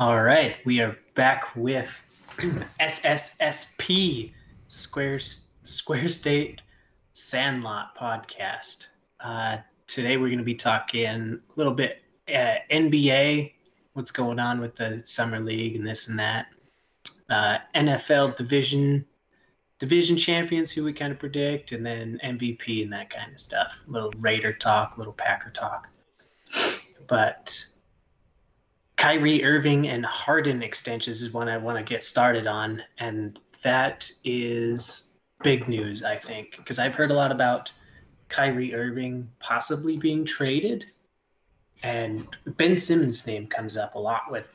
All 0.00 0.20
right, 0.24 0.56
we 0.64 0.80
are 0.80 0.96
back 1.14 1.54
with 1.54 1.88
SSSP 2.80 4.32
Square 4.66 5.20
Square 5.62 6.08
State 6.08 6.62
Sandlot 7.12 7.96
podcast. 7.96 8.88
Uh, 9.20 9.58
today 9.86 10.16
we're 10.16 10.30
going 10.30 10.38
to 10.38 10.44
be 10.44 10.56
talking 10.56 11.06
a 11.06 11.38
little 11.54 11.72
bit 11.72 12.02
uh, 12.28 12.56
NBA, 12.72 13.52
what's 13.92 14.10
going 14.10 14.40
on 14.40 14.60
with 14.60 14.74
the 14.74 15.00
summer 15.04 15.38
league 15.38 15.76
and 15.76 15.86
this 15.86 16.08
and 16.08 16.18
that. 16.18 16.46
Uh, 17.30 17.58
NFL 17.76 18.36
division 18.36 19.06
division 19.78 20.16
champions 20.16 20.72
who 20.72 20.82
we 20.82 20.92
kind 20.92 21.12
of 21.12 21.20
predict, 21.20 21.70
and 21.70 21.86
then 21.86 22.18
MVP 22.24 22.82
and 22.82 22.92
that 22.92 23.10
kind 23.10 23.32
of 23.32 23.38
stuff. 23.38 23.78
A 23.86 23.90
little 23.92 24.12
Raider 24.18 24.52
talk, 24.52 24.96
a 24.96 24.98
little 24.98 25.12
Packer 25.12 25.50
talk. 25.50 25.88
But 27.06 27.64
Kyrie 28.96 29.44
Irving 29.44 29.88
and 29.88 30.04
Harden 30.04 30.62
extensions 30.62 31.22
is 31.22 31.32
one 31.32 31.48
I 31.48 31.56
want 31.56 31.78
to 31.78 31.84
get 31.84 32.04
started 32.04 32.46
on, 32.46 32.82
and 32.98 33.38
that 33.62 34.10
is 34.24 35.12
big 35.42 35.68
news, 35.68 36.02
I 36.02 36.16
think, 36.16 36.56
because 36.56 36.78
I've 36.78 36.94
heard 36.94 37.10
a 37.10 37.14
lot 37.14 37.32
about 37.32 37.72
Kyrie 38.28 38.74
Irving 38.74 39.28
possibly 39.40 39.96
being 39.96 40.24
traded, 40.24 40.86
and 41.82 42.26
Ben 42.56 42.76
Simmons' 42.76 43.26
name 43.26 43.46
comes 43.46 43.76
up 43.76 43.94
a 43.94 43.98
lot 43.98 44.30
with 44.30 44.48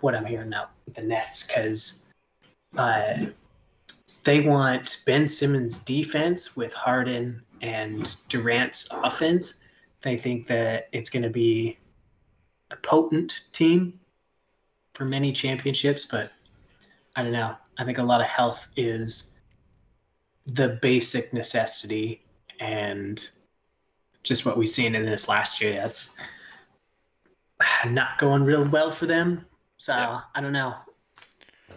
what 0.00 0.14
I'm 0.14 0.24
hearing 0.24 0.50
now 0.50 0.68
with 0.86 0.94
the 0.94 1.02
Nets, 1.02 1.46
because 1.46 2.04
uh, 2.78 3.26
they 4.24 4.40
want 4.40 5.02
Ben 5.06 5.26
Simmons' 5.26 5.80
defense 5.80 6.56
with 6.56 6.72
Harden 6.72 7.42
and 7.60 8.14
Durant's 8.28 8.88
offense. 8.92 9.54
They 10.02 10.16
think 10.16 10.46
that 10.46 10.88
it's 10.92 11.10
going 11.10 11.22
to 11.24 11.30
be 11.30 11.78
a 12.72 12.76
potent 12.76 13.42
team 13.52 14.00
for 14.94 15.04
many 15.04 15.32
championships, 15.32 16.04
but 16.04 16.32
I 17.14 17.22
don't 17.22 17.32
know. 17.32 17.54
I 17.78 17.84
think 17.84 17.98
a 17.98 18.02
lot 18.02 18.20
of 18.20 18.26
health 18.26 18.68
is 18.76 19.34
the 20.46 20.78
basic 20.82 21.32
necessity 21.32 22.22
and 22.60 23.30
just 24.22 24.44
what 24.46 24.56
we've 24.56 24.68
seen 24.68 24.94
in 24.94 25.04
this 25.04 25.28
last 25.28 25.60
year. 25.60 25.74
That's 25.74 26.16
not 27.86 28.18
going 28.18 28.44
real 28.44 28.68
well 28.68 28.90
for 28.90 29.06
them. 29.06 29.44
So 29.78 29.92
yeah. 29.92 30.20
I 30.34 30.40
don't 30.40 30.52
know 30.52 30.74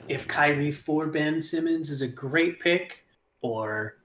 if 0.07 0.27
Kyrie 0.27 0.71
for 0.71 1.07
Ben 1.07 1.41
Simmons 1.41 1.89
is 1.89 2.01
a 2.01 2.07
great 2.07 2.59
pick 2.59 3.03
or 3.41 3.97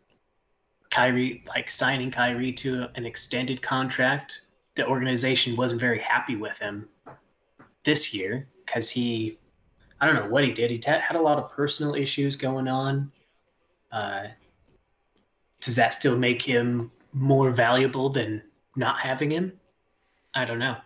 Kyrie, 0.90 1.44
like 1.48 1.70
signing 1.70 2.10
Kyrie 2.10 2.52
to 2.54 2.88
an 2.94 3.06
extended 3.06 3.62
contract. 3.62 4.42
The 4.76 4.86
organization 4.86 5.56
wasn't 5.56 5.80
very 5.80 6.00
happy 6.00 6.36
with 6.36 6.58
him 6.58 6.88
this 7.84 8.14
year 8.14 8.48
because 8.64 8.88
he, 8.88 9.38
I 10.00 10.06
don't 10.06 10.14
know 10.14 10.28
what 10.28 10.44
he 10.44 10.52
did. 10.52 10.70
He 10.70 10.78
t- 10.78 10.90
had 10.90 11.16
a 11.16 11.20
lot 11.20 11.38
of 11.38 11.50
personal 11.50 11.94
issues 11.94 12.36
going 12.36 12.68
on. 12.68 13.10
Uh, 13.90 14.28
does 15.60 15.76
that 15.76 15.92
still 15.92 16.16
make 16.16 16.40
him 16.40 16.90
more 17.12 17.50
valuable 17.50 18.08
than 18.08 18.42
not 18.76 19.00
having 19.00 19.30
him? 19.30 19.52
I 20.34 20.44
don't 20.44 20.58
know. 20.58 20.76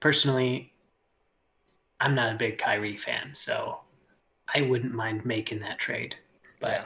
Personally, 0.00 0.72
I'm 2.00 2.14
not 2.14 2.32
a 2.32 2.38
big 2.38 2.58
Kyrie 2.58 2.96
fan, 2.96 3.34
so 3.34 3.80
I 4.52 4.62
wouldn't 4.62 4.94
mind 4.94 5.26
making 5.26 5.60
that 5.60 5.78
trade. 5.78 6.16
But 6.58 6.70
yeah. 6.72 6.84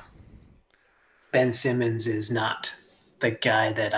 Ben 1.30 1.52
Simmons 1.52 2.06
is 2.06 2.30
not 2.30 2.74
the 3.20 3.30
guy 3.30 3.72
that 3.72 3.94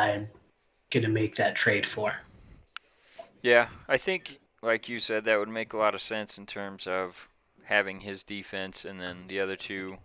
I'm 0.97 1.02
gonna 1.02 1.12
make 1.12 1.36
that 1.36 1.55
trade 1.55 1.84
for. 1.84 2.14
Yeah, 3.42 3.69
I 3.86 3.98
think, 3.98 4.39
like 4.62 4.89
you 4.89 4.98
said, 4.98 5.27
that 5.27 5.39
would 5.39 5.48
make 5.48 5.75
a 5.75 5.77
lot 5.77 5.94
of 5.94 6.00
sense 6.00 6.39
in 6.39 6.47
terms 6.47 6.86
of 6.86 7.14
having 7.64 8.00
his 8.00 8.22
defense 8.22 8.86
and 8.86 8.98
then 8.98 9.24
the 9.28 9.41
other 9.41 9.56
two 9.56 9.98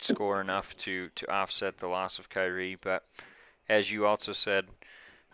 score 0.00 0.40
enough 0.40 0.74
to 0.78 1.10
to 1.16 1.30
offset 1.30 1.76
the 1.78 1.86
loss 1.86 2.18
of 2.18 2.30
Kyrie. 2.30 2.78
But 2.80 3.04
as 3.68 3.90
you 3.90 4.06
also 4.06 4.32
said, 4.32 4.64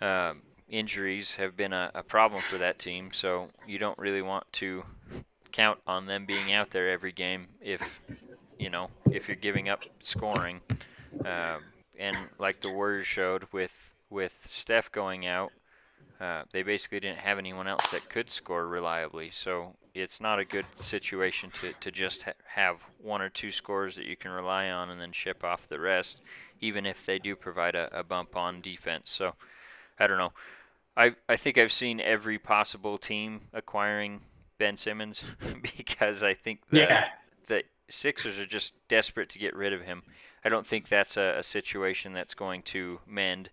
um, 0.00 0.42
injuries 0.68 1.34
have 1.34 1.56
been 1.56 1.72
a, 1.72 1.92
a 1.94 2.02
problem 2.02 2.40
for 2.40 2.58
that 2.58 2.80
team, 2.80 3.10
so 3.12 3.48
you 3.68 3.78
don't 3.78 3.98
really 3.98 4.22
want 4.22 4.52
to 4.54 4.82
count 5.52 5.78
on 5.86 6.06
them 6.06 6.26
being 6.26 6.52
out 6.52 6.70
there 6.70 6.90
every 6.90 7.12
game 7.12 7.46
if 7.60 7.80
you 8.58 8.68
know 8.68 8.90
if 9.12 9.28
you're 9.28 9.36
giving 9.36 9.68
up 9.68 9.84
scoring. 10.02 10.60
Um, 11.24 11.62
and 11.98 12.16
like 12.38 12.60
the 12.60 12.70
Warriors 12.70 13.06
showed 13.06 13.46
with 13.52 13.70
with 14.10 14.32
Steph 14.46 14.90
going 14.92 15.26
out, 15.26 15.52
uh, 16.20 16.44
they 16.52 16.62
basically 16.62 17.00
didn't 17.00 17.18
have 17.18 17.38
anyone 17.38 17.68
else 17.68 17.90
that 17.90 18.08
could 18.08 18.30
score 18.30 18.66
reliably. 18.66 19.30
So 19.32 19.74
it's 19.94 20.20
not 20.20 20.38
a 20.38 20.44
good 20.44 20.66
situation 20.80 21.50
to, 21.52 21.74
to 21.74 21.90
just 21.90 22.22
ha- 22.22 22.32
have 22.46 22.78
one 22.98 23.20
or 23.20 23.28
two 23.28 23.52
scores 23.52 23.96
that 23.96 24.06
you 24.06 24.16
can 24.16 24.30
rely 24.30 24.70
on 24.70 24.90
and 24.90 25.00
then 25.00 25.12
ship 25.12 25.44
off 25.44 25.68
the 25.68 25.80
rest, 25.80 26.22
even 26.60 26.86
if 26.86 27.04
they 27.04 27.18
do 27.18 27.36
provide 27.36 27.74
a, 27.74 27.88
a 27.98 28.02
bump 28.02 28.34
on 28.36 28.62
defense. 28.62 29.10
So 29.10 29.32
I 29.98 30.06
don't 30.06 30.18
know. 30.18 30.32
I 30.96 31.14
I 31.28 31.36
think 31.36 31.58
I've 31.58 31.72
seen 31.72 32.00
every 32.00 32.38
possible 32.38 32.98
team 32.98 33.42
acquiring 33.52 34.22
Ben 34.58 34.76
Simmons 34.78 35.22
because 35.62 36.22
I 36.22 36.34
think 36.34 36.60
the 36.70 36.78
yeah. 36.78 37.04
the 37.46 37.62
Sixers 37.88 38.38
are 38.38 38.46
just 38.46 38.72
desperate 38.88 39.28
to 39.30 39.38
get 39.38 39.54
rid 39.54 39.72
of 39.72 39.82
him. 39.82 40.02
I 40.44 40.48
don't 40.48 40.66
think 40.66 40.88
that's 40.88 41.16
a, 41.16 41.36
a 41.38 41.42
situation 41.42 42.12
that's 42.12 42.34
going 42.34 42.62
to 42.64 43.00
mend 43.06 43.50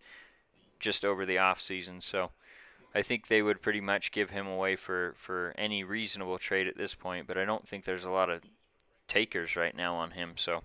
just 0.84 1.06
over 1.06 1.26
the 1.26 1.40
off 1.40 1.62
season. 1.62 2.02
So 2.02 2.30
I 2.94 3.02
think 3.02 3.28
they 3.28 3.42
would 3.42 3.62
pretty 3.62 3.82
much 3.82 4.12
give 4.12 4.30
him 4.30 4.46
away 4.46 4.76
for, 4.76 5.16
for 5.18 5.56
any 5.58 5.84
reasonable 5.84 6.38
trade 6.38 6.68
at 6.68 6.78
this 6.78 6.94
point, 6.94 7.26
but 7.26 7.38
I 7.38 7.46
don't 7.46 7.68
think 7.68 7.86
there's 7.86 8.04
a 8.04 8.12
lot 8.12 8.30
of 8.30 8.44
takers 9.08 9.56
right 9.56 9.76
now 9.76 9.96
on 9.96 10.12
him. 10.12 10.34
So 10.36 10.62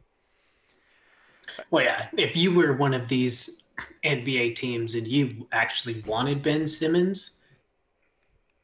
Well 1.71 1.85
yeah, 1.85 2.09
if 2.17 2.37
you 2.37 2.53
were 2.53 2.75
one 2.75 2.93
of 2.93 3.09
these 3.09 3.63
NBA 4.05 4.57
teams 4.57 4.97
and 4.97 5.07
you 5.07 5.47
actually 5.53 6.03
wanted 6.07 6.43
Ben 6.43 6.67
Simmons, 6.67 7.39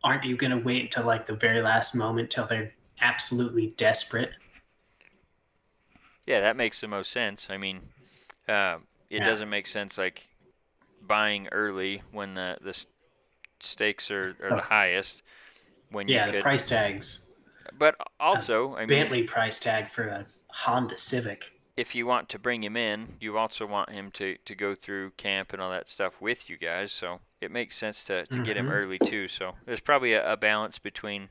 aren't 0.02 0.24
you 0.24 0.36
going 0.36 0.50
to 0.50 0.64
wait 0.64 0.82
until 0.82 1.04
like 1.04 1.24
the 1.24 1.36
very 1.36 1.62
last 1.62 1.94
moment 1.94 2.30
till 2.30 2.46
they're 2.46 2.72
absolutely 3.00 3.68
desperate? 3.76 4.32
Yeah, 6.26 6.40
that 6.40 6.56
makes 6.56 6.80
the 6.80 6.88
most 6.88 7.12
sense. 7.12 7.46
I 7.48 7.58
mean, 7.58 7.80
uh, 8.48 8.78
it 9.08 9.18
yeah. 9.18 9.26
doesn't 9.26 9.48
make 9.48 9.66
sense 9.66 9.96
like 9.96 10.26
buying 11.06 11.48
early 11.48 12.02
when 12.12 12.34
the 12.34 12.58
the 12.62 12.84
stakes 13.60 14.10
are, 14.10 14.36
are 14.42 14.56
the 14.56 14.62
highest. 14.62 15.22
When 15.90 16.08
yeah, 16.08 16.26
you 16.26 16.32
could, 16.32 16.40
the 16.40 16.42
price 16.42 16.68
tags. 16.68 17.30
But 17.78 17.96
also, 18.20 18.74
I 18.74 18.80
mean, 18.80 18.88
Bentley 18.88 19.22
price 19.22 19.58
tag 19.60 19.88
for 19.88 20.04
a 20.04 20.26
Honda 20.48 20.96
Civic 20.96 21.54
if 21.76 21.94
you 21.94 22.06
want 22.06 22.28
to 22.28 22.38
bring 22.38 22.62
him 22.62 22.76
in, 22.76 23.08
you 23.20 23.36
also 23.36 23.66
want 23.66 23.90
him 23.90 24.10
to, 24.12 24.36
to 24.44 24.54
go 24.54 24.74
through 24.74 25.10
camp 25.16 25.52
and 25.52 25.60
all 25.60 25.70
that 25.70 25.88
stuff 25.88 26.14
with 26.20 26.48
you 26.48 26.56
guys. 26.56 26.92
So 26.92 27.18
it 27.40 27.50
makes 27.50 27.76
sense 27.76 28.04
to, 28.04 28.26
to 28.26 28.34
mm-hmm. 28.34 28.44
get 28.44 28.56
him 28.56 28.66
mm-hmm. 28.66 28.74
early 28.74 28.98
too. 28.98 29.28
So 29.28 29.54
there's 29.66 29.80
probably 29.80 30.12
a, 30.12 30.32
a, 30.32 30.36
balance 30.36 30.78
between 30.78 31.28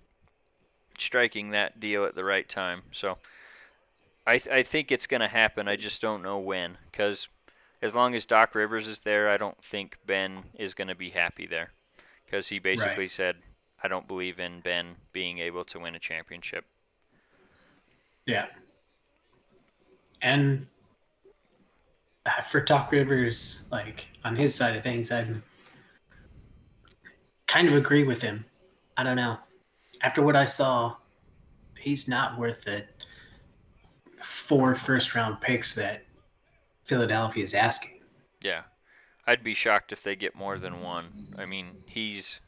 striking 1.00 1.52
that 1.52 1.80
deal 1.80 2.04
at 2.04 2.16
the 2.16 2.26
right 2.26 2.48
time. 2.48 2.82
So 2.92 3.18
I 4.28 4.40
th- 4.40 4.54
I 4.54 4.64
think 4.64 4.92
it's 4.92 5.08
going 5.08 5.22
to 5.22 5.28
happen. 5.28 5.68
I 5.68 5.78
just 5.78 6.02
don't 6.02 6.22
know 6.22 6.40
when. 6.40 6.78
Because 6.92 7.28
as 7.84 7.94
long 7.94 8.16
as 8.16 8.26
Doc 8.26 8.56
Rivers 8.56 8.88
is 8.88 9.00
there, 9.02 9.30
I 9.30 9.36
don't 9.36 9.62
think 9.66 9.98
Ben 10.08 10.44
is 10.56 10.74
going 10.74 10.88
to 10.88 10.96
be 10.96 11.10
happy 11.10 11.46
there. 11.46 11.70
Because 12.26 12.48
he 12.48 12.58
basically 12.58 13.04
right. 13.04 13.12
said, 13.12 13.36
I 13.84 13.90
don't 13.90 14.08
believe 14.08 14.40
in 14.40 14.62
Ben 14.62 14.96
being 15.12 15.40
able 15.40 15.66
to 15.66 15.80
win 15.80 15.94
a 15.94 16.00
championship. 16.00 16.64
Yeah, 18.26 18.46
and 20.22 20.66
uh, 22.26 22.42
for 22.42 22.62
Doc 22.62 22.94
Rivers, 22.94 23.66
like 23.70 24.08
on 24.24 24.38
his 24.38 24.56
side 24.56 24.78
of 24.78 24.84
things, 24.84 25.12
I 25.12 25.28
kind 27.48 27.68
of 27.68 27.76
agree 27.76 28.06
with 28.06 28.22
him. 28.22 28.46
I 28.96 29.04
don't 29.04 29.18
know. 29.18 29.38
After 30.02 30.22
what 30.22 30.38
I 30.38 30.46
saw, 30.46 30.96
he's 31.78 32.08
not 32.08 32.40
worth 32.40 32.66
it. 32.68 32.88
four 34.24 34.74
first 34.74 35.16
round 35.16 35.42
picks 35.42 35.76
that 35.76 36.04
Philadelphia 36.84 37.44
is 37.44 37.54
asking. 37.54 38.02
Yeah. 38.42 38.64
I'd 39.26 39.44
be 39.44 39.54
shocked 39.54 39.92
if 39.92 40.04
they 40.04 40.16
get 40.16 40.36
more 40.36 40.58
than 40.58 40.82
one. 40.82 41.34
I 41.38 41.46
mean, 41.46 41.68
he's 41.86 42.40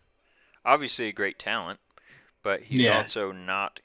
obviously 0.65 1.07
a 1.07 1.13
great 1.13 1.39
talent, 1.39 1.79
but 2.43 2.61
he's 2.61 2.81
yeah. 2.81 2.97
also 2.97 3.31
not 3.31 3.79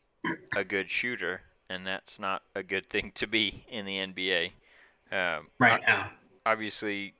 a 0.57 0.65
good 0.65 0.91
shooter 0.91 1.43
and 1.71 1.87
that's 1.87 2.19
not 2.19 2.43
a 2.55 2.63
good 2.63 2.91
thing 2.91 3.13
to 3.15 3.27
be 3.27 3.65
in 3.71 3.87
the 3.87 3.99
NBA. 3.99 4.51
Um, 5.13 5.47
right 5.59 5.81
now, 5.87 6.11
obviously, 6.45 7.15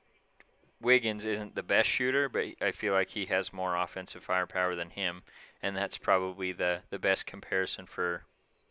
Wiggins 0.81 1.23
isn't 1.23 1.55
the 1.55 1.63
best 1.63 1.87
shooter, 1.87 2.27
but 2.27 2.43
I 2.61 2.71
feel 2.71 2.93
like 2.93 3.09
he 3.09 3.25
has 3.27 3.53
more 3.53 3.77
offensive 3.77 4.23
firepower 4.23 4.75
than 4.75 4.89
him, 4.89 5.23
and 5.63 5.75
that's 5.75 5.97
probably 5.97 6.51
the 6.51 6.79
the 6.89 6.99
best 6.99 7.25
comparison 7.25 7.85
for 7.85 8.23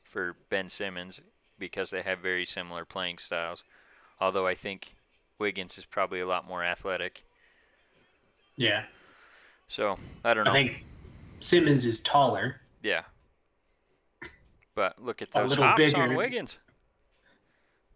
for 0.04 0.36
Ben 0.50 0.68
Simmons 0.68 1.20
because 1.58 1.90
they 1.90 2.02
have 2.02 2.18
very 2.18 2.44
similar 2.44 2.84
playing 2.84 3.18
styles. 3.18 3.64
Although 4.20 4.46
I 4.46 4.54
think 4.54 4.94
Wiggins 5.38 5.78
is 5.78 5.84
probably 5.84 6.20
a 6.20 6.26
lot 6.26 6.46
more 6.46 6.62
athletic. 6.62 7.22
Yeah. 8.56 8.84
So 9.68 9.98
I 10.24 10.34
don't 10.34 10.44
know. 10.44 10.50
I 10.50 10.54
think 10.54 10.84
Simmons 11.40 11.86
is 11.86 12.00
taller. 12.00 12.60
Yeah. 12.82 13.02
But 14.74 15.02
look 15.02 15.22
at 15.22 15.28
A 15.30 15.40
those 15.40 15.50
little 15.50 15.64
hops 15.64 15.78
bigger. 15.78 16.02
on 16.02 16.14
Wiggins. 16.14 16.56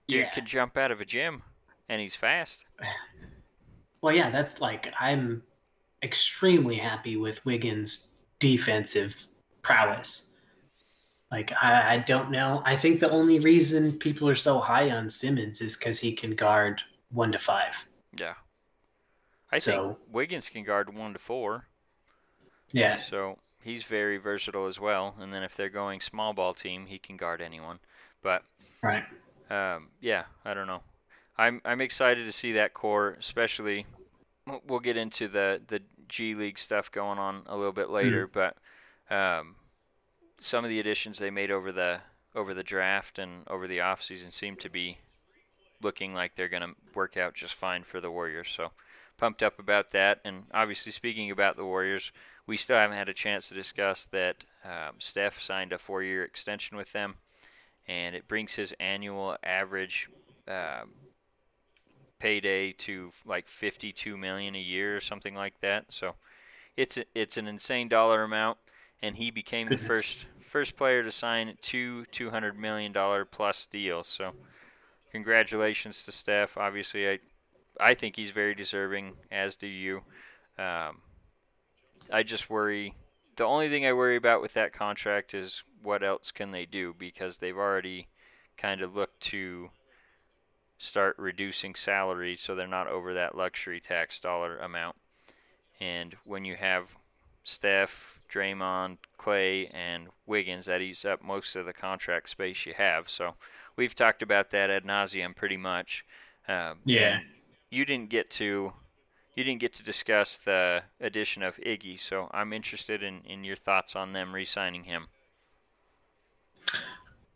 Dude 0.08 0.20
Yeah. 0.20 0.30
could 0.34 0.46
jump 0.46 0.76
out 0.76 0.90
of 0.90 1.00
a 1.00 1.04
gym, 1.04 1.42
and 1.88 2.00
he's 2.00 2.14
fast. 2.16 2.64
Well, 4.00 4.14
yeah, 4.14 4.28
that's 4.28 4.60
like 4.60 4.92
I'm 5.00 5.42
extremely 6.02 6.76
happy 6.76 7.16
with 7.16 7.42
Wiggins' 7.46 8.10
defensive 8.38 9.26
prowess. 9.62 10.28
Like 11.34 11.52
I, 11.60 11.94
I 11.94 11.98
don't 11.98 12.30
know. 12.30 12.62
I 12.64 12.76
think 12.76 13.00
the 13.00 13.10
only 13.10 13.40
reason 13.40 13.98
people 13.98 14.28
are 14.28 14.36
so 14.36 14.60
high 14.60 14.90
on 14.90 15.10
Simmons 15.10 15.60
is 15.60 15.76
because 15.76 15.98
he 15.98 16.14
can 16.14 16.36
guard 16.36 16.80
one 17.10 17.32
to 17.32 17.40
five. 17.40 17.74
Yeah. 18.16 18.34
I 19.50 19.58
So- 19.58 19.72
think 19.96 19.98
Wiggins 20.14 20.48
can 20.48 20.62
guard 20.62 20.94
one 20.94 21.12
to 21.12 21.18
four, 21.18 21.66
Yeah, 22.70 23.00
so 23.02 23.36
he's 23.64 23.82
very 23.82 24.16
versatile 24.18 24.66
as 24.68 24.78
well. 24.78 25.16
And 25.18 25.32
then 25.34 25.42
if 25.42 25.56
they're 25.56 25.68
going 25.70 26.00
small 26.00 26.32
ball 26.32 26.54
team, 26.54 26.86
he 26.86 26.98
can 27.00 27.16
guard 27.16 27.40
anyone. 27.40 27.80
But 28.22 28.44
right. 28.80 29.02
um, 29.50 29.88
yeah, 30.00 30.26
I 30.44 30.54
don't 30.54 30.68
know. 30.68 30.82
I'm 31.36 31.60
I'm 31.64 31.80
excited 31.80 32.26
to 32.26 32.32
see 32.32 32.52
that 32.52 32.74
core, 32.74 33.16
especially. 33.18 33.86
we'll- 34.46 34.62
We'll 34.68 34.78
get 34.80 34.96
into 34.96 35.26
the 35.26 35.60
the 35.66 35.80
G 36.08 36.36
League 36.36 36.60
stuff 36.60 36.92
going 36.92 37.18
on 37.18 37.42
a 37.46 37.56
little 37.56 37.72
bit 37.72 37.90
later, 37.90 38.28
but 38.28 38.56
um, 39.10 39.56
some 40.38 40.64
of 40.64 40.68
the 40.68 40.80
additions 40.80 41.18
they 41.18 41.30
made 41.30 41.50
over 41.50 41.72
the 41.72 42.00
over 42.34 42.54
the 42.54 42.62
draft 42.62 43.18
and 43.18 43.44
over 43.46 43.68
the 43.68 43.78
offseason 43.78 44.32
seem 44.32 44.56
to 44.56 44.68
be 44.68 44.98
looking 45.80 46.14
like 46.14 46.34
they're 46.34 46.48
going 46.48 46.62
to 46.62 46.74
work 46.94 47.16
out 47.16 47.34
just 47.34 47.54
fine 47.54 47.84
for 47.84 48.00
the 48.00 48.10
Warriors. 48.10 48.48
So 48.54 48.70
pumped 49.18 49.42
up 49.42 49.58
about 49.58 49.90
that. 49.92 50.20
And 50.24 50.44
obviously, 50.52 50.92
speaking 50.92 51.30
about 51.30 51.56
the 51.56 51.64
Warriors, 51.64 52.10
we 52.46 52.56
still 52.56 52.76
haven't 52.76 52.96
had 52.96 53.08
a 53.08 53.14
chance 53.14 53.48
to 53.48 53.54
discuss 53.54 54.06
that 54.06 54.44
um, 54.64 54.96
Steph 54.98 55.40
signed 55.40 55.72
a 55.72 55.78
four-year 55.78 56.24
extension 56.24 56.76
with 56.76 56.90
them, 56.92 57.14
and 57.86 58.14
it 58.14 58.28
brings 58.28 58.52
his 58.52 58.74
annual 58.80 59.36
average 59.42 60.08
um, 60.48 60.90
payday 62.18 62.72
to 62.72 63.12
like 63.24 63.46
52 63.48 64.16
million 64.16 64.54
a 64.54 64.60
year 64.60 64.96
or 64.96 65.00
something 65.00 65.34
like 65.34 65.58
that. 65.60 65.84
So 65.90 66.14
it's 66.76 66.98
it's 67.14 67.36
an 67.36 67.46
insane 67.46 67.88
dollar 67.88 68.24
amount, 68.24 68.58
and 69.02 69.16
he 69.16 69.30
became 69.30 69.68
the 69.68 69.78
first 69.78 70.26
first 70.50 70.76
player 70.76 71.02
to 71.02 71.10
sign 71.10 71.56
two 71.62 72.04
200 72.06 72.58
million 72.58 72.92
dollar 72.92 73.24
plus 73.24 73.66
deals. 73.70 74.06
So 74.06 74.32
congratulations 75.10 76.04
to 76.04 76.12
Steph. 76.12 76.56
Obviously, 76.56 77.08
I 77.08 77.18
I 77.80 77.94
think 77.94 78.16
he's 78.16 78.30
very 78.30 78.54
deserving, 78.54 79.14
as 79.30 79.56
do 79.56 79.66
you. 79.66 80.02
Um, 80.58 81.02
I 82.10 82.22
just 82.22 82.48
worry. 82.50 82.94
The 83.36 83.44
only 83.44 83.68
thing 83.68 83.84
I 83.84 83.92
worry 83.92 84.16
about 84.16 84.42
with 84.42 84.54
that 84.54 84.72
contract 84.72 85.34
is 85.34 85.62
what 85.82 86.02
else 86.02 86.30
can 86.30 86.52
they 86.52 86.66
do 86.66 86.94
because 86.98 87.36
they've 87.36 87.56
already 87.56 88.08
kind 88.56 88.80
of 88.80 88.94
looked 88.94 89.20
to 89.20 89.70
start 90.78 91.16
reducing 91.18 91.74
salary 91.74 92.36
so 92.36 92.54
they're 92.54 92.66
not 92.66 92.88
over 92.88 93.14
that 93.14 93.36
luxury 93.36 93.80
tax 93.80 94.20
dollar 94.20 94.58
amount. 94.58 94.96
And 95.80 96.14
when 96.24 96.44
you 96.44 96.56
have 96.56 96.88
Steph, 97.42 98.13
Draymond, 98.34 98.98
Klay, 99.18 99.70
and 99.72 100.08
Wiggins, 100.26 100.66
that 100.66 100.80
eats 100.80 101.04
up 101.04 101.22
most 101.22 101.56
of 101.56 101.66
the 101.66 101.72
contract 101.72 102.28
space 102.28 102.66
you 102.66 102.74
have. 102.76 103.08
So 103.08 103.34
we've 103.76 103.94
talked 103.94 104.22
about 104.22 104.50
that 104.50 104.70
ad 104.70 104.84
nauseum 104.84 105.36
pretty 105.36 105.56
much. 105.56 106.04
Um, 106.48 106.78
Yeah. 106.84 107.20
You 107.70 107.84
didn't 107.84 108.10
get 108.10 108.30
to 108.32 108.72
you 109.36 109.42
didn't 109.42 109.60
get 109.60 109.74
to 109.74 109.82
discuss 109.82 110.38
the 110.44 110.82
addition 111.00 111.42
of 111.42 111.56
Iggy, 111.56 112.00
so 112.00 112.30
I'm 112.32 112.52
interested 112.52 113.02
in, 113.02 113.20
in 113.26 113.42
your 113.42 113.56
thoughts 113.56 113.96
on 113.96 114.12
them 114.12 114.32
re-signing 114.32 114.84
him. 114.84 115.08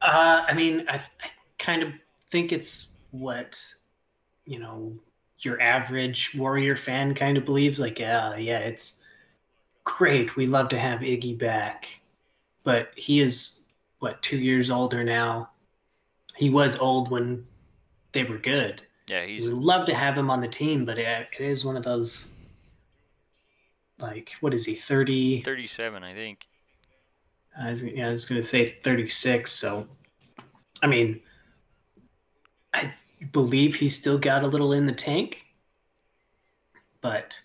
Uh, 0.01 0.45
I 0.47 0.55
mean, 0.55 0.85
I, 0.89 0.97
I 0.97 1.31
kind 1.59 1.83
of 1.83 1.93
think 2.31 2.53
it's 2.53 2.93
what 3.11 3.61
you 4.45 4.61
know 4.61 4.93
your 5.41 5.61
average 5.61 6.35
Warrior 6.37 6.77
fan 6.77 7.15
kind 7.15 7.37
of 7.37 7.45
believes. 7.45 7.81
Like, 7.81 7.99
yeah, 7.99 8.37
yeah, 8.37 8.59
it's 8.59 8.98
great. 9.97 10.37
We 10.37 10.47
love 10.47 10.69
to 10.69 10.79
have 10.79 11.01
Iggy 11.01 11.39
back, 11.39 12.01
but 12.63 12.91
he 12.95 13.21
is 13.21 13.63
what 14.01 14.21
two 14.23 14.39
years 14.39 14.71
older 14.71 15.03
now. 15.03 15.51
He 16.37 16.51
was 16.51 16.77
old 16.77 17.11
when 17.11 17.47
they 18.13 18.25
were 18.25 18.39
good. 18.39 18.83
Yeah, 19.09 19.25
We 19.25 19.35
he's 19.35 19.45
would 19.45 19.63
love 19.63 19.87
to 19.87 19.95
have 19.95 20.17
him 20.17 20.31
on 20.31 20.41
the 20.41 20.49
team, 20.49 20.85
but 20.85 20.99
it, 20.99 21.29
it 21.39 21.45
is 21.45 21.65
one 21.65 21.77
of 21.77 21.83
those. 21.83 22.31
Like, 23.99 24.33
what 24.41 24.55
is 24.55 24.65
he? 24.67 24.75
Thirty. 24.75 25.43
37, 25.43 26.05
I 26.05 26.15
think. 26.15 26.47
I 27.59 27.71
was, 27.71 27.83
yeah, 27.83 28.09
I 28.09 28.13
was 28.13 28.27
going 28.27 28.41
to 28.41 28.47
say 28.47 28.77
36. 28.85 29.51
So, 29.51 29.89
I 30.83 30.87
mean, 30.87 31.21
I 32.73 32.93
believe 33.33 33.75
he's 33.75 33.99
still 33.99 34.19
got 34.19 34.45
a 34.45 34.47
little 34.47 34.73
in 34.75 34.87
the 34.87 34.93
tank, 34.93 35.45
but 37.01 37.41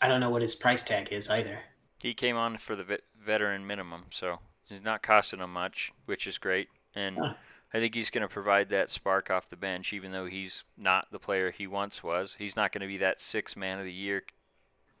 I 0.00 0.08
don't 0.08 0.20
know 0.20 0.30
what 0.30 0.42
his 0.42 0.54
price 0.54 0.82
tag 0.82 1.12
is 1.12 1.28
either. 1.28 1.58
He 2.00 2.14
came 2.14 2.36
on 2.36 2.56
for 2.58 2.74
the 2.76 2.84
vet- 2.84 3.02
veteran 3.24 3.66
minimum, 3.66 4.04
so 4.10 4.38
he's 4.68 4.82
not 4.82 5.02
costing 5.02 5.40
him 5.40 5.52
much, 5.52 5.92
which 6.06 6.26
is 6.26 6.38
great. 6.38 6.68
And 6.94 7.18
Huh. 7.18 7.34
I 7.72 7.78
think 7.78 7.94
he's 7.94 8.10
going 8.10 8.22
to 8.26 8.32
provide 8.32 8.70
that 8.70 8.90
spark 8.90 9.30
off 9.30 9.48
the 9.50 9.56
bench, 9.56 9.92
even 9.92 10.10
though 10.10 10.26
he's 10.26 10.64
not 10.76 11.10
the 11.12 11.18
player 11.18 11.50
he 11.50 11.66
once 11.66 12.02
was. 12.02 12.34
He's 12.38 12.56
not 12.56 12.72
going 12.72 12.80
to 12.80 12.88
be 12.88 12.98
that 12.98 13.22
six 13.22 13.54
man 13.56 13.78
of 13.78 13.84
the 13.84 13.92
year 13.92 14.24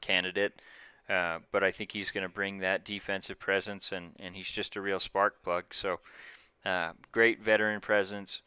candidate, 0.00 0.60
uh, 1.08 1.40
but 1.50 1.64
I 1.64 1.72
think 1.72 1.90
he's 1.90 2.10
going 2.10 2.22
to 2.22 2.28
bring 2.32 2.58
that 2.58 2.84
defensive 2.84 3.38
presence, 3.40 3.90
and, 3.92 4.12
and 4.20 4.34
he's 4.36 4.46
just 4.48 4.76
a 4.76 4.80
real 4.80 5.00
spark 5.00 5.42
plug. 5.42 5.64
So, 5.72 5.98
uh, 6.64 6.92
great 7.10 7.40
veteran 7.40 7.80
presence. 7.80 8.42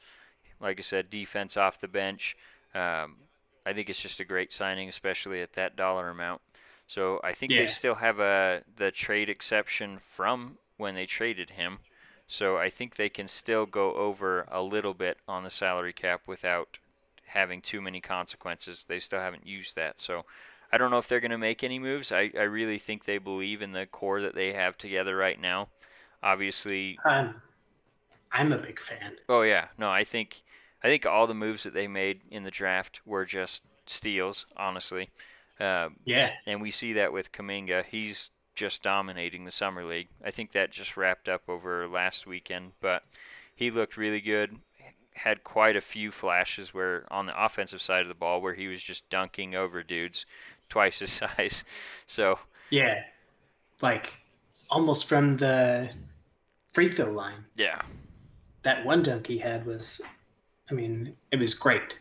Like 0.61 0.79
I 0.79 0.83
said, 0.83 1.09
defense 1.09 1.57
off 1.57 1.81
the 1.81 1.87
bench. 1.89 2.37
Um, 2.73 3.17
I 3.65 3.73
think 3.73 3.89
it's 3.89 3.99
just 3.99 4.19
a 4.19 4.25
great 4.25 4.51
signing, 4.51 4.89
especially 4.89 5.41
at 5.41 5.53
that 5.53 5.75
dollar 5.75 6.09
amount. 6.09 6.41
So 6.87 7.19
I 7.23 7.33
think 7.33 7.53
Yeah. 7.53 7.55
they 7.55 7.67
still 7.67 7.95
have 7.95 8.19
a 8.19 8.63
the 8.75 8.91
trade 8.91 9.29
exception 9.29 9.99
from 9.99 10.57
when 10.77 10.95
they 10.95 11.05
traded 11.05 11.51
him. 11.51 11.79
So 12.27 12.57
I 12.57 12.69
think 12.69 12.95
they 12.95 13.09
can 13.09 13.27
still 13.27 13.65
go 13.65 13.93
over 13.95 14.41
a 14.49 14.61
little 14.61 14.93
bit 14.93 15.17
on 15.27 15.43
the 15.43 15.49
salary 15.51 15.93
cap 15.93 16.21
without 16.27 16.79
having 17.25 17.61
too 17.61 17.81
many 17.81 18.01
consequences. 18.01 18.85
They 18.87 18.99
still 18.99 19.19
haven't 19.19 19.47
used 19.47 19.75
that. 19.75 19.99
So 20.01 20.25
I 20.71 20.77
don't 20.77 20.91
know 20.91 20.97
if 20.97 21.07
they're 21.07 21.19
going 21.19 21.31
to 21.31 21.37
make 21.37 21.63
any 21.63 21.79
moves. 21.79 22.11
I, 22.11 22.31
I 22.37 22.43
really 22.43 22.79
think 22.79 23.05
they 23.05 23.17
believe 23.17 23.61
in 23.61 23.71
the 23.71 23.85
core 23.85 24.21
that 24.21 24.35
they 24.35 24.53
have 24.53 24.77
together 24.77 25.15
right 25.15 25.39
now. 25.39 25.69
Obviously, 26.23 27.01
Um, 27.05 27.41
I'm 28.31 28.51
a 28.53 28.57
big 28.57 28.79
fan. 28.79 29.17
Oh 29.27 29.41
yeah, 29.41 29.67
no, 29.77 29.89
I 29.91 30.03
think 30.05 30.43
I 30.83 30.87
think 30.87 31.05
all 31.05 31.27
the 31.27 31.33
moves 31.33 31.63
that 31.63 31.73
they 31.73 31.87
made 31.87 32.21
in 32.31 32.43
the 32.43 32.51
draft 32.51 33.01
were 33.05 33.25
just 33.25 33.61
steals, 33.87 34.45
honestly. 34.57 35.09
Um, 35.59 35.97
Yeah, 36.05 36.31
and 36.45 36.61
we 36.61 36.71
see 36.71 36.93
that 36.93 37.13
with 37.13 37.31
Kuminga. 37.31 37.85
He's 37.85 38.29
just 38.55 38.83
dominating 38.83 39.45
the 39.45 39.51
summer 39.51 39.83
league. 39.85 40.09
I 40.23 40.31
think 40.31 40.51
that 40.51 40.71
just 40.71 40.97
wrapped 40.97 41.27
up 41.29 41.43
over 41.47 41.87
last 41.87 42.27
weekend, 42.27 42.73
but 42.81 43.03
he 43.55 43.71
looked 43.71 43.97
really 43.97 44.21
good. 44.21 44.59
Had 45.15 45.43
quite 45.43 45.75
a 45.75 45.81
few 45.81 46.11
flashes 46.11 46.73
where 46.73 47.05
on 47.11 47.25
the 47.27 47.43
offensive 47.45 47.81
side 47.81 48.01
of 48.01 48.07
the 48.09 48.13
ball 48.15 48.41
where 48.41 48.53
he 48.55 48.67
was 48.67 48.81
just 48.81 49.09
dunking 49.09 49.55
over 49.55 49.83
dudes 49.83 50.25
twice 50.69 50.99
his 50.99 51.11
size. 51.37 51.63
So 52.07 52.39
yeah, 52.69 53.03
like 53.81 54.13
almost 54.69 55.07
from 55.07 55.37
the 55.37 55.89
free 56.73 56.93
throw 56.93 57.11
line. 57.11 57.45
yeah, 57.55 57.81
That 58.63 58.83
one 58.83 59.03
dunk 59.03 59.27
he 59.27 59.37
had 59.37 59.63
was, 59.65 60.01
I 60.69 60.73
mean, 60.73 61.15
it 61.31 61.39
was 61.39 61.53
great. 61.53 61.99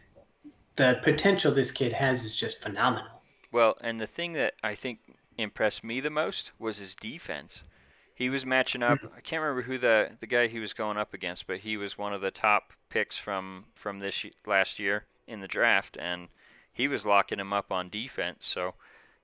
The 0.76 1.00
potential 1.02 1.52
this 1.52 1.71
kid 1.71 1.92
has 1.92 2.25
is 2.25 2.35
just 2.35 2.62
phenomenal. 2.62 3.23
Well, 3.50 3.76
and 3.81 4.00
the 4.00 4.07
thing 4.07 4.33
that 4.35 4.54
I 4.62 4.75
think 4.75 5.00
impressed 5.37 5.85
me 5.85 6.00
the 6.00 6.11
most 6.11 6.52
was 6.59 6.78
his 6.78 6.95
defense. 6.95 7.62
He 8.14 8.31
was 8.31 8.47
matching 8.47 8.83
up. 8.83 8.99
Mm. 9.00 9.11
I 9.16 9.21
can't 9.21 9.42
remember 9.42 9.62
who 9.62 9.78
the 9.78 10.16
the 10.21 10.26
guy 10.26 10.47
he 10.47 10.61
was 10.61 10.73
going 10.73 10.97
up 10.97 11.12
against, 11.12 11.47
but 11.47 11.59
he 11.59 11.76
was 11.76 11.99
one 11.99 12.12
of 12.12 12.21
the 12.21 12.31
top 12.31 12.73
picks 12.88 13.19
from 13.19 13.66
from 13.75 13.99
this 13.99 14.25
last 14.47 14.78
year 14.78 15.04
in 15.26 15.40
the 15.40 15.49
draft, 15.49 15.97
and 15.99 16.28
he 16.73 16.88
was 16.88 17.04
locking 17.04 17.40
him 17.40 17.52
up 17.52 17.73
on 17.73 17.88
defense. 17.88 18.47
So 18.47 18.75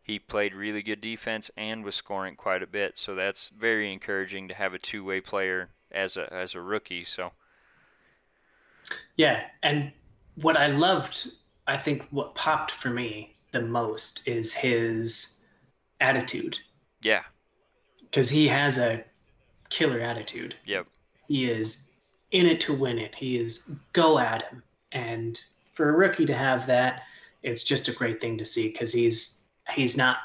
he 0.03 0.19
played 0.19 0.55
really 0.55 0.83
good 0.83 1.01
defense 1.01 1.51
and 1.57 1.85
was 1.85 1.95
scoring 1.95 2.35
quite 2.35 2.63
a 2.63 2.67
bit. 2.67 2.99
So 2.99 3.15
that's 3.15 3.51
very 3.51 3.93
encouraging 3.93 4.49
to 4.49 4.55
have 4.55 4.75
a 4.75 4.79
two 4.79 5.05
way 5.05 5.21
player 5.21 5.69
as 5.91 6.17
a 6.17 6.33
as 6.33 6.55
a 6.55 6.61
rookie. 6.61 7.05
So 7.05 7.33
Yeah, 9.17 9.45
and 9.63 9.93
what 10.37 10.57
I 10.57 10.69
loved, 10.69 11.33
I 11.67 11.77
think 11.77 12.07
what 12.11 12.35
popped 12.35 12.71
for 12.71 12.91
me 12.91 13.35
the 13.53 13.63
most 13.63 14.23
is 14.27 14.53
his 14.53 15.39
attitude 16.01 16.59
yeah, 17.03 17.23
because 18.01 18.29
he 18.29 18.47
has 18.49 18.79
a 18.79 19.05
killer 19.71 20.01
attitude. 20.01 20.55
yep, 20.65 20.87
He 21.27 21.51
is 21.51 21.91
in 22.31 22.47
it 22.47 22.61
to 22.63 22.75
win 22.75 22.99
it. 22.99 23.15
He 23.15 23.39
is 23.39 23.63
go 23.93 24.19
at 24.19 24.43
him. 24.51 24.63
And 24.93 25.41
for 25.73 25.89
a 25.91 25.93
rookie 25.93 26.27
to 26.27 26.35
have 26.35 26.67
that, 26.67 27.03
it's 27.43 27.63
just 27.63 27.89
a 27.89 27.93
great 27.93 28.21
thing 28.21 28.39
to 28.39 28.45
see 28.45 28.69
because 28.69 28.93
he's 28.93 29.41
he's 29.71 29.97
not 29.97 30.19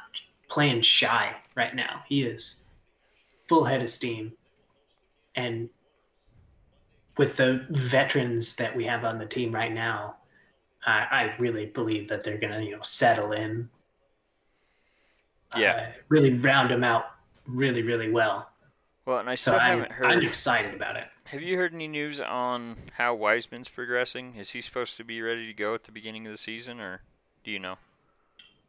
playing 0.49 0.81
shy. 0.81 1.35
right 1.55 1.75
now. 1.75 2.01
He 2.07 2.23
is 2.23 2.63
full 3.47 3.63
head 3.63 3.83
of 3.83 3.89
steam. 3.89 4.33
And 5.35 5.69
with 7.17 7.35
the 7.35 7.65
veterans 7.69 8.55
that 8.55 8.75
we 8.75 8.85
have 8.85 9.03
on 9.03 9.19
the 9.19 9.25
team 9.25 9.53
right 9.53 9.71
now, 9.71 10.15
I, 10.85 11.07
I 11.11 11.35
really 11.39 11.67
believe 11.67 12.09
that 12.09 12.23
they're 12.23 12.37
going 12.37 12.53
to, 12.53 12.63
you 12.63 12.75
know, 12.75 12.81
settle 12.81 13.31
in. 13.31 13.69
Yeah. 15.55 15.73
Uh, 15.73 15.85
really 16.09 16.33
round 16.33 16.71
them 16.71 16.83
out 16.83 17.05
really, 17.45 17.83
really 17.83 18.09
well. 18.09 18.49
Well, 19.05 19.19
and 19.19 19.29
I 19.29 19.35
So 19.35 19.51
still 19.51 19.61
I'm, 19.61 19.79
haven't 19.79 19.91
heard. 19.91 20.07
I'm 20.07 20.23
excited 20.23 20.73
about 20.73 20.95
it. 20.95 21.05
Have 21.25 21.41
you 21.41 21.57
heard 21.57 21.73
any 21.73 21.87
news 21.87 22.19
on 22.19 22.75
how 22.95 23.15
Wiseman's 23.15 23.69
progressing? 23.69 24.35
Is 24.35 24.49
he 24.49 24.61
supposed 24.61 24.97
to 24.97 25.03
be 25.03 25.21
ready 25.21 25.47
to 25.47 25.53
go 25.53 25.73
at 25.73 25.83
the 25.83 25.91
beginning 25.91 26.25
of 26.25 26.31
the 26.31 26.37
season, 26.37 26.79
or 26.79 27.01
do 27.43 27.51
you 27.51 27.59
know? 27.59 27.75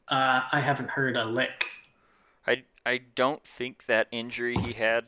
Uh, 0.09 0.43
I 0.53 0.61
haven't 0.61 0.91
heard 0.91 1.17
a 1.17 1.25
lick. 1.25 1.67
I, 2.47 2.63
I 2.85 3.01
don't 3.15 3.43
think 3.57 3.85
that 3.87 4.09
injury 4.13 4.57
he 4.57 4.73
had, 4.73 5.05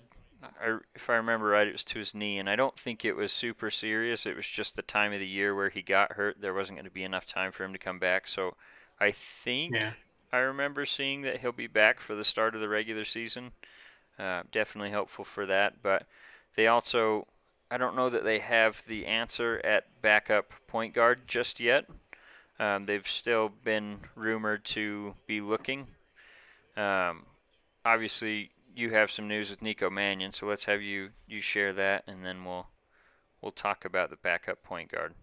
I, 0.60 0.78
if 0.94 1.08
I 1.10 1.14
remember 1.16 1.46
right, 1.46 1.66
it 1.66 1.72
was 1.72 1.84
to 1.84 1.98
his 1.98 2.14
knee, 2.14 2.38
and 2.38 2.48
I 2.50 2.56
don't 2.56 2.78
think 2.78 3.04
it 3.04 3.14
was 3.16 3.32
super 3.32 3.70
serious. 3.70 4.26
It 4.26 4.36
was 4.36 4.46
just 4.46 4.76
the 4.76 4.82
time 4.82 5.12
of 5.12 5.20
the 5.20 5.26
year 5.26 5.54
where 5.54 5.70
he 5.70 5.82
got 5.82 6.12
hurt. 6.12 6.40
There 6.40 6.54
wasn't 6.54 6.78
going 6.78 6.84
to 6.86 6.90
be 6.90 7.04
enough 7.04 7.26
time 7.26 7.52
for 7.52 7.64
him 7.64 7.72
to 7.72 7.78
come 7.78 7.98
back. 7.98 8.28
So 8.28 8.56
I 9.00 9.12
think 9.12 9.74
Yeah. 9.74 9.92
I 10.32 10.38
remember 10.38 10.86
seeing 10.86 11.22
that 11.22 11.40
he'll 11.40 11.52
be 11.52 11.66
back 11.66 12.00
for 12.00 12.14
the 12.14 12.24
start 12.24 12.54
of 12.54 12.60
the 12.60 12.68
regular 12.68 13.04
season. 13.04 13.52
Uh, 14.18 14.42
definitely 14.52 14.92
hopeful 14.92 15.24
for 15.24 15.46
that. 15.46 15.82
But 15.82 16.06
they 16.56 16.66
also, 16.68 17.26
I 17.70 17.78
don't 17.78 17.96
know 17.96 18.10
that 18.10 18.24
they 18.24 18.40
have 18.40 18.82
the 18.88 19.06
answer 19.06 19.60
at 19.64 19.86
backup 20.02 20.52
point 20.68 20.94
guard 20.94 21.28
just 21.28 21.60
yet. 21.60 21.86
Um, 22.60 22.86
they've 22.86 23.06
still 23.08 23.50
been 23.64 24.00
rumored 24.16 24.64
to 24.66 25.14
be 25.26 25.40
looking. 25.40 25.86
Um, 26.76 27.24
obviously, 27.84 28.50
you 28.76 28.90
have 28.90 29.10
some 29.10 29.26
news 29.26 29.48
with 29.48 29.62
Nico 29.62 29.88
Mannion, 29.88 30.32
so 30.32 30.46
let's 30.46 30.64
have 30.64 30.82
you 30.82 31.08
you 31.26 31.40
share 31.40 31.72
that, 31.72 32.04
and 32.06 32.24
then 32.24 32.44
we'll 32.44 32.66
we'll 33.40 33.52
talk 33.52 33.86
about 33.86 34.10
the 34.10 34.16
backup 34.16 34.62
point 34.62 34.92
guard. 34.92 35.14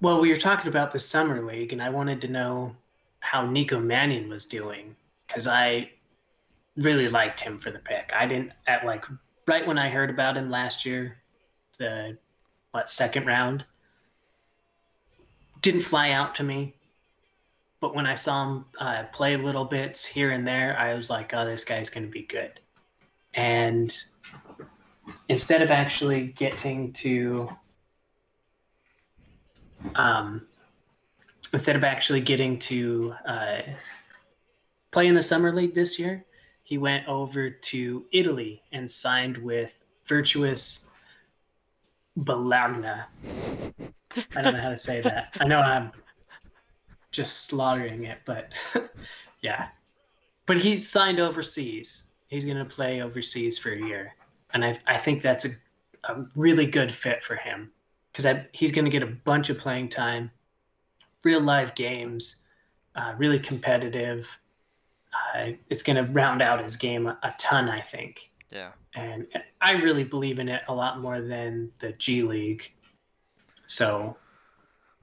Well, 0.00 0.20
we 0.20 0.30
were 0.30 0.38
talking 0.38 0.68
about 0.68 0.92
the 0.92 0.98
summer 0.98 1.44
league, 1.44 1.72
and 1.72 1.82
I 1.82 1.90
wanted 1.90 2.20
to 2.22 2.28
know 2.28 2.74
how 3.20 3.44
Nico 3.44 3.80
Mannion 3.80 4.28
was 4.28 4.46
doing 4.46 4.94
because 5.26 5.46
I 5.46 5.90
really 6.76 7.08
liked 7.08 7.40
him 7.40 7.58
for 7.58 7.72
the 7.72 7.80
pick. 7.80 8.12
I 8.14 8.26
didn't 8.26 8.52
at 8.68 8.86
like 8.86 9.04
right 9.46 9.66
when 9.66 9.76
I 9.76 9.88
heard 9.88 10.10
about 10.10 10.36
him 10.36 10.50
last 10.50 10.86
year, 10.86 11.16
the 11.78 12.16
what 12.70 12.88
second 12.88 13.26
round 13.26 13.64
didn't 15.62 15.82
fly 15.82 16.12
out 16.12 16.36
to 16.36 16.44
me. 16.44 16.74
But 17.80 17.94
when 17.94 18.06
I 18.06 18.14
saw 18.14 18.44
him 18.44 18.64
uh, 18.78 19.04
play 19.12 19.36
little 19.36 19.64
bits 19.64 20.04
here 20.04 20.30
and 20.30 20.46
there, 20.46 20.76
I 20.78 20.94
was 20.94 21.10
like, 21.10 21.32
"Oh, 21.34 21.44
this 21.44 21.64
guy's 21.64 21.90
going 21.90 22.06
to 22.06 22.12
be 22.12 22.22
good." 22.22 22.58
And 23.34 23.96
instead 25.28 25.62
of 25.62 25.70
actually 25.70 26.28
getting 26.28 26.92
to 26.94 27.48
um, 29.94 30.46
instead 31.52 31.76
of 31.76 31.84
actually 31.84 32.20
getting 32.20 32.58
to 32.58 33.14
uh, 33.26 33.60
play 34.90 35.06
in 35.06 35.14
the 35.14 35.22
summer 35.22 35.52
league 35.52 35.74
this 35.74 35.98
year, 35.98 36.24
he 36.62 36.78
went 36.78 37.06
over 37.08 37.48
to 37.50 38.04
Italy 38.12 38.62
and 38.72 38.90
signed 38.90 39.36
with 39.38 39.82
Virtuous 40.06 40.88
Bologna. 42.16 42.88
I 42.88 44.42
don't 44.42 44.54
know 44.54 44.60
how 44.60 44.70
to 44.70 44.78
say 44.78 45.00
that. 45.00 45.28
I 45.40 45.46
know 45.46 45.60
I'm 45.60 45.92
just 47.18 47.46
slaughtering 47.46 48.04
it, 48.04 48.18
but 48.24 48.50
yeah. 49.42 49.68
But 50.46 50.58
he's 50.58 50.88
signed 50.88 51.18
overseas. 51.18 52.12
He's 52.28 52.44
going 52.44 52.58
to 52.58 52.64
play 52.64 53.02
overseas 53.02 53.58
for 53.58 53.72
a 53.72 53.76
year. 53.76 54.14
And 54.54 54.64
I, 54.64 54.78
I 54.86 54.98
think 54.98 55.20
that's 55.20 55.44
a, 55.44 55.48
a 56.04 56.24
really 56.36 56.64
good 56.64 56.94
fit 56.94 57.24
for 57.24 57.34
him 57.34 57.72
because 58.12 58.44
he's 58.52 58.70
going 58.70 58.84
to 58.84 58.90
get 58.90 59.02
a 59.02 59.06
bunch 59.06 59.50
of 59.50 59.58
playing 59.58 59.88
time, 59.88 60.30
real 61.24 61.40
live 61.40 61.74
games, 61.74 62.44
uh, 62.94 63.14
really 63.18 63.40
competitive. 63.40 64.38
Uh, 65.12 65.50
it's 65.70 65.82
going 65.82 65.96
to 65.96 66.12
round 66.12 66.40
out 66.40 66.62
his 66.62 66.76
game 66.76 67.08
a, 67.08 67.18
a 67.24 67.34
ton, 67.36 67.68
I 67.68 67.80
think. 67.80 68.30
Yeah. 68.50 68.70
And 68.94 69.26
I 69.60 69.72
really 69.72 70.04
believe 70.04 70.38
in 70.38 70.48
it 70.48 70.62
a 70.68 70.74
lot 70.74 71.00
more 71.00 71.20
than 71.20 71.72
the 71.80 71.92
G 71.94 72.22
League. 72.22 72.70
So 73.66 74.16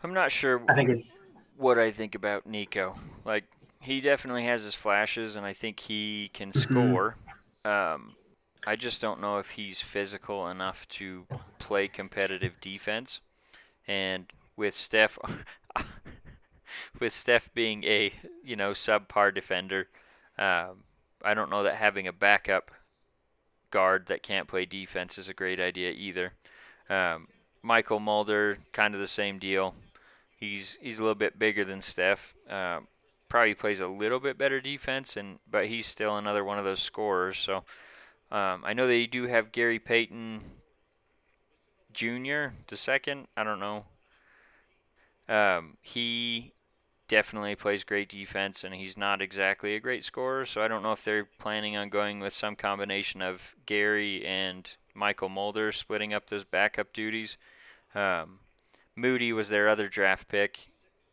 I'm 0.01 0.13
not 0.13 0.31
sure 0.31 0.63
I 0.69 0.75
think 0.75 1.05
what 1.57 1.79
I 1.79 1.91
think 1.91 2.15
about 2.15 2.45
Nico. 2.45 2.97
Like 3.25 3.45
he 3.79 4.01
definitely 4.01 4.45
has 4.45 4.63
his 4.63 4.75
flashes, 4.75 5.35
and 5.35 5.45
I 5.45 5.53
think 5.53 5.79
he 5.79 6.29
can 6.33 6.53
Mhm. 6.55 7.05
score. 7.05 7.17
Um, 7.63 8.15
I 8.65 8.75
just 8.75 9.01
don't 9.01 9.21
know 9.21 9.37
if 9.39 9.49
he's 9.51 9.81
physical 9.81 10.47
enough 10.49 10.87
to 10.89 11.27
play 11.59 11.87
competitive 11.87 12.59
defense. 12.61 13.19
And 13.87 14.31
with 14.57 14.75
Steph, 14.75 15.17
with 16.99 17.13
Steph 17.13 17.49
being 17.53 17.83
a 17.83 18.13
you 18.43 18.55
know 18.55 18.71
subpar 18.71 19.33
defender, 19.33 19.87
um, 20.37 20.83
I 21.23 21.33
don't 21.33 21.49
know 21.49 21.63
that 21.63 21.75
having 21.75 22.07
a 22.07 22.13
backup 22.13 22.71
guard 23.71 24.07
that 24.07 24.23
can't 24.23 24.47
play 24.47 24.65
defense 24.65 25.17
is 25.17 25.27
a 25.27 25.33
great 25.33 25.59
idea 25.59 25.91
either. 25.91 26.33
Um, 26.89 27.27
Mychal 27.63 28.01
Mulder, 28.01 28.59
kind 28.73 28.93
of 28.95 29.01
the 29.01 29.07
same 29.07 29.39
deal. 29.39 29.75
He's 30.51 30.77
he's 30.81 30.99
a 30.99 31.01
little 31.01 31.15
bit 31.15 31.39
bigger 31.39 31.65
than 31.65 31.81
Steph. 31.81 32.33
Um, 32.49 32.87
probably 33.29 33.55
plays 33.55 33.79
a 33.79 33.87
little 33.87 34.19
bit 34.19 34.37
better 34.37 34.61
defense, 34.61 35.17
and 35.17 35.39
but 35.49 35.67
he's 35.67 35.87
still 35.87 36.17
another 36.17 36.43
one 36.43 36.59
of 36.59 36.65
those 36.65 36.81
scorers. 36.81 37.37
So 37.37 37.57
um, 38.31 38.63
I 38.63 38.73
know 38.73 38.87
they 38.87 39.07
do 39.07 39.27
have 39.27 39.51
Gary 39.51 39.79
Payton 39.79 40.41
Jr. 41.93 42.47
the 42.67 42.77
second. 42.77 43.27
I 43.35 43.43
don't 43.43 43.59
know. 43.59 43.85
Um, 45.27 45.77
he 45.81 46.53
definitely 47.07 47.55
plays 47.55 47.83
great 47.83 48.09
defense, 48.09 48.63
and 48.63 48.73
he's 48.73 48.97
not 48.97 49.21
exactly 49.21 49.75
a 49.75 49.79
great 49.79 50.03
scorer. 50.03 50.45
So 50.45 50.61
I 50.61 50.67
don't 50.67 50.83
know 50.83 50.91
if 50.91 51.03
they're 51.03 51.27
planning 51.39 51.77
on 51.77 51.89
going 51.89 52.19
with 52.19 52.33
some 52.33 52.55
combination 52.55 53.21
of 53.21 53.41
Gary 53.65 54.25
and 54.25 54.69
Mychal 54.95 55.29
Mulder 55.29 55.71
splitting 55.71 56.13
up 56.13 56.29
those 56.29 56.43
backup 56.43 56.93
duties. 56.93 57.37
Um, 57.93 58.39
Moody 58.95 59.33
was 59.33 59.49
their 59.49 59.67
other 59.67 59.87
draft 59.89 60.27
pick, 60.27 60.59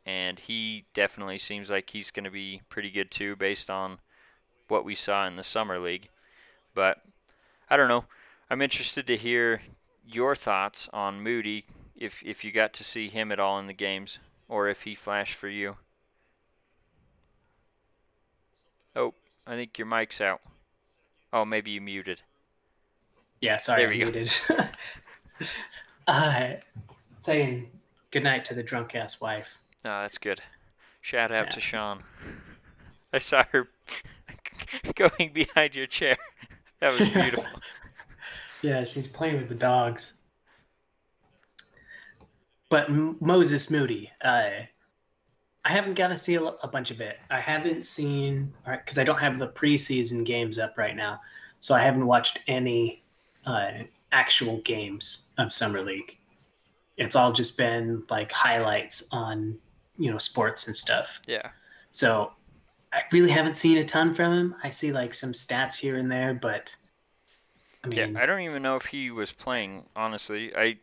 and 0.07 0.39
he 0.39 0.85
definitely 0.95 1.39
seems 1.39 1.69
like 1.71 1.91
he's 1.91 2.11
going 2.11 2.25
to 2.25 2.31
be 2.31 2.63
pretty 2.69 2.91
good 2.91 3.11
too, 3.11 3.37
based 3.37 3.71
on 3.71 3.99
what 4.69 4.85
we 4.85 4.95
saw 4.95 5.27
in 5.27 5.37
the 5.37 5.43
summer 5.45 5.79
league. 5.79 6.09
But 6.75 7.03
I 7.69 7.77
don't 7.77 7.89
know. 7.89 8.05
I'm 8.51 8.63
interested 8.63 9.07
to 9.07 9.17
hear 9.17 9.63
your 10.07 10.35
thoughts 10.37 10.89
on 10.93 11.23
Moody, 11.23 11.65
if 11.97 12.15
if 12.25 12.45
you 12.45 12.53
got 12.53 12.73
to 12.75 12.85
see 12.85 13.09
him 13.09 13.31
at 13.33 13.41
all 13.41 13.59
in 13.59 13.67
the 13.67 13.73
games, 13.73 14.19
or 14.49 14.69
if 14.69 14.83
he 14.83 14.95
flashed 14.95 15.35
for 15.35 15.49
you. 15.49 15.77
Oh, 18.95 19.15
I 19.47 19.55
think 19.55 19.79
your 19.79 19.87
mic's 19.87 20.21
out. 20.21 20.41
Oh, 21.33 21.45
maybe 21.45 21.71
you 21.71 21.81
muted. 21.81 22.21
yeah, 23.41 23.57
sorry, 23.57 23.83
There 23.83 23.89
I 23.89 23.93
we 23.93 23.99
go. 23.99 24.05
muted. 24.11 24.33
uh, 26.07 26.49
saying 27.23 27.71
goodnight 28.11 28.45
to 28.47 28.55
the 28.55 28.63
drunk 28.63 28.95
ass 28.95 29.21
wife. 29.21 29.57
Oh, 29.85 30.03
that's 30.03 30.19
good. 30.19 30.41
Shout 31.01 31.33
out 31.33 31.47
Yeah. 31.47 31.53
to 31.53 31.61
Sean. 31.61 32.03
I 33.13 33.19
saw 33.19 33.45
her 33.53 33.69
going 34.95 35.33
behind 35.33 35.75
your 35.75 35.87
chair. 35.87 36.17
That 36.81 36.99
was 36.99 37.09
beautiful. 37.11 37.45
Yeah, 38.63 38.83
she's 38.83 39.07
playing 39.07 39.37
with 39.37 39.49
the 39.49 39.55
dogs. 39.55 40.15
But 42.71 42.89
M- 42.89 43.17
Moses 43.21 43.71
Moody, 43.71 44.11
uh, 44.21 44.51
I 45.65 45.69
haven't 45.71 45.95
got 45.95 46.09
to 46.09 46.19
see 46.19 46.35
a, 46.35 46.43
a 46.43 46.67
bunch 46.67 46.91
of 46.91 47.01
it. 47.01 47.19
I 47.31 47.39
haven't 47.41 47.85
seen, 47.85 48.53
because 48.69 48.99
I 48.99 49.05
don't 49.05 49.21
have 49.21 49.39
the 49.39 49.47
preseason 49.47 50.25
games 50.25 50.59
up 50.59 50.77
right 50.77 50.97
now, 50.97 51.21
so 51.61 51.73
I 51.77 51.83
haven't 51.83 52.05
watched 52.07 52.41
any 52.49 53.05
uh, 53.47 53.71
actual 54.11 54.57
games 54.63 55.29
of 55.39 55.53
Summer 55.53 55.83
League. 55.83 56.19
It's 56.97 57.17
all 57.17 57.33
just 57.33 57.57
been 57.57 58.05
like 58.11 58.33
highlights 58.33 59.03
on, 59.13 59.59
you 59.97 60.11
know, 60.11 60.19
sports 60.19 60.67
and 60.67 60.77
stuff. 60.77 61.21
yeah. 61.27 61.51
So 61.93 62.33
I 62.93 63.03
really 63.13 63.31
haven't 63.31 63.57
seen 63.57 63.79
a 63.79 63.85
ton 63.85 64.15
from 64.15 64.33
him. 64.33 64.57
I 64.63 64.71
see 64.71 64.93
like 64.93 65.15
some 65.15 65.33
stats 65.33 65.77
here 65.77 65.97
and 65.99 66.11
there, 66.11 66.35
but 66.35 66.75
I 67.85 67.89
mean, 67.89 68.17
Yeah, 68.17 68.23
I 68.23 68.27
don't 68.27 68.41
even 68.41 68.63
know 68.63 68.77
if 68.77 68.87
he 68.87 69.11
was 69.11 69.33
playing. 69.33 69.85
Honestly, 69.97 70.55
I 70.57 70.79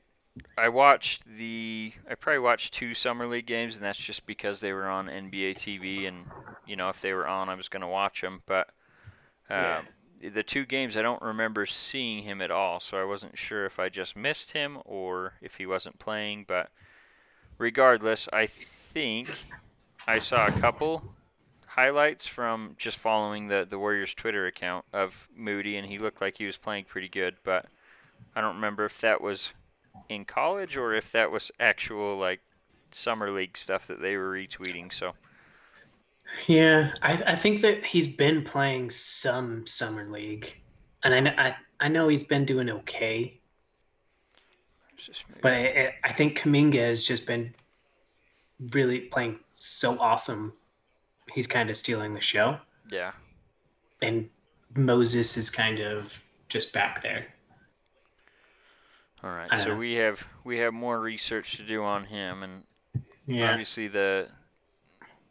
I 0.57 0.69
watched 0.69 1.23
the 1.25 1.93
I 2.09 2.15
probably 2.15 2.39
watched 2.39 2.73
two 2.73 2.93
summer 2.93 3.27
league 3.27 3.47
games, 3.47 3.75
and 3.75 3.83
that's 3.83 3.99
just 3.99 4.25
because 4.25 4.59
they 4.61 4.73
were 4.73 4.87
on 4.87 5.09
NBA 5.09 5.55
TV, 5.55 6.05
and 6.07 6.31
you 6.65 6.75
know 6.75 6.89
if 6.89 7.01
they 7.01 7.13
were 7.13 7.27
on, 7.27 7.49
I 7.49 7.55
was 7.55 7.69
gonna 7.69 7.89
watch 7.89 8.21
them. 8.21 8.41
But 8.45 8.69
Yeah. 9.55 9.79
Um, 9.79 9.89
the 10.21 10.43
two 10.43 10.65
games, 10.65 10.97
I 10.97 11.01
don't 11.01 11.21
remember 11.21 11.65
seeing 11.65 12.23
him 12.23 12.41
at 12.41 12.51
all, 12.51 12.79
so 12.79 12.97
I 12.97 13.05
wasn't 13.05 13.37
sure 13.37 13.65
if 13.65 13.79
I 13.79 13.89
just 13.89 14.15
missed 14.15 14.51
him 14.51 14.79
or 14.85 15.33
if 15.41 15.55
he 15.55 15.65
wasn't 15.65 15.99
playing. 15.99 16.45
But 16.47 16.69
regardless, 17.57 18.27
I 18.33 18.49
think 18.93 19.29
I 20.07 20.19
saw 20.19 20.47
a 20.47 20.51
couple 20.51 21.03
highlights 21.65 22.25
from 22.27 22.75
just 22.77 22.97
following 22.97 23.47
the 23.47 23.65
the 23.69 23.79
Warriors 23.79 24.13
Twitter 24.13 24.47
account 24.47 24.85
of 24.93 25.13
Moody, 25.35 25.77
and 25.77 25.87
he 25.87 25.99
looked 25.99 26.21
like 26.21 26.37
he 26.37 26.45
was 26.45 26.57
playing 26.57 26.85
pretty 26.85 27.09
good. 27.09 27.35
But 27.43 27.65
I 28.35 28.41
don't 28.41 28.55
remember 28.55 28.85
if 28.85 28.99
that 29.01 29.21
was 29.21 29.51
in 30.09 30.25
college 30.25 30.75
or 30.75 30.93
if 30.93 31.11
that 31.11 31.31
was 31.31 31.51
actual 31.59 32.17
like 32.17 32.41
summer 32.91 33.31
league 33.31 33.57
stuff 33.57 33.87
that 33.87 34.01
they 34.01 34.17
were 34.17 34.31
retweeting. 34.31 34.91
So 34.91 35.13
Yeah, 36.47 36.93
I, 37.01 37.13
I 37.27 37.35
think 37.35 37.61
that 37.61 37.85
he's 37.85 38.07
been 38.07 38.43
playing 38.43 38.91
some 38.91 39.65
summer 39.67 40.05
league, 40.09 40.55
and 41.03 41.27
I, 41.27 41.47
I 41.47 41.55
I 41.79 41.87
know 41.87 42.07
he's 42.07 42.23
been 42.23 42.45
doing 42.45 42.69
okay, 42.69 43.39
it's 44.95 45.05
just 45.05 45.23
maybe- 45.29 45.41
but 45.41 45.53
I, 45.53 45.93
I 46.03 46.13
think 46.13 46.39
Kuminga 46.39 46.75
has 46.75 47.03
just 47.03 47.25
been 47.25 47.53
really 48.71 48.99
playing 49.01 49.39
so 49.51 49.99
awesome. 49.99 50.53
He's 51.33 51.47
kind 51.47 51.69
of 51.69 51.77
stealing 51.77 52.13
the 52.13 52.21
show, 52.21 52.57
yeah, 52.91 53.11
and 54.01 54.29
Moses 54.75 55.37
is 55.37 55.49
kind 55.49 55.79
of 55.79 56.13
just 56.47 56.73
back 56.73 57.01
there. 57.03 57.25
all 59.23 59.29
right. 59.31 59.49
So 59.51 59.69
know. 59.69 59.75
we 59.75 59.93
have 59.95 60.19
we 60.43 60.57
have 60.59 60.73
more 60.73 60.99
research 60.99 61.57
to 61.57 61.63
do 61.63 61.83
on 61.83 62.05
him, 62.05 62.43
and 62.43 62.63
Yeah, 63.27 63.51
obviously 63.51 63.87
the 63.87 64.29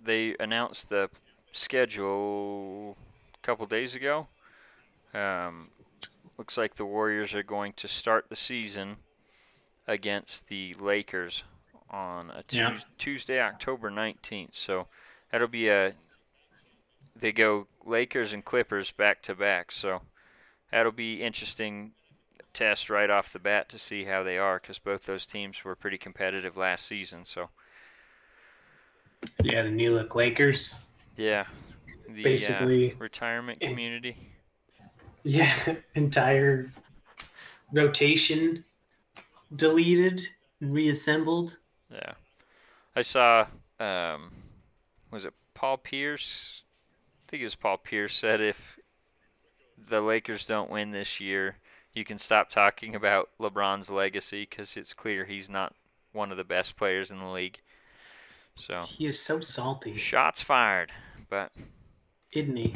they 0.03 0.37
announced 0.41 0.89
the 0.89 1.11
schedule 1.53 2.97
a 3.35 3.47
couple 3.47 3.67
days 3.67 3.95
ago. 3.95 4.27
Um, 5.15 5.69
looks 6.37 6.57
like 6.57 6.77
the 6.77 6.85
Warriors 6.85 7.35
are 7.35 7.43
going 7.43 7.73
to 7.75 7.89
start 7.89 8.27
the 8.29 8.37
season 8.37 8.97
against 9.87 10.47
the 10.49 10.75
Lakers 10.75 11.43
on 11.91 12.31
a 12.31 12.45
Yeah. 12.51 12.79
Tuesday, 12.99 13.41
October 13.41 13.91
19th. 13.91 14.55
So 14.55 14.87
that'll 15.31 15.49
be 15.49 15.69
a 15.69 15.95
they 17.17 17.33
go 17.33 17.67
Lakers 17.85 18.33
and 18.33 18.45
Clippers 18.45 18.93
back 18.93 19.23
to 19.23 19.35
back. 19.35 19.73
So 19.73 20.03
that'll 20.71 20.93
be 20.93 21.23
interesting 21.23 21.93
test 22.53 22.91
right 22.91 23.11
off 23.11 23.33
the 23.33 23.39
bat 23.39 23.69
to 23.71 23.79
see 23.79 24.05
how 24.05 24.23
they 24.23 24.39
are 24.39 24.59
because 24.61 24.79
both 24.79 25.05
those 25.05 25.27
teams 25.27 25.65
were 25.65 25.75
pretty 25.75 25.99
competitive 25.99 26.57
last 26.57 26.87
season. 26.87 27.25
So 27.25 27.49
yeah, 29.43 29.63
the 29.63 29.71
New 29.71 29.93
Look 29.95 30.15
Lakers. 30.15 30.87
yeah, 31.17 31.45
the 32.09 32.21
uh, 32.21 32.25
Basically, 32.25 32.95
retirement 32.99 33.59
if- 33.61 33.69
community. 33.71 34.17
yeah, 35.25 35.53
entire 35.95 36.69
rotation 37.73 38.65
deleted 39.57 40.27
and 40.61 40.73
reassembled. 40.73 41.59
Yeah, 41.93 42.13
I 42.97 43.03
saw. 43.03 43.47
Um, 43.81 44.33
was 45.11 45.25
it 45.25 45.33
Paul 45.55 45.77
Pierce? 45.79 46.63
I 47.27 47.31
think 47.31 47.43
it 47.43 47.47
was 47.47 47.55
Paul 47.55 47.77
Pierce 47.79 48.15
said 48.17 48.41
if 48.41 48.57
the 49.91 50.01
Lakers 50.01 50.45
don't 50.47 50.71
win 50.71 50.91
this 50.91 51.21
year, 51.21 51.57
you 51.95 52.05
can 52.05 52.19
stop 52.19 52.51
talking 52.51 52.95
about 52.95 53.29
LeBron's 53.41 53.89
legacy 53.89 54.47
because 54.49 54.77
it's 54.77 54.93
clear 54.93 55.25
he's 55.25 55.49
not 55.49 55.75
one 56.13 56.31
of 56.31 56.37
the 56.37 56.45
best 56.45 56.77
players 56.77 57.11
in 57.11 57.19
the 57.19 57.27
league. 57.27 57.59
So 58.59 58.83
He 58.87 59.07
is 59.07 59.21
so 59.21 59.41
salty, 59.41 59.97
shots 59.97 60.43
fired, 60.43 60.93
but 61.31 61.53
isn't 62.33 62.57
he? 62.57 62.73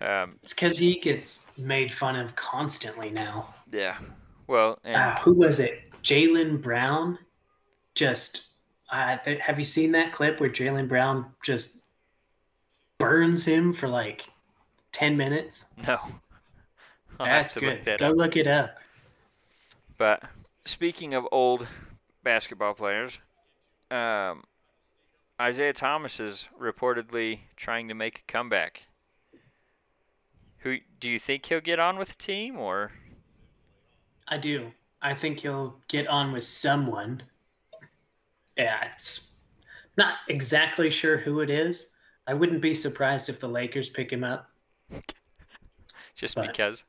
um, 0.00 0.38
It's 0.42 0.54
because 0.54 0.78
he 0.78 0.98
gets 0.98 1.46
made 1.58 1.92
fun 1.92 2.16
of 2.16 2.34
constantly 2.36 3.10
now. 3.10 3.54
yeah. 3.70 3.98
Well, 4.46 4.78
and 4.84 4.96
Uh, 4.96 5.18
who 5.20 5.32
was 5.34 5.58
it? 5.60 5.82
Jaylen 6.02 6.62
Brown. 6.62 7.18
Just, 7.94 8.46
uh, 8.90 9.16
th- 9.18 9.40
have 9.40 9.58
you 9.58 9.64
seen 9.64 9.92
that 9.92 10.12
clip 10.12 10.38
where 10.40 10.50
Jaylen 10.50 10.88
Brown 10.88 11.34
just 11.42 11.82
burns 12.98 13.44
him 13.44 13.72
for 13.72 13.88
like 13.88 14.28
ten 14.92 15.16
minutes? 15.16 15.64
no, 15.76 15.98
I'll 17.18 17.26
That's 17.26 17.54
good. 17.54 17.64
look 17.64 17.84
that 17.84 17.98
Go 17.98 18.10
up. 18.10 18.16
look 18.16 18.36
it 18.36 18.46
up. 18.46 18.76
But 19.98 20.22
speaking 20.66 21.14
of 21.14 21.26
old 21.32 21.66
basketball 22.22 22.74
players, 22.74 23.12
um, 23.90 24.44
Isaiah 25.40 25.72
Thomas 25.72 26.18
is 26.18 26.46
reportedly 26.60 27.40
trying 27.56 27.88
to 27.88 27.94
make 27.94 28.20
a 28.20 28.32
comeback. 28.32 28.82
Who 30.58 30.78
do 31.00 31.08
you 31.08 31.20
think 31.20 31.46
he'll 31.46 31.60
get 31.60 31.78
on 31.78 31.98
with 31.98 32.08
the 32.08 32.14
team, 32.14 32.58
or 32.58 32.90
I 34.28 34.38
do. 34.38 34.72
I 35.02 35.14
think 35.14 35.40
he'll 35.40 35.76
get 35.88 36.06
on 36.08 36.32
with 36.32 36.44
someone. 36.44 37.22
Yeah, 38.56 38.88
it's 38.94 39.32
not 39.96 40.16
exactly 40.28 40.90
sure 40.90 41.18
who 41.18 41.40
it 41.40 41.50
is. 41.50 41.92
I 42.26 42.34
wouldn't 42.34 42.62
be 42.62 42.74
surprised 42.74 43.28
if 43.28 43.38
the 43.38 43.48
Lakers 43.48 43.88
pick 43.88 44.10
him 44.10 44.24
up. 44.24 44.50
just 46.16 46.34
But- 46.34 46.48
because? 46.48 46.82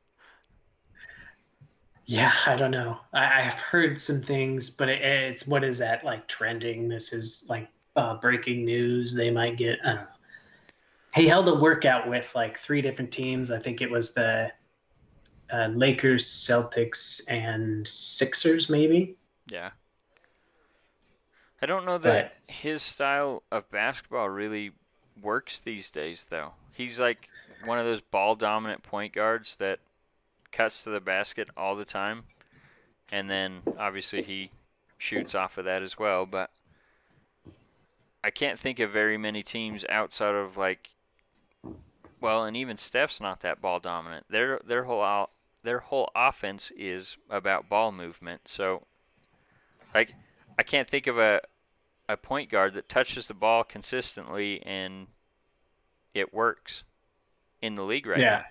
Yeah, 2.06 2.32
I 2.46 2.56
don't 2.56 2.70
know. 2.70 2.98
I, 3.12 3.42
I've 3.42 3.60
heard 3.60 4.00
some 4.00 4.22
things, 4.22 4.70
but 4.70 4.88
it, 4.88 5.02
it's 5.02 5.46
what 5.46 5.62
is 5.62 5.76
that 5.76 6.04
like 6.04 6.26
trending? 6.26 6.88
This 6.88 7.12
is 7.12 7.44
like 7.50 7.68
uh, 7.98 8.14
breaking 8.14 8.64
news. 8.64 9.14
They 9.14 9.30
might 9.30 9.56
get. 9.56 9.78
I 9.84 9.88
don't 9.88 9.96
know. 9.96 10.06
He 11.14 11.26
held 11.26 11.48
a 11.48 11.54
workout 11.54 12.08
with 12.08 12.32
like 12.34 12.58
three 12.58 12.80
different 12.80 13.10
teams. 13.10 13.50
I 13.50 13.58
think 13.58 13.80
it 13.80 13.90
was 13.90 14.12
the 14.12 14.52
uh, 15.52 15.68
Lakers, 15.68 16.26
Celtics, 16.26 17.20
and 17.28 17.86
Sixers, 17.88 18.68
maybe. 18.68 19.16
Yeah. 19.50 19.70
I 21.60 21.66
don't 21.66 21.84
know 21.84 21.98
that 21.98 22.34
his 22.46 22.82
style 22.82 23.42
of 23.50 23.68
basketball 23.70 24.28
really 24.28 24.70
works 25.22 25.60
these 25.64 25.90
days, 25.90 26.26
though. 26.30 26.52
He's 26.72 27.00
like 27.00 27.28
one 27.64 27.78
of 27.78 27.86
those 27.86 28.00
ball 28.00 28.36
dominant 28.36 28.82
point 28.84 29.12
guards 29.12 29.56
that 29.58 29.80
cuts 30.52 30.84
to 30.84 30.90
the 30.90 31.00
basket 31.00 31.48
all 31.56 31.74
the 31.74 31.84
time. 31.84 32.22
And 33.10 33.28
then 33.28 33.62
obviously 33.78 34.22
he 34.22 34.50
shoots 34.98 35.34
off 35.34 35.58
of 35.58 35.64
that 35.64 35.82
as 35.82 35.98
well. 35.98 36.26
But 36.26 36.50
I 38.24 38.30
can't 38.30 38.58
think 38.58 38.80
of 38.80 38.90
very 38.90 39.16
many 39.16 39.42
teams 39.42 39.84
outside 39.88 40.34
of 40.34 40.56
like, 40.56 40.88
well, 42.20 42.44
and 42.44 42.56
even 42.56 42.76
Steph's 42.76 43.20
not 43.20 43.40
that 43.40 43.60
ball 43.60 43.80
dominant. 43.80 44.26
Their 44.28 44.60
their 44.66 44.84
whole 44.84 45.28
their 45.62 45.78
whole 45.78 46.10
offense 46.14 46.72
is 46.76 47.16
about 47.30 47.68
ball 47.68 47.92
movement. 47.92 48.42
So, 48.46 48.86
like, 49.94 50.14
I 50.58 50.62
can't 50.62 50.88
think 50.88 51.06
of 51.06 51.18
a 51.18 51.40
a 52.08 52.16
point 52.16 52.50
guard 52.50 52.74
that 52.74 52.88
touches 52.88 53.26
the 53.26 53.34
ball 53.34 53.62
consistently 53.62 54.62
and 54.64 55.06
it 56.14 56.32
works 56.32 56.82
in 57.60 57.74
the 57.74 57.82
league 57.82 58.06
right 58.06 58.18
yeah, 58.18 58.44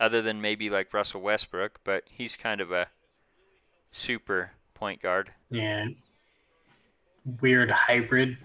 now. 0.00 0.06
Other 0.06 0.22
than 0.22 0.40
maybe 0.40 0.70
like 0.70 0.94
Russell 0.94 1.20
Westbrook, 1.20 1.80
but 1.84 2.04
he's 2.06 2.36
kind 2.36 2.60
of 2.60 2.72
a 2.72 2.86
super 3.92 4.52
point 4.74 5.02
guard. 5.02 5.30
yeah. 5.50 5.86
Weird 7.40 7.70
hybrid. 7.70 8.36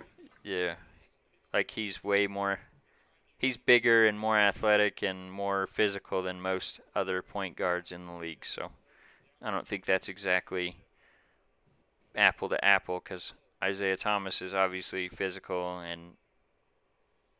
Yeah. 0.43 0.76
Like 1.54 1.72
he's 1.72 2.04
way 2.04 2.28
more 2.28 2.60
he's 3.38 3.58
bigger 3.58 4.08
and 4.08 4.17
more 4.17 4.38
athletic 4.38 5.04
and 5.04 5.32
more 5.32 5.67
physical 5.67 6.22
than 6.22 6.41
most 6.41 6.80
other 6.96 7.22
point 7.22 7.56
guards 7.56 7.91
in 7.91 8.06
the 8.06 8.13
league. 8.13 8.46
So 8.46 8.72
I 9.41 9.52
don't 9.52 9.67
think 9.67 9.86
that's 9.86 10.10
exactly 10.10 10.76
apple 12.15 12.50
to 12.50 12.63
apple 12.63 13.00
cuz 13.00 13.34
Isaiah 13.63 13.98
Thomas 13.98 14.41
is 14.41 14.54
obviously 14.54 15.08
physical 15.10 15.80
and 15.80 16.15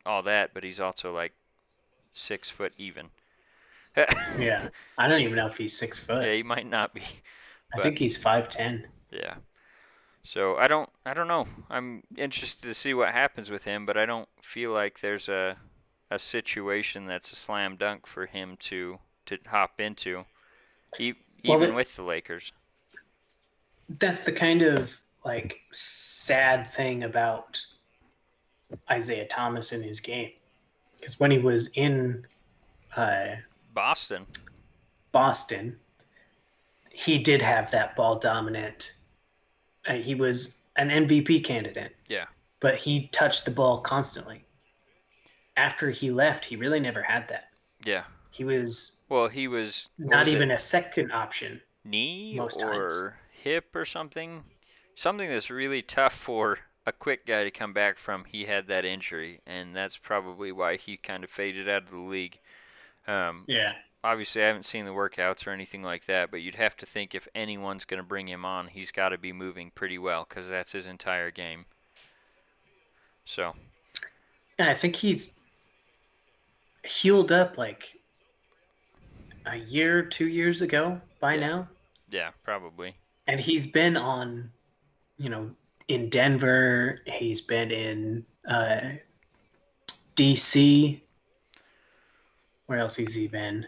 all 0.06 0.24
that, 0.24 0.54
but 0.54 0.64
he's 0.64 0.80
also 0.80 1.14
like 1.14 1.34
6 2.14 2.50
foot 2.50 2.74
even. 2.78 3.10
Yeah, 4.40 4.70
I 4.98 5.08
don't 5.08 5.22
even 5.22 5.36
know 5.36 5.48
if 5.48 5.58
he's 5.58 5.78
six 5.78 6.00
foot. 6.00 6.26
Yeah, 6.26 6.34
he 6.34 6.44
might 6.44 6.68
not 6.68 6.94
be. 6.94 7.04
I 7.76 7.82
think 7.82 7.98
he's 7.98 8.18
five 8.18 8.50
ten. 8.50 8.88
Yeah. 9.12 9.36
So 10.26 10.56
I 10.58 10.68
don't 10.68 10.90
I 11.06 11.14
don't 11.14 11.28
know. 11.28 11.48
I'm 11.70 12.04
interested 12.18 12.68
to 12.68 12.74
see 12.74 12.94
what 12.94 13.10
happens 13.14 13.50
with 13.50 13.64
him, 13.64 13.86
but 13.86 13.98
I 13.98 14.06
don't 14.06 14.30
feel 14.42 14.72
like 14.72 15.00
there's 15.02 15.30
a 15.30 15.58
a 16.12 16.20
situation 16.20 17.06
that's 17.06 17.32
a 17.32 17.36
slam 17.36 17.76
dunk 17.76 18.08
for 18.08 18.26
him 18.26 18.58
to 18.62 19.00
to 19.26 19.38
hop 19.48 19.80
into, 19.80 20.26
e- 21.00 21.14
Well, 21.46 21.58
even 21.58 21.70
the- 21.70 21.76
with 21.76 21.96
the 21.96 22.04
Lakers. 22.04 22.52
That's 24.00 24.22
the 24.22 24.32
kind 24.32 24.62
of 24.62 25.00
like 25.26 25.62
sad 25.72 26.68
thing 26.68 27.04
about 27.04 27.62
Isaiah 28.90 29.28
Thomas 29.28 29.72
in 29.72 29.82
his 29.82 30.00
game, 30.00 30.32
because 30.98 31.20
when 31.20 31.32
he 31.32 31.38
was 31.38 31.68
in 31.70 32.26
uh, 32.96 33.36
Boston. 33.74 34.26
Boston, 35.12 35.80
he 36.92 37.18
did 37.20 37.42
have 37.42 37.72
that 37.72 37.96
ball 37.96 38.18
dominant. 38.20 38.94
Uh, 39.88 39.94
he 39.94 40.16
was 40.16 40.58
an 40.78 40.90
MVP 40.90 41.44
candidate. 41.44 41.96
Yeah. 42.08 42.26
But 42.60 42.76
he 42.76 43.08
touched 43.08 43.46
the 43.46 43.52
ball 43.52 43.82
constantly. 43.82 44.44
After 45.58 45.90
he 45.90 46.10
left, 46.12 46.46
he 46.46 46.56
really 46.56 46.80
never 46.80 47.02
had 47.02 47.28
that. 47.30 47.50
Yeah. 47.86 48.04
He 48.32 48.44
was 48.44 49.02
Well, 49.10 49.28
he 49.28 49.48
was 49.48 49.86
not 50.00 50.26
was 50.26 50.30
it, 50.30 50.36
even 50.36 50.52
a 50.52 50.60
second 50.60 51.12
option. 51.12 51.62
knee 51.84 52.34
most 52.36 52.64
or 52.64 52.90
times. 52.90 53.12
hip 53.44 53.76
or 53.76 53.86
something. 53.86 54.44
Something 54.96 55.30
that's 55.30 55.50
really 55.50 55.82
tough 55.82 56.14
for 56.14 56.60
a 56.86 56.92
quick 56.92 57.26
guy 57.26 57.44
to 57.44 57.52
come 57.52 57.74
back 57.74 57.98
from. 57.98 58.26
He 58.26 58.46
had 58.46 58.68
that 58.68 58.86
injury, 58.86 59.40
and 59.46 59.76
that's 59.76 59.98
probably 59.98 60.52
why 60.52 60.78
he 60.78 60.98
kind 60.98 61.24
of 61.24 61.30
faded 61.30 61.70
out 61.70 61.84
of 61.84 61.92
the 61.92 61.98
league. 61.98 62.40
Um, 63.08 63.44
Yeah. 63.48 63.74
Obviously, 64.04 64.44
I 64.44 64.48
haven't 64.48 64.66
seen 64.66 64.86
the 64.86 64.92
workouts 64.92 65.48
or 65.48 65.52
anything 65.52 65.82
like 65.84 66.06
that, 66.08 66.32
but 66.32 66.42
you'd 66.42 66.56
have 66.56 66.76
to 66.78 66.86
think 66.86 67.16
if 67.16 67.28
anyone's 67.34 67.86
going 67.86 68.02
to 68.02 68.08
bring 68.08 68.28
him 68.28 68.46
on, 68.46 68.68
he's 68.68 68.92
got 68.92 69.10
to 69.10 69.18
be 69.18 69.32
moving 69.32 69.72
pretty 69.74 69.98
well 69.98 70.26
because 70.28 70.48
that's 70.50 70.72
his 70.72 70.86
entire 70.86 71.32
game. 71.32 71.66
So, 73.26 73.54
And 74.60 74.70
I 74.70 74.74
think 74.74 74.96
he's 74.96 75.34
healed 76.84 77.32
up 77.32 77.58
like 77.58 77.98
a 79.46 79.58
year, 79.58 80.04
two 80.04 80.28
years 80.28 80.62
ago 80.62 81.00
by 81.20 81.38
now. 81.38 81.68
yeah, 82.10 82.32
probably. 82.44 82.96
And 83.28 83.40
he's 83.40 83.66
been 83.66 83.96
on, 83.96 84.52
you 85.18 85.30
know, 85.30 85.50
in 85.88 86.10
Denver. 86.10 87.00
He's 87.06 87.40
been 87.42 87.72
in 87.72 88.26
uh, 88.48 88.82
DC. 90.16 91.00
Where 92.66 92.80
else 92.80 92.98
has 92.98 93.14
he 93.14 93.28
been? 93.28 93.66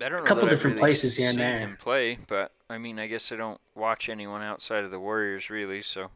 Know 0.00 0.22
couple 0.24 0.48
different 0.48 0.76
really 0.76 0.80
places 0.80 1.16
here 1.16 1.30
and 1.30 1.38
there. 1.38 1.58
him 1.58 1.76
play, 1.80 2.18
but 2.28 2.52
I 2.68 2.78
mean, 2.78 2.98
I 2.98 3.06
guess 3.06 3.30
I 3.32 3.36
don't 3.36 3.60
watch 3.74 4.08
anyone 4.08 4.42
outside 4.42 4.84
of 4.84 4.90
the 4.90 4.98
Warriors 4.98 5.50
really. 5.50 5.82
So 5.82 6.10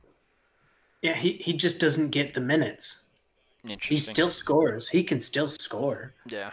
Yeah, 1.02 1.14
he, 1.14 1.32
he 1.32 1.52
just 1.52 1.78
doesn't 1.78 2.10
get 2.10 2.34
the 2.34 2.40
minutes. 2.40 3.04
interesting. 3.64 3.96
He 3.96 4.00
still 4.00 4.30
scores. 4.30 4.88
He 4.88 5.02
can 5.04 5.20
still 5.20 5.48
score. 5.48 6.12
yeah, 6.26 6.52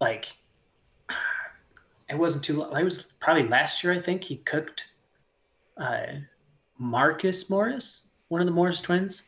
Like, 0.00 0.32
it 2.08 2.16
wasn't 2.16 2.44
too 2.44 2.54
long. 2.54 2.76
It 2.76 2.84
was 2.84 3.04
probably 3.20 3.46
last 3.48 3.84
year, 3.84 3.92
I 3.92 4.00
think. 4.00 4.24
He 4.24 4.36
cooked 4.38 4.86
uh, 5.76 6.06
Marcus 6.78 7.50
Morris, 7.50 8.08
one 8.28 8.40
of 8.40 8.46
the 8.46 8.52
Morris 8.52 8.80
twins, 8.80 9.24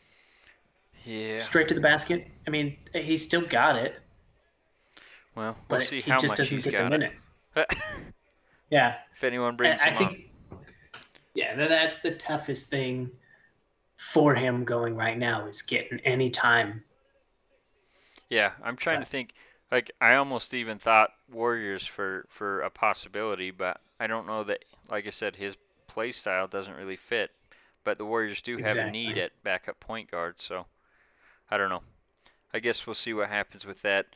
yeah. 1.04 1.38
straight 1.40 1.68
to 1.68 1.74
the 1.74 1.80
basket. 1.80 2.26
I 2.46 2.50
mean, 2.50 2.76
he 2.94 3.16
still 3.16 3.46
got 3.46 3.76
it, 3.76 3.96
Well, 5.40 5.56
we'll 5.70 5.78
but 5.80 5.88
see 5.88 6.02
he 6.02 6.10
how 6.10 6.18
just 6.18 6.32
much 6.32 6.36
doesn't 6.38 6.62
get 6.62 6.76
the 6.76 6.90
minutes. 6.90 7.28
Yeah. 8.70 8.96
if 9.16 9.24
anyone 9.24 9.56
brings 9.56 9.80
I 9.80 9.88
him 9.90 9.96
think, 9.96 10.30
yeah, 11.34 11.56
that's 11.56 11.98
the 12.02 12.10
toughest 12.12 12.68
thing 12.68 13.10
for 13.96 14.34
him 14.34 14.64
going 14.64 14.94
right 14.96 15.16
now 15.16 15.46
is 15.46 15.62
getting 15.62 15.98
any 16.00 16.28
time. 16.28 16.84
Yeah, 18.28 18.52
I'm 18.62 18.76
trying 18.76 18.98
But- 19.00 19.06
to 19.06 19.10
think. 19.10 19.32
Like 19.72 19.92
I 20.00 20.16
almost 20.16 20.52
even 20.52 20.78
thought 20.78 21.10
Warriors 21.32 21.86
for 21.86 22.26
for 22.28 22.60
a 22.62 22.70
possibility, 22.70 23.50
but 23.52 23.80
I 24.00 24.08
don't 24.08 24.26
know 24.26 24.42
that. 24.44 24.64
Like 24.90 25.06
I 25.06 25.10
said, 25.10 25.36
his 25.36 25.54
play 25.86 26.10
style 26.12 26.48
doesn't 26.48 26.74
really 26.74 26.96
fit. 26.96 27.30
But 27.84 27.96
the 27.96 28.04
Warriors 28.04 28.42
do 28.42 28.58
have 28.58 28.76
a 28.76 28.90
need 28.90 29.16
at 29.16 29.30
backup 29.44 29.78
point 29.80 30.10
guard, 30.10 30.34
so 30.38 30.66
I 31.50 31.56
don't 31.56 31.70
know. 31.70 31.82
I 32.52 32.58
guess 32.58 32.84
we'll 32.86 32.94
see 32.94 33.14
what 33.14 33.28
happens 33.28 33.64
with 33.64 33.80
that. 33.82 34.06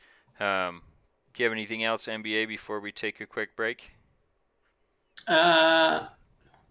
Um, 0.41 0.81
do 1.35 1.43
you 1.43 1.49
have 1.49 1.53
anything 1.53 1.83
else 1.83 2.05
NBA 2.05 2.47
before 2.47 2.79
we 2.79 2.91
take 2.91 3.19
a 3.19 3.25
quick 3.25 3.55
break? 3.55 3.91
Uh, 5.27 6.07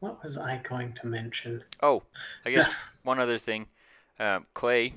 what 0.01 0.23
was 0.23 0.39
I 0.39 0.61
going 0.69 0.93
to 0.95 1.07
mention? 1.07 1.63
Oh, 1.83 2.03
I 2.45 2.51
guess 2.51 2.73
one 3.03 3.19
other 3.19 3.39
thing. 3.39 3.67
Um, 4.19 4.47
Klay 4.55 4.93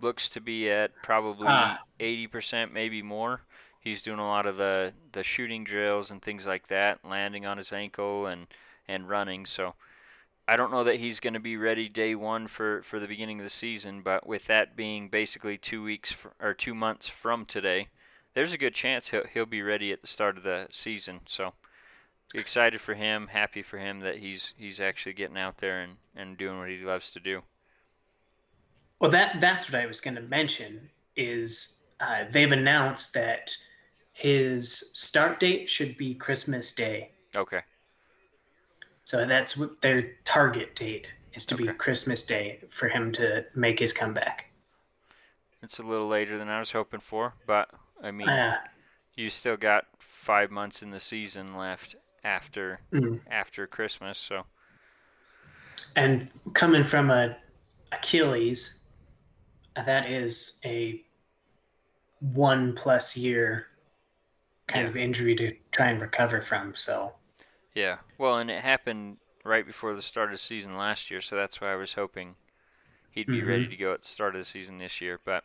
looks 0.00 0.28
to 0.30 0.40
be 0.40 0.70
at 0.70 0.92
probably 1.02 1.46
Ah. 1.48 1.80
80%, 2.00 2.72
maybe 2.72 3.02
more. 3.02 3.42
He's 3.80 4.02
doing 4.02 4.18
a 4.18 4.26
lot 4.26 4.46
of 4.46 4.56
the, 4.56 4.92
the 5.12 5.24
shooting 5.24 5.64
drills 5.64 6.10
and 6.10 6.22
things 6.22 6.46
like 6.46 6.68
that, 6.68 7.04
landing 7.04 7.46
on 7.46 7.58
his 7.58 7.72
ankle 7.72 8.26
and, 8.26 8.46
and 8.86 9.08
running. 9.08 9.44
So 9.46 9.74
I 10.46 10.56
don't 10.56 10.70
know 10.70 10.84
that 10.84 11.00
he's 11.00 11.20
going 11.20 11.34
to 11.34 11.40
be 11.40 11.56
ready 11.56 11.88
day 11.88 12.14
one 12.14 12.48
for, 12.48 12.82
for 12.82 13.00
the 13.00 13.06
beginning 13.06 13.38
of 13.40 13.44
the 13.44 13.50
season, 13.50 14.02
but 14.02 14.26
with 14.26 14.46
that 14.46 14.76
being 14.76 15.08
basically 15.08 15.58
two 15.58 15.82
weeks 15.82 16.12
fr- 16.12 16.28
or 16.40 16.54
two 16.54 16.74
months 16.74 17.08
from 17.08 17.44
today, 17.44 17.88
there's 18.34 18.52
a 18.52 18.58
good 18.58 18.74
chance 18.74 19.08
he'll, 19.08 19.26
he'll 19.32 19.46
be 19.46 19.62
ready 19.62 19.92
at 19.92 20.00
the 20.00 20.06
start 20.06 20.36
of 20.36 20.42
the 20.42 20.68
season. 20.70 21.20
So 21.26 21.52
excited 22.34 22.80
for 22.80 22.94
him, 22.94 23.26
happy 23.26 23.62
for 23.62 23.78
him 23.78 24.00
that 24.00 24.18
he's 24.18 24.52
he's 24.56 24.80
actually 24.80 25.14
getting 25.14 25.38
out 25.38 25.58
there 25.58 25.80
and, 25.80 25.96
and 26.16 26.36
doing 26.36 26.58
what 26.58 26.68
he 26.68 26.78
loves 26.78 27.10
to 27.10 27.20
do. 27.20 27.42
Well, 29.00 29.10
that 29.10 29.40
that's 29.40 29.70
what 29.70 29.80
I 29.80 29.86
was 29.86 30.00
going 30.00 30.16
to 30.16 30.22
mention. 30.22 30.88
Is 31.16 31.82
uh, 32.00 32.24
they've 32.30 32.52
announced 32.52 33.12
that 33.14 33.56
his 34.12 34.90
start 34.92 35.40
date 35.40 35.70
should 35.70 35.96
be 35.96 36.14
Christmas 36.14 36.72
Day. 36.72 37.10
Okay. 37.34 37.60
So 39.04 39.24
that's 39.26 39.56
what 39.56 39.80
their 39.80 40.12
target 40.24 40.74
date 40.74 41.12
is 41.34 41.46
to 41.46 41.56
be 41.56 41.66
Christmas 41.68 42.24
Day 42.24 42.60
for 42.70 42.88
him 42.88 43.12
to 43.12 43.44
make 43.54 43.78
his 43.78 43.92
comeback. 43.92 44.46
It's 45.62 45.78
a 45.78 45.82
little 45.82 46.08
later 46.08 46.36
than 46.36 46.48
I 46.48 46.58
was 46.58 46.70
hoping 46.70 47.00
for, 47.00 47.32
but 47.46 47.70
I 48.02 48.10
mean, 48.10 48.28
Uh, 48.28 48.56
you 49.14 49.30
still 49.30 49.56
got 49.56 49.86
five 49.98 50.50
months 50.50 50.82
in 50.82 50.90
the 50.90 51.00
season 51.00 51.56
left 51.56 51.96
after 52.24 52.80
mm. 52.92 53.20
after 53.28 53.66
Christmas, 53.66 54.18
so 54.18 54.46
And 55.96 56.30
coming 56.54 56.82
from 56.84 57.10
a 57.10 57.36
Achilles, 57.92 58.80
that 59.76 60.10
is 60.10 60.58
a 60.64 61.04
one 62.20 62.74
plus 62.74 63.16
year 63.16 63.66
kind 64.68 64.86
Yeah. 64.86 64.88
of 64.88 64.96
injury 64.96 65.34
to 65.36 65.56
try 65.72 65.88
and 65.88 66.00
recover 66.00 66.40
from. 66.42 66.76
So 66.76 67.14
yeah. 67.74 67.98
Well, 68.18 68.38
and 68.38 68.50
it 68.50 68.62
happened 68.62 69.18
right 69.44 69.66
before 69.66 69.94
the 69.94 70.02
start 70.02 70.28
of 70.28 70.32
the 70.32 70.38
season 70.38 70.76
last 70.76 71.10
year, 71.10 71.20
so 71.22 71.36
that's 71.36 71.60
why 71.60 71.72
I 71.72 71.76
was 71.76 71.94
hoping 71.94 72.36
he'd 73.10 73.30
be 73.30 73.42
ready 73.42 73.66
Mhm. 73.66 73.70
to 73.70 73.76
go 73.76 73.92
at 73.94 74.02
the 74.02 74.08
start 74.08 74.34
of 74.34 74.40
the 74.40 74.44
season 74.46 74.78
this 74.78 75.00
year. 75.00 75.20
But 75.24 75.44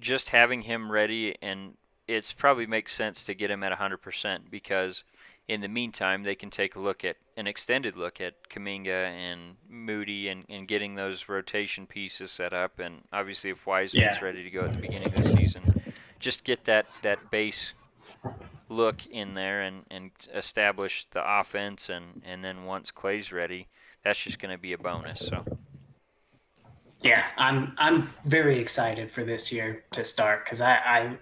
just 0.00 0.30
having 0.30 0.62
him 0.62 0.90
ready, 0.90 1.36
and 1.42 1.76
it's 2.08 2.32
probably 2.32 2.66
makes 2.66 2.94
sense 2.94 3.24
to 3.24 3.34
get 3.34 3.50
him 3.50 3.62
at 3.62 3.72
100% 3.72 4.50
because 4.50 5.04
in 5.48 5.60
the 5.60 5.68
meantime 5.68 6.22
they 6.22 6.34
can 6.34 6.50
take 6.50 6.76
a 6.76 6.80
look 6.80 7.04
at 7.04 7.16
an 7.36 7.46
extended 7.46 7.96
look 7.96 8.20
at 8.20 8.48
Kuminga 8.50 9.06
and 9.10 9.56
Moody 9.68 10.28
and, 10.28 10.44
and 10.48 10.68
getting 10.68 10.94
those 10.94 11.28
rotation 11.28 11.86
pieces 11.86 12.30
set 12.32 12.52
up. 12.52 12.78
And 12.80 13.02
obviously, 13.12 13.50
if 13.50 13.66
Wiseman's 13.66 14.20
Yeah. 14.20 14.24
ready 14.24 14.42
to 14.44 14.50
go 14.50 14.64
at 14.64 14.72
the 14.72 14.78
beginning 14.78 15.12
of 15.12 15.18
the 15.18 15.24
season, 15.24 15.68
just 16.20 16.44
get 16.44 16.64
that 16.66 16.88
that 17.02 17.30
base 17.30 17.74
look 18.68 19.06
in 19.06 19.34
there 19.34 19.62
and, 19.62 19.84
and 19.90 20.10
establish 20.34 21.06
the 21.10 21.22
offense 21.40 21.88
and, 21.90 22.22
and 22.24 22.44
then 22.44 22.64
once 22.64 22.90
Klay's 22.90 23.32
ready, 23.32 23.68
that's 24.02 24.20
just 24.20 24.38
going 24.38 24.52
to 24.54 24.58
be 24.60 24.72
a 24.72 24.78
bonus. 24.78 25.20
So 25.20 25.46
yeah, 27.02 27.28
I'm 27.36 27.74
I'm 27.78 28.10
very 28.24 28.58
excited 28.58 29.10
for 29.10 29.24
this 29.24 29.50
year 29.50 29.84
to 29.92 30.04
start 30.04 30.44
because 30.44 30.60
I, 30.60 30.74
I 30.74 31.18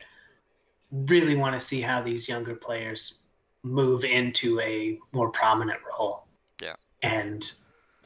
really 0.91 1.37
want 1.37 1.59
to 1.59 1.61
see 1.61 1.81
how 1.81 2.03
these 2.03 2.29
younger 2.29 2.55
players 2.55 3.25
move 3.63 4.05
into 4.05 4.61
a 4.61 4.99
more 5.13 5.31
prominent 5.31 5.79
role. 5.93 6.25
Yeah. 6.61 6.75
And 7.03 7.51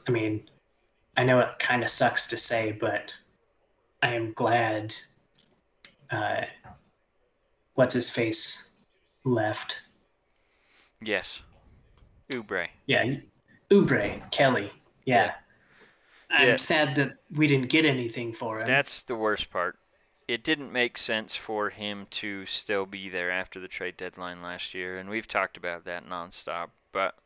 I 0.06 0.10
mean, 0.10 0.50
I 1.16 1.24
know 1.24 1.40
it 1.40 1.58
kind 1.58 1.82
of 1.82 1.90
sucks 1.90 2.26
to 2.28 2.36
say, 2.36 2.76
but 2.78 3.16
I 4.02 4.14
am 4.14 4.32
glad. 4.32 4.94
Uh, 6.10 6.42
what's 7.74 7.94
his 7.94 8.10
face 8.10 8.70
left? 9.24 9.78
yes, 11.00 11.40
Oubre. 12.30 12.68
Yeah, 12.86 13.14
Oubre 13.70 14.30
Kelly. 14.30 14.70
Yeah. 15.04 15.32
I'm 16.32 16.56
Yeah. 16.56 16.58
sad 16.58 16.96
that 16.96 17.18
we 17.30 17.46
didn't 17.46 17.68
get 17.68 17.84
anything 17.84 18.32
for 18.32 18.60
him. 18.60 18.80
That's 18.80 19.02
the 19.02 19.14
worst 19.14 19.50
part. 19.50 19.78
It 20.26 20.42
didn't 20.42 20.72
make 20.72 20.96
sense 20.96 21.36
for 21.36 21.68
him 21.68 22.06
to 22.12 22.46
still 22.46 22.86
be 22.86 23.10
there 23.10 23.30
after 23.30 23.60
the 23.60 23.68
trade 23.68 23.98
deadline 23.98 24.40
last 24.40 24.72
year, 24.72 24.96
and 24.98 25.10
we've 25.10 25.28
talked 25.28 25.58
about 25.58 25.84
that 25.84 26.06
nonstop. 26.06 26.70
But 26.92 27.18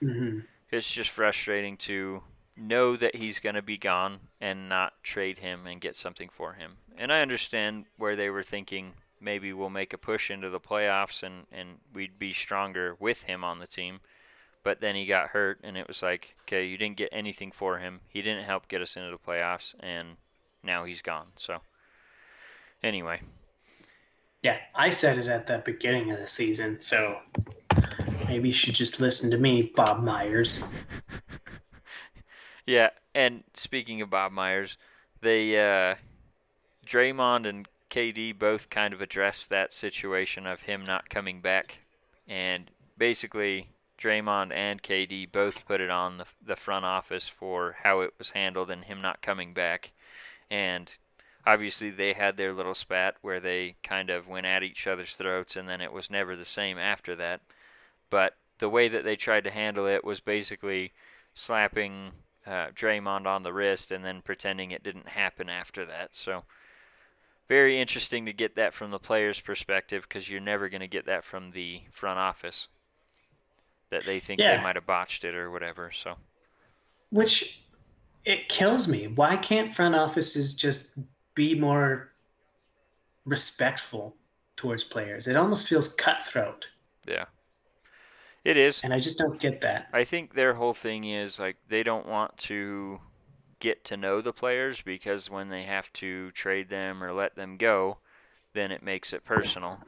hmm 0.00 0.46
it's 0.70 0.90
just 0.90 1.10
frustrating 1.10 1.76
to 1.76 2.22
know 2.56 2.96
that 2.96 3.16
he's 3.16 3.38
going 3.38 3.54
to 3.54 3.62
be 3.62 3.78
gone 3.78 4.20
and 4.40 4.68
not 4.68 4.92
trade 5.02 5.38
him 5.38 5.66
and 5.66 5.80
get 5.80 5.96
something 5.96 6.28
for 6.28 6.52
him. 6.52 6.76
And 6.96 7.12
I 7.12 7.22
understand 7.22 7.86
where 7.96 8.14
they 8.16 8.30
were 8.30 8.42
thinking 8.42 8.92
maybe 9.20 9.52
we'll 9.52 9.70
make 9.70 9.92
a 9.92 9.98
push 9.98 10.30
into 10.30 10.50
the 10.50 10.60
playoffs 10.60 11.22
and, 11.22 11.46
and 11.50 11.78
we'd 11.92 12.18
be 12.18 12.32
stronger 12.34 12.94
with 13.00 13.22
him 13.22 13.42
on 13.42 13.58
the 13.58 13.66
team. 13.66 14.00
But 14.64 14.80
then 14.80 14.96
he 14.96 15.06
got 15.06 15.28
hurt, 15.28 15.60
and 15.62 15.76
it 15.76 15.86
was 15.86 16.02
like, 16.02 16.34
okay, 16.42 16.64
you 16.64 16.76
didn't 16.78 16.96
get 16.96 17.10
anything 17.12 17.52
for 17.52 17.78
him. 17.78 18.00
He 18.08 18.22
didn't 18.22 18.44
help 18.44 18.66
get 18.66 18.82
us 18.82 18.96
into 18.96 19.10
the 19.10 19.18
playoffs, 19.18 19.74
and 19.80 20.16
now 20.62 20.84
he's 20.84 21.02
gone. 21.02 21.26
So, 21.36 21.58
anyway, 22.82 23.20
Yeah, 24.42 24.56
I 24.74 24.90
said 24.90 25.18
it 25.18 25.28
at 25.28 25.46
the 25.46 25.58
beginning 25.58 26.10
of 26.10 26.18
the 26.18 26.26
season, 26.26 26.80
so 26.80 27.20
maybe 28.26 28.48
you 28.48 28.54
should 28.54 28.74
just 28.74 29.00
listen 29.00 29.30
to 29.30 29.38
me, 29.38 29.70
Bob 29.76 30.02
Myers. 30.02 30.64
Yeah, 32.66 32.90
and 33.14 33.44
speaking 33.54 34.00
of 34.00 34.08
Bob 34.08 34.32
Myers, 34.32 34.78
they 35.20 35.58
uh, 35.58 35.96
Draymond 36.86 37.46
and 37.46 37.68
KD 37.90 38.38
both 38.38 38.70
kind 38.70 38.94
of 38.94 39.02
addressed 39.02 39.50
that 39.50 39.72
situation 39.74 40.46
of 40.46 40.60
him 40.60 40.82
not 40.82 41.10
coming 41.10 41.42
back, 41.42 41.76
and 42.26 42.70
basically 42.96 43.68
Draymond 43.96 44.52
and 44.52 44.82
KD 44.82 45.30
both 45.30 45.64
put 45.66 45.80
it 45.80 45.88
on 45.88 46.18
the 46.18 46.26
the 46.42 46.56
front 46.56 46.84
office 46.84 47.28
for 47.28 47.76
how 47.84 48.00
it 48.00 48.12
was 48.18 48.30
handled 48.30 48.70
and 48.70 48.84
him 48.84 49.00
not 49.00 49.22
coming 49.22 49.54
back. 49.54 49.92
And 50.50 50.92
obviously 51.46 51.90
they 51.90 52.12
had 52.12 52.36
their 52.36 52.52
little 52.52 52.74
spat 52.74 53.16
where 53.22 53.38
they 53.38 53.76
kind 53.84 54.10
of 54.10 54.26
went 54.26 54.46
at 54.46 54.64
each 54.64 54.86
other's 54.86 55.14
throats 55.14 55.56
and 55.56 55.68
then 55.68 55.80
it 55.80 55.92
was 55.92 56.10
never 56.10 56.34
the 56.34 56.44
same 56.44 56.76
after 56.78 57.14
that. 57.16 57.40
But 58.10 58.36
the 58.58 58.68
way 58.68 58.88
that 58.88 59.04
they 59.04 59.16
tried 59.16 59.44
to 59.44 59.50
handle 59.50 59.86
it 59.86 60.04
was 60.04 60.20
basically 60.20 60.92
slapping 61.34 62.12
uh, 62.46 62.70
Draymond 62.70 63.26
on 63.26 63.42
the 63.42 63.52
wrist 63.52 63.92
and 63.92 64.04
then 64.04 64.22
pretending 64.22 64.72
it 64.72 64.82
didn't 64.82 65.08
happen 65.08 65.48
after 65.48 65.84
that. 65.86 66.16
So 66.16 66.44
very 67.48 67.80
interesting 67.80 68.26
to 68.26 68.32
get 68.32 68.56
that 68.56 68.74
from 68.74 68.90
the 68.90 68.98
player's 68.98 69.40
perspective 69.40 70.02
because 70.02 70.28
you're 70.28 70.40
never 70.40 70.68
going 70.68 70.80
to 70.80 70.88
get 70.88 71.06
that 71.06 71.24
from 71.24 71.52
the 71.52 71.82
front 71.92 72.18
office 72.18 72.66
that 73.94 74.04
they 74.04 74.18
think 74.18 74.40
Yeah. 74.40 74.56
they 74.56 74.62
might 74.62 74.74
have 74.74 74.86
botched 74.86 75.22
it 75.24 75.34
or 75.36 75.50
whatever. 75.52 75.92
So 75.92 76.16
Which 77.10 77.60
it 78.24 78.48
kills 78.48 78.88
me. 78.88 79.06
Why 79.06 79.36
can't 79.36 79.72
front 79.72 79.94
offices 79.94 80.52
just 80.54 80.98
be 81.34 81.54
more 81.54 82.12
respectful 83.24 84.16
towards 84.56 84.82
players? 84.82 85.28
It 85.28 85.36
almost 85.36 85.68
feels 85.68 85.94
cutthroat, 85.94 86.66
yeah, 87.06 87.26
it 88.44 88.56
is. 88.56 88.80
and 88.82 88.92
I 88.92 88.98
just 88.98 89.16
don't 89.18 89.38
get 89.38 89.60
that. 89.60 89.88
I 89.92 90.04
think 90.04 90.34
their 90.34 90.54
whole 90.54 90.74
thing 90.74 91.04
is 91.04 91.38
like 91.38 91.56
they 91.68 91.84
don't 91.84 92.06
want 92.06 92.36
to 92.38 93.00
get 93.60 93.84
to 93.84 93.96
know 93.96 94.20
the 94.20 94.32
players 94.32 94.82
because 94.82 95.30
when 95.30 95.48
they 95.48 95.62
have 95.62 95.92
to 95.94 96.32
trade 96.32 96.68
them 96.68 97.02
or 97.02 97.12
let 97.12 97.36
them 97.36 97.56
go, 97.56 97.98
then 98.54 98.72
it 98.72 98.82
makes 98.82 99.12
it 99.12 99.24
personal, 99.24 99.78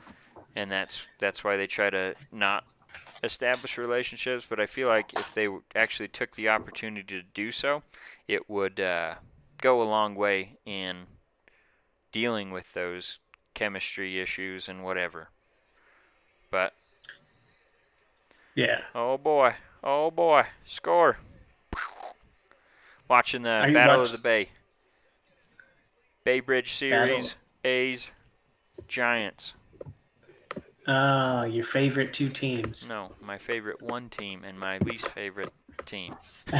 and 0.55 0.71
that's 0.71 1.01
that's 1.19 1.43
why 1.43 1.57
they 1.57 1.67
try 1.67 1.91
to 1.91 2.15
not 2.31 2.65
establish 3.25 3.79
relationships. 3.79 4.45
But 4.49 4.61
I 4.61 4.67
feel 4.67 4.89
like 4.89 5.13
if 5.19 5.35
they 5.35 5.49
actually 5.75 6.09
took 6.09 6.35
the 6.37 6.49
opportunity 6.49 7.21
to 7.21 7.23
do 7.35 7.53
so, 7.53 7.83
it 8.29 8.49
would 8.51 8.81
uh, 8.81 9.15
go 9.61 9.83
a 9.83 9.85
long 9.85 10.15
way 10.15 10.57
in 10.67 11.05
dealing 12.13 12.51
with 12.51 12.67
those 12.75 13.19
chemistry 13.55 14.21
issues 14.21 14.69
and 14.69 14.85
whatever. 14.85 15.29
But 16.51 16.73
Yeah. 18.55 18.81
Oh 18.95 19.19
boy. 19.19 19.55
Oh 19.83 20.11
boy. 20.11 20.45
Score. 20.67 21.17
Watching 23.09 23.43
the 23.43 23.71
Battle 23.73 23.99
watch- 23.99 24.07
of 24.07 24.13
the 24.13 24.19
Bay. 24.19 24.49
Bay 26.25 26.41
Bridge 26.41 26.81
Battle- 26.81 27.07
Series, 27.07 27.35
A's, 27.65 28.11
Giants. 28.89 29.53
Oh, 30.89 31.45
your 31.45 31.65
favorite 31.65 32.13
two 32.13 32.29
teams. 32.29 32.87
No, 32.89 33.11
my 33.21 33.39
favorite 33.39 33.83
one 33.83 34.09
team 34.09 34.45
and 34.45 34.59
my 34.59 34.79
least 34.79 35.07
favorite 35.09 35.51
team. 35.85 36.15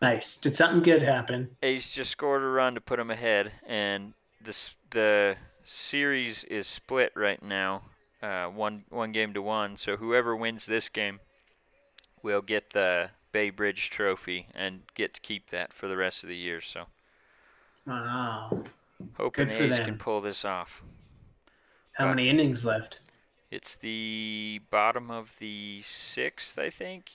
nice. 0.00 0.38
Did 0.38 0.54
something 0.54 0.82
good 0.82 1.02
happen? 1.02 1.56
A's 1.62 1.88
just 1.88 2.12
scored 2.12 2.42
a 2.42 2.46
run 2.46 2.74
to 2.74 2.80
put 2.80 2.98
them 2.98 3.10
ahead, 3.10 3.50
and 3.66 4.12
this 4.44 4.70
the 4.90 5.36
series 5.64 6.44
is 6.44 6.68
split 6.68 7.12
right 7.16 7.42
now, 7.42 7.82
uh, 8.22 8.46
one 8.46 8.84
one 8.90 9.10
game 9.10 9.34
to 9.34 9.42
one. 9.42 9.76
So 9.76 9.96
whoever 9.96 10.36
wins 10.36 10.64
this 10.64 10.88
game 10.88 11.18
will 12.22 12.42
get 12.42 12.70
the 12.70 13.10
Bay 13.32 13.50
Bridge 13.50 13.90
Trophy 13.90 14.46
and 14.54 14.82
get 14.94 15.14
to 15.14 15.20
keep 15.20 15.50
that 15.50 15.72
for 15.72 15.88
the 15.88 15.96
rest 15.96 16.22
of 16.22 16.28
the 16.28 16.36
year. 16.36 16.60
So 16.60 16.84
Wow. 17.86 18.62
Hoping 19.14 19.46
Good 19.48 19.54
for 19.56 19.62
A's 19.64 19.76
them. 19.76 19.84
can 19.84 19.98
pull 19.98 20.20
this 20.20 20.44
off. 20.44 20.82
How 21.92 22.04
But- 22.06 22.10
many 22.16 22.28
innings 22.28 22.64
left? 22.64 23.00
It's 23.50 23.76
the 23.76 24.60
bottom 24.70 25.10
of 25.10 25.30
the 25.38 25.82
sixth, 25.86 26.58
I 26.58 26.70
think. 26.70 27.10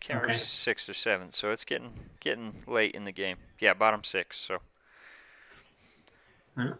Can't 0.00 0.24
Okay. 0.24 0.38
sixth 0.38 0.88
or 0.88 0.94
seventh, 0.94 1.34
so 1.34 1.50
it's 1.52 1.64
getting 1.64 1.92
getting 2.20 2.64
late 2.66 2.94
in 2.94 3.04
the 3.04 3.12
game. 3.12 3.36
Yeah, 3.60 3.74
bottom 3.74 4.02
six. 4.02 4.38
So 4.38 4.60
Yeah. 6.58 6.74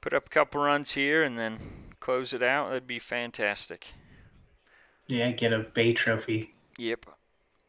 put 0.00 0.14
up 0.14 0.26
a 0.26 0.30
couple 0.30 0.62
runs 0.62 0.92
here 0.92 1.22
and 1.22 1.38
then 1.38 1.94
close 2.00 2.32
it 2.32 2.42
out. 2.42 2.68
That'd 2.68 2.86
be 2.86 2.98
fantastic. 2.98 3.86
Yeah, 5.08 5.30
get 5.32 5.52
a 5.52 5.58
Bay 5.58 5.92
Trophy. 5.92 6.54
Yep. 6.78 7.06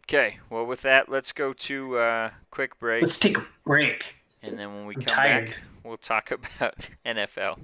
Okay. 0.05 0.39
Well, 0.49 0.65
with 0.65 0.81
that, 0.81 1.09
let's 1.09 1.31
go 1.31 1.53
to 1.53 1.97
uh, 1.97 2.31
quick 2.51 2.77
break, 2.79 3.01
Let's 3.01 3.17
take 3.17 3.37
a 3.37 3.45
break. 3.65 4.15
And 4.43 4.57
then 4.57 4.73
when 4.73 4.85
we 4.85 4.95
I'm 4.95 5.01
come 5.01 5.15
tired. 5.15 5.47
back, 5.49 5.57
we'll 5.83 5.97
talk 5.97 6.31
about 6.59 6.75
NFL. 7.05 7.59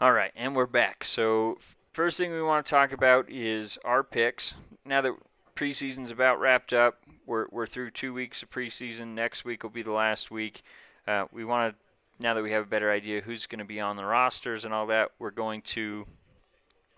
All 0.00 0.12
right, 0.12 0.32
and 0.36 0.54
we're 0.54 0.66
back. 0.66 1.04
So, 1.04 1.58
first 1.92 2.18
thing 2.18 2.30
we 2.32 2.42
want 2.42 2.66
to 2.66 2.70
talk 2.70 2.92
about 2.92 3.30
is 3.30 3.78
our 3.84 4.02
picks. 4.02 4.54
Now 4.84 5.00
that 5.00 5.12
preseason's 5.56 6.10
about 6.10 6.38
wrapped 6.38 6.72
up, 6.72 6.98
we're, 7.26 7.46
we're 7.50 7.66
through 7.66 7.92
two 7.92 8.12
weeks 8.12 8.42
of 8.42 8.50
preseason. 8.50 9.14
Next 9.14 9.44
week 9.44 9.62
will 9.62 9.70
be 9.70 9.82
the 9.82 9.92
last 9.92 10.30
week. 10.30 10.62
Uh, 11.08 11.24
we 11.32 11.44
want 11.44 11.72
to, 11.72 12.22
now 12.22 12.34
that 12.34 12.42
we 12.42 12.52
have 12.52 12.64
a 12.64 12.68
better 12.68 12.90
idea 12.90 13.20
who's 13.20 13.46
going 13.46 13.58
to 13.58 13.64
be 13.64 13.80
on 13.80 13.96
the 13.96 14.04
rosters 14.04 14.64
and 14.64 14.74
all 14.74 14.86
that, 14.88 15.12
we're 15.18 15.30
going 15.30 15.62
to 15.62 16.06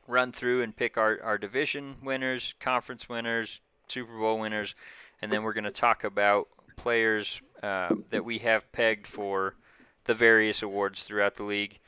run 0.09 0.33
through 0.33 0.63
and 0.63 0.77
pick 0.77 0.97
our, 0.97 1.21
our 1.23 1.39
division 1.39 1.97
winners, 2.03 2.55
conference 2.59 3.09
winners, 3.09 3.61
Super 3.87 4.19
Bowl 4.19 4.41
winners, 4.41 4.75
and 5.23 5.31
then 5.31 5.43
we're 5.43 5.53
going 5.53 5.65
to 5.65 5.71
talk 5.71 6.03
about 6.05 6.49
players 6.79 7.41
uh, 7.63 7.95
that 8.11 8.25
we 8.25 8.39
have 8.39 8.71
pegged 8.73 9.07
for 9.07 9.55
the 10.05 10.15
various 10.15 10.63
awards 10.63 11.05
throughout 11.05 11.37
the 11.37 11.43
league. 11.43 11.79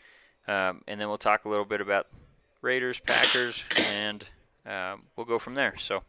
Um, 0.47 0.83
and 0.87 1.01
then 1.01 1.09
we'll 1.09 1.19
talk 1.19 1.45
a 1.45 1.49
little 1.49 1.65
bit 1.65 1.81
about 1.81 2.07
Raiders, 2.63 3.01
Packers, 3.01 3.63
and 3.93 4.25
um, 4.67 5.03
we'll 5.17 5.27
go 5.27 5.39
from 5.39 5.55
there. 5.55 5.75
So, 5.79 6.03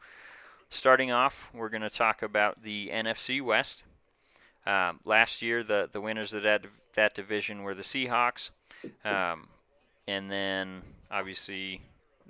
starting 0.70 1.12
off, 1.12 1.36
we're 1.54 1.70
going 1.70 1.82
to 1.82 1.90
talk 1.90 2.22
about 2.22 2.62
the 2.64 2.90
NFC 2.92 3.42
West. 3.42 3.84
Um, 4.66 5.00
last 5.06 5.42
year, 5.42 5.64
the, 5.64 5.90
the 5.92 6.02
winners 6.02 6.34
of 6.34 6.44
that, 6.44 6.66
that 6.96 7.16
division 7.16 7.64
were 7.64 7.74
the 7.74 7.84
Seahawks. 7.84 8.50
Um, 9.06 9.48
and 10.08 10.30
then, 10.30 10.82
obviously, 11.10 11.82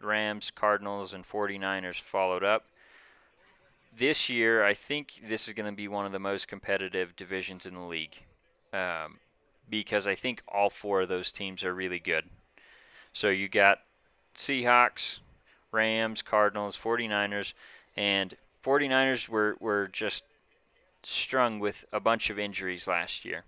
Rams, 0.01 0.51
Cardinals, 0.53 1.13
and 1.13 1.27
49ers 1.27 2.01
followed 2.01 2.43
up. 2.43 2.65
This 3.95 4.30
year, 4.30 4.63
I 4.63 4.73
think 4.73 5.21
this 5.27 5.47
is 5.47 5.54
going 5.54 5.69
to 5.69 5.75
be 5.75 5.88
one 5.88 6.06
of 6.06 6.12
the 6.12 6.19
most 6.19 6.47
competitive 6.47 7.15
divisions 7.15 7.65
in 7.65 7.73
the 7.73 7.82
league 7.82 8.17
um, 8.71 9.19
because 9.69 10.08
I 10.08 10.15
think 10.15 10.41
all 10.47 10.69
four 10.69 11.01
of 11.01 11.10
those 11.10 11.32
teams 11.32 11.63
are 11.63 11.73
really 11.73 11.99
good. 11.99 12.23
So 13.13 13.30
you 13.30 13.49
got 13.49 13.80
Seahawks, 14.38 15.19
Rams, 15.71 16.21
Cardinals, 16.21 16.80
49ers, 16.82 17.54
and 17.97 18.36
49ers 18.63 19.27
were, 19.27 19.58
were 19.60 19.89
just 19.91 20.23
strung 21.04 21.60
with 21.60 21.84
a 21.91 21.99
bunch 21.99 22.30
of 22.30 22.39
injuries 22.39 22.88
last 22.88 23.25
year. 23.25 23.43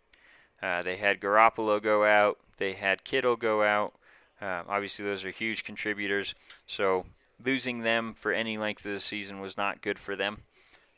Uh, 0.62 0.82
they 0.82 0.98
had 0.98 1.22
Garoppolo 1.22 1.82
go 1.82 2.04
out, 2.04 2.38
they 2.58 2.74
had 2.74 3.04
Kittle 3.04 3.36
go 3.36 3.64
out. 3.64 3.94
Uh, 4.42 4.64
obviously, 4.68 5.06
those 5.06 5.24
are 5.24 5.32
huge 5.32 5.64
contributors. 5.64 6.36
So 6.68 7.06
losing 7.44 7.80
them 7.82 8.14
for 8.14 8.32
any 8.32 8.58
length 8.58 8.86
of 8.86 8.94
the 8.94 9.00
season 9.00 9.40
was 9.40 9.58
not 9.58 9.82
good 9.82 10.00
for 10.00 10.16
them. 10.16 10.44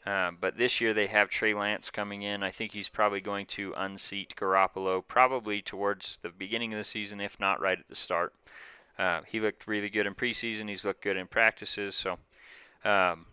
Um, 0.05 0.37
but 0.39 0.57
this 0.57 0.79
year 0.79 0.93
they 0.93 1.07
have 1.07 1.29
Trey 1.29 1.53
Lance 1.55 1.89
coming 1.89 2.21
in. 2.21 2.43
I 2.43 2.51
think 2.51 2.71
he's 2.71 2.89
probably 2.89 3.21
going 3.21 3.47
to 3.47 3.73
unseat 3.75 4.35
Garoppolo 4.35 5.03
probably 5.07 5.61
towards 5.61 6.19
the 6.21 6.29
beginning 6.29 6.73
of 6.73 6.77
the 6.77 6.83
season, 6.83 7.19
if 7.19 7.39
not 7.39 7.59
right 7.59 7.79
at 7.79 7.87
the 7.87 7.95
start. 7.95 8.33
Uh, 8.99 9.21
he 9.27 9.39
looked 9.39 9.67
really 9.67 9.89
good 9.89 10.05
in 10.05 10.13
preseason. 10.13 10.69
He's 10.69 10.85
looked 10.85 11.03
good 11.03 11.17
in 11.17 11.27
practices. 11.27 11.95
So 11.95 12.17
um, 12.87 13.25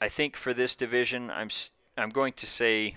I 0.00 0.08
think 0.08 0.36
for 0.36 0.54
this 0.54 0.76
division, 0.76 1.30
I'm 1.30 1.50
I'm 1.96 2.10
going 2.10 2.32
to 2.34 2.46
say 2.46 2.96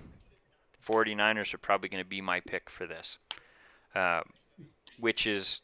49ers 0.87 1.55
are 1.55 1.57
probably 1.57 1.89
going 1.89 2.03
to 2.03 2.09
be 2.09 2.21
my 2.21 2.39
pick 2.39 2.69
for 2.69 2.85
this, 2.85 3.17
uh, 3.95 4.21
which 4.99 5.25
is 5.25 5.61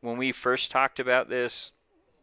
when 0.00 0.16
we 0.16 0.30
first 0.30 0.70
talked 0.70 1.00
about 1.00 1.28
this. 1.28 1.72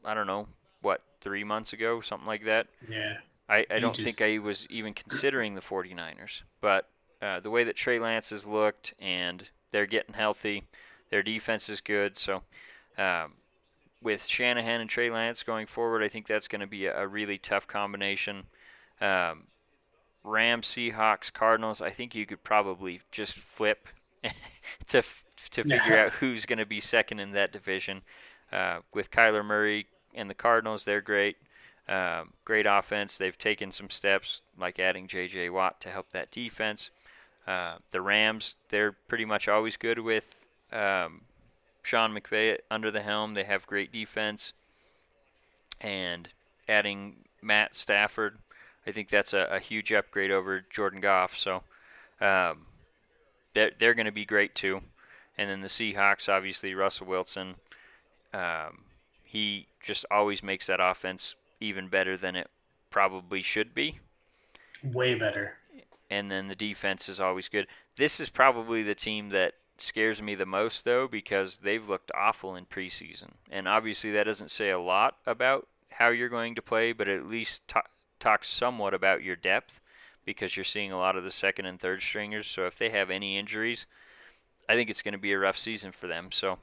I 0.06 0.14
don't 0.14 0.28
know 0.28 0.48
what 0.82 1.02
three 1.22 1.44
months 1.44 1.74
ago, 1.74 2.02
something 2.02 2.28
like 2.28 2.46
that. 2.46 2.68
Yeah. 2.90 3.18
I, 3.50 3.66
I 3.72 3.80
don't 3.80 3.96
think 3.98 4.22
I 4.22 4.38
was 4.38 4.68
even 4.70 4.94
considering 4.94 5.56
the 5.56 5.62
49ers. 5.62 6.42
But 6.62 6.88
uh, 7.22 7.40
the 7.40 7.50
way 7.50 7.64
that 7.64 7.76
Trey 7.76 8.00
Lance 8.00 8.30
has 8.30 8.46
looked 8.46 8.94
and 9.00 9.44
they're 9.72 9.88
getting 9.88 10.14
healthy, 10.14 10.64
their 11.10 11.24
defense 11.24 11.68
is 11.68 11.82
good. 11.82 12.18
So 12.18 12.42
um, 12.98 13.34
with 14.04 14.26
Shanahan 14.26 14.82
and 14.82 14.90
Trey 14.90 15.10
Lance 15.10 15.42
going 15.44 15.66
forward, 15.66 16.04
I 16.04 16.10
think 16.10 16.28
that's 16.28 16.48
going 16.48 16.62
to 16.62 16.68
be 16.68 16.86
a, 16.86 17.02
a 17.02 17.08
really 17.08 17.40
tough 17.40 17.68
combination. 17.68 18.44
Um, 19.02 19.44
Rams, 20.24 20.68
Seahawks, 20.68 21.34
Cardinals. 21.34 21.82
I 21.82 21.90
think 21.90 22.14
you 22.14 22.26
could 22.26 22.44
probably 22.44 23.02
just 23.12 23.34
flip 23.34 23.88
to 24.88 25.02
to 25.52 25.64
figure 25.64 25.80
Yeah. 25.88 26.06
out 26.06 26.12
who's 26.14 26.46
going 26.46 26.60
to 26.60 26.66
be 26.66 26.82
second 26.82 27.20
in 27.20 27.32
that 27.32 27.52
division. 27.52 28.02
Uh, 28.52 28.80
with 28.94 29.10
Kyler 29.10 29.44
Murray 29.46 29.88
and 30.16 30.30
the 30.30 30.36
Cardinals, 30.36 30.86
they're 30.86 31.02
great. 31.02 31.38
Um, 31.88 32.34
great 32.46 32.68
offense. 32.68 33.18
They've 33.18 33.38
taken 33.38 33.72
some 33.72 33.90
steps, 33.90 34.42
like 34.60 34.80
adding 34.80 35.08
J.J. 35.08 35.50
Watt 35.50 35.82
to 35.82 35.90
help 35.90 36.12
that 36.12 36.30
defense. 36.30 36.92
Uh, 37.48 37.78
the 37.92 38.02
Rams, 38.02 38.56
they're 38.70 38.92
pretty 39.08 39.26
much 39.26 39.48
always 39.48 39.76
good 39.76 39.98
with 39.98 40.24
um, 40.72 41.22
Sean 41.82 42.14
McVay 42.14 42.58
under 42.70 42.92
the 42.92 43.02
helm, 43.02 43.34
they 43.34 43.44
have 43.44 43.66
great 43.66 43.92
defense, 43.92 44.54
and 45.82 46.28
adding 46.68 47.16
Matt 47.42 47.76
Stafford, 47.76 48.38
I 48.86 48.92
think 48.92 49.10
that's 49.10 49.34
a, 49.34 49.48
a 49.52 49.60
huge 49.60 49.92
upgrade 49.92 50.32
over 50.32 50.64
Jordan 50.70 51.02
Goff. 51.02 51.36
So 51.36 51.64
um, 52.22 52.66
they're, 53.54 53.72
they're 53.80 53.94
going 53.94 54.06
to 54.06 54.12
be 54.12 54.26
great 54.26 54.56
too. 54.56 54.82
And 55.38 55.50
then 55.50 55.62
the 55.62 55.68
Seahawks, 55.68 56.30
obviously 56.30 56.76
Russell 56.76 57.08
Wilson, 57.08 57.56
um, 58.34 58.84
he 59.30 59.68
just 59.86 60.06
always 60.10 60.42
makes 60.42 60.66
that 60.66 60.80
offense 60.82 61.36
even 61.60 61.88
better 61.88 62.18
than 62.18 62.36
it 62.36 62.50
probably 62.90 63.44
should 63.44 63.76
be. 63.76 64.00
Way 64.84 65.14
better. 65.14 65.54
And 66.10 66.32
then 66.32 66.48
the 66.48 66.56
defense 66.56 67.08
is 67.08 67.20
always 67.20 67.48
good. 67.48 67.68
This 67.96 68.20
is 68.20 68.30
probably 68.30 68.82
the 68.82 68.96
team 68.96 69.30
that 69.30 69.54
scares 69.78 70.20
me 70.20 70.34
the 70.34 70.48
most, 70.48 70.84
though, 70.84 71.08
because 71.08 71.60
they've 71.62 71.88
looked 71.88 72.12
awful 72.16 72.56
in 72.56 72.66
preseason. 72.66 73.30
And 73.52 73.68
obviously, 73.68 74.12
that 74.14 74.24
doesn't 74.24 74.50
say 74.50 74.72
a 74.72 74.80
lot 74.80 75.18
about 75.28 75.68
how 75.92 76.10
you're 76.10 76.28
going 76.28 76.56
to 76.56 76.62
play, 76.64 76.92
but 76.92 77.08
at 77.08 77.28
least 77.28 77.62
t- 77.68 77.80
talks 78.20 78.50
somewhat 78.50 78.96
about 78.96 79.22
your 79.22 79.36
depth 79.36 79.80
because 80.26 80.58
you're 80.58 80.64
seeing 80.64 80.92
a 80.92 80.98
lot 80.98 81.16
of 81.16 81.24
the 81.24 81.32
second 81.32 81.68
and 81.68 81.80
third 81.80 82.02
stringers. 82.02 82.48
So 82.48 82.66
if 82.66 82.80
they 82.80 82.90
have 82.90 83.12
any 83.12 83.38
injuries, 83.38 83.86
I 84.68 84.74
think 84.74 84.90
it's 84.90 85.04
going 85.04 85.12
to 85.12 85.20
be 85.20 85.34
a 85.34 85.40
rough 85.40 85.60
season 85.60 85.92
for 85.92 86.08
them. 86.08 86.32
So 86.32 86.58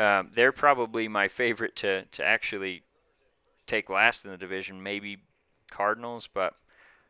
um, 0.00 0.30
they're 0.34 0.52
probably 0.52 1.08
my 1.08 1.28
favorite 1.28 1.76
to, 1.76 2.04
to 2.06 2.24
actually 2.24 2.82
take 3.66 3.90
last 3.90 4.24
in 4.24 4.30
the 4.30 4.38
division, 4.38 4.82
maybe 4.82 5.18
Cardinals. 5.70 6.26
But 6.32 6.54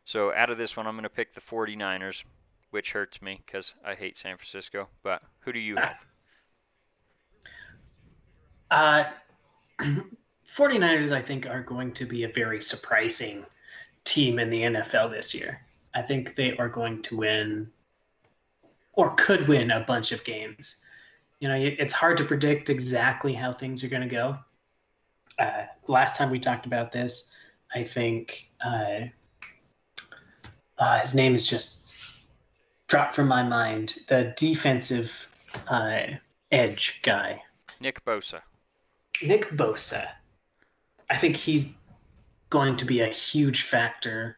so 0.03 0.33
out 0.33 0.49
of 0.49 0.57
this 0.57 0.75
one, 0.75 0.87
I'm 0.87 0.95
going 0.95 1.03
to 1.03 1.09
pick 1.09 1.33
the 1.33 1.41
49ers, 1.41 2.23
which 2.71 2.91
hurts 2.91 3.21
me 3.21 3.41
because 3.45 3.73
I 3.85 3.95
hate 3.95 4.17
San 4.17 4.35
Francisco. 4.35 4.89
But 5.03 5.21
who 5.39 5.53
do 5.53 5.59
you 5.59 5.77
have? 5.77 5.95
Uh, 8.69 9.03
49ers, 10.57 11.13
I 11.13 11.21
think, 11.21 11.47
are 11.47 11.63
going 11.63 11.93
to 11.93 12.05
be 12.05 12.25
a 12.25 12.29
very 12.29 12.61
surprising 12.61 13.45
team 14.03 14.37
in 14.37 14.49
the 14.49 14.63
NFL 14.63 15.11
this 15.11 15.33
year. 15.33 15.61
I 15.93 16.01
think 16.01 16.35
they 16.35 16.57
are 16.57 16.69
going 16.69 17.01
to 17.03 17.17
win 17.17 17.71
or 18.93 19.15
could 19.15 19.47
win 19.47 19.71
a 19.71 19.79
bunch 19.79 20.11
of 20.11 20.25
games. 20.25 20.81
You 21.41 21.47
know, 21.47 21.55
it's 21.55 21.91
hard 21.91 22.17
to 22.17 22.23
predict 22.23 22.69
exactly 22.69 23.33
how 23.33 23.51
things 23.51 23.83
are 23.83 23.89
going 23.89 24.03
to 24.03 24.07
go. 24.07 24.37
Uh, 25.39 25.63
last 25.87 26.15
time 26.15 26.29
we 26.29 26.39
talked 26.39 26.67
about 26.67 26.91
this, 26.91 27.31
I 27.73 27.83
think 27.83 28.51
uh, 28.63 29.05
uh, 30.77 30.99
his 30.99 31.15
name 31.15 31.33
is 31.33 31.47
just 31.47 31.95
dropped 32.87 33.15
from 33.15 33.27
my 33.27 33.41
mind. 33.41 33.97
The 34.07 34.35
defensive 34.37 35.27
uh, 35.67 36.01
edge 36.51 36.99
guy, 37.01 37.41
Nick 37.79 38.05
Bosa. 38.05 38.41
Nick 39.23 39.49
Bosa. 39.49 40.09
I 41.09 41.17
think 41.17 41.35
he's 41.35 41.75
going 42.51 42.77
to 42.77 42.85
be 42.85 43.01
a 43.01 43.07
huge 43.07 43.63
factor 43.63 44.37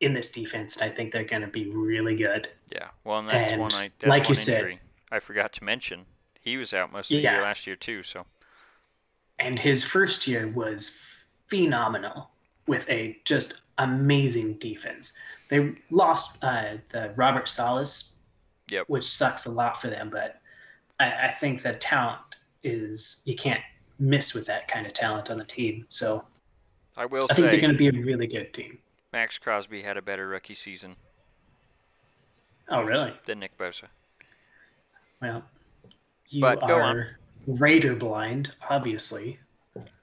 in 0.00 0.12
this 0.12 0.30
defense, 0.30 0.76
and 0.76 0.84
I 0.84 0.94
think 0.94 1.12
they're 1.12 1.24
going 1.24 1.42
to 1.42 1.48
be 1.48 1.70
really 1.70 2.14
good. 2.14 2.50
Yeah, 2.70 2.88
well, 3.04 3.20
and 3.20 3.30
that's 3.30 3.50
and 3.50 3.62
one 3.62 3.72
I 3.72 3.90
like 4.04 4.24
one 4.24 4.28
you 4.28 4.34
said, 4.34 4.64
injury 4.64 4.80
I 5.10 5.20
forgot 5.20 5.52
to 5.54 5.64
mention. 5.64 6.06
He 6.40 6.56
was 6.56 6.72
out 6.72 6.92
most 6.92 7.10
of 7.10 7.16
the 7.16 7.22
Yeah. 7.22 7.34
year 7.34 7.42
last 7.42 7.66
year 7.66 7.76
too. 7.76 8.02
So 8.02 8.26
and 9.38 9.58
his 9.58 9.84
first 9.84 10.26
year 10.26 10.48
was 10.48 11.00
phenomenal 11.46 12.30
with 12.66 12.88
a 12.90 13.18
just 13.24 13.60
amazing 13.78 14.54
defense. 14.54 15.12
They 15.48 15.74
lost 15.90 16.42
uh, 16.42 16.78
the 16.88 17.12
Robert 17.16 17.48
Salas, 17.48 18.16
Yep. 18.68 18.86
which 18.88 19.08
sucks 19.08 19.46
a 19.46 19.50
lot 19.50 19.80
for 19.80 19.88
them, 19.88 20.10
but 20.10 20.40
I, 21.00 21.28
I 21.28 21.30
think 21.32 21.62
the 21.62 21.72
talent 21.74 22.38
is 22.64 23.22
you 23.24 23.36
can't 23.36 23.62
miss 24.00 24.34
with 24.34 24.44
that 24.46 24.68
kind 24.68 24.86
of 24.86 24.92
talent 24.92 25.30
on 25.30 25.38
the 25.38 25.44
team. 25.44 25.86
So 25.88 26.26
I 26.96 27.06
will 27.06 27.28
I 27.30 27.34
think 27.34 27.50
they're 27.50 27.60
going 27.60 27.72
to 27.72 27.78
be 27.78 27.88
a 27.88 27.92
really 27.92 28.26
good 28.26 28.52
team. 28.52 28.78
Maxx 29.12 29.38
Crosby 29.38 29.82
had 29.82 29.96
a 29.96 30.02
better 30.02 30.28
rookie 30.28 30.54
season 30.54 30.96
Oh, 32.68 32.82
really? 32.82 33.14
than 33.24 33.38
Nick 33.38 33.56
Bosa. 33.56 33.84
Well, 35.20 35.42
you 36.28 36.40
But 36.42 36.60
go 36.60 36.80
on. 36.80 36.96
are 36.96 37.18
Raider 37.46 37.94
blind, 37.94 38.54
obviously. 38.68 39.38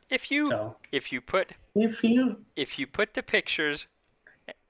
If 0.09 0.31
you 0.31 0.49
So 0.49 0.75
if 0.91 1.11
you 1.11 1.21
put 1.21 1.51
if 1.75 2.03
you 2.03 2.43
if 2.55 2.79
you 2.79 2.87
put 2.87 3.13
the 3.13 3.23
pictures 3.23 3.87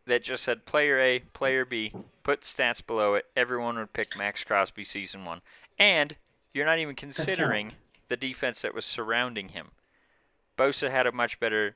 that 0.05 0.23
just 0.23 0.43
said 0.43 0.65
player 0.65 0.99
A, 0.99 1.19
player 1.19 1.65
B, 1.65 1.93
put 2.23 2.41
stats 2.41 2.86
below 2.86 3.15
it, 3.15 3.25
everyone 3.36 3.77
would 3.77 3.93
pick 3.93 4.15
Maxx 4.15 4.43
Crosby 4.43 4.86
season 4.86 5.25
one. 5.25 5.41
And 5.79 6.15
you're 6.53 6.65
not 6.65 6.79
even 6.79 6.95
considering 6.95 7.73
the 8.08 8.17
defense 8.17 8.62
that 8.62 8.73
was 8.73 8.86
surrounding 8.86 9.49
him. 9.49 9.71
Bosa 10.58 10.89
had 10.91 11.08
a 11.08 11.12
much 11.12 11.39
better 11.39 11.75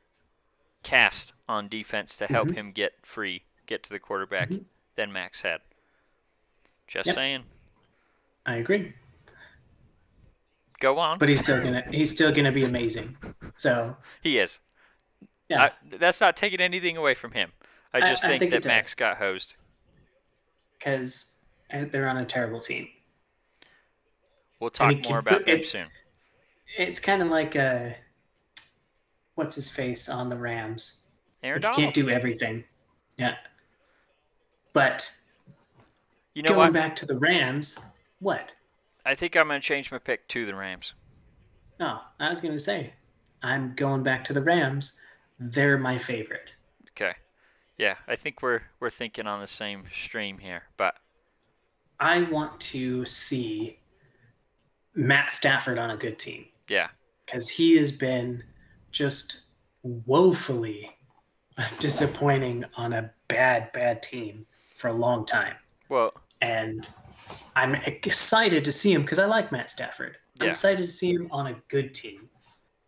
cast 0.83 1.33
on 1.47 1.67
defense 1.67 2.15
to 2.17 2.27
help 2.27 2.49
Mhm. 2.49 2.53
him 2.55 2.71
get 2.71 2.93
free, 3.05 3.43
get 3.65 3.83
to 3.83 3.89
the 3.89 3.99
quarterback 3.99 4.49
Mhm. 4.49 4.65
than 4.95 5.11
Maxx 5.11 5.41
had. 5.41 5.61
Just 6.87 7.07
Yep. 7.07 7.15
saying. 7.15 7.43
I 8.49 8.55
agree, 8.55 8.91
Go 10.79 10.97
on. 10.97 11.19
but 11.19 11.29
he's 11.29 11.41
still 11.43 11.61
gonna 11.61 11.83
he's 11.91 12.09
still 12.11 12.31
gonna 12.33 12.51
be 12.51 12.63
amazing. 12.63 13.15
So 13.57 13.95
he 14.23 14.39
is. 14.39 14.57
yeah, 15.49 15.65
I, 15.65 15.71
that's 15.97 16.19
not 16.19 16.35
taking 16.35 16.59
anything 16.59 16.97
away 16.97 17.13
from 17.13 17.31
him. 17.31 17.51
I 17.93 17.97
I- 17.97 18.01
just 18.09 18.23
I 18.23 18.29
think, 18.29 18.39
think 18.39 18.51
that 18.53 18.65
Max 18.65 18.95
got 18.95 19.17
hosed. 19.17 19.53
because 20.79 21.35
they're 21.71 22.07
on 22.09 22.17
a 22.17 22.25
terrible 22.25 22.59
team. 22.59 22.87
We'll 24.59 24.71
talk 24.71 24.91
he 24.93 24.99
can 24.99 25.11
more 25.11 25.19
about 25.19 25.45
them 25.45 25.61
soon. 25.63 25.87
It's 26.75 26.99
kind 26.99 27.21
of 27.21 27.27
like 27.27 27.55
uh 27.55 27.89
what's 29.35 29.55
his 29.55 29.69
face 29.69 30.09
on 30.09 30.27
the 30.29 30.35
Rams. 30.37 31.05
Aaron 31.43 31.61
Donald. 31.61 31.77
can't 31.79 31.93
do 31.93 32.09
everything. 32.09 32.63
Yeah. 33.17 33.35
But 34.73 35.09
you 36.33 36.41
know 36.41 36.49
going 36.49 36.59
what? 36.59 36.73
back 36.73 36.95
to 36.97 37.05
the 37.05 37.17
Rams, 37.17 37.77
what? 38.19 38.53
I 39.05 39.15
think 39.15 39.35
I'm 39.35 39.47
going 39.47 39.59
to 39.61 39.65
change 39.67 39.91
my 39.91 39.97
pick 39.99 40.27
to 40.29 40.45
the 40.45 40.55
Rams. 40.55 40.93
No, 41.79 41.99
I 42.19 42.29
was 42.29 42.41
gonna 42.41 42.59
say, 42.59 42.93
I'm 43.41 43.73
going 43.75 44.03
back 44.03 44.23
to 44.25 44.33
the 44.33 44.41
Rams. 44.41 44.99
They're 45.39 45.77
my 45.77 45.97
favorite. 45.97 46.51
Okay. 46.91 47.13
Yeah, 47.77 47.95
I 48.07 48.15
think 48.17 48.41
we're 48.41 48.61
we're 48.81 48.89
thinking 48.89 49.27
on 49.27 49.39
the 49.39 49.47
same 49.47 49.85
stream 49.93 50.37
here. 50.37 50.63
But 50.77 50.95
I 51.99 52.23
want 52.23 52.59
to 52.61 53.05
see 53.05 53.79
Matt 54.95 55.31
Stafford 55.31 55.77
on 55.77 55.91
a 55.91 55.97
good 55.97 56.19
team 56.19 56.45
yeah, 56.67 56.89
because 57.25 57.47
he 57.49 57.77
has 57.77 57.91
been 57.91 58.43
just 58.91 59.41
woefully 59.83 60.89
disappointing 61.79 62.65
on 62.75 62.93
a 62.93 63.11
bad, 63.27 63.71
bad 63.71 64.03
team 64.03 64.45
for 64.75 64.89
a 64.89 64.93
long 64.93 65.25
time. 65.25 65.55
well, 65.89 66.13
And 66.41 66.87
I'm 67.55 67.75
excited 67.75 68.63
to 68.65 68.71
see 68.71 68.93
him 68.93 69.01
because 69.01 69.19
I 69.19 69.25
like 69.25 69.51
Matt 69.51 69.69
Stafford. 69.69 70.17
I'm 70.39 70.47
Yeah. 70.47 70.51
excited 70.51 70.81
to 70.81 70.87
see 70.87 71.13
him 71.13 71.27
on 71.31 71.47
a 71.47 71.53
good 71.67 71.93
team. 71.93 72.29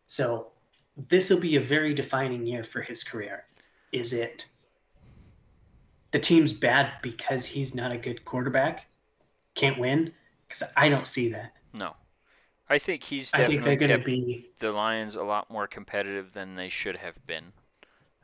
So 0.08 0.51
this 0.95 1.30
will 1.30 1.39
be 1.39 1.56
a 1.56 1.62
very 1.62 1.93
defining 1.93 2.45
year 2.45 2.63
for 2.63 2.82
his 2.82 3.04
career. 3.04 3.45
Is 3.91 4.13
it 4.13 4.45
the 6.12 6.19
team's 6.19 6.54
bad 6.54 6.93
because 7.01 7.45
he's 7.45 7.73
not 7.73 7.91
a 7.91 7.97
good 7.97 8.23
quarterback? 8.25 8.86
Can't 9.56 9.77
win? 9.77 10.13
Because 10.47 10.63
I 10.75 10.89
don't 10.89 11.08
see 11.08 11.30
that. 11.30 11.54
no. 11.73 11.95
I 12.69 12.80
think 12.80 13.04
he's 13.04 13.30
I 13.34 13.43
think 13.43 13.63
they're 13.63 13.75
going 13.75 13.91
to 13.91 13.97
be 13.97 14.49
the 14.60 14.71
Lions 14.71 15.15
a 15.15 15.23
lot 15.23 15.51
more 15.51 15.67
competitive 15.67 16.32
than 16.32 16.56
they 16.56 16.69
should 16.69 16.95
have 16.95 17.15
been. 17.27 17.51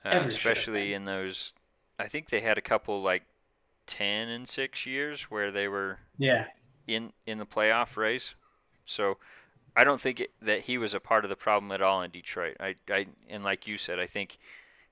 Uh, 0.05 0.23
especially 0.25 0.93
in 0.93 1.03
those 1.03 1.51
I 1.99 2.07
think 2.07 2.29
they 2.29 2.39
had 2.39 2.57
a 2.57 2.61
couple 2.61 3.01
like 3.01 3.23
10 3.87 4.29
and 4.29 4.47
6 4.47 4.85
years 4.85 5.23
where 5.23 5.51
they 5.51 5.67
were 5.67 5.97
yeah. 6.17 6.45
in 6.87 7.11
in 7.25 7.37
the 7.37 7.45
playoff 7.45 7.95
race. 7.97 8.33
So 8.85 9.17
I 9.75 9.83
don't 9.83 10.01
think 10.01 10.19
it, 10.19 10.31
that 10.41 10.61
he 10.61 10.77
was 10.77 10.93
a 10.93 10.99
part 10.99 11.23
of 11.23 11.29
the 11.29 11.35
problem 11.35 11.71
at 11.71 11.81
all 11.81 12.01
in 12.01 12.11
Detroit. 12.11 12.57
I, 12.59 12.75
I 12.89 13.07
and 13.29 13.43
like 13.43 13.67
you 13.67 13.77
said, 13.77 13.99
I 13.99 14.07
think 14.07 14.37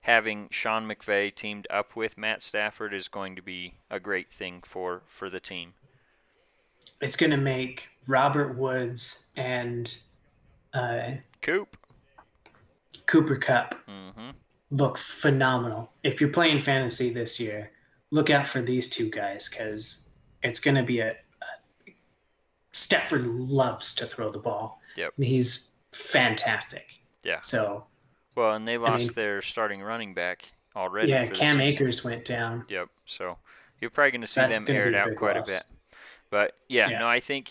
having 0.02 0.48
Sean 0.52 0.88
McVay 0.88 1.34
teamed 1.34 1.68
up 1.70 1.96
with 1.96 2.18
Matt 2.18 2.42
Stafford 2.42 2.94
is 2.94 3.08
going 3.08 3.36
to 3.36 3.42
be 3.42 3.74
a 3.90 4.00
great 4.00 4.32
thing 4.32 4.64
for 4.66 5.02
for 5.08 5.30
the 5.30 5.40
team. 5.40 5.74
It's 7.02 7.16
going 7.16 7.32
to 7.32 7.38
make 7.38 7.90
Robert 8.08 8.58
Woods 8.58 9.30
and 9.36 9.98
uh, 10.74 11.12
Coop. 11.42 11.78
Cooper 13.06 13.38
Kupp 13.38 13.76
hmm 13.88 14.32
look 14.72 14.98
phenomenal. 14.98 15.92
If 16.04 16.20
you're 16.20 16.32
playing 16.32 16.62
fantasy 16.62 17.12
this 17.12 17.40
year, 17.40 17.72
look 18.12 18.30
out 18.30 18.48
for 18.48 18.62
these 18.62 18.88
two 18.90 19.10
guys 19.10 19.50
because 19.50 20.04
it's 20.44 20.60
going 20.60 20.76
to 20.76 20.84
be 20.84 21.00
a, 21.00 21.12
a. 21.12 21.16
Stafford 22.72 23.26
loves 23.26 23.94
to 23.96 24.06
throw 24.06 24.32
the 24.32 24.40
ball. 24.40 24.82
Yep. 24.98 25.14
He's 25.18 25.70
fantastic. 25.92 26.88
Yeah. 27.24 27.42
So 27.42 27.86
Well, 28.36 28.54
and 28.54 28.68
they 28.68 28.78
lost 28.78 29.00
mean- 29.06 29.14
their 29.16 29.42
starting 29.42 29.82
running 29.82 30.14
back 30.14 30.44
already. 30.76 31.10
yeah, 31.12 31.28
Cam. 31.28 31.62
Akers 31.62 32.04
went 32.04 32.26
down. 32.26 32.66
Yep. 32.70 32.90
So 33.06 33.38
you're 33.80 33.90
probably 33.90 34.12
going 34.12 34.22
to 34.22 34.28
see 34.28 34.42
That's 34.42 34.56
them 34.56 34.66
aired 34.70 34.96
out 34.96 35.16
quite 35.16 35.38
loss. 35.38 35.50
a 35.50 35.54
bit. 35.60 35.66
But 36.30 36.54
yeah, 36.68 36.90
Yeah. 36.90 37.00
no, 37.00 37.08
I 37.08 37.20
think 37.22 37.50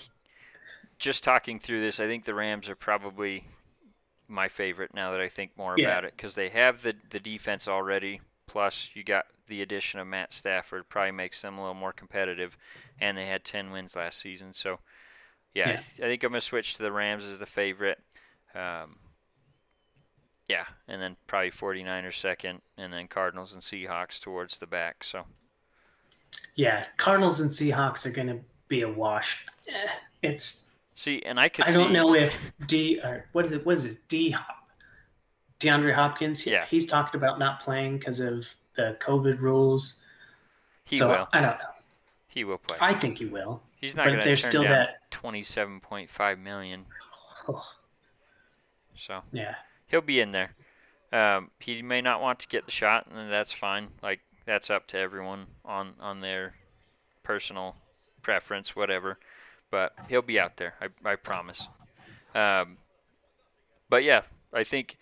just 0.98 1.24
talking 1.24 1.58
through 1.58 1.80
this, 1.80 2.00
I 2.00 2.06
think 2.06 2.24
the 2.24 2.34
Rams 2.34 2.68
are 2.68 2.76
probably 2.76 3.46
my 4.28 4.48
favorite 4.48 4.94
now 4.94 5.12
that 5.12 5.20
I 5.20 5.28
think 5.28 5.52
more 5.56 5.74
Yeah. 5.76 5.86
about 5.88 6.04
it 6.04 6.14
because 6.16 6.34
they 6.34 6.48
have 6.50 6.82
the 6.82 6.94
the 7.10 7.20
defense 7.20 7.66
already. 7.68 8.20
Plus, 8.46 8.88
you 8.94 9.04
got 9.04 9.26
the 9.48 9.62
addition 9.62 10.00
of 10.00 10.06
Matt 10.06 10.32
Stafford, 10.32 10.88
probably 10.88 11.12
makes 11.12 11.40
them 11.42 11.58
a 11.58 11.60
little 11.60 11.74
more 11.74 11.92
competitive, 11.92 12.56
and 13.00 13.16
they 13.16 13.26
had 13.26 13.44
10 13.44 13.70
wins 13.70 13.94
last 13.96 14.20
season. 14.20 14.52
So, 14.54 14.78
yeah, 15.54 15.64
I, 15.68 15.72
th- 15.72 16.00
I 16.00 16.02
think 16.02 16.22
I'm 16.24 16.30
gonna 16.32 16.40
switch 16.40 16.74
to 16.76 16.82
the 16.82 16.92
Rams 16.92 17.24
as 17.24 17.38
the 17.38 17.46
favorite. 17.46 17.98
Um, 18.54 18.96
yeah, 20.48 20.64
and 20.88 21.00
then 21.00 21.16
probably 21.26 21.50
49ers 21.50 22.20
second, 22.20 22.60
and 22.76 22.92
then 22.92 23.08
Cardinals 23.08 23.52
and 23.54 23.62
Seahawks 23.62 24.20
towards 24.20 24.58
the 24.58 24.66
back. 24.66 25.02
So, 25.04 25.24
Yeah, 26.54 26.86
Cardinals 26.96 27.40
and 27.40 27.50
Seahawks 27.50 28.04
are 28.06 28.10
going 28.10 28.28
to 28.28 28.40
be 28.68 28.82
a 28.82 28.88
wash. 28.90 29.44
Eh, 29.68 29.72
It's 30.22 30.64
see, 30.96 31.22
and 31.24 31.38
I 31.40 31.48
could 31.48 31.64
I 31.66 31.72
don't 31.72 31.88
see- 31.88 31.92
know 31.94 32.14
if 32.14 32.32
D 32.66 33.00
or 33.02 33.26
what 33.32 33.46
is 33.46 33.52
it? 33.52 33.64
What 33.64 33.76
is 33.76 33.84
it? 33.84 33.96
D 34.08 34.30
Hop, 34.30 34.68
DeAndre 35.60 35.94
Hopkins. 35.94 36.40
he- 36.40 36.50
Yeah. 36.50 36.66
he's 36.66 36.86
talked 36.86 37.14
about 37.14 37.38
not 37.38 37.60
playing 37.60 37.98
because 37.98 38.20
of 38.20 38.46
the 38.76 38.96
COVID 39.00 39.40
rules. 39.40 40.04
he 40.84 40.96
so 40.96 41.08
will. 41.08 41.28
I 41.32 41.40
don't 41.40 41.58
know. 41.58 41.64
He 42.28 42.44
will 42.44 42.58
play. 42.58 42.76
I 42.80 42.94
think 42.94 43.18
he 43.18 43.26
will. 43.26 43.62
He's 43.80 43.94
not 43.94 44.06
going 44.06 44.18
to 44.18 44.24
there's 44.24 44.42
turn 44.42 44.50
still 44.50 44.62
down 44.62 44.72
that- 44.72 45.10
27.5 45.12 46.38
million. 46.40 46.84
Oh, 47.48 47.62
So 48.96 49.20
yeah, 49.32 49.56
he'll 49.88 50.00
be 50.00 50.20
in 50.20 50.30
there. 50.32 50.54
Um, 51.12 51.50
he 51.58 51.82
may 51.82 52.00
not 52.00 52.20
want 52.20 52.38
to 52.40 52.48
get 52.48 52.64
the 52.64 52.70
shot, 52.72 53.06
and 53.12 53.30
that's 53.30 53.52
fine. 53.52 53.88
Like 54.02 54.20
that's 54.46 54.70
up 54.70 54.86
to 54.88 54.98
everyone 54.98 55.46
on 55.64 55.94
on 56.00 56.20
their 56.20 56.54
personal 57.24 57.74
preference, 58.22 58.76
whatever. 58.76 59.18
But 59.70 59.94
he'll 60.08 60.22
be 60.22 60.38
out 60.38 60.56
there. 60.56 60.74
I 60.80 60.88
I 61.08 61.16
promise. 61.16 61.66
Um, 62.34 62.76
but 63.88 64.04
yeah, 64.04 64.22
I 64.52 64.64
think 64.64 64.96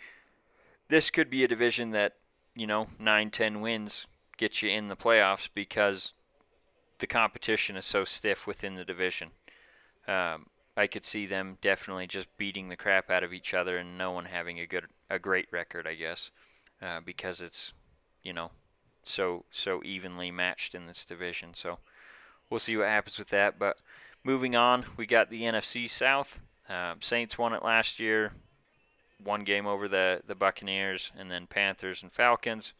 this 0.88 1.10
could 1.10 1.28
be 1.30 1.44
a 1.44 1.48
division 1.48 1.90
that 1.90 2.14
you 2.55 2.66
know 2.66 2.88
nine 2.98 3.30
ten 3.30 3.61
wins 3.61 4.07
get 4.36 4.62
you 4.62 4.70
in 4.70 4.88
the 4.88 4.96
playoffs 4.96 5.48
because 5.55 6.12
the 6.98 7.07
competition 7.07 7.76
is 7.76 7.84
so 7.84 8.05
stiff 8.05 8.46
within 8.46 8.76
the 8.76 8.84
division. 8.84 9.30
Um, 10.07 10.46
I 10.76 10.86
could 10.86 11.05
see 11.05 11.26
them 11.26 11.59
definitely 11.61 12.07
just 12.07 12.34
beating 12.38 12.68
the 12.68 12.76
crap 12.76 13.11
out 13.11 13.22
of 13.22 13.32
each 13.32 13.53
other 13.53 13.76
and 13.76 13.98
no 13.98 14.12
one 14.12 14.24
having 14.24 14.59
a 14.61 14.66
good 14.66 14.86
a 15.11 15.18
great 15.18 15.48
record, 15.50 15.86
I 15.86 15.94
guess, 15.94 16.30
uh, 16.80 17.00
because 17.00 17.40
it's 17.40 17.72
you 18.22 18.32
know 18.32 18.50
so 19.03 19.44
so 19.50 19.82
evenly 19.84 20.30
matched 20.30 20.74
in 20.74 20.86
this 20.86 21.05
division. 21.05 21.55
So 21.55 21.78
we'll 22.48 22.61
see 22.61 22.76
what 22.76 22.88
happens 22.88 23.18
with 23.18 23.28
that. 23.28 23.59
But 23.59 23.76
moving 24.24 24.57
on, 24.57 24.86
we 24.96 25.07
got 25.07 25.30
the 25.30 25.42
NFC 25.42 25.90
South. 25.90 26.38
Um, 26.68 27.03
Saints 27.03 27.36
won 27.36 27.53
it 27.53 27.64
last 27.64 27.98
year, 27.98 28.32
one 29.24 29.44
game 29.44 29.66
over 29.66 29.88
the 29.88 30.22
the 30.26 30.34
Buccaneers, 30.34 31.10
and 31.18 31.30
then 31.30 31.46
Panthers 31.46 32.02
and 32.02 32.12
Falcons. 32.12 32.72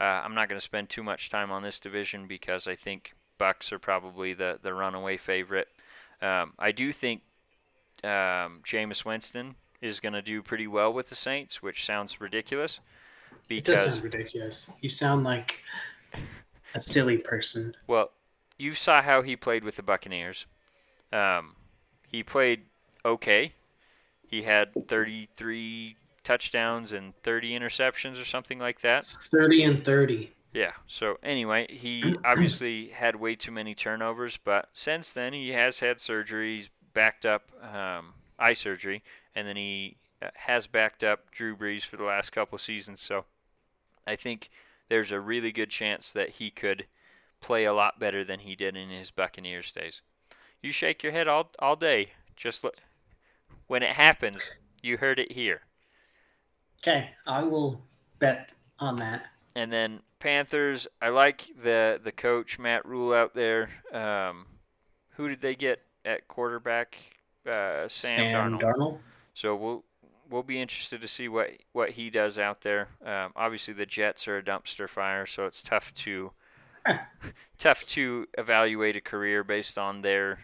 Uh, 0.00 0.04
I'm 0.04 0.34
not 0.34 0.48
going 0.48 0.58
to 0.58 0.64
spend 0.64 0.88
too 0.88 1.02
much 1.02 1.30
time 1.30 1.52
on 1.52 1.62
this 1.62 1.78
division 1.78 2.26
because 2.26 2.66
I 2.66 2.74
think 2.74 3.12
Bucks 3.38 3.72
are 3.72 3.78
probably 3.78 4.34
the 4.34 4.58
the 4.62 4.74
runaway 4.74 5.16
favorite. 5.16 5.68
Um, 6.20 6.52
I 6.58 6.72
do 6.72 6.92
think 6.92 7.22
um, 8.04 8.62
Jameis 8.64 9.04
Winston 9.04 9.54
is 9.80 10.00
going 10.00 10.12
to 10.12 10.22
do 10.22 10.42
pretty 10.42 10.68
well 10.68 10.92
with 10.92 11.08
the 11.08 11.16
Saints, 11.16 11.60
which 11.62 11.84
sounds 11.84 12.20
ridiculous 12.20 12.78
it 13.48 13.64
does 13.64 13.78
because 13.78 13.92
sound 13.92 14.04
ridiculous. 14.04 14.72
You 14.80 14.90
sound 14.90 15.24
like 15.24 15.58
a 16.74 16.80
silly 16.80 17.18
person. 17.18 17.74
well, 17.86 18.10
you 18.58 18.74
saw 18.74 19.02
how 19.02 19.22
he 19.22 19.36
played 19.36 19.64
with 19.64 19.76
the 19.76 19.82
Buccaneers. 19.82 20.46
Um, 21.12 21.54
he 22.08 22.22
played 22.22 22.62
okay. 23.04 23.52
He 24.32 24.40
had 24.40 24.70
33 24.88 25.94
touchdowns 26.24 26.92
and 26.92 27.12
30 27.22 27.50
interceptions 27.50 28.18
or 28.18 28.24
something 28.24 28.58
like 28.58 28.80
that. 28.80 29.04
Thirty 29.04 29.62
and 29.64 29.84
thirty. 29.84 30.32
Yeah. 30.54 30.72
So 30.88 31.18
anyway, 31.22 31.66
he 31.68 32.16
obviously 32.24 32.88
had 32.88 33.14
way 33.14 33.34
too 33.34 33.52
many 33.52 33.74
turnovers, 33.74 34.38
but 34.42 34.70
since 34.72 35.12
then 35.12 35.34
he 35.34 35.50
has 35.50 35.78
had 35.78 36.00
surgery. 36.00 36.56
He's 36.56 36.70
backed 36.94 37.26
up 37.26 37.50
um, 37.62 38.14
eye 38.38 38.54
surgery, 38.54 39.02
and 39.34 39.46
then 39.46 39.56
he 39.56 39.98
uh, 40.22 40.28
has 40.34 40.66
backed 40.66 41.04
up 41.04 41.30
Drew 41.30 41.54
Brees 41.54 41.84
for 41.84 41.98
the 41.98 42.04
last 42.04 42.32
couple 42.32 42.56
of 42.56 42.62
seasons. 42.62 43.02
So 43.02 43.26
I 44.06 44.16
think 44.16 44.48
there's 44.88 45.12
a 45.12 45.20
really 45.20 45.52
good 45.52 45.68
chance 45.68 46.08
that 46.12 46.30
he 46.30 46.50
could 46.50 46.86
play 47.42 47.66
a 47.66 47.74
lot 47.74 47.98
better 47.98 48.24
than 48.24 48.40
he 48.40 48.56
did 48.56 48.76
in 48.76 48.88
his 48.88 49.10
Buccaneers 49.10 49.72
days. 49.72 50.00
You 50.62 50.72
shake 50.72 51.02
your 51.02 51.12
head 51.12 51.28
all 51.28 51.50
all 51.58 51.76
day. 51.76 52.12
Just 52.34 52.64
look. 52.64 52.76
When 53.72 53.82
it 53.82 53.96
happens, 53.96 54.42
you 54.82 54.98
heard 54.98 55.18
it 55.18 55.32
here. 55.32 55.62
Okay, 56.82 57.08
I 57.26 57.42
will 57.42 57.80
bet 58.18 58.52
on 58.78 58.96
that. 58.96 59.24
And 59.54 59.72
then 59.72 60.00
Panthers, 60.18 60.86
I 61.00 61.08
like 61.08 61.46
the 61.64 61.98
the 62.04 62.12
coach 62.12 62.58
Matt 62.58 62.84
Rhule 62.84 63.14
out 63.14 63.34
there. 63.34 63.70
Um, 63.90 64.44
who 65.12 65.26
did 65.26 65.40
they 65.40 65.54
get 65.54 65.80
at 66.04 66.28
quarterback? 66.28 66.98
Uh, 67.46 67.88
Sam, 67.88 68.18
Sam 68.18 68.58
Darnold. 68.58 68.60
Darnold. 68.60 68.98
So 69.32 69.56
we'll 69.56 69.84
we'll 70.28 70.42
be 70.42 70.60
interested 70.60 71.00
to 71.00 71.08
see 71.08 71.28
what 71.28 71.52
what 71.72 71.92
he 71.92 72.10
does 72.10 72.36
out 72.36 72.60
there. 72.60 72.88
Um, 73.02 73.32
obviously, 73.36 73.72
the 73.72 73.86
Jets 73.86 74.28
are 74.28 74.36
a 74.36 74.42
dumpster 74.42 74.86
fire, 74.86 75.24
so 75.24 75.46
it's 75.46 75.62
tough 75.62 75.90
to 76.04 76.30
tough 77.58 77.86
to 77.86 78.28
evaluate 78.36 78.96
a 78.96 79.00
career 79.00 79.42
based 79.42 79.78
on 79.78 80.02
their 80.02 80.40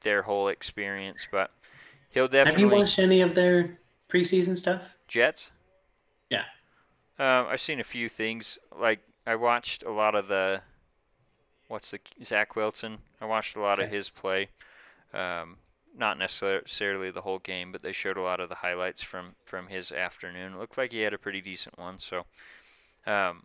their 0.00 0.22
whole 0.22 0.48
experience. 0.48 1.24
But 1.30 1.52
he'll 2.14 2.28
Have 2.30 2.58
you 2.58 2.68
watched 2.68 2.98
any 2.98 3.20
of 3.20 3.34
their 3.34 3.78
preseason 4.08 4.56
stuff? 4.56 4.96
Jets? 5.08 5.48
Yeah. 6.30 6.44
Um, 7.18 7.46
I've 7.48 7.60
seen 7.60 7.80
a 7.80 7.84
few 7.84 8.08
things. 8.08 8.58
Like 8.78 9.00
I 9.26 9.34
watched 9.34 9.82
a 9.82 9.90
lot 9.90 10.14
of 10.14 10.28
the 10.28 10.62
what's 11.68 11.90
the 11.90 11.98
Zach 12.22 12.56
Wilson. 12.56 12.98
I 13.20 13.26
watched 13.26 13.56
a 13.56 13.60
lot 13.60 13.80
of 13.80 13.90
his 13.90 14.08
play. 14.08 14.48
Um, 15.12 15.56
not 15.96 16.18
necessarily 16.18 17.10
the 17.10 17.20
whole 17.20 17.38
game, 17.38 17.70
but 17.70 17.82
they 17.82 17.92
showed 17.92 18.16
a 18.16 18.22
lot 18.22 18.40
of 18.40 18.48
the 18.48 18.54
highlights 18.54 19.02
from 19.02 19.34
from 19.44 19.66
his 19.66 19.92
afternoon. 19.92 20.54
It 20.54 20.58
looked 20.58 20.78
like 20.78 20.92
he 20.92 21.00
had 21.00 21.14
a 21.14 21.18
pretty 21.18 21.40
decent 21.40 21.78
one. 21.78 21.98
So, 21.98 22.24
um, 23.06 23.44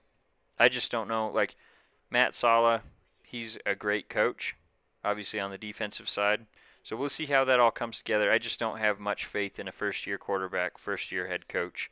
I 0.57 0.69
just 0.69 0.91
don't 0.91 1.07
know. 1.07 1.31
Like 1.33 1.55
Matt 2.09 2.35
Saleh, 2.35 2.81
he's 3.23 3.57
a 3.65 3.75
great 3.75 4.09
coach, 4.09 4.55
obviously 5.03 5.39
on 5.39 5.51
the 5.51 5.57
defensive 5.57 6.09
side. 6.09 6.45
So 6.89 6.95
we'll 6.95 7.09
see 7.09 7.27
how 7.27 7.45
that 7.45 7.59
all 7.59 7.69
comes 7.69 7.99
together. 7.99 8.31
I 8.31 8.39
just 8.39 8.57
don't 8.57 8.79
have 8.79 8.99
much 8.99 9.27
faith 9.27 9.59
in 9.59 9.67
a 9.67 9.71
first-year 9.71 10.17
quarterback, 10.17 10.79
first-year 10.79 11.27
head 11.27 11.47
coach, 11.47 11.91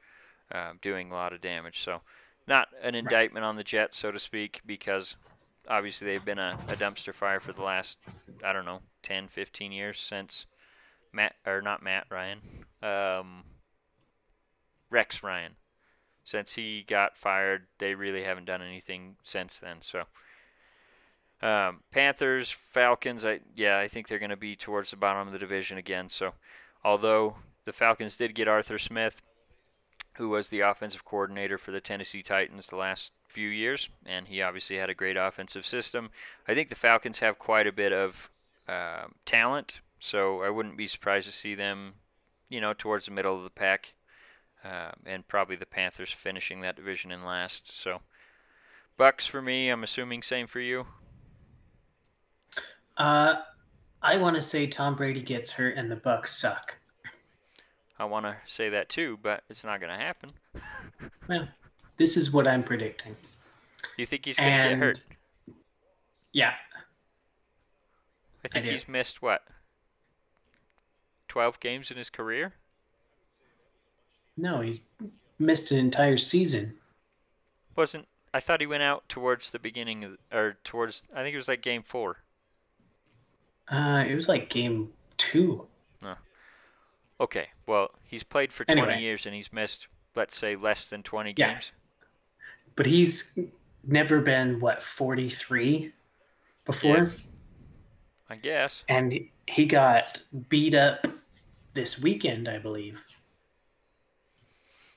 um, 0.52 0.80
doing 0.82 1.12
a 1.12 1.14
lot 1.14 1.34
of 1.34 1.40
damage. 1.40 1.84
So, 1.84 2.02
not 2.48 2.70
an 2.82 2.96
indictment 2.96 3.46
on 3.46 3.58
the 3.58 3.64
Jets, 3.64 3.96
so 3.96 4.12
to 4.12 4.18
speak, 4.18 4.60
because 4.66 5.16
obviously 5.68 6.08
they've 6.08 6.26
been 6.26 6.40
a, 6.40 6.58
a 6.68 6.76
dumpster 6.76 7.14
fire 7.14 7.40
for 7.40 7.54
the 7.54 7.62
last, 7.62 8.00
I 8.44 8.54
don't 8.54 8.66
know, 8.66 8.80
10, 9.04 9.28
15 9.28 9.72
years 9.72 10.00
since 10.00 10.48
Matt 11.14 11.36
or 11.46 11.62
not 11.62 11.84
Matt 11.84 12.08
Ryan, 12.10 12.42
um, 12.82 13.44
Rex 14.90 15.22
Ryan. 15.22 15.56
Since 16.24 16.54
he 16.54 16.84
got 16.88 17.16
fired, 17.16 17.68
they 17.78 17.94
really 17.94 18.24
haven't 18.24 18.46
done 18.46 18.64
anything 18.64 19.16
since 19.24 19.60
then. 19.60 19.78
So. 19.82 20.06
Um, 21.42 21.82
Panthers, 21.92 22.56
Falcons, 22.74 23.24
I 23.24 23.40
yeah, 23.56 23.78
I 23.78 23.88
think 23.88 24.08
they're 24.08 24.20
going 24.20 24.32
to 24.32 24.38
be 24.38 24.56
towards 24.56 24.90
the 24.90 24.98
bottom 24.98 25.28
of 25.28 25.34
the 25.34 25.40
division 25.40 25.78
again. 25.78 26.10
So, 26.10 26.34
although 26.84 27.36
the 27.66 27.74
Falcons 27.74 28.16
did 28.16 28.34
get 28.34 28.48
Arthur 28.48 28.80
Smith, 28.80 29.22
who 30.14 30.30
was 30.30 30.50
the 30.50 30.62
offensive 30.62 31.06
coordinator 31.06 31.58
for 31.60 31.72
the 31.72 31.82
Tennessee 31.82 32.24
Titans 32.24 32.68
the 32.68 32.76
last 32.76 33.12
few 33.28 33.50
years, 33.50 33.88
and 34.06 34.28
he 34.28 34.42
obviously 34.42 34.78
had 34.78 34.90
a 34.90 34.96
great 34.96 35.18
offensive 35.18 35.66
system. 35.66 36.10
I 36.48 36.56
think 36.56 36.70
the 36.70 36.76
Falcons 36.76 37.20
have 37.20 37.38
quite 37.38 37.68
a 37.68 37.72
bit 37.72 37.94
of 37.94 38.16
um 38.68 39.14
talent, 39.26 39.76
so 40.00 40.42
I 40.42 40.50
wouldn't 40.50 40.78
be 40.78 40.88
surprised 40.88 41.28
to 41.28 41.32
see 41.32 41.54
them, 41.54 41.94
you 42.50 42.62
know, 42.62 42.74
towards 42.74 43.06
the 43.06 43.12
middle 43.12 43.38
of 43.38 43.44
the 43.44 43.52
pack, 43.52 43.94
um, 44.64 44.94
and 45.06 45.28
probably 45.28 45.56
the 45.56 45.68
Panthers 45.68 46.12
finishing 46.12 46.62
that 46.62 46.76
division 46.76 47.12
in 47.12 47.24
last. 47.24 47.72
So, 47.72 48.02
Bucks 48.98 49.28
for 49.28 49.44
me. 49.44 49.70
I'm 49.70 49.84
assuming 49.84 50.24
same 50.24 50.48
for 50.48 50.60
you. 50.60 50.88
Uh, 52.98 53.36
I 54.02 54.18
want 54.18 54.36
to 54.36 54.42
say 54.42 54.68
Tom 54.68 54.96
Brady 54.96 55.22
gets 55.22 55.52
hurt 55.52 55.78
and 55.78 55.90
the 55.90 55.96
Bucks 55.96 56.36
suck. 56.36 56.76
I 58.00 58.06
want 58.06 58.26
to 58.26 58.36
say 58.46 58.70
that 58.70 58.90
too, 58.90 59.18
but 59.24 59.44
it's 59.50 59.64
not 59.64 59.80
going 59.80 59.92
to 59.92 60.04
happen. 60.04 60.30
Well, 61.28 61.48
this 61.98 62.16
is 62.16 62.32
what 62.32 62.48
I'm 62.48 62.64
predicting. 62.64 63.16
You 63.98 64.06
think 64.06 64.26
he's 64.26 64.38
going 64.38 64.52
to 64.52 64.70
get 64.70 64.78
hurt? 64.78 65.02
yeah, 66.32 66.54
I 68.46 68.48
think 68.48 68.66
do. 68.66 68.72
he's 68.72 68.88
missed 68.88 69.22
what? 69.22 69.44
12 71.28 71.60
games 71.60 71.92
in 71.92 71.98
his 71.98 72.10
career? 72.10 72.54
no, 74.38 74.62
he 74.62 74.82
missed 75.40 75.72
an 75.72 75.80
entire 75.80 76.18
season. 76.18 76.76
Wasn't 77.76 78.08
I 78.34 78.40
thought 78.40 78.62
he 78.62 78.68
went 78.68 78.84
out 78.84 79.08
towards 79.10 79.52
the 79.52 79.60
beginning 79.60 80.04
of, 80.04 80.18
or 80.32 80.58
towards 80.64 81.04
I 81.14 81.24
think 81.24 81.34
it 81.34 81.38
was 81.38 81.48
like 81.48 81.62
game 81.62 81.84
4. 81.84 82.18
Uh, 83.70 84.06
it 84.08 84.16
was 84.16 84.28
like 84.30 84.50
game 84.50 84.92
two. 85.18 85.68
Okay, 87.20 87.48
well, 87.66 87.90
he's 88.04 88.22
played 88.22 88.54
for 88.54 88.64
20 88.64 89.02
years 89.02 89.26
and 89.26 89.34
he's 89.34 89.52
missed, 89.52 89.88
let's 90.16 90.38
say, 90.38 90.56
less 90.56 90.88
than 90.92 91.02
20 91.02 91.34
Yeah. 91.36 91.54
games. 91.54 91.72
But 92.76 92.86
he's 92.86 93.40
never 93.84 94.22
been 94.22 94.60
what 94.60 94.84
43 94.84 95.92
before, 96.66 96.98
Yeah. 96.98 97.08
I 98.30 98.36
guess. 98.36 98.84
and 98.88 99.20
he 99.48 99.66
got 99.66 100.22
beat 100.48 100.76
up 100.76 101.08
this 101.74 102.00
weekend, 102.00 102.48
I 102.48 102.60
believe. 102.60 103.04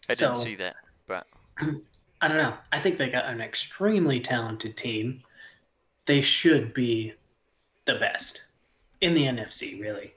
I 0.07 0.13
didn't 0.13 0.37
So- 0.37 0.45
see 0.45 0.57
that, 0.57 0.77
but 1.07 1.27
I 2.21 2.29
don't 2.29 2.37
know. 2.37 2.55
I 2.71 2.81
think 2.83 2.99
they 2.99 3.09
got 3.09 3.25
an 3.25 3.41
extremely 3.41 4.21
talented 4.21 4.77
team. 4.77 5.23
They 6.05 6.21
should 6.21 6.75
be 6.75 7.15
the 7.87 7.95
best 7.95 8.49
in 9.01 9.15
the 9.15 9.25
NFC, 9.25 9.81
really. 9.81 10.15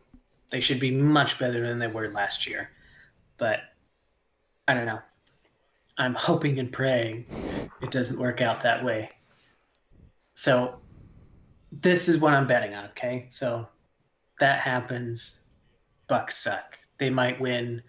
They 0.50 0.60
should 0.60 0.80
be 0.80 0.92
much 0.92 1.40
better 1.40 1.68
than 1.68 1.80
they 1.80 1.88
were 1.88 2.10
last 2.10 2.48
year. 2.48 2.70
But 3.38 3.60
I 4.68 4.74
don't 4.74 4.86
know. 4.86 5.02
I'm 5.98 6.16
hoping 6.16 6.60
and 6.60 6.72
praying 6.72 7.26
it 7.82 7.92
doesn't 7.92 8.20
work 8.20 8.42
out 8.42 8.64
that 8.64 8.84
way. 8.84 9.12
So 10.36 10.80
this 11.72 12.08
is 12.08 12.18
what 12.18 12.34
I'm 12.34 12.48
betting 12.48 12.74
on, 12.74 12.86
okay? 12.86 13.28
So 13.30 13.68
that 14.40 14.62
happens. 14.62 15.42
Bucks 16.08 16.38
suck. 16.38 16.80
They 16.98 17.10
might 17.10 17.40
win 17.40 17.82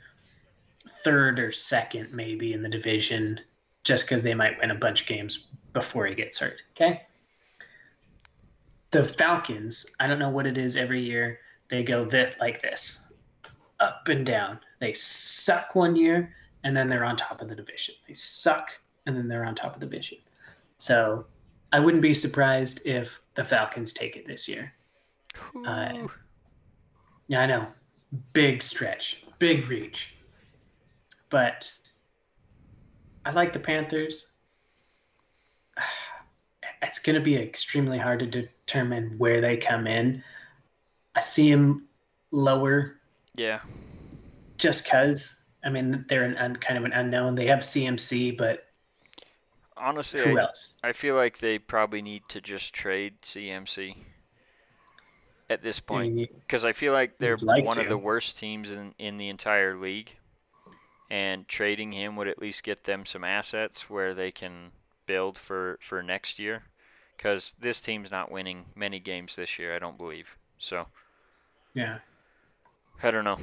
third 1.04 1.38
or 1.38 1.52
second 1.52 2.12
maybe 2.12 2.52
in 2.52 2.62
the 2.62 2.68
division 2.68 3.40
just 3.84 4.04
because 4.04 4.22
they 4.22 4.34
might 4.34 4.58
win 4.58 4.70
a 4.70 4.74
bunch 4.74 5.02
of 5.02 5.06
games 5.06 5.50
before 5.72 6.06
he 6.06 6.14
gets 6.14 6.38
hurt. 6.38 6.62
Okay. 6.72 7.02
The 8.94 9.04
Falcons, 9.04 9.86
I 9.98 10.06
don't 10.06 10.20
know 10.20 10.28
what 10.28 10.46
it 10.46 10.56
is 10.56 10.76
every 10.76 11.02
year. 11.02 11.40
They 11.66 11.82
go 11.82 12.04
this 12.04 12.36
like 12.38 12.62
this, 12.62 13.12
up 13.80 14.06
and 14.06 14.24
down. 14.24 14.60
They 14.78 14.92
suck 14.92 15.74
one 15.74 15.96
year 15.96 16.32
and 16.62 16.76
then 16.76 16.88
they're 16.88 17.04
on 17.04 17.16
top 17.16 17.42
of 17.42 17.48
the 17.48 17.56
division. 17.56 17.96
They 18.06 18.14
suck 18.14 18.68
and 19.06 19.16
then 19.16 19.26
they're 19.26 19.44
on 19.44 19.56
top 19.56 19.74
of 19.74 19.80
the 19.80 19.86
division. 19.86 20.18
So 20.78 21.26
I 21.72 21.80
wouldn't 21.80 22.04
be 22.04 22.14
surprised 22.14 22.86
if 22.86 23.20
the 23.34 23.44
Falcons 23.44 23.92
take 23.92 24.14
it 24.14 24.28
this 24.28 24.46
year. 24.46 24.72
Uh, 25.66 26.06
Yeah, 27.26 27.40
I 27.40 27.46
know. 27.46 27.66
Big 28.32 28.62
stretch, 28.62 29.24
big 29.40 29.66
reach. 29.68 30.14
But 31.30 31.72
I 33.24 33.32
like 33.32 33.52
the 33.52 33.58
Panthers. 33.58 34.33
It's 36.84 36.98
going 36.98 37.14
to 37.14 37.20
be 37.20 37.36
extremely 37.36 37.98
hard 37.98 38.20
to 38.20 38.26
determine 38.26 39.14
where 39.18 39.40
they 39.40 39.56
come 39.56 39.86
in. 39.86 40.22
I 41.14 41.20
see 41.20 41.50
him 41.50 41.86
lower 42.30 42.96
yeah, 43.36 43.60
just 44.58 44.84
because. 44.84 45.40
I 45.64 45.70
mean, 45.70 46.04
they're 46.08 46.24
an 46.24 46.36
un, 46.36 46.56
kind 46.56 46.76
of 46.76 46.84
an 46.84 46.92
unknown. 46.92 47.34
They 47.34 47.46
have 47.46 47.60
CMC, 47.60 48.36
but 48.36 48.66
honestly, 49.76 50.20
who 50.20 50.38
I, 50.38 50.42
else? 50.42 50.74
I 50.82 50.92
feel 50.92 51.14
like 51.14 51.38
they 51.38 51.58
probably 51.58 52.02
need 52.02 52.22
to 52.28 52.40
just 52.40 52.74
trade 52.74 53.14
CMC 53.22 53.96
at 55.48 55.62
this 55.62 55.80
point. 55.80 56.28
because 56.46 56.64
I 56.64 56.72
feel 56.72 56.92
like 56.92 57.18
they're 57.18 57.36
like 57.38 57.64
one 57.64 57.78
of 57.78 57.88
the 57.88 57.98
worst 57.98 58.38
teams 58.38 58.70
in, 58.70 58.94
in 58.98 59.16
the 59.16 59.28
entire 59.30 59.76
league, 59.76 60.12
and 61.10 61.48
trading 61.48 61.92
him 61.92 62.16
would 62.16 62.28
at 62.28 62.38
least 62.38 62.62
get 62.62 62.84
them 62.84 63.06
some 63.06 63.24
assets 63.24 63.88
where 63.88 64.14
they 64.14 64.30
can 64.30 64.70
build 65.06 65.38
for, 65.38 65.78
for 65.86 66.02
next 66.02 66.38
year. 66.38 66.62
Because 67.16 67.54
this 67.60 67.80
team's 67.80 68.10
not 68.10 68.30
winning 68.30 68.64
many 68.74 68.98
games 68.98 69.36
this 69.36 69.58
year, 69.58 69.74
I 69.74 69.78
don't 69.78 69.96
believe. 69.96 70.26
So 70.58 70.86
yeah, 71.74 71.98
I 73.02 73.10
don't 73.10 73.24
know. 73.24 73.38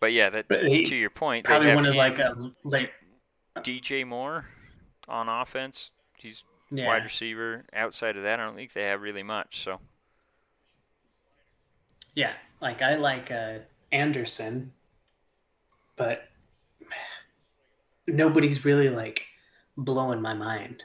But 0.00 0.12
yeah, 0.12 0.30
that 0.30 0.48
But 0.48 0.66
he 0.66 0.84
to 0.86 0.96
your 0.96 1.10
point, 1.10 1.44
they 1.44 1.48
probably 1.48 1.68
have 1.68 1.76
one 1.76 1.86
of 1.86 1.92
him, 1.92 1.98
like 1.98 2.18
a 2.18 2.34
like 2.64 2.92
DJ 3.58 4.06
Moore 4.06 4.46
on 5.08 5.28
offense. 5.28 5.90
He's 6.16 6.42
yeah. 6.70 6.86
wide 6.86 7.04
receiver. 7.04 7.64
Outside 7.74 8.16
of 8.16 8.22
that, 8.22 8.40
I 8.40 8.44
don't 8.44 8.56
think 8.56 8.72
they 8.72 8.84
have 8.84 9.02
really 9.02 9.22
much. 9.22 9.62
So 9.64 9.78
Yeah, 12.14 12.32
like 12.60 12.80
I 12.80 12.94
like 12.94 13.30
uh, 13.30 13.58
Anderson, 13.92 14.72
but 15.96 16.28
nobody's 18.06 18.64
really 18.64 18.88
like 18.88 19.22
blowing 19.76 20.22
my 20.22 20.34
mind. 20.34 20.84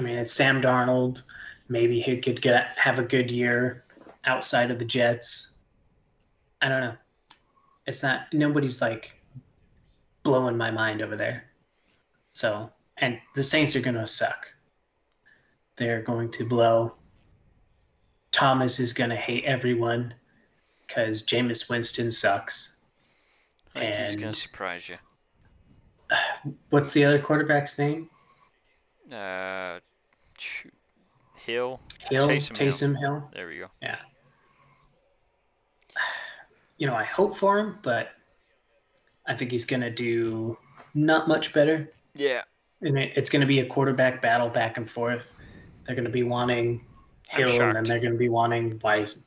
I 0.00 0.02
mean, 0.02 0.16
it's 0.16 0.32
Sam 0.32 0.62
Darnold. 0.62 1.20
Maybe 1.68 2.00
he 2.00 2.16
could 2.16 2.40
get 2.40 2.68
have 2.78 2.98
a 2.98 3.02
good 3.02 3.30
year 3.30 3.84
outside 4.24 4.70
of 4.70 4.78
the 4.78 4.84
Jets. 4.86 5.52
I 6.62 6.70
don't 6.70 6.80
know. 6.80 6.94
It's 7.86 8.02
not 8.02 8.32
nobody's 8.32 8.80
like 8.80 9.12
blowing 10.22 10.56
my 10.56 10.70
mind 10.70 11.02
over 11.02 11.16
there. 11.16 11.44
So, 12.32 12.70
and 12.96 13.18
the 13.34 13.42
Saints 13.42 13.76
are 13.76 13.80
going 13.80 13.96
to 13.96 14.06
suck. 14.06 14.46
They're 15.76 16.00
going 16.00 16.30
to 16.30 16.46
blow. 16.46 16.94
Thomas 18.32 18.80
is 18.80 18.94
going 18.94 19.10
to 19.10 19.16
hate 19.16 19.44
everyone 19.44 20.14
because 20.86 21.22
Jameis 21.26 21.68
Winston 21.68 22.10
sucks. 22.10 22.78
I 23.74 23.80
think 23.80 24.06
he's 24.06 24.16
gonna 24.16 24.32
surprise 24.32 24.88
you. 24.88 24.96
What's 26.70 26.94
the 26.94 27.04
other 27.04 27.20
quarterback's 27.20 27.78
name? 27.78 28.08
Uh. 29.12 29.78
Hill. 31.36 31.80
Hill, 32.10 32.28
Taysom 32.28 32.52
Taysom, 32.52 32.98
Hill. 32.98 33.14
Hill. 33.14 33.30
There 33.34 33.48
we 33.48 33.58
go. 33.58 33.66
Yeah. 33.82 33.96
You 36.78 36.86
know, 36.86 36.94
I 36.94 37.04
hope 37.04 37.36
for 37.36 37.58
him, 37.58 37.78
but 37.82 38.08
I 39.26 39.34
think 39.36 39.50
he's 39.50 39.64
going 39.64 39.82
to 39.82 39.90
do 39.90 40.56
not 40.94 41.28
much 41.28 41.52
better. 41.52 41.92
Yeah. 42.14 42.42
And 42.80 42.98
it, 42.98 43.12
it's 43.16 43.28
going 43.28 43.40
to 43.42 43.46
be 43.46 43.60
a 43.60 43.66
quarterback 43.66 44.22
battle 44.22 44.48
back 44.48 44.76
and 44.78 44.90
forth. 44.90 45.24
They're 45.84 45.94
going 45.94 46.06
to 46.06 46.10
be 46.10 46.22
wanting 46.22 46.84
Hill, 47.28 47.60
and 47.60 47.76
then 47.76 47.84
they're 47.84 48.00
going 48.00 48.12
to 48.12 48.18
be 48.18 48.28
wanting 48.28 48.80
Wise. 48.82 49.24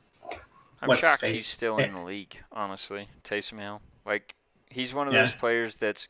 I'm 0.82 0.88
What's 0.88 1.00
shocked 1.00 1.18
space? 1.20 1.38
he's 1.38 1.46
still 1.46 1.78
in 1.78 1.94
the 1.94 2.02
league, 2.02 2.36
honestly. 2.52 3.08
Taysom 3.24 3.58
Hill. 3.60 3.80
Like, 4.04 4.34
he's 4.68 4.92
one 4.92 5.06
of 5.08 5.14
Yeah. 5.14 5.22
those 5.22 5.32
players 5.32 5.76
that's 5.76 6.08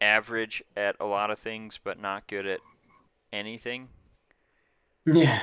average 0.00 0.62
at 0.76 0.96
a 1.00 1.04
lot 1.04 1.30
of 1.30 1.38
things, 1.40 1.78
but 1.82 2.00
not 2.00 2.26
good 2.28 2.46
at 2.46 2.60
anything. 3.32 3.88
Yeah, 5.06 5.40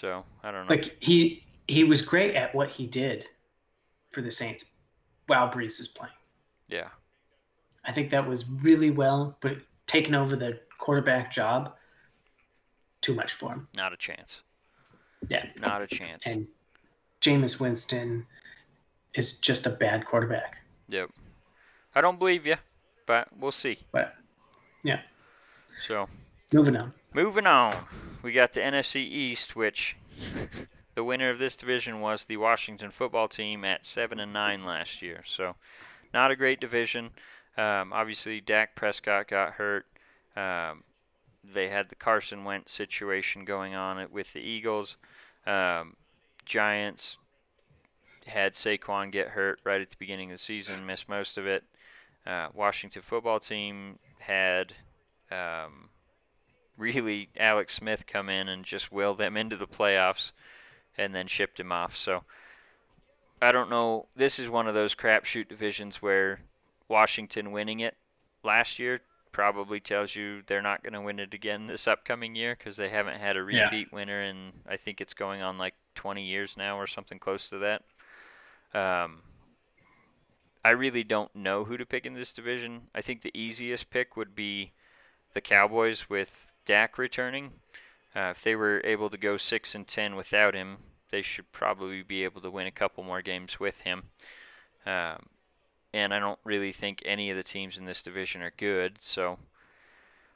So, 0.00 0.24
I 0.42 0.50
don't 0.50 0.66
know. 0.66 0.74
like 0.74 0.96
he 1.00 1.44
he 1.68 1.84
was 1.84 2.02
great 2.02 2.34
at 2.34 2.52
what 2.54 2.70
he 2.70 2.86
did 2.86 3.28
for 4.10 4.20
the 4.20 4.30
Saints 4.32 4.64
while 5.28 5.48
Brees 5.48 5.78
was 5.78 5.88
playing. 5.88 6.12
yeah. 6.68 6.88
I 7.84 7.90
think 7.92 8.10
that 8.10 8.28
was 8.28 8.48
really 8.48 8.90
well, 8.90 9.36
but 9.40 9.56
taking 9.88 10.14
over 10.14 10.36
the 10.36 10.60
quarterback 10.78 11.32
job, 11.32 11.74
too 13.00 13.12
much 13.14 13.32
for 13.34 13.50
him. 13.52 13.66
Not 13.74 13.92
a 13.92 13.96
chance. 13.96 14.40
Yeah. 15.28 15.46
Not 15.60 15.82
a 15.82 15.88
chance. 15.88 16.22
And 16.24 16.46
Jameis 17.20 17.58
Winston 17.58 18.24
is 19.14 19.38
just 19.38 19.66
a 19.66 19.70
bad 19.70 20.06
quarterback. 20.06 20.58
Yep. 20.90 21.10
I 21.96 22.00
don't 22.00 22.20
believe 22.20 22.46
you, 22.46 22.54
but 23.06 23.26
we'll 23.36 23.50
see. 23.50 23.78
But 23.90 24.14
yeah, 24.84 25.00
So, 25.88 26.08
moving 26.52 26.76
on. 26.76 26.92
moving 27.14 27.46
on. 27.46 27.84
We 28.22 28.32
got 28.32 28.52
the 28.52 28.60
NFC 28.60 28.96
East, 28.96 29.56
which 29.56 29.96
the 30.94 31.04
winner 31.04 31.30
of 31.30 31.38
this 31.38 31.56
division 31.56 32.00
was 32.00 32.24
the 32.24 32.36
Washington 32.36 32.90
football 32.90 33.28
team 33.28 33.64
at 33.64 33.86
7 33.86 34.20
and 34.20 34.32
9 34.32 34.64
last 34.64 35.02
year. 35.02 35.22
So, 35.26 35.54
not 36.14 36.30
a 36.30 36.36
great 36.36 36.60
division. 36.60 37.10
Um, 37.56 37.92
obviously, 37.92 38.40
Dak 38.40 38.74
Prescott 38.74 39.28
got 39.28 39.54
hurt. 39.54 39.86
Um, 40.36 40.84
they 41.54 41.68
had 41.68 41.88
the 41.88 41.94
Carson 41.94 42.44
Wentz 42.44 42.72
situation 42.72 43.44
going 43.44 43.74
on 43.74 44.06
with 44.10 44.32
the 44.32 44.40
Eagles. 44.40 44.96
Um, 45.46 45.96
Giants 46.44 47.16
had 48.26 48.54
Saquon 48.54 49.10
get 49.10 49.28
hurt 49.28 49.58
right 49.64 49.80
at 49.80 49.90
the 49.90 49.96
beginning 49.98 50.30
of 50.30 50.38
the 50.38 50.42
season, 50.42 50.86
missed 50.86 51.08
most 51.08 51.38
of 51.38 51.46
it. 51.46 51.64
Uh, 52.24 52.48
Washington 52.54 53.02
football 53.02 53.40
team 53.40 53.98
had 54.18 54.72
um, 55.32 55.88
really 56.76 57.28
Alex 57.36 57.74
Smith 57.74 58.06
come 58.06 58.28
in 58.28 58.48
and 58.48 58.64
just 58.64 58.90
will 58.92 59.14
them 59.14 59.36
into 59.36 59.56
the 59.56 59.66
playoffs 59.66 60.32
and 60.96 61.14
then 61.14 61.26
shipped 61.26 61.58
him 61.60 61.72
off. 61.72 61.96
So 61.96 62.24
I 63.40 63.52
don't 63.52 63.70
know. 63.70 64.06
This 64.16 64.38
is 64.38 64.48
one 64.48 64.66
of 64.68 64.74
those 64.74 64.94
crapshoot 64.94 65.48
divisions 65.48 66.00
where 66.00 66.40
Washington 66.88 67.52
winning 67.52 67.80
it 67.80 67.96
last 68.42 68.78
year 68.78 69.00
probably 69.32 69.80
tells 69.80 70.14
you 70.14 70.42
they're 70.46 70.60
not 70.60 70.82
going 70.82 70.92
to 70.92 71.00
win 71.00 71.18
it 71.18 71.32
again 71.32 71.66
this 71.66 71.88
upcoming 71.88 72.34
year 72.34 72.54
because 72.56 72.76
they 72.76 72.90
haven't 72.90 73.18
had 73.18 73.36
a 73.36 73.40
Yeah. 73.50 73.64
repeat 73.64 73.90
winner 73.92 74.22
in 74.22 74.52
I 74.68 74.76
think 74.76 75.00
it's 75.00 75.14
going 75.14 75.40
on 75.42 75.56
like 75.58 75.74
20 75.94 76.22
years 76.22 76.54
now 76.56 76.78
or 76.78 76.86
something 76.86 77.18
close 77.18 77.48
to 77.48 77.58
that. 77.58 77.82
Um, 78.78 79.22
I 80.64 80.70
really 80.70 81.02
don't 81.02 81.34
know 81.34 81.64
who 81.64 81.76
to 81.76 81.86
pick 81.86 82.06
in 82.06 82.14
this 82.14 82.32
division. 82.32 82.82
I 82.94 83.02
think 83.02 83.22
the 83.22 83.36
easiest 83.36 83.90
pick 83.90 84.16
would 84.16 84.34
be 84.34 84.72
the 85.34 85.40
Cowboys 85.40 86.08
with 86.08 86.30
Dak 86.66 86.98
returning. 86.98 87.52
Uh, 88.14 88.32
if 88.36 88.42
they 88.42 88.54
were 88.54 88.80
able 88.84 89.08
to 89.10 89.16
go 89.16 89.36
six 89.36 89.74
and 89.74 89.86
ten 89.86 90.16
without 90.16 90.54
him, 90.54 90.76
they 91.10 91.22
should 91.22 91.50
probably 91.52 92.02
be 92.02 92.24
able 92.24 92.40
to 92.40 92.50
win 92.50 92.66
a 92.66 92.72
couple 92.72 93.04
more 93.04 93.22
games 93.22 93.58
with 93.58 93.78
him. 93.80 94.02
Um, 94.86 95.26
and 95.94 96.12
I 96.12 96.18
don't 96.18 96.38
really 96.44 96.72
think 96.72 97.02
any 97.04 97.30
of 97.30 97.36
the 97.36 97.42
teams 97.42 97.78
in 97.78 97.84
this 97.84 98.02
division 98.02 98.42
are 98.42 98.52
good. 98.56 98.98
So 99.00 99.38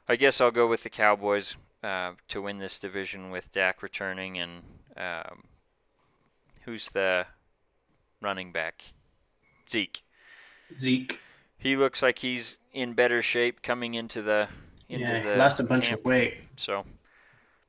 I 0.07 0.15
guess 0.15 0.39
I'll 0.39 0.51
go 0.51 0.67
with 0.67 0.83
the 0.83 0.89
Cowboys 0.89 1.55
uh, 1.83 2.13
to 2.29 2.41
win 2.41 2.59
this 2.59 2.79
division 2.79 3.31
with 3.31 3.51
Dak 3.51 3.83
returning 3.83 4.39
and 4.39 4.63
um, 4.95 5.43
who's 6.63 6.89
the 6.89 7.25
running 8.21 8.51
back? 8.51 8.83
Zeke. 9.69 10.01
Zeke. 10.75 11.19
He 11.57 11.75
looks 11.75 12.01
like 12.01 12.19
he's 12.19 12.57
in 12.73 12.93
better 12.93 13.21
shape 13.21 13.61
coming 13.61 13.95
into 13.95 14.21
the 14.21 14.47
yeah, 14.87 15.21
the 15.23 15.35
lost 15.35 15.59
a 15.59 15.63
bunch 15.63 15.87
camp. 15.87 15.99
of 16.01 16.05
weight. 16.05 16.35
So 16.57 16.85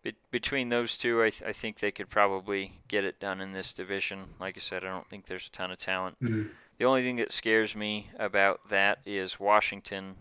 be- 0.03 0.15
between 0.31 0.69
those 0.69 0.97
two, 0.97 1.23
I, 1.23 1.31
th- 1.31 1.43
I 1.49 1.53
think 1.53 1.79
they 1.81 1.91
could 1.91 2.09
probably 2.11 2.73
get 2.89 3.05
it 3.05 3.19
done 3.21 3.41
in 3.41 3.53
this 3.53 3.73
division. 3.73 4.25
Like 4.41 4.57
I 4.57 4.61
said, 4.61 4.85
I 4.85 4.89
don't 4.89 5.09
think 5.09 5.27
there's 5.27 5.47
a 5.49 5.57
ton 5.57 5.71
of 5.71 5.79
talent. 5.79 6.17
Mhm. 6.23 6.51
The 6.79 6.85
only 6.85 7.03
thing 7.03 7.17
that 7.17 7.33
scares 7.33 7.75
me 7.75 8.11
about 8.19 8.61
that 8.71 9.01
is 9.05 9.41
Washington 9.41 10.15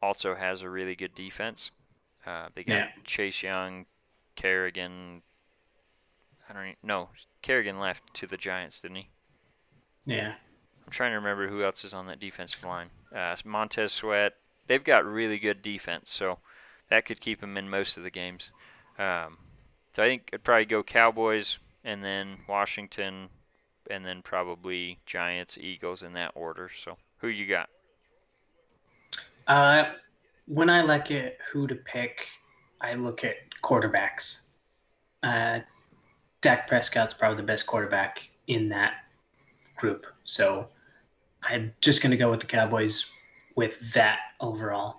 also 0.00 0.34
has 0.34 0.62
a 0.62 0.70
really 0.70 0.94
good 0.94 1.14
defense. 1.14 1.70
Uh, 2.24 2.48
they 2.54 2.62
got 2.64 2.74
Yeah. 2.74 2.88
Chase 3.04 3.42
Young, 3.42 3.86
Kerrigan. 4.36 5.22
I 6.48 6.52
don't 6.52 6.62
even, 6.62 6.76
no 6.82 7.08
Kerrigan 7.42 7.80
left 7.80 8.02
to 8.14 8.26
the 8.26 8.36
Giants, 8.36 8.80
didn't 8.80 8.96
he? 8.98 9.08
Yeah. 10.06 10.34
I'm 10.86 10.92
trying 10.92 11.12
to 11.12 11.16
remember 11.16 11.48
who 11.48 11.64
else 11.64 11.82
is 11.84 11.94
on 11.94 12.06
that 12.06 12.20
defensive 12.20 12.62
line. 12.62 12.90
Uh, 13.14 13.34
Montez 13.44 13.92
Sweat. 13.92 14.34
They've 14.66 14.82
got 14.82 15.04
really 15.04 15.38
good 15.38 15.62
defense, 15.62 16.10
so 16.10 16.38
that 16.88 17.04
could 17.04 17.20
keep 17.20 17.40
them 17.40 17.56
in 17.56 17.68
most 17.68 17.96
of 17.96 18.02
the 18.02 18.10
games. 18.10 18.50
Um, 18.98 19.38
so 19.94 20.02
I 20.02 20.08
think 20.08 20.30
I'd 20.32 20.44
probably 20.44 20.64
go 20.64 20.82
Cowboys 20.82 21.58
and 21.84 22.02
then 22.02 22.38
Washington, 22.48 23.28
and 23.90 24.04
then 24.04 24.22
probably 24.22 24.98
Giants, 25.06 25.58
Eagles 25.58 26.02
in 26.02 26.14
that 26.14 26.32
order. 26.34 26.70
So 26.84 26.96
who 27.18 27.28
you 27.28 27.46
got? 27.46 27.68
Uh, 29.46 29.92
when 30.46 30.70
I 30.70 30.82
look 30.82 31.10
at 31.10 31.38
who 31.52 31.66
to 31.66 31.74
pick, 31.74 32.26
I 32.80 32.94
look 32.94 33.24
at 33.24 33.36
quarterbacks. 33.62 34.46
Uh, 35.22 35.60
Dak 36.40 36.68
Prescott's 36.68 37.14
probably 37.14 37.36
the 37.36 37.42
best 37.42 37.66
quarterback 37.66 38.28
in 38.46 38.68
that 38.70 39.04
group. 39.76 40.06
So 40.24 40.68
I'm 41.42 41.72
just 41.80 42.02
going 42.02 42.10
to 42.10 42.16
go 42.16 42.30
with 42.30 42.40
the 42.40 42.46
Cowboys 42.46 43.10
with 43.56 43.92
that 43.92 44.18
overall. 44.40 44.96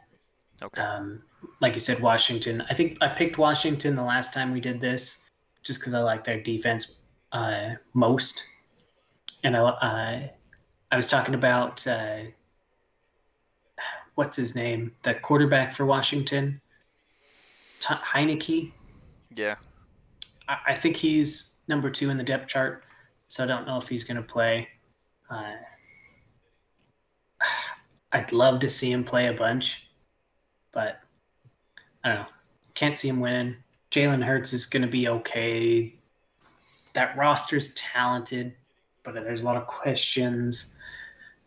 Okay. 0.62 0.82
Um, 0.82 1.22
like 1.62 1.74
you 1.74 1.80
said, 1.80 2.00
Washington. 2.00 2.64
I 2.70 2.74
think 2.74 2.98
I 3.02 3.08
picked 3.08 3.38
Washington 3.38 3.96
the 3.96 4.04
last 4.04 4.34
time 4.34 4.52
we 4.52 4.60
did 4.60 4.80
this 4.80 5.26
just 5.64 5.80
because 5.80 5.94
I 5.94 6.00
like 6.00 6.24
their 6.24 6.42
defense 6.42 6.98
uh, 7.32 7.72
most. 7.94 8.44
And 9.44 9.56
I, 9.56 9.60
uh, 9.62 10.28
I 10.92 10.96
was 10.96 11.10
talking 11.10 11.36
about 11.36 11.86
uh, 11.86 12.20
what's 14.16 14.36
his 14.36 14.56
name, 14.56 14.92
the 15.04 15.14
quarterback 15.14 15.74
for 15.74 15.86
Washington, 15.86 16.62
T- 17.80 17.94
Heinicke. 17.94 18.72
yeah. 19.36 19.56
I, 20.48 20.58
I 20.68 20.76
think 20.76 20.96
he's 20.96 21.56
number 21.68 21.90
two 21.90 22.10
in 22.10 22.18
the 22.18 22.24
depth 22.24 22.48
chart, 22.48 22.84
so 23.28 23.44
I 23.44 23.48
don't 23.48 23.68
know 23.68 23.78
if 23.78 23.88
he's 23.88 24.04
going 24.04 24.18
to 24.18 24.24
play. 24.24 24.68
Uh, 25.30 25.54
I'd 28.16 28.32
love 28.32 28.62
to 28.62 28.70
see 28.70 28.94
him 28.94 29.04
play 29.04 29.28
a 29.28 29.34
bunch, 29.34 29.90
but 30.72 31.02
I 32.02 32.10
don't 32.10 32.20
know. 32.20 32.26
Can't 32.74 32.98
see 32.98 33.10
him 33.10 33.20
winning. 33.20 33.58
Jalen 33.92 34.24
Hurts 34.24 34.54
is 34.54 34.66
going 34.66 34.84
to 34.84 34.88
be 34.88 35.10
okay. 35.10 35.94
That 36.94 37.18
roster's 37.18 37.74
talented, 37.74 38.54
but 39.04 39.16
there's 39.16 39.44
a 39.44 39.46
lot 39.46 39.58
of 39.58 39.68
questions. 39.68 40.74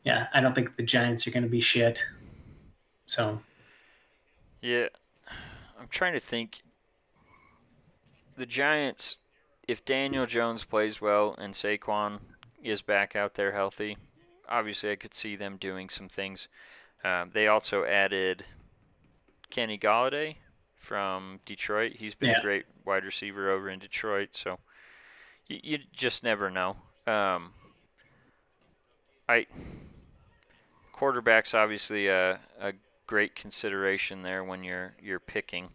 Yeah, 0.05 0.27
I 0.35 0.43
don't 0.43 0.55
think 0.55 0.77
the 0.77 0.83
Giants 0.83 1.27
are 1.27 1.31
going 1.31 1.43
to 1.43 1.49
be 1.49 1.63
shit. 1.63 2.05
So, 3.07 3.41
Yeah. 4.61 4.89
I'm 5.81 5.89
trying 5.89 6.13
to 6.13 6.21
think. 6.21 6.61
The 8.37 8.45
Giants, 8.45 9.17
if 9.67 9.87
Daniel 9.87 10.27
Jones 10.27 10.65
plays 10.65 11.01
well 11.01 11.35
and 11.39 11.55
Saquon 11.55 12.19
is 12.63 12.83
back 12.83 13.17
out 13.17 13.33
there 13.35 13.53
healthy, 13.53 13.97
obviously 14.49 14.91
I 14.91 14.97
could 14.97 15.15
see 15.15 15.37
them 15.37 15.57
doing 15.59 15.89
some 15.89 16.09
things. 16.09 16.49
Um, 17.05 17.31
they 17.33 17.49
also 17.49 17.85
added 17.85 18.45
Kenny 19.51 19.79
Golladay 19.79 20.37
from 20.77 21.41
Detroit. 21.47 21.93
He's 21.97 22.15
been 22.15 22.31
Yeah. 22.31 22.39
a 22.39 22.43
great 22.43 22.65
wide 22.85 23.05
receiver 23.05 23.51
over 23.51 23.69
in 23.71 23.79
Detroit, 23.79 24.31
so 24.33 24.59
you, 25.47 25.61
you 25.63 25.79
just 25.93 26.23
never 26.23 26.51
know. 26.51 26.77
Um, 27.07 27.53
I 29.29 29.47
quarterback's 30.93 31.55
obviously 31.55 32.09
a, 32.09 32.41
a 32.61 32.73
great 33.07 33.35
consideration 33.35 34.23
there 34.23 34.45
when 34.45 34.65
you're 34.65 34.95
you're 35.03 35.21
picking. 35.21 35.69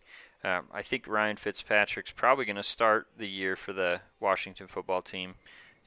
Um, 0.44 0.66
I 0.74 0.82
think 0.84 1.08
Ryan 1.08 1.38
Fitzpatrick's 1.38 2.12
probably 2.12 2.44
going 2.46 2.58
to 2.58 2.64
start 2.64 3.08
the 3.18 3.28
year 3.28 3.56
for 3.56 3.72
the 3.72 4.02
Washington 4.20 4.68
football 4.68 5.02
team, 5.02 5.36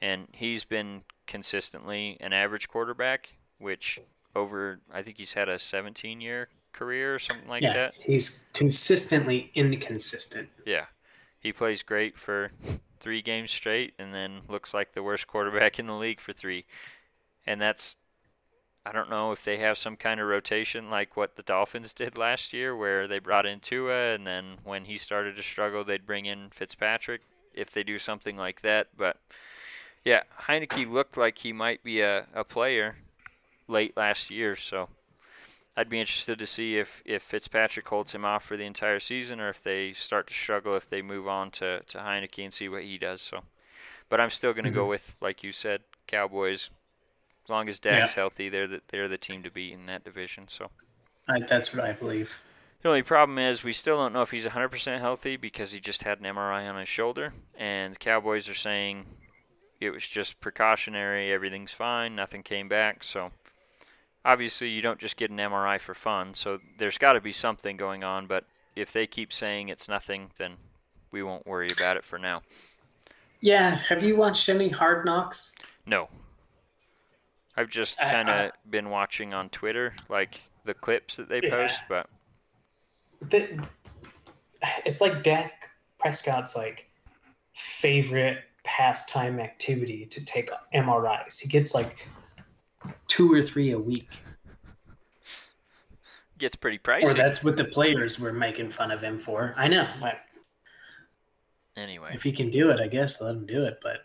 and 0.01 0.27
he's 0.31 0.63
been 0.63 1.03
consistently 1.27 2.17
an 2.19 2.33
average 2.33 2.67
quarterback, 2.67 3.29
which 3.59 3.99
over 4.35 4.79
I 4.93 5.01
think 5.01 5.17
he's 5.17 5.33
had 5.33 5.49
a 5.49 5.57
17-year 5.57 6.49
career 6.73 7.15
or 7.15 7.19
something 7.19 7.47
like 7.47 7.63
yeah, 7.63 7.73
that. 7.73 7.93
he's 7.95 8.45
consistently 8.53 9.51
inconsistent. 9.55 10.49
Yeah, 10.65 10.85
he 11.39 11.51
plays 11.51 11.81
great 11.81 12.17
for 12.17 12.51
three 12.99 13.21
games 13.21 13.51
straight, 13.51 13.93
and 13.99 14.13
then 14.13 14.41
looks 14.47 14.73
like 14.73 14.93
the 14.93 15.03
worst 15.03 15.27
quarterback 15.27 15.79
in 15.79 15.87
the 15.87 15.93
league 15.93 16.19
for 16.19 16.33
three, 16.33 16.65
and 17.45 17.59
that's 17.59 17.95
I 18.85 18.93
don't 18.93 19.09
know 19.09 19.33
if 19.33 19.43
they 19.43 19.57
have 19.57 19.77
some 19.77 19.97
kind 19.97 20.21
of 20.21 20.27
rotation 20.27 20.89
like 20.89 21.17
what 21.17 21.35
the 21.35 21.43
Dolphins 21.43 21.91
did 21.91 22.17
last 22.17 22.53
year, 22.53 22.73
where 22.75 23.05
they 23.05 23.19
brought 23.19 23.45
in 23.45 23.59
Tua, 23.59 24.13
and 24.13 24.25
then 24.25 24.57
when 24.63 24.85
he 24.85 24.97
started 24.97 25.35
to 25.35 25.43
struggle, 25.43 25.83
they'd 25.83 26.05
bring 26.05 26.25
in 26.25 26.49
Fitzpatrick. 26.51 27.21
If 27.53 27.71
they 27.71 27.83
do 27.83 27.99
something 27.99 28.37
like 28.37 28.61
that, 28.61 28.87
but 28.95 29.17
yeah, 30.07 30.21
Heinicke 30.39 30.89
looked 30.89 31.17
like 31.17 31.37
he 31.37 31.51
might 31.51 31.83
be 31.83 31.99
a, 31.99 32.27
a 32.33 32.45
player 32.45 32.95
late 33.67 33.97
last 33.97 34.31
year, 34.31 34.55
so 34.55 34.87
I'd 35.75 35.89
be 35.89 35.99
interested 35.99 36.39
to 36.39 36.47
see 36.47 36.77
if, 36.77 36.87
if 37.03 37.21
Fitzpatrick 37.23 37.85
holds 37.89 38.13
him 38.13 38.23
off 38.23 38.45
for 38.45 38.55
the 38.55 38.63
entire 38.63 39.01
season, 39.01 39.41
or 39.41 39.49
if 39.49 39.61
they 39.61 39.91
start 39.91 40.27
to 40.27 40.33
struggle 40.33 40.77
if 40.77 40.89
they 40.89 41.01
move 41.01 41.27
on 41.27 41.51
to, 41.51 41.81
to 41.89 41.97
Heinicke 41.97 42.41
and 42.41 42.53
see 42.53 42.69
what 42.69 42.83
he 42.83 42.97
does. 42.97 43.19
So, 43.19 43.41
but 44.07 44.21
I'm 44.21 44.29
still 44.29 44.53
going 44.53 44.63
to 44.63 44.71
go 44.71 44.83
mm-hmm. 44.83 44.91
with, 44.91 45.15
like 45.19 45.43
you 45.43 45.51
said, 45.51 45.81
Cowboys. 46.07 46.69
As 47.43 47.49
long 47.49 47.67
as 47.67 47.77
Dak's 47.77 48.13
healthy, 48.13 48.47
they're 48.47 48.67
the, 48.67 48.81
they're 48.87 49.09
the 49.09 49.17
team 49.17 49.43
to 49.43 49.51
beat 49.51 49.73
in 49.73 49.87
that 49.87 50.05
division. 50.05 50.45
So 50.47 50.69
I, 51.27 51.41
that's 51.41 51.75
what 51.75 51.83
I 51.83 51.91
believe. 51.91 52.33
the 52.81 52.87
only 52.87 53.03
problem 53.03 53.39
is 53.39 53.61
we 53.61 53.73
still 53.73 53.97
don't 53.97 54.13
know 54.13 54.21
if 54.21 54.31
he's 54.31 54.45
100% 54.45 54.99
healthy 55.01 55.35
because 55.35 55.73
he 55.73 55.81
just 55.81 56.03
had 56.03 56.19
an 56.19 56.25
MRI 56.25 56.69
on 56.69 56.79
his 56.79 56.87
shoulder, 56.87 57.33
and 57.57 57.95
the 57.95 57.99
Cowboys 57.99 58.47
are 58.47 58.55
saying 58.55 59.05
it 59.79 59.91
was 59.91 60.07
just 60.07 60.39
precautionary, 60.39 61.31
everything's 61.31 61.71
fine, 61.71 62.15
nothing 62.15 62.43
came 62.43 62.67
back. 62.67 63.03
So 63.03 63.31
obviously 64.25 64.69
you 64.69 64.81
don't 64.81 64.99
just 64.99 65.17
get 65.17 65.31
an 65.31 65.37
MRI 65.37 65.79
for 65.79 65.93
fun. 65.93 66.33
So 66.33 66.59
there's 66.77 66.97
got 66.97 67.13
to 67.13 67.21
be 67.21 67.33
something 67.33 67.77
going 67.77 68.03
on. 68.03 68.27
But 68.27 68.45
if 68.75 68.91
they 68.91 69.07
keep 69.07 69.31
saying 69.31 69.69
it's 69.69 69.87
nothing, 69.87 70.31
then 70.37 70.53
we 71.11 71.23
won't 71.23 71.47
worry 71.47 71.69
about 71.71 71.97
it 71.97 72.03
for 72.05 72.17
now. 72.17 72.41
Yeah, 73.41 73.75
have 73.75 74.03
you 74.03 74.15
watched 74.15 74.49
any 74.49 74.69
Hard 74.69 75.05
Knocks? 75.05 75.53
No. 75.85 76.09
I've 77.55 77.69
just 77.69 77.99
uh, 77.99 78.09
kind 78.09 78.29
of 78.29 78.35
uh, 78.35 78.51
been 78.69 78.89
watching 78.89 79.33
on 79.33 79.49
Twitter, 79.49 79.93
like 80.09 80.41
the 80.65 80.73
clips 80.73 81.15
that 81.15 81.29
they 81.29 81.41
Yeah. 81.41 81.49
post, 81.49 81.79
but 81.87 82.07
The, 83.29 83.63
it's 84.85 85.01
like 85.01 85.23
Dak 85.23 85.69
Prescott's 85.99 86.55
like 86.55 86.87
favorite 87.55 88.39
pastime 88.67 89.39
activity 89.39 90.05
to 90.07 90.23
take 90.25 90.51
MRIs. 90.75 91.39
He 91.39 91.47
gets 91.47 91.73
like 91.73 92.05
two 93.07 93.31
or 93.33 93.41
three 93.41 93.71
a 93.71 93.79
week, 93.79 94.09
gets 96.37 96.55
pretty 96.55 96.77
pricey. 96.77 97.03
or 97.05 97.13
that's 97.13 97.43
what 97.43 97.55
the 97.57 97.63
players 97.63 98.19
were 98.19 98.33
making 98.33 98.69
fun 98.69 98.91
of 98.91 99.01
him 99.01 99.17
for. 99.17 99.53
I 99.57 99.67
know. 99.69 99.87
Like, 100.01 100.17
Anyway, 101.77 102.09
if 102.13 102.23
he 102.23 102.31
can 102.31 102.49
do 102.49 102.69
it, 102.71 102.79
I 102.79 102.87
guess 102.87 103.21
let 103.21 103.35
him 103.35 103.45
do 103.45 103.63
it. 103.63 103.79
But 103.83 103.97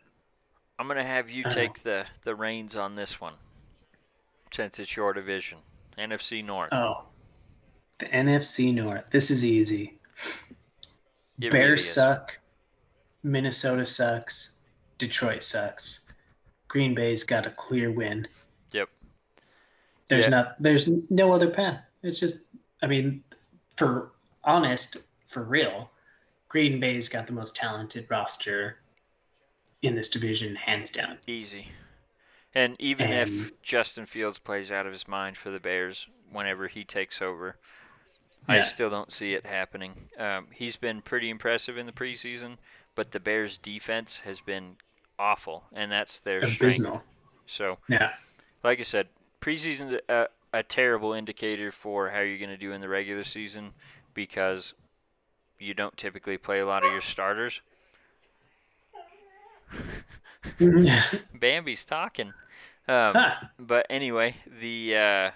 I'm 0.78 0.86
gonna 0.86 1.02
have 1.04 1.28
you 1.30 1.42
I 1.46 1.48
know. 1.48 1.54
take 1.54 1.82
the 1.82 2.04
the 2.24 2.34
reins 2.34 2.76
on 2.76 2.94
this 2.94 3.20
one, 3.20 3.32
since 4.54 4.78
it's 4.78 4.94
your 4.94 5.12
division, 5.14 5.58
NFC 5.98 6.44
North. 6.44 6.68
oh, 6.72 7.04
the 7.98 8.06
NFC 8.06 8.74
North. 8.74 9.10
This 9.10 9.30
is 9.30 9.42
easy. 9.44 9.98
It 11.40 11.50
Bears 11.50 11.54
really 11.62 11.72
is. 11.74 11.92
suck. 11.92 12.38
Minnesota 13.22 13.86
sucks. 13.86 14.56
Detroit 14.98 15.42
sucks. 15.44 16.06
Green 16.68 16.94
Bay's 16.94 17.24
got 17.24 17.46
a 17.46 17.50
clear 17.50 17.90
win. 17.90 18.26
Yep. 18.72 18.88
There's 20.08 20.24
Yeah. 20.24 20.30
not. 20.30 20.62
There's 20.62 20.88
no 21.10 21.32
other 21.32 21.50
path. 21.50 21.80
It's 22.02 22.18
just. 22.18 22.44
I 22.82 22.86
mean, 22.86 23.22
for 23.76 24.12
honest, 24.44 24.96
for 25.28 25.42
real, 25.44 25.90
Green 26.48 26.80
Bay's 26.80 27.08
got 27.08 27.26
the 27.26 27.32
most 27.32 27.54
talented 27.54 28.06
roster 28.10 28.78
in 29.82 29.94
this 29.94 30.08
division, 30.08 30.54
hands 30.56 30.90
down. 30.90 31.18
Easy. 31.26 31.68
And 32.54 32.76
even 32.80 33.10
And- 33.10 33.46
if 33.46 33.62
Justin 33.62 34.06
Fields 34.06 34.38
plays 34.38 34.70
out 34.70 34.86
of 34.86 34.92
his 34.92 35.08
mind 35.08 35.36
for 35.36 35.50
the 35.50 35.58
Bears 35.60 36.06
whenever 36.30 36.68
he 36.68 36.84
takes 36.84 37.22
over, 37.22 37.56
I 38.48 38.62
still 38.62 38.90
don't 38.90 39.12
see 39.12 39.34
it 39.34 39.46
happening. 39.46 40.08
Um, 40.18 40.48
he's 40.52 40.76
been 40.76 41.00
pretty 41.02 41.30
impressive 41.30 41.78
in 41.78 41.86
the 41.86 41.92
preseason, 41.92 42.58
but 42.94 43.12
the 43.12 43.20
Bears' 43.20 43.58
defense 43.58 44.18
has 44.24 44.40
been 44.40 44.76
awful, 45.18 45.64
and 45.72 45.90
that's 45.92 46.20
their 46.20 46.44
strength. 46.44 46.86
Abysmal. 46.86 47.02
So, 47.46 47.78
Yeah. 47.88 48.12
like 48.62 48.80
I 48.80 48.82
said, 48.84 49.08
preseason's 49.40 50.00
a, 50.08 50.28
a 50.52 50.62
terrible 50.62 51.12
indicator 51.12 51.72
for 51.72 52.10
how 52.10 52.20
you're 52.20 52.38
going 52.38 52.50
to 52.50 52.56
do 52.56 52.72
in 52.72 52.80
the 52.80 52.88
regular 52.88 53.24
season 53.24 53.74
because 54.14 54.74
you 55.58 55.74
don't 55.74 55.96
typically 55.96 56.38
play 56.38 56.60
a 56.60 56.66
lot 56.66 56.84
of 56.84 56.90
your 56.92 57.00
starters. 57.02 57.60
Bambi's 61.34 61.84
talking. 61.84 62.34
Um, 62.88 63.24
Ah, 63.24 63.52
but 63.58 63.86
anyway, 63.90 64.36
the 64.60 64.96
uh, 64.96 65.30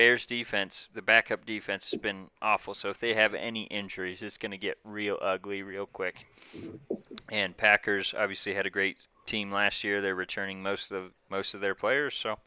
Bears 0.00 0.24
defense, 0.24 0.88
the 0.94 1.02
backup 1.02 1.44
defense 1.44 1.84
has 1.84 1.96
been 2.00 2.30
awful. 2.40 2.72
So 2.72 2.88
if 2.88 2.98
they 2.98 3.12
have 3.12 3.34
any 3.34 3.64
injuries, 3.64 4.22
it's 4.22 4.38
going 4.38 4.50
to 4.50 4.56
get 4.56 4.78
real 4.82 5.18
ugly 5.20 5.62
real 5.62 5.84
quick. 5.84 6.24
And 7.30 7.54
Packers 7.54 8.14
obviously 8.16 8.54
had 8.54 8.64
a 8.64 8.70
great 8.70 8.96
team 9.26 9.52
last 9.52 9.84
year. 9.84 10.00
They're 10.00 10.14
returning 10.14 10.62
most 10.62 10.90
of 10.90 11.12
most 11.28 11.52
of 11.52 11.60
their 11.60 11.74
players, 11.74 12.14
so 12.14 12.38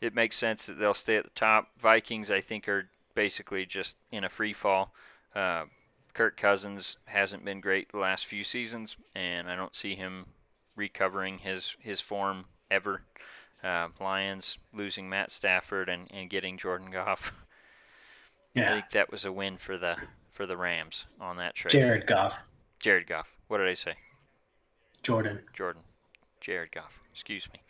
it 0.00 0.14
makes 0.14 0.36
sense 0.36 0.66
that 0.66 0.78
they'll 0.78 0.94
stay 0.94 1.16
at 1.16 1.24
the 1.24 1.30
top. 1.30 1.66
Vikings, 1.80 2.30
I 2.30 2.40
think, 2.40 2.68
are 2.68 2.88
basically 3.16 3.66
just 3.66 3.96
in 4.12 4.22
a 4.22 4.28
free 4.28 4.52
fall. 4.52 4.94
Uh, 5.34 5.64
Kirk 6.14 6.36
Cousins 6.36 6.96
hasn't 7.06 7.44
been 7.44 7.60
great 7.60 7.90
the 7.90 7.98
last 7.98 8.26
few 8.26 8.44
seasons, 8.44 8.94
and 9.16 9.50
I 9.50 9.56
don't 9.56 9.74
see 9.74 9.96
him 9.96 10.26
recovering 10.76 11.38
his 11.38 11.74
his 11.80 12.00
form 12.00 12.44
ever. 12.70 13.02
Uh, 13.62 13.88
Lions 14.00 14.56
losing 14.72 15.08
Matt 15.08 15.30
Stafford 15.32 15.88
and, 15.88 16.06
and 16.12 16.30
getting 16.30 16.56
Jordan 16.58 16.90
Goff. 16.90 17.32
I 18.56 18.72
think 18.72 18.90
that 18.92 19.10
was 19.12 19.24
a 19.24 19.30
win 19.32 19.56
for 19.56 19.78
the 19.78 19.96
for 20.32 20.46
the 20.46 20.56
Rams 20.56 21.04
on 21.20 21.36
that 21.36 21.54
trade. 21.54 21.70
Jared 21.72 22.06
Goff. 22.06 22.42
Jared 22.80 23.06
Goff. 23.06 23.26
What 23.48 23.58
did 23.58 23.68
I 23.68 23.74
say? 23.74 23.94
Jordan. 25.02 25.40
Jordan. 25.54 25.82
Jared 26.40 26.72
Goff. 26.72 26.92
Excuse 27.12 27.48
me. 27.52 27.60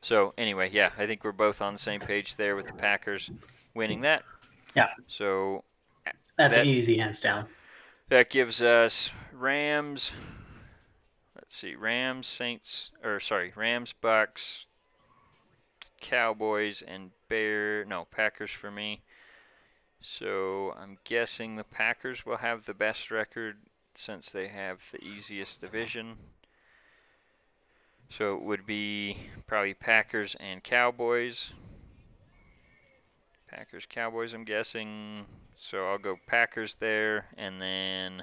So 0.00 0.32
anyway, 0.38 0.70
yeah, 0.72 0.90
I 0.98 1.06
think 1.06 1.22
we're 1.24 1.32
both 1.32 1.60
on 1.62 1.74
the 1.74 1.78
same 1.78 2.00
page 2.00 2.34
there 2.36 2.56
with 2.56 2.66
the 2.66 2.72
Packers 2.72 3.30
winning 3.74 4.00
that. 4.02 4.22
Yeah. 4.74 4.88
So 5.06 5.62
That's 6.36 6.54
That- 6.54 6.66
easy, 6.66 6.96
hands 6.98 7.20
down. 7.20 7.46
that 8.08 8.30
gives 8.30 8.62
us 8.62 9.10
Rams. 9.32 10.10
Let's 11.36 11.56
see, 11.56 11.74
Rams, 11.76 12.26
Saints, 12.26 12.90
or 13.04 13.20
sorry, 13.20 13.52
Rams, 13.54 13.92
Bucks, 14.00 14.64
Cowboys, 16.02 16.82
and 16.86 17.10
Bear. 17.28 17.84
No, 17.86 18.06
Packers 18.10 18.50
for 18.50 18.70
me. 18.70 19.00
So 20.02 20.74
I'm 20.78 20.98
guessing 21.04 21.56
the 21.56 21.64
Packers 21.64 22.26
will 22.26 22.36
have 22.36 22.66
the 22.66 22.74
best 22.74 23.10
record 23.10 23.56
since 23.94 24.30
they 24.30 24.48
have 24.48 24.80
the 24.92 25.02
easiest 25.02 25.60
division. 25.60 26.16
So 28.10 28.34
it 28.34 28.42
would 28.42 28.66
be 28.66 29.16
probably 29.46 29.74
Packers 29.74 30.36
and 30.38 30.62
Cowboys. 30.62 31.50
Packers, 33.48 33.86
Cowboys, 33.88 34.34
I'm 34.34 34.44
guessing. 34.44 35.24
So 35.56 35.86
I'll 35.86 35.98
go 35.98 36.16
Packers 36.26 36.76
there, 36.80 37.26
and 37.38 37.62
then 37.62 38.22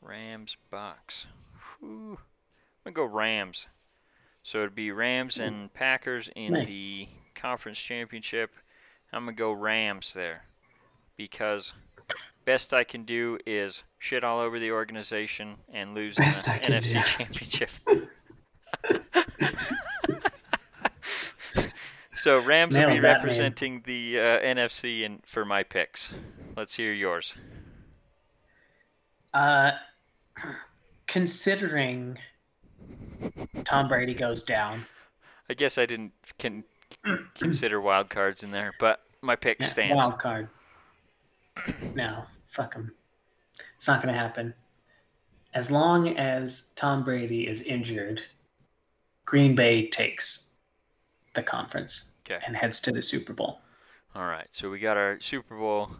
Rams, 0.00 0.56
Bucks. 0.70 1.26
I'm 1.82 2.16
gonna 2.84 2.94
go 2.94 3.04
Rams. 3.04 3.66
So 4.46 4.58
it'd 4.58 4.76
be 4.76 4.92
Rams 4.92 5.38
and 5.38 5.74
Packers 5.74 6.30
in 6.36 6.52
Nice. 6.52 6.72
the 6.72 7.08
conference 7.34 7.78
championship. 7.78 8.52
I'm 9.12 9.24
gonna 9.24 9.36
go 9.36 9.50
Rams 9.50 10.12
there 10.14 10.44
because 11.16 11.72
best 12.44 12.72
I 12.72 12.84
can 12.84 13.04
do 13.04 13.40
is 13.44 13.82
shit 13.98 14.22
all 14.22 14.38
over 14.38 14.60
the 14.60 14.70
organization 14.70 15.56
and 15.72 15.96
lose 15.96 16.14
Best 16.14 16.44
the 16.44 16.52
NFC 16.52 16.92
do. 16.92 17.00
championship. 17.18 17.70
so 22.14 22.38
Rams 22.38 22.76
will 22.76 22.84
be 22.84 22.90
Nailed 22.90 23.04
that, 23.04 23.16
representing 23.24 23.82
the 23.84 24.20
uh, 24.20 24.22
NFC 24.22 25.04
and 25.04 25.20
for 25.26 25.44
my 25.44 25.64
picks. 25.64 26.08
Let's 26.56 26.76
hear 26.76 26.92
yours. 26.92 27.34
Uh, 29.34 29.72
considering 31.08 32.16
Tom 33.64 33.88
Brady 33.88 34.14
goes 34.14 34.42
down, 34.42 34.84
I 35.50 35.54
guess 35.54 35.78
I 35.78 35.86
didn't 35.86 36.12
can 36.38 36.64
consider 37.38 37.80
wild 37.80 38.10
cards 38.10 38.42
in 38.44 38.50
there, 38.50 38.72
but 38.78 39.00
my 39.22 39.36
pick 39.36 39.58
yeah, 39.60 39.68
stands. 39.68 39.96
wild 39.96 40.18
card. 40.18 40.48
No, 41.94 42.24
fuck 42.48 42.74
him. 42.74 42.92
It's 43.76 43.88
not 43.88 44.02
going 44.02 44.12
to 44.12 44.20
happen. 44.20 44.52
As 45.54 45.70
long 45.70 46.08
as 46.18 46.70
Tom 46.76 47.02
Brady 47.02 47.46
is 47.48 47.62
injured, 47.62 48.20
Green 49.24 49.54
Bay 49.54 49.88
takes 49.88 50.50
the 51.34 51.42
conference 51.42 52.12
Okay. 52.28 52.42
and 52.46 52.56
heads 52.56 52.80
to 52.80 52.92
the 52.92 53.00
Super 53.02 53.32
Bowl. 53.32 53.60
All 54.14 54.26
right, 54.26 54.48
so 54.52 54.68
we 54.70 54.78
got 54.78 54.96
our 54.96 55.18
Super 55.20 55.56
Bowl 55.56 55.90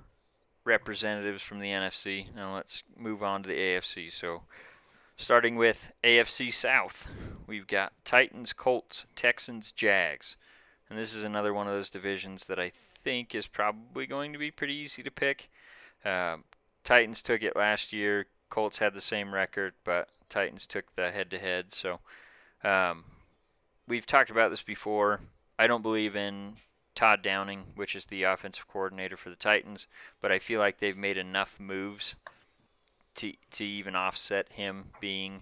representatives 0.64 1.42
from 1.42 1.60
the 1.60 1.68
NFC. 1.68 2.34
Now 2.34 2.54
let's 2.54 2.82
move 2.98 3.22
on 3.22 3.42
to 3.42 3.48
the 3.48 3.54
AFC. 3.54 4.12
So, 4.12 4.42
starting 5.16 5.56
with 5.56 5.92
AFC 6.04 6.52
South, 6.52 7.06
we've 7.46 7.66
got 7.66 7.92
Titans, 8.04 8.52
Colts, 8.52 9.06
Texans, 9.14 9.72
Jags. 9.72 10.36
And 10.88 10.98
this 10.98 11.14
is 11.14 11.24
another 11.24 11.54
one 11.54 11.66
of 11.66 11.72
those 11.72 11.90
divisions 11.90 12.44
that 12.46 12.58
I 12.58 12.72
think 13.02 13.34
is 13.34 13.46
probably 13.46 14.06
going 14.06 14.32
to 14.32 14.38
be 14.38 14.50
pretty 14.50 14.74
easy 14.74 15.02
to 15.02 15.10
pick. 15.10 15.48
Um, 16.04 16.44
Titans 16.84 17.22
took 17.22 17.42
it 17.42 17.56
last 17.56 17.92
year. 17.92 18.26
Colts 18.50 18.78
had 18.78 18.94
the 18.94 19.00
same 19.00 19.32
record, 19.32 19.74
but 19.84 20.08
Titans 20.28 20.66
took 20.66 20.84
the 20.94 21.10
head 21.10 21.30
to 21.30 21.38
head. 21.38 21.72
So, 21.72 21.98
um, 22.62 23.04
we've 23.88 24.06
talked 24.06 24.30
about 24.30 24.50
this 24.50 24.62
before. 24.62 25.20
I 25.58 25.66
don't 25.66 25.82
believe 25.82 26.14
in 26.14 26.56
Todd 26.94 27.22
Downing, 27.22 27.64
which 27.74 27.96
is 27.96 28.06
the 28.06 28.24
offensive 28.24 28.68
coordinator 28.68 29.16
for 29.16 29.30
the 29.30 29.36
Titans, 29.36 29.86
but 30.20 30.30
I 30.30 30.38
feel 30.38 30.60
like 30.60 30.78
they've 30.78 30.96
made 30.96 31.16
enough 31.16 31.54
moves 31.58 32.14
to 33.16 33.32
to 33.52 33.64
even 33.64 33.94
offset 33.94 34.50
him 34.52 34.84
being 35.00 35.40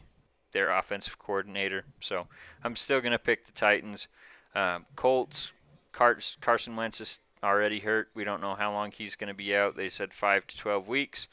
their 0.52 0.70
offensive 0.70 1.18
coordinator. 1.18 1.84
So 2.00 2.26
I'm 2.62 2.76
still 2.76 3.00
going 3.00 3.12
to 3.12 3.18
pick 3.18 3.44
the 3.44 3.52
Titans. 3.52 4.06
Um, 4.54 4.86
Colts, 4.96 5.50
Carson 5.92 6.76
Wentz 6.76 7.00
is 7.00 7.20
already 7.42 7.80
hurt. 7.80 8.08
We 8.14 8.24
don't 8.24 8.40
know 8.40 8.54
how 8.54 8.72
long 8.72 8.90
he's 8.92 9.16
going 9.16 9.28
to 9.28 9.34
be 9.34 9.54
out. 9.54 9.76
They 9.76 9.88
said 9.88 10.14
five 10.14 10.46
to 10.46 10.56
12 10.56 10.88
weeks. 10.88 11.28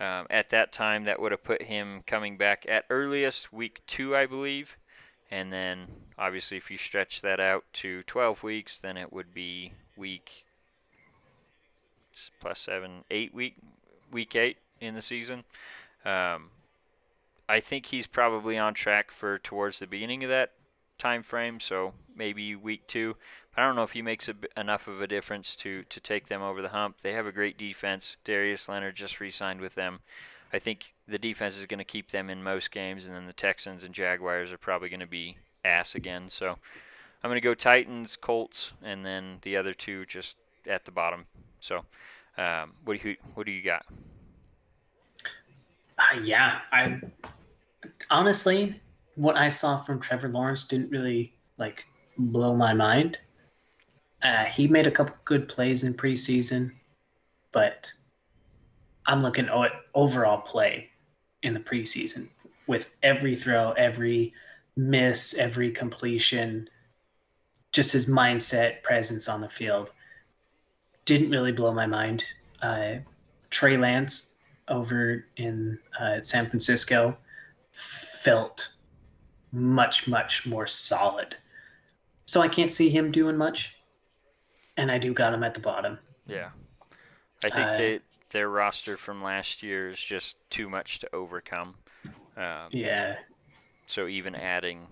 Um, 0.00 0.26
at 0.30 0.50
that 0.50 0.72
time, 0.72 1.04
that 1.04 1.20
would 1.20 1.32
have 1.32 1.44
put 1.44 1.62
him 1.62 2.02
coming 2.06 2.36
back 2.36 2.66
at 2.68 2.86
earliest 2.90 3.52
week 3.52 3.82
two, 3.86 4.16
I 4.16 4.26
believe. 4.26 4.76
And 5.30 5.52
then, 5.52 5.86
obviously, 6.18 6.56
if 6.56 6.70
you 6.70 6.78
stretch 6.78 7.22
that 7.22 7.40
out 7.40 7.64
to 7.74 8.02
12 8.04 8.42
weeks, 8.42 8.78
then 8.78 8.96
it 8.96 9.12
would 9.12 9.32
be 9.32 9.72
week 9.96 10.44
plus 12.40 12.58
seven, 12.58 13.04
eight 13.10 13.32
week, 13.32 13.56
week 14.10 14.34
eight 14.36 14.58
in 14.80 14.94
the 14.94 15.02
season. 15.02 15.44
Um, 16.04 16.50
I 17.48 17.60
think 17.60 17.86
he's 17.86 18.06
probably 18.06 18.58
on 18.58 18.74
track 18.74 19.10
for 19.10 19.38
towards 19.38 19.78
the 19.78 19.86
beginning 19.86 20.24
of 20.24 20.30
that 20.30 20.52
time 20.98 21.22
frame, 21.22 21.60
so 21.60 21.92
maybe 22.14 22.56
week 22.56 22.86
two. 22.86 23.16
I 23.56 23.64
don't 23.66 23.76
know 23.76 23.82
if 23.82 23.90
he 23.90 24.02
makes 24.02 24.28
a 24.28 24.34
enough 24.56 24.88
of 24.88 25.02
a 25.02 25.06
difference 25.06 25.54
to 25.56 25.82
to 25.84 26.00
take 26.00 26.28
them 26.28 26.42
over 26.42 26.62
the 26.62 26.70
hump. 26.70 26.96
They 27.02 27.12
have 27.12 27.26
a 27.26 27.32
great 27.32 27.58
defense. 27.58 28.16
Darius 28.24 28.68
Leonard 28.68 28.96
just 28.96 29.20
re-signed 29.20 29.60
with 29.60 29.74
them. 29.74 30.00
I 30.52 30.58
think 30.58 30.94
the 31.08 31.18
defense 31.18 31.58
is 31.58 31.66
going 31.66 31.78
to 31.78 31.84
keep 31.84 32.10
them 32.10 32.30
in 32.30 32.42
most 32.42 32.70
games, 32.70 33.04
and 33.04 33.14
then 33.14 33.26
the 33.26 33.32
Texans 33.32 33.84
and 33.84 33.94
Jaguars 33.94 34.50
are 34.50 34.58
probably 34.58 34.88
going 34.88 35.00
to 35.00 35.06
be 35.06 35.36
ass 35.64 35.94
again. 35.94 36.28
So 36.28 36.56
I'm 37.22 37.30
going 37.30 37.36
to 37.36 37.40
go 37.40 37.54
Titans, 37.54 38.16
Colts, 38.16 38.72
and 38.82 39.04
then 39.04 39.38
the 39.42 39.56
other 39.56 39.74
two 39.74 40.06
just 40.06 40.36
at 40.66 40.84
the 40.84 40.90
bottom. 40.90 41.26
So 41.60 41.84
um, 42.38 42.72
what 42.84 43.00
do 43.00 43.08
you 43.08 43.16
what 43.34 43.46
do 43.46 43.52
you 43.52 43.62
got? 43.62 43.84
Uh, 46.02 46.20
yeah, 46.24 46.60
I 46.72 47.00
honestly, 48.10 48.80
what 49.14 49.36
I 49.36 49.48
saw 49.48 49.80
from 49.82 50.00
Trevor 50.00 50.28
Lawrence 50.28 50.64
didn't 50.64 50.90
really 50.90 51.34
like 51.58 51.84
blow 52.18 52.54
my 52.56 52.74
mind. 52.74 53.18
Uh, 54.22 54.44
he 54.44 54.66
made 54.66 54.86
a 54.86 54.90
couple 54.90 55.14
good 55.24 55.48
plays 55.48 55.84
in 55.84 55.94
preseason, 55.94 56.72
but 57.52 57.92
I'm 59.06 59.22
looking 59.22 59.48
at 59.48 59.72
overall 59.94 60.40
play 60.40 60.88
in 61.42 61.54
the 61.54 61.60
preseason 61.60 62.28
with 62.66 62.88
every 63.02 63.34
throw, 63.34 63.72
every 63.72 64.32
miss, 64.76 65.34
every 65.34 65.70
completion, 65.70 66.68
just 67.72 67.92
his 67.92 68.06
mindset, 68.06 68.82
presence 68.82 69.28
on 69.28 69.40
the 69.40 69.48
field 69.48 69.92
didn't 71.04 71.30
really 71.30 71.52
blow 71.52 71.72
my 71.72 71.86
mind. 71.86 72.24
Uh, 72.60 72.94
Trey 73.50 73.76
Lance 73.76 74.31
over 74.68 75.24
in 75.36 75.78
uh, 75.98 76.20
San 76.20 76.46
Francisco 76.46 77.16
felt 77.72 78.72
much, 79.52 80.06
much 80.08 80.46
more 80.46 80.66
solid. 80.66 81.36
So 82.26 82.40
I 82.40 82.48
can't 82.48 82.70
see 82.70 82.88
him 82.88 83.10
doing 83.10 83.36
much. 83.36 83.74
And 84.76 84.90
I 84.90 84.98
do 84.98 85.12
got 85.12 85.34
him 85.34 85.42
at 85.42 85.54
the 85.54 85.60
bottom. 85.60 85.98
Yeah. 86.26 86.50
I 87.44 87.50
think 87.50 87.66
uh, 87.66 87.76
they, 87.76 88.00
their 88.30 88.48
roster 88.48 88.96
from 88.96 89.22
last 89.22 89.62
year 89.62 89.90
is 89.90 89.98
just 89.98 90.36
too 90.48 90.70
much 90.70 91.00
to 91.00 91.14
overcome. 91.14 91.74
Um, 92.36 92.68
yeah. 92.70 93.16
So 93.86 94.06
even 94.06 94.34
adding 94.34 94.86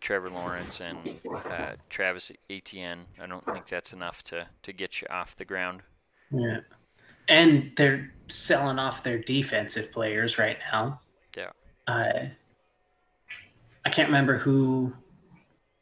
Trevor 0.00 0.30
Lawrence 0.30 0.80
and 0.80 1.18
uh, 1.32 1.72
Travis 1.88 2.30
Etienne, 2.50 3.06
I 3.22 3.26
don't 3.26 3.44
think 3.46 3.66
that's 3.68 3.92
enough 3.94 4.22
to, 4.24 4.46
to 4.62 4.72
get 4.72 5.00
you 5.00 5.06
off 5.08 5.34
the 5.36 5.44
ground. 5.44 5.80
Yeah. 6.30 6.60
And 7.30 7.72
they're 7.76 8.12
selling 8.28 8.78
off 8.78 9.02
their 9.02 9.18
defensive 9.18 9.90
players 9.90 10.38
right 10.38 10.58
now. 10.70 11.00
Yeah. 11.36 11.50
Uh, 11.86 12.26
I 13.84 13.90
can't 13.90 14.08
remember 14.08 14.36
who 14.36 14.92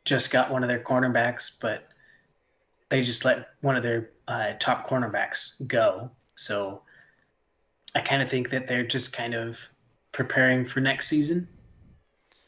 just 0.05 0.31
got 0.31 0.51
one 0.51 0.63
of 0.63 0.69
their 0.69 0.81
cornerbacks, 0.81 1.59
but 1.61 1.89
they 2.89 3.03
just 3.03 3.25
let 3.25 3.49
one 3.61 3.77
of 3.77 3.83
their 3.83 4.11
uh, 4.29 4.53
top 4.59 4.89
cornerbacks 4.89 5.67
go. 5.67 6.11
So 6.37 6.83
I 7.95 8.01
kind 8.01 8.23
of 8.23 8.31
think 8.31 8.51
that 8.51 8.67
they're 8.67 8.87
just 8.87 9.13
kind 9.13 9.35
of 9.35 9.59
preparing 10.13 10.65
for 10.65 10.81
next 10.81 11.09
season. 11.09 11.49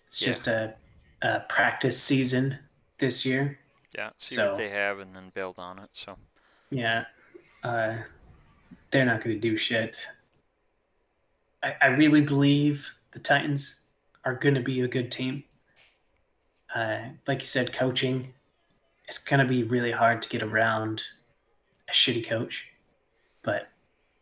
It's 0.06 0.22
yeah. 0.22 0.28
just 0.28 0.46
a, 0.46 0.74
a, 1.22 1.40
practice 1.48 2.00
season 2.00 2.58
this 2.98 3.24
year. 3.24 3.58
Yeah, 3.94 4.10
see 4.18 4.36
so, 4.36 4.50
what 4.50 4.58
they 4.58 4.70
have 4.70 5.00
and 5.00 5.14
then 5.14 5.30
build 5.34 5.58
on 5.58 5.78
it. 5.78 5.90
So 5.92 6.16
yeah, 6.70 7.04
uh, 7.62 7.96
they're 8.90 9.04
not 9.04 9.22
going 9.22 9.36
to 9.36 9.40
do 9.40 9.56
shit. 9.56 10.06
I, 11.62 11.74
I 11.80 11.86
really 11.88 12.20
believe 12.20 12.90
the 13.12 13.18
Titans 13.18 13.82
are 14.24 14.34
going 14.34 14.54
to 14.54 14.60
be 14.60 14.80
a 14.80 14.88
good 14.88 15.10
team. 15.10 15.44
Uh, 16.74 17.00
like 17.26 17.40
you 17.40 17.46
said, 17.46 17.72
coaching, 17.72 18.32
it's 19.08 19.18
going 19.18 19.40
to 19.40 19.46
be 19.46 19.64
really 19.64 19.90
hard 19.90 20.22
to 20.22 20.28
get 20.28 20.42
around 20.42 21.02
a 21.88 21.92
shitty 21.92 22.26
coach, 22.26 22.66
but 23.42 23.68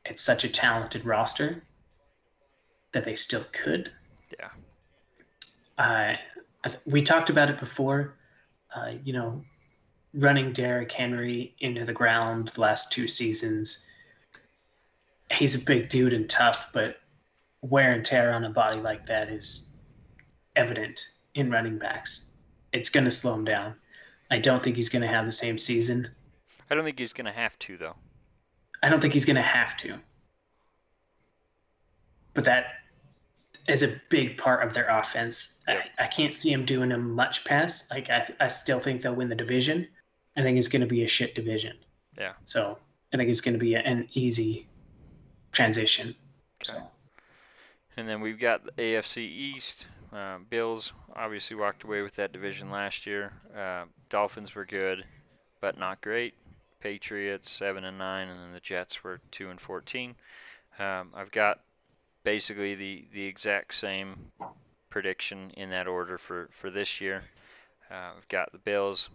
it's 0.05 0.23
such 0.23 0.45
a 0.45 0.49
talented 0.49 1.05
roster 1.05 1.63
that 2.93 3.05
they 3.05 3.15
still 3.15 3.45
could. 3.53 3.93
Yeah. 4.39 4.49
Uh, 5.79 6.17
we 6.87 7.03
talked 7.03 7.31
about 7.31 7.51
it 7.51 7.59
before. 7.59 8.15
Uh, 8.75 8.93
you 9.05 9.13
know, 9.13 9.43
running 10.15 10.53
Derrick 10.53 10.91
Henry 10.91 11.55
into 11.61 11.85
the 11.85 11.93
ground 11.93 12.49
the 12.49 12.61
last 12.61 12.93
two 12.93 13.09
seasons. 13.09 13.87
He's 15.33 15.55
a 15.55 15.65
big 15.65 15.89
dude 15.89 16.13
and 16.13 16.29
tough, 16.29 16.71
but 16.73 16.97
wear 17.63 17.93
and 17.93 18.05
tear 18.05 18.33
on 18.33 18.45
a 18.45 18.51
body 18.51 18.81
like 18.81 19.07
that 19.07 19.29
is 19.29 19.69
evident 20.57 21.09
in 21.35 21.51
running 21.51 21.79
backs. 21.79 22.31
It's 22.73 22.89
going 22.89 23.05
to 23.05 23.11
slow 23.11 23.35
him 23.35 23.45
down. 23.45 23.75
I 24.31 24.39
don't 24.39 24.63
think 24.63 24.77
he's 24.77 24.89
going 24.89 25.03
to 25.03 25.09
have 25.09 25.25
the 25.25 25.33
same 25.33 25.59
season. 25.59 26.11
I 26.71 26.75
don't 26.75 26.85
think 26.85 26.99
he's 26.99 27.13
going 27.13 27.27
to 27.27 27.33
have 27.33 27.59
to, 27.61 27.77
though. 27.77 27.97
I 28.83 28.89
don't 28.89 29.01
think 29.01 29.15
he's 29.15 29.25
going 29.25 29.37
to 29.37 29.43
have 29.43 29.77
to. 29.79 29.99
But 32.35 32.45
that 32.45 32.67
is 33.69 33.83
a 33.83 34.01
big 34.09 34.39
part 34.39 34.67
of 34.67 34.75
their 34.75 34.89
offense. 34.89 35.59
I, 35.67 35.85
I 35.99 36.07
can't 36.07 36.35
see 36.35 36.53
him 36.53 36.65
doing 36.65 36.93
a 36.93 36.99
much 36.99 37.45
pass. 37.45 37.91
Like 37.91 38.11
I, 38.11 38.29
I 38.41 38.49
still 38.49 38.81
think 38.81 39.03
they'll 39.03 39.15
win 39.15 39.29
the 39.29 39.35
division. 39.35 39.87
I 40.37 40.43
think 40.43 40.57
it's 40.57 40.69
going 40.69 40.81
to 40.81 40.87
be 40.87 41.05
a 41.05 41.09
shit 41.09 41.35
division. 41.35 41.77
Yeah. 42.19 42.33
So 42.45 42.79
I 43.13 43.17
think 43.17 43.29
it's 43.29 43.41
going 43.41 43.55
to 43.55 43.59
be 43.59 43.75
an 43.75 44.09
easy 44.13 44.67
transition. 45.53 46.15
Okay. 46.63 46.79
So. 46.79 46.91
And 47.97 48.09
then 48.09 48.21
we've 48.21 48.39
got 48.39 48.65
the 48.65 48.73
AFC 48.73 49.19
East. 49.19 49.87
Uh, 50.13 50.39
Bills 50.49 50.93
obviously 51.17 51.57
walked 51.57 51.83
away 51.83 52.01
with 52.03 52.15
that 52.17 52.33
division 52.33 52.71
last 52.71 53.07
year. 53.07 53.33
Uh, 53.57 53.85
Dolphins 54.09 54.55
were 54.55 54.65
good, 54.65 55.05
but 55.61 55.79
not 55.79 56.01
great. 56.01 56.35
Patriots 56.81 57.51
seven 57.51 57.85
and 57.85 57.99
nine, 57.99 58.29
and 58.29 58.39
then 58.39 58.53
the 58.53 58.61
Jets 58.61 59.03
were 59.03 59.21
two 59.33 59.51
and 59.51 59.61
fourteen. 59.61 60.15
Um, 60.79 61.11
I've 61.15 61.33
got 61.33 61.61
basically 62.23 62.77
the 62.77 63.05
the 63.13 63.25
exact 63.25 63.75
same 63.75 64.31
prediction 64.91 65.51
in 65.57 65.71
that 65.71 65.89
order 65.89 66.19
for 66.19 66.51
for 66.61 66.71
this 66.71 67.01
year. 67.01 67.25
Uh, 67.91 68.13
we've 68.15 68.29
got 68.29 68.53
the 68.53 68.59
Bills 68.59 69.09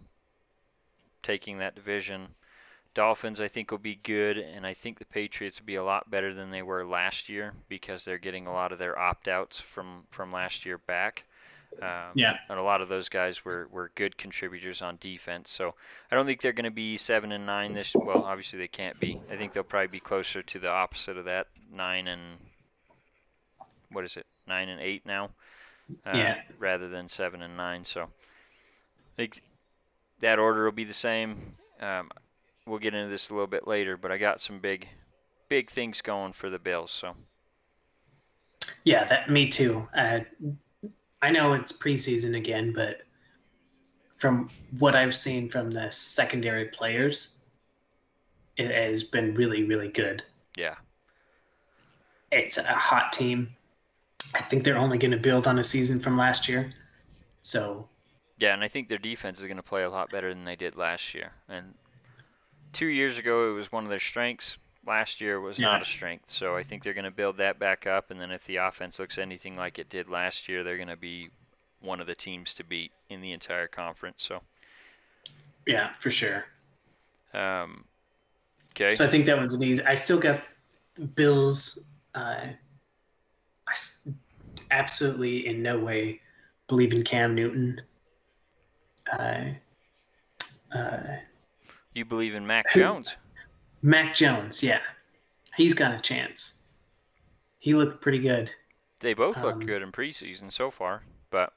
taking 1.22 1.58
that 1.58 1.74
division. 1.74 2.28
Dolphins, 2.94 3.40
I 3.40 3.48
think, 3.48 3.70
will 3.70 3.78
be 3.78 3.98
good, 4.02 4.38
and 4.38 4.66
I 4.66 4.74
think 4.74 4.98
the 4.98 5.04
Patriots 5.04 5.58
will 5.58 5.66
be 5.66 5.74
a 5.74 5.84
lot 5.84 6.10
better 6.10 6.32
than 6.32 6.50
they 6.50 6.62
were 6.62 6.86
last 6.86 7.28
year 7.28 7.52
because 7.68 8.04
they're 8.04 8.18
getting 8.18 8.46
a 8.46 8.52
lot 8.52 8.72
of 8.72 8.78
their 8.78 8.98
opt-outs 8.98 9.60
from 9.74 10.04
from 10.10 10.32
last 10.32 10.64
year 10.64 10.78
back. 10.78 11.24
Um, 11.82 12.12
yeah. 12.14 12.36
And 12.48 12.58
a 12.58 12.62
lot 12.62 12.80
of 12.80 12.88
those 12.88 13.08
guys 13.08 13.44
were, 13.44 13.66
were 13.72 13.90
good 13.96 14.16
contributors 14.16 14.80
on 14.80 14.96
defense. 15.00 15.50
So 15.50 15.74
I 16.10 16.14
don't 16.14 16.24
think 16.24 16.40
they're 16.40 16.52
going 16.52 16.64
to 16.64 16.70
be 16.70 16.96
seven 16.96 17.32
and 17.32 17.44
nine 17.44 17.74
this. 17.74 17.92
Well, 17.94 18.22
obviously 18.22 18.58
they 18.58 18.68
can't 18.68 18.98
be. 19.00 19.20
I 19.30 19.36
think 19.36 19.52
they'll 19.52 19.64
probably 19.64 19.88
be 19.88 20.00
closer 20.00 20.42
to 20.42 20.58
the 20.58 20.68
opposite 20.68 21.16
of 21.16 21.24
that, 21.24 21.48
nine 21.72 22.06
and 22.06 22.38
what 23.90 24.04
is 24.04 24.16
it, 24.16 24.26
nine 24.46 24.68
and 24.68 24.80
eight 24.80 25.04
now. 25.04 25.30
Uh, 26.06 26.16
yeah. 26.16 26.42
Rather 26.58 26.88
than 26.88 27.08
seven 27.08 27.42
and 27.42 27.56
nine. 27.56 27.84
So 27.84 28.02
I 28.02 29.16
think 29.16 29.42
that 30.20 30.38
order 30.38 30.64
will 30.64 30.72
be 30.72 30.84
the 30.84 30.94
same. 30.94 31.56
Um, 31.80 32.10
we'll 32.66 32.78
get 32.78 32.94
into 32.94 33.10
this 33.10 33.30
a 33.30 33.34
little 33.34 33.46
bit 33.46 33.66
later, 33.66 33.96
but 33.96 34.10
I 34.10 34.18
got 34.18 34.40
some 34.40 34.58
big, 34.58 34.88
big 35.48 35.70
things 35.70 36.00
going 36.00 36.32
for 36.32 36.50
the 36.50 36.58
Bills. 36.58 36.90
So. 36.90 37.14
Yeah, 38.84 39.04
that 39.04 39.30
me 39.30 39.48
too. 39.48 39.86
Uh, 39.96 40.20
I 41.22 41.30
know 41.30 41.52
it's 41.52 41.72
preseason 41.72 42.36
again, 42.36 42.72
but 42.72 43.02
from 44.16 44.50
what 44.78 44.94
I've 44.94 45.14
seen 45.14 45.48
from 45.48 45.70
the 45.70 45.90
secondary 45.90 46.66
players, 46.66 47.34
it 48.56 48.70
has 48.70 49.04
been 49.04 49.34
really, 49.34 49.64
really 49.64 49.88
good. 49.88 50.22
Yeah. 50.56 50.76
It's 52.30 52.56
a 52.56 52.62
hot 52.62 53.12
team. 53.12 53.54
I 54.34 54.40
think 54.40 54.64
they're 54.64 54.78
only 54.78 54.98
going 54.98 55.10
to 55.10 55.18
build 55.18 55.46
on 55.46 55.58
a 55.58 55.64
season 55.64 56.00
from 56.00 56.16
last 56.16 56.48
year. 56.48 56.72
So. 57.42 57.88
Yeah, 58.38 58.54
and 58.54 58.64
I 58.64 58.68
think 58.68 58.88
their 58.88 58.98
defense 58.98 59.38
is 59.40 59.44
going 59.44 59.56
to 59.56 59.62
play 59.62 59.82
a 59.82 59.90
lot 59.90 60.10
better 60.10 60.32
than 60.32 60.44
they 60.44 60.56
did 60.56 60.76
last 60.76 61.14
year. 61.14 61.32
And 61.48 61.74
two 62.74 62.86
years 62.86 63.16
ago, 63.18 63.50
it 63.50 63.54
was 63.54 63.72
one 63.72 63.84
of 63.84 63.90
their 63.90 64.00
strengths. 64.00 64.58
Last 64.86 65.20
year 65.20 65.40
was 65.40 65.58
yeah. 65.58 65.66
not 65.66 65.82
a 65.82 65.86
strength. 65.86 66.30
So 66.30 66.56
I 66.56 66.62
think 66.62 66.82
they're 66.82 66.92
going 66.92 67.04
to 67.04 67.10
build 67.10 67.38
that 67.38 67.58
back 67.58 67.86
up. 67.86 68.10
And 68.10 68.20
then 68.20 68.30
if 68.30 68.44
the 68.46 68.56
offense 68.56 68.98
looks 68.98 69.16
anything 69.16 69.56
like 69.56 69.78
it 69.78 69.88
did 69.88 70.10
last 70.10 70.48
year, 70.48 70.62
they're 70.62 70.76
going 70.76 70.88
to 70.88 70.96
be 70.96 71.30
one 71.80 72.00
of 72.00 72.06
the 72.06 72.14
teams 72.14 72.52
to 72.54 72.64
beat 72.64 72.92
in 73.08 73.22
the 73.22 73.32
entire 73.32 73.66
conference. 73.66 74.22
So. 74.28 74.40
Yeah, 75.66 75.90
for 75.98 76.10
sure. 76.10 76.44
Um, 77.32 77.84
okay. 78.72 78.94
So 78.94 79.06
I 79.06 79.08
think 79.08 79.26
that 79.26 79.40
was 79.40 79.54
an 79.54 79.62
easy. 79.62 79.82
I 79.84 79.94
still 79.94 80.18
got 80.18 80.42
Bills. 81.14 81.84
Uh, 82.14 82.46
I 83.66 83.74
absolutely 84.70 85.46
in 85.46 85.62
no 85.62 85.78
way 85.78 86.20
believe 86.68 86.92
in 86.92 87.02
Cam 87.02 87.34
Newton. 87.34 87.80
Uh, 89.10 89.44
uh, 90.74 91.00
you 91.94 92.04
believe 92.04 92.34
in 92.34 92.46
Mac 92.46 92.72
Jones? 92.72 93.14
Mac 93.82 94.14
Jones, 94.14 94.62
yeah. 94.62 94.80
He's 95.56 95.74
got 95.74 95.94
a 95.94 96.00
chance. 96.00 96.60
He 97.58 97.74
looked 97.74 98.00
pretty 98.00 98.18
good. 98.18 98.50
They 99.00 99.14
both 99.14 99.36
look 99.36 99.54
um, 99.54 99.66
good 99.66 99.82
in 99.82 99.92
preseason 99.92 100.52
so 100.52 100.70
far, 100.70 101.02
but 101.30 101.52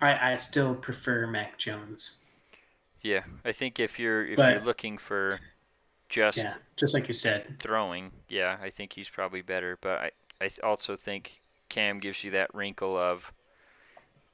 I 0.00 0.32
I 0.32 0.34
still 0.34 0.74
prefer 0.74 1.26
Mac 1.26 1.58
Jones. 1.58 2.18
Yeah, 3.02 3.22
I 3.44 3.52
think 3.52 3.78
if 3.78 3.98
you're 3.98 4.26
if 4.26 4.36
but, 4.36 4.54
you're 4.54 4.64
looking 4.64 4.98
for 4.98 5.38
just 6.08 6.38
yeah, 6.38 6.54
just 6.76 6.94
like 6.94 7.08
you 7.08 7.14
said, 7.14 7.56
throwing, 7.60 8.10
yeah, 8.28 8.56
I 8.62 8.70
think 8.70 8.92
he's 8.92 9.08
probably 9.08 9.42
better. 9.42 9.78
But 9.80 10.00
I 10.00 10.10
I 10.40 10.50
also 10.62 10.96
think 10.96 11.40
Cam 11.68 12.00
gives 12.00 12.24
you 12.24 12.32
that 12.32 12.54
wrinkle 12.54 12.96
of 12.96 13.30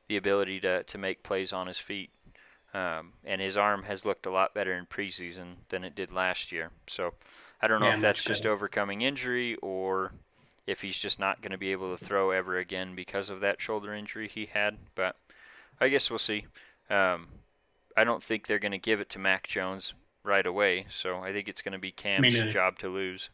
the 0.09 0.17
ability 0.17 0.61
to 0.61 0.83
to 0.85 0.99
make 0.99 1.23
plays 1.23 1.53
on 1.53 1.67
his 1.67 1.79
feet. 1.79 2.11
Um, 2.73 3.12
and 3.25 3.41
his 3.41 3.57
arm 3.57 3.83
has 3.83 4.05
looked 4.05 4.27
a 4.27 4.31
lot 4.31 4.55
better 4.55 4.75
in 4.75 4.87
preseason 4.87 5.55
than 5.71 5.83
it 5.83 5.97
did 5.97 6.12
last 6.12 6.53
year. 6.53 6.71
So 6.89 7.14
I 7.61 7.66
don't 7.66 7.81
know 7.81 7.89
yeah, 7.89 7.97
if 7.97 8.01
that's 8.01 8.21
just 8.21 8.47
overcoming 8.47 9.03
injury 9.03 9.57
or 9.57 10.12
if 10.66 10.81
he's 10.81 10.97
just 10.97 11.18
not 11.18 11.43
going 11.43 11.51
to 11.51 11.59
be 11.59 11.73
able 11.73 11.97
to 11.97 12.05
throw 12.05 12.31
ever 12.31 12.59
again 12.59 12.95
because 12.95 13.29
of 13.29 13.41
that 13.41 13.61
shoulder 13.61 13.93
injury 13.93 14.31
he 14.33 14.47
had. 14.47 14.77
But 14.95 15.16
I 15.81 15.89
guess 15.89 16.11
we'll 16.11 16.21
see. 16.21 16.47
Um, 16.89 17.27
I 17.97 18.05
don't 18.05 18.23
think 18.23 18.47
they're 18.47 18.61
going 18.61 18.73
to 18.73 18.79
give 18.79 19.01
it 19.01 19.11
to 19.11 19.18
Mac 19.18 19.49
Jones 19.49 19.95
right 20.23 20.47
away, 20.47 20.87
so 20.91 21.18
I 21.18 21.33
think 21.33 21.49
it's 21.49 21.62
going 21.62 21.73
to 21.73 21.79
be 21.79 21.91
Cam's 21.91 22.53
job 22.53 22.79
to 22.79 22.89
lose. 22.89 23.31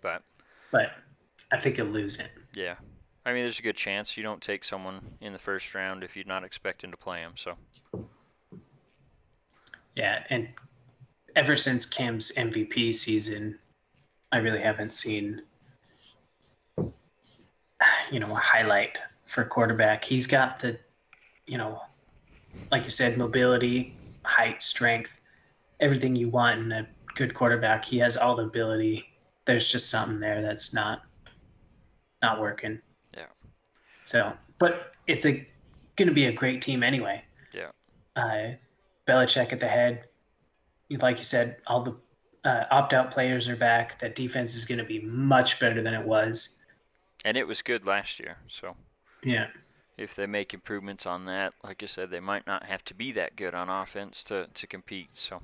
But 0.00 0.22
but 0.70 0.92
I 1.52 1.58
think 1.58 1.76
he'll 1.76 1.86
lose 1.86 2.18
it. 2.18 2.30
Yeah, 2.54 2.76
I 3.28 3.34
mean, 3.34 3.42
there's 3.42 3.58
a 3.58 3.62
good 3.62 3.76
chance 3.76 4.16
you 4.16 4.22
don't 4.22 4.40
take 4.40 4.64
someone 4.64 5.02
in 5.20 5.34
the 5.34 5.38
first 5.38 5.74
round 5.74 6.02
if 6.02 6.16
you're 6.16 6.24
not 6.24 6.44
expecting 6.44 6.90
to 6.90 6.96
play 6.96 7.18
him. 7.18 7.32
So. 7.36 7.58
Yeah, 9.94 10.24
and 10.30 10.48
ever 11.36 11.54
since 11.54 11.84
Cam's 11.84 12.32
MVP 12.38 12.94
season, 12.94 13.58
I 14.32 14.38
really 14.38 14.62
haven't 14.62 14.94
seen. 14.94 15.42
you 18.10 18.18
know, 18.18 18.30
a 18.30 18.34
highlight 18.34 19.02
for 19.26 19.44
quarterback. 19.44 20.02
He's 20.02 20.26
got 20.26 20.58
the, 20.58 20.78
you 21.46 21.58
know, 21.58 21.82
like 22.70 22.84
you 22.84 22.90
said, 22.90 23.18
mobility, 23.18 23.92
height, 24.24 24.62
strength, 24.62 25.20
everything 25.80 26.16
you 26.16 26.30
want 26.30 26.60
in 26.60 26.72
a 26.72 26.88
good 27.14 27.34
quarterback. 27.34 27.84
He 27.84 27.98
has 27.98 28.16
all 28.16 28.36
the 28.36 28.44
ability. 28.44 29.04
There's 29.44 29.70
just 29.70 29.90
something 29.90 30.18
there 30.18 30.40
that's 30.40 30.72
not 30.72 31.02
not 32.22 32.40
working. 32.40 32.80
So, 34.08 34.32
but 34.58 34.94
it's 35.06 35.26
a 35.26 35.46
going 35.96 36.08
to 36.08 36.14
be 36.14 36.24
a 36.24 36.32
great 36.32 36.62
team 36.62 36.82
anyway. 36.82 37.22
Yeah. 37.52 37.72
Uh, 38.16 38.54
Belichick 39.06 39.52
at 39.52 39.60
the 39.60 39.68
head. 39.68 40.04
Like 40.88 41.18
you 41.18 41.24
said, 41.24 41.58
all 41.66 41.82
the 41.82 41.94
uh, 42.48 42.64
opt-out 42.70 43.10
players 43.10 43.48
are 43.48 43.56
back. 43.56 43.98
That 43.98 44.16
defense 44.16 44.54
is 44.54 44.64
going 44.64 44.78
to 44.78 44.84
be 44.84 45.00
much 45.00 45.60
better 45.60 45.82
than 45.82 45.92
it 45.92 46.06
was. 46.06 46.56
And 47.26 47.36
it 47.36 47.46
was 47.46 47.60
good 47.60 47.84
last 47.84 48.18
year, 48.18 48.38
so. 48.48 48.74
Yeah. 49.22 49.48
If 49.98 50.14
they 50.14 50.24
make 50.24 50.54
improvements 50.54 51.04
on 51.04 51.26
that, 51.26 51.52
like 51.62 51.82
I 51.82 51.86
said, 51.86 52.08
they 52.08 52.20
might 52.20 52.46
not 52.46 52.64
have 52.64 52.82
to 52.86 52.94
be 52.94 53.12
that 53.12 53.36
good 53.36 53.54
on 53.54 53.68
offense 53.68 54.24
to, 54.24 54.46
to 54.54 54.66
compete. 54.66 55.10
So, 55.12 55.42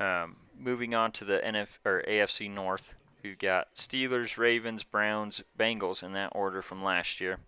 um, 0.00 0.34
moving 0.58 0.96
on 0.96 1.12
to 1.12 1.24
the 1.24 1.40
NF 1.46 1.68
or 1.84 2.02
AFC 2.08 2.50
North, 2.50 2.92
we've 3.22 3.38
got 3.38 3.72
Steelers, 3.76 4.36
Ravens, 4.36 4.82
Browns, 4.82 5.42
Bengals 5.56 6.02
in 6.02 6.14
that 6.14 6.32
order 6.34 6.60
from 6.60 6.82
last 6.82 7.20
year. 7.20 7.38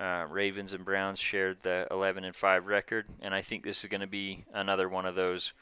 Uh, 0.00 0.26
Ravens 0.28 0.72
and 0.72 0.84
Browns 0.84 1.18
shared 1.18 1.58
the 1.62 1.86
11 1.90 2.22
and 2.24 2.36
5 2.36 2.66
record, 2.66 3.06
and 3.20 3.34
I 3.34 3.42
think 3.42 3.64
this 3.64 3.82
is 3.82 3.90
going 3.90 4.00
to 4.00 4.06
be 4.06 4.44
another 4.54 4.88
one 4.88 5.06
of 5.06 5.16
those 5.16 5.52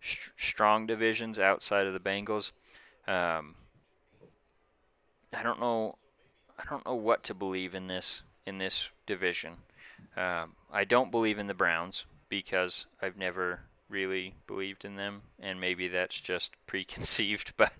sh- 0.00 0.16
strong 0.38 0.86
divisions 0.86 1.38
outside 1.38 1.86
of 1.86 1.94
the 1.94 2.00
Bengals. 2.00 2.50
Um, 3.06 3.54
I 5.32 5.42
don't 5.42 5.60
know. 5.60 5.96
I 6.58 6.64
don't 6.68 6.84
know 6.84 6.94
what 6.94 7.22
to 7.24 7.34
believe 7.34 7.74
in 7.74 7.86
this 7.86 8.22
in 8.46 8.58
this 8.58 8.88
division. 9.06 9.56
Um, 10.16 10.54
I 10.70 10.84
don't 10.84 11.10
believe 11.10 11.38
in 11.38 11.46
the 11.46 11.54
Browns 11.54 12.04
because 12.28 12.84
I've 13.00 13.16
never 13.16 13.60
really 13.88 14.34
believed 14.46 14.84
in 14.84 14.96
them, 14.96 15.22
and 15.40 15.60
maybe 15.60 15.88
that's 15.88 16.20
just 16.20 16.50
preconceived. 16.66 17.52
But 17.56 17.72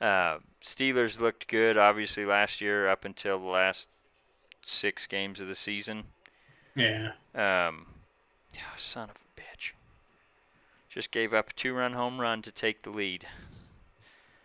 uh, 0.00 0.38
Steelers 0.64 1.18
looked 1.18 1.48
good, 1.48 1.76
obviously 1.76 2.24
last 2.24 2.60
year 2.60 2.88
up 2.88 3.04
until 3.04 3.38
the 3.40 3.46
last 3.46 3.88
six 4.68 5.06
games 5.06 5.40
of 5.40 5.48
the 5.48 5.54
season. 5.54 6.04
Yeah. 6.74 7.12
Um, 7.34 7.86
oh, 8.54 8.76
son 8.76 9.10
of 9.10 9.16
a 9.16 9.40
bitch. 9.40 9.72
Just 10.90 11.10
gave 11.10 11.34
up 11.34 11.50
a 11.50 11.52
two-run 11.54 11.92
home 11.92 12.20
run 12.20 12.42
to 12.42 12.52
take 12.52 12.82
the 12.82 12.90
lead. 12.90 13.26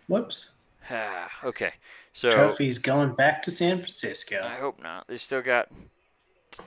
Whoops. 0.07 0.51
Ah, 0.89 1.30
okay. 1.43 1.74
So 2.13 2.30
Trophy's 2.30 2.80
going 2.80 3.13
back 3.13 3.41
to 3.43 3.51
San 3.51 3.78
Francisco. 3.80 4.41
I 4.43 4.55
hope 4.55 4.82
not. 4.82 5.07
They 5.07 5.17
still 5.17 5.41
got 5.41 5.69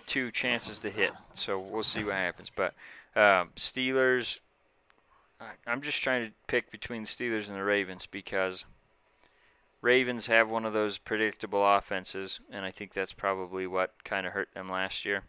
two 0.07 0.30
chances 0.32 0.78
to 0.78 0.90
hit, 0.90 1.12
so 1.34 1.59
we'll 1.59 1.84
see 1.84 2.02
what 2.02 2.14
happens. 2.14 2.50
But 2.54 2.74
um, 3.14 3.50
Steelers, 3.57 4.38
I'm 5.66 5.82
just 5.82 6.02
trying 6.02 6.26
to 6.26 6.32
pick 6.48 6.70
between 6.72 7.02
the 7.02 7.09
Steelers 7.09 7.46
and 7.46 7.57
the 7.57 7.62
Ravens 7.62 8.07
because 8.07 8.64
Ravens 9.87 10.26
have 10.26 10.49
one 10.49 10.64
of 10.64 10.72
those 10.72 10.99
predictable 10.99 11.64
offenses, 11.64 12.41
and 12.51 12.64
I 12.64 12.72
think 12.72 12.93
that's 12.93 13.12
probably 13.12 13.68
what 13.68 13.93
kind 14.03 14.26
of 14.26 14.32
hurt 14.32 14.49
them 14.53 14.68
last 14.68 15.05
year. 15.05 15.22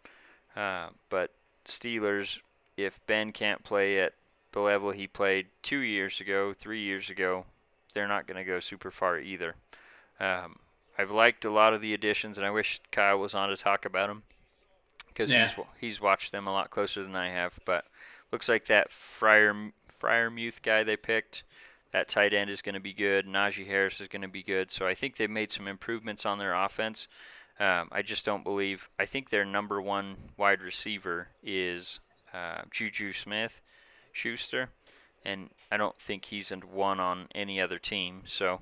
Uh, 0.56 0.88
but 1.10 1.30
Steelers, 1.64 2.38
if 2.76 2.98
Ben 3.06 3.30
can't 3.30 3.62
play 3.62 4.00
at 4.00 4.14
the 4.50 4.58
level 4.58 4.90
he 4.90 5.06
played 5.06 5.46
two 5.62 5.78
years 5.78 6.20
ago, 6.20 6.52
three 6.58 6.82
years 6.82 7.08
ago, 7.08 7.46
they're 7.94 8.08
not 8.08 8.26
going 8.26 8.36
to 8.36 8.42
go 8.42 8.58
super 8.58 8.90
far 8.90 9.20
either. 9.20 9.54
Um, 10.18 10.56
I've 10.98 11.12
liked 11.12 11.44
a 11.44 11.52
lot 11.52 11.72
of 11.72 11.80
the 11.80 11.94
additions, 11.94 12.36
and 12.36 12.44
I 12.44 12.50
wish 12.50 12.80
Kyle 12.90 13.20
was 13.20 13.34
on 13.34 13.50
to 13.50 13.56
talk 13.56 13.84
about 13.84 14.08
them 14.08 14.24
because 15.06 15.30
Yeah. 15.30 15.46
he's 15.46 15.64
he's 15.80 16.00
watched 16.00 16.32
them 16.32 16.48
a 16.48 16.52
lot 16.52 16.70
closer 16.70 17.04
than 17.04 17.14
I 17.14 17.28
have. 17.28 17.52
But 17.64 17.84
looks 18.32 18.48
like 18.48 18.66
that 18.66 18.90
Fryer 18.90 19.54
Freiermuth 20.00 20.62
guy 20.62 20.82
they 20.82 20.96
picked, 20.96 21.44
that 21.92 22.08
tight 22.08 22.34
end 22.34 22.50
is 22.50 22.62
going 22.62 22.74
to 22.74 22.80
be 22.80 22.92
good. 22.92 23.26
Najee 23.26 23.66
Harris 23.66 24.00
is 24.00 24.08
going 24.08 24.22
to 24.22 24.28
be 24.28 24.42
good. 24.42 24.70
So 24.70 24.86
I 24.86 24.94
think 24.94 25.16
they've 25.16 25.30
made 25.30 25.52
some 25.52 25.68
improvements 25.68 26.26
on 26.26 26.38
their 26.38 26.54
offense. 26.54 27.08
Um, 27.58 27.88
I 27.90 28.02
just 28.02 28.24
don't 28.24 28.44
believe. 28.44 28.88
I 28.98 29.06
think 29.06 29.30
their 29.30 29.44
number 29.44 29.80
one 29.80 30.16
wide 30.36 30.60
receiver 30.60 31.28
is 31.42 31.98
uh, 32.32 32.62
Juju 32.70 33.12
Smith 33.12 33.52
Schuster, 34.12 34.70
and 35.24 35.50
I 35.72 35.76
don't 35.76 35.98
think 36.00 36.24
he's 36.24 36.50
one 36.50 37.00
on 37.00 37.26
any 37.34 37.60
other 37.60 37.78
team. 37.78 38.22
So 38.26 38.60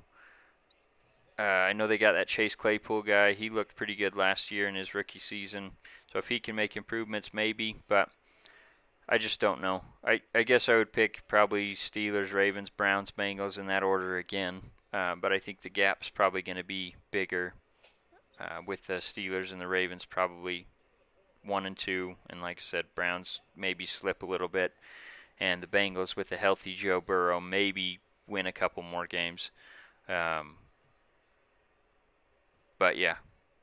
uh, 1.37 1.43
I 1.43 1.73
know 1.73 1.85
they 1.85 1.99
got 1.99 2.13
that 2.13 2.27
Chase 2.27 2.55
Claypool 2.55 3.03
guy. 3.03 3.33
He 3.33 3.49
looked 3.49 3.75
pretty 3.75 3.95
good 3.95 4.15
last 4.15 4.49
year 4.49 4.67
in 4.67 4.75
his 4.75 4.95
rookie 4.95 5.19
season. 5.19 5.71
So 6.11 6.17
if 6.17 6.27
he 6.27 6.39
can 6.39 6.55
make 6.55 6.75
improvements, 6.75 7.33
maybe. 7.33 7.75
But 7.87 8.09
I 9.09 9.17
just 9.17 9.39
don't 9.39 9.61
know. 9.61 9.83
I, 10.03 10.21
I 10.35 10.43
guess 10.43 10.67
I 10.67 10.75
would 10.75 10.91
pick 10.91 11.21
probably 11.27 11.75
Steelers, 11.75 12.33
Ravens, 12.33 12.69
Browns, 12.69 13.11
Bengals 13.11 13.57
in 13.57 13.67
that 13.67 13.83
order 13.83 14.17
again. 14.17 14.61
Uh, 14.93 15.15
but 15.15 15.31
I 15.31 15.39
think 15.39 15.61
the 15.61 15.69
gap's 15.69 16.09
probably 16.09 16.41
going 16.41 16.57
to 16.57 16.63
be 16.63 16.95
bigger 17.11 17.53
uh, 18.39 18.59
with 18.65 18.85
the 18.87 18.95
Steelers 18.95 19.51
and 19.51 19.61
the 19.61 19.67
Ravens 19.67 20.05
probably 20.05 20.65
one 21.43 21.65
and 21.65 21.77
two, 21.77 22.15
and 22.29 22.41
like 22.41 22.57
I 22.59 22.61
said, 22.61 22.85
Browns 22.95 23.39
maybe 23.55 23.85
slip 23.85 24.21
a 24.21 24.25
little 24.25 24.47
bit, 24.47 24.73
and 25.39 25.63
the 25.63 25.67
Bengals 25.67 26.15
with 26.15 26.31
a 26.31 26.37
healthy 26.37 26.75
Joe 26.75 27.01
Burrow 27.01 27.39
maybe 27.39 27.99
win 28.27 28.45
a 28.45 28.51
couple 28.51 28.83
more 28.83 29.07
games. 29.07 29.49
Um, 30.09 30.57
but 32.77 32.97
yeah, 32.97 33.15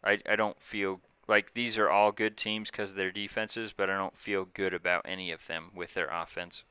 I 0.02 0.18
I 0.28 0.36
don't 0.36 0.60
feel 0.60 1.00
like 1.28 1.52
these 1.54 1.78
are 1.78 1.90
all 1.90 2.12
good 2.12 2.36
teams 2.36 2.70
because 2.70 2.90
of 2.90 2.96
their 2.96 3.10
defenses, 3.12 3.72
but 3.76 3.90
I 3.90 3.96
don't 3.96 4.16
feel 4.18 4.46
good 4.54 4.74
about 4.74 5.02
any 5.06 5.32
of 5.32 5.40
them 5.46 5.70
with 5.74 5.94
their 5.94 6.08
offense, 6.08 6.62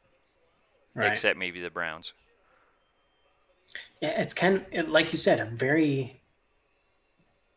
Right. 0.93 1.12
except 1.12 1.38
maybe 1.38 1.60
the 1.60 1.70
Browns. 1.70 2.14
Yeah, 4.01 4.20
it's 4.22 4.34
kind 4.34 4.66
of 4.74 4.89
like 4.89 5.12
you 5.12 5.18
said, 5.18 5.39
a 5.39 5.45
very 5.45 6.22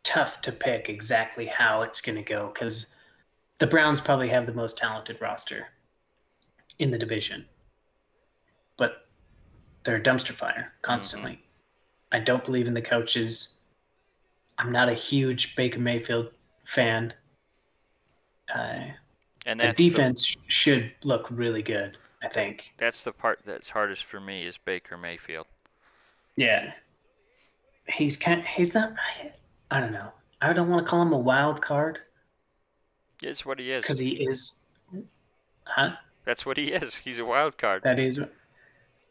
tough 0.03 0.41
to 0.43 0.53
pick 0.53 0.89
exactly 0.89 1.47
how 1.47 1.83
it's 1.83 2.01
going 2.01 2.17
to 2.17 2.23
go 2.23 2.51
because 2.53 2.87
the 3.59 3.67
Browns 3.67 4.01
probably 4.01 4.29
have 4.29 4.47
the 4.47 4.53
most 4.53 4.79
talented 4.79 5.21
roster 5.21 5.67
in 6.79 6.91
the 6.91 6.99
division, 6.99 7.45
but 8.77 9.09
they're 9.83 9.97
a 9.97 10.03
dumpster 10.03 10.33
fire 10.33 10.73
constantly. 10.83 11.33
Mm-hmm. 11.33 11.43
I 12.13 12.21
don't 12.21 12.45
believe 12.45 12.67
in 12.69 12.75
the 12.75 12.83
coaches. 12.83 13.61
I'm 14.59 14.73
not 14.73 14.89
a 14.89 14.95
huge 14.95 15.57
Baker 15.57 15.81
Mayfield 15.81 16.31
fan. 16.67 17.15
Uh, 18.55 18.81
And 19.47 19.61
the 19.61 19.73
defense 19.73 20.25
sh 20.27 20.37
should 20.49 20.93
look 21.03 21.27
really 21.31 21.63
good. 21.63 21.97
I 22.23 22.29
think. 22.29 22.73
that's 22.79 23.05
the 23.05 23.13
part 23.13 23.41
that's 23.47 23.69
hardest 23.69 24.05
for 24.05 24.19
me 24.21 24.47
is 24.47 24.57
Baker 24.65 24.97
Mayfield. 24.97 25.47
Yeah. 26.35 26.73
He's 27.89 28.17
kind 28.17 28.43
he's 28.45 28.75
not 28.75 28.93
I 29.71 29.81
don't 29.81 29.93
know. 29.93 30.11
I 30.41 30.53
don't 30.53 30.69
want 30.69 30.85
to 30.85 30.91
call 30.91 31.03
him 31.03 31.13
a 31.13 31.19
wild 31.19 31.63
card 31.63 32.01
It's 33.23 33.45
what 33.47 33.59
he 33.59 33.71
is. 33.71 33.83
because 33.83 33.99
he 33.99 34.27
is 34.27 34.57
huh? 35.65 35.93
That's 36.25 36.45
what 36.45 36.57
he 36.57 36.73
is. 36.73 36.95
He's 36.97 37.19
a 37.19 37.25
wild 37.25 37.59
card. 37.59 37.83
That 37.85 37.99
is 38.01 38.21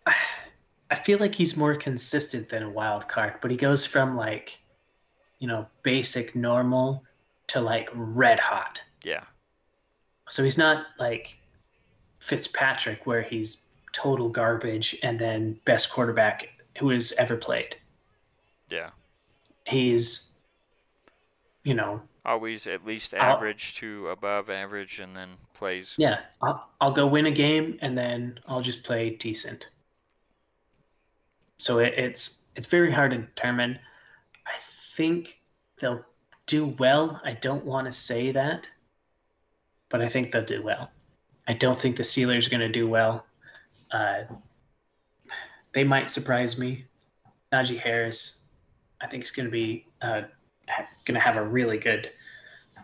I 0.05 0.95
feel 0.95 1.19
like 1.19 1.33
he's 1.35 1.55
more 1.55 1.75
consistent 1.75 2.49
than 2.49 2.63
a 2.63 2.69
wild 2.69 3.07
card, 3.07 3.35
but 3.41 3.49
he 3.51 3.57
goes 3.57 3.85
from 3.85 4.17
like 4.17 4.59
you 5.39 5.47
know, 5.47 5.67
basic 5.83 6.35
normal 6.35 7.03
to 7.47 7.61
like 7.61 7.89
red 7.93 8.39
hot. 8.39 8.81
Yeah. 9.03 9.23
So 10.29 10.43
he's 10.43 10.57
not 10.57 10.87
like 10.99 11.37
Fitzpatrick 12.19 13.05
where 13.05 13.21
he's 13.21 13.61
total 13.91 14.29
garbage 14.29 14.95
and 15.03 15.19
then 15.19 15.59
best 15.65 15.91
quarterback 15.91 16.49
who 16.79 16.89
has 16.89 17.11
ever 17.13 17.37
played. 17.37 17.75
Yeah. 18.69 18.89
He's 19.65 20.31
you 21.63 21.73
know, 21.73 22.01
Always 22.25 22.65
at 22.67 22.85
least 22.85 23.13
I'll- 23.13 23.35
average 23.37 23.75
to 23.75 24.09
above 24.09 24.49
average 24.49 24.99
and 24.99 25.15
then 25.15 25.29
plays. 25.53 25.93
Yeah, 25.97 26.21
I'll, 26.41 26.67
I'll 26.81 26.91
go 26.91 27.05
win 27.07 27.27
a 27.27 27.31
game 27.31 27.77
and 27.81 27.95
then 27.97 28.39
I'll 28.47 28.61
just 28.61 28.83
play 28.83 29.11
decent. 29.11 29.67
So 31.57 31.79
it, 31.79 31.93
it's 31.97 32.39
it's 32.55 32.67
very 32.67 32.91
hard 32.91 33.11
to 33.11 33.17
determine. 33.17 33.79
I 34.45 34.57
think 34.57 35.39
they'll 35.79 36.03
do 36.47 36.67
well. 36.67 37.21
I 37.23 37.33
don't 37.33 37.65
want 37.65 37.87
to 37.87 37.93
say 37.93 38.31
that, 38.31 38.69
but 39.89 40.01
I 40.01 40.09
think 40.09 40.31
they'll 40.31 40.45
do 40.45 40.63
well. 40.63 40.91
I 41.47 41.53
don't 41.53 41.79
think 41.79 41.95
the 41.95 42.03
Steelers 42.03 42.47
are 42.47 42.49
going 42.49 42.61
to 42.61 42.69
do 42.69 42.87
well. 42.87 43.25
Uh, 43.91 44.23
they 45.73 45.83
might 45.83 46.09
surprise 46.09 46.57
me. 46.57 46.85
Najee 47.53 47.79
Harris, 47.79 48.41
I 49.01 49.07
think 49.07 49.23
is 49.23 49.31
going 49.31 49.45
to 49.45 49.51
be 49.51 49.85
uh, 50.01 50.23
going 51.05 51.15
to 51.15 51.19
have 51.19 51.37
a 51.37 51.43
really 51.43 51.77
good 51.77 52.11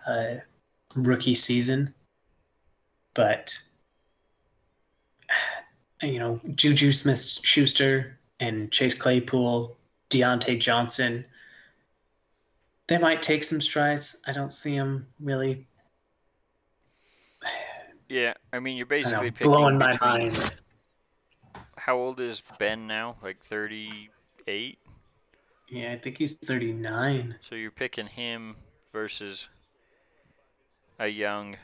uh, 0.08 0.36
rookie 0.96 1.36
season 1.36 1.94
but 3.14 3.58
you 6.02 6.20
know, 6.20 6.40
Juju 6.56 6.92
Smith 6.92 7.22
Schuster 7.44 8.18
and 8.40 8.72
Chase 8.72 8.96
Claypool, 8.96 9.78
Diontae 10.10 10.60
Johnson, 10.60 11.26
they 12.92 12.98
might 12.98 13.22
take 13.22 13.46
some 13.46 13.62
strides. 13.62 14.18
I 14.28 14.34
don't 14.34 14.52
see 14.52 14.78
them 14.78 15.08
really. 15.22 15.66
Yeah, 18.10 18.34
I 18.52 18.60
mean 18.60 18.76
you're 18.76 18.86
know, 18.86 18.90
basically 18.90 19.32
picking 19.32 19.48
blowing 19.48 19.78
my 19.78 19.98
mind. 20.02 20.52
How 21.78 21.98
old 21.98 22.20
is 22.20 22.42
Ben 22.60 22.88
now? 22.88 23.16
Like 23.24 23.38
38. 23.50 24.78
Yeah, 25.70 25.94
I 25.94 25.98
think 26.00 26.18
he's 26.18 26.34
39. 26.34 27.36
So 27.50 27.56
you're 27.56 27.72
picking 27.72 28.08
him 28.08 28.58
versus 28.92 29.48
a 31.00 31.08
young. 31.08 31.56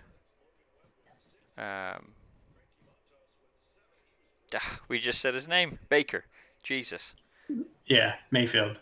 Um, 1.58 2.14
ah, 4.56 4.80
we 4.88 4.98
just 5.00 5.20
said 5.20 5.34
his 5.34 5.50
name, 5.50 5.78
Baker. 5.90 6.24
Jesus. 6.64 7.14
Yeah, 7.86 8.14
Mayfield. 8.32 8.80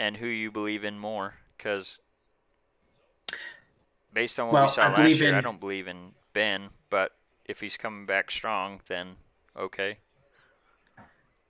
And 0.00 0.16
who 0.16 0.26
you 0.26 0.50
believe 0.50 0.84
in 0.84 0.98
more? 0.98 1.34
Because 1.56 1.98
based 4.14 4.40
on 4.40 4.46
what 4.46 4.54
Well, 4.54 4.66
we 4.66 4.72
saw 4.72 4.82
I 4.84 4.96
last 4.96 5.20
year, 5.20 5.36
I 5.36 5.42
don't 5.42 5.60
believe 5.60 5.88
in 5.88 6.12
Ben. 6.32 6.70
But 6.88 7.12
if 7.44 7.60
he's 7.60 7.76
coming 7.76 8.06
back 8.06 8.30
strong, 8.30 8.80
then 8.88 9.14
okay. 9.58 9.98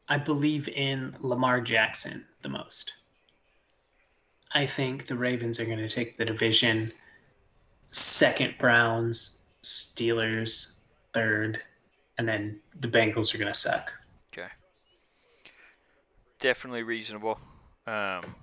I 0.09 0.19
believe 0.19 0.69
in 0.69 1.15
Lamar 1.21 1.61
Jackson 1.61 2.27
the 2.43 2.49
most. 2.49 2.93
I 4.53 4.67
think 4.67 5.07
the 5.07 5.15
Ravens 5.15 5.61
are 5.61 5.65
going 5.65 5.79
to 5.79 5.89
take 5.89 6.19
the 6.19 6.25
division. 6.25 6.93
Second, 7.87 8.57
Browns, 8.59 9.43
Steelers, 9.63 10.79
third, 11.15 11.63
and 12.19 12.29
then 12.29 12.59
the 12.81 12.89
Bengals 12.89 13.33
are 13.33 13.39
going 13.39 13.53
to 13.53 13.59
suck. 13.59 13.93
Okay. 14.33 14.49
Definitely 16.41 16.83
reasonable. 16.83 17.39
Um, 17.91 18.37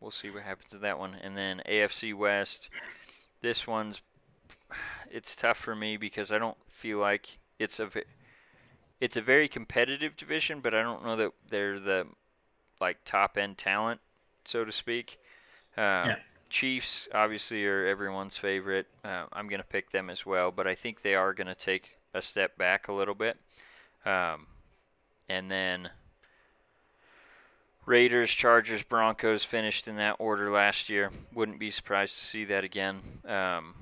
we'll 0.00 0.10
see 0.10 0.30
what 0.30 0.42
happens 0.42 0.70
to 0.70 0.78
that 0.78 0.98
one. 0.98 1.14
And 1.22 1.36
then 1.36 1.62
AFC 1.68 2.14
West, 2.14 2.68
this 3.42 3.66
one's 3.66 4.00
it's 5.10 5.36
tough 5.36 5.58
for 5.58 5.76
me 5.76 5.96
because 5.96 6.32
I 6.32 6.38
don't 6.38 6.56
feel 6.68 6.98
like 6.98 7.28
it's 7.58 7.78
a 7.78 7.88
it's 9.00 9.16
a 9.16 9.22
very 9.22 9.48
competitive 9.48 10.16
division, 10.16 10.60
but 10.60 10.74
I 10.74 10.82
don't 10.82 11.04
know 11.04 11.16
that 11.16 11.32
they're 11.50 11.78
the 11.78 12.06
like 12.80 12.98
top 13.04 13.36
end 13.38 13.58
talent, 13.58 14.00
so 14.44 14.64
to 14.64 14.72
speak. 14.72 15.18
Um, 15.76 15.84
Yeah. 16.08 16.16
Chiefs 16.50 17.08
obviously 17.12 17.64
are 17.66 17.86
everyone's 17.86 18.36
favorite. 18.36 18.86
Uh, 19.04 19.26
I'm 19.32 19.48
gonna 19.48 19.64
pick 19.64 19.90
them 19.90 20.10
as 20.10 20.24
well, 20.24 20.50
but 20.52 20.66
I 20.66 20.74
think 20.74 21.02
they 21.02 21.14
are 21.14 21.34
gonna 21.34 21.54
take 21.54 21.98
a 22.14 22.22
step 22.22 22.56
back 22.56 22.88
a 22.88 22.92
little 22.92 23.14
bit. 23.14 23.38
Um, 24.04 24.46
and 25.28 25.50
then 25.50 25.90
Raiders, 27.86 28.30
Chargers, 28.30 28.82
Broncos 28.82 29.44
finished 29.44 29.88
in 29.88 29.96
that 29.96 30.16
order 30.18 30.50
last 30.50 30.88
year. 30.88 31.10
Wouldn't 31.34 31.58
be 31.58 31.70
surprised 31.70 32.16
to 32.16 32.24
see 32.24 32.44
that 32.46 32.64
again. 32.64 33.00
Um, 33.26 33.74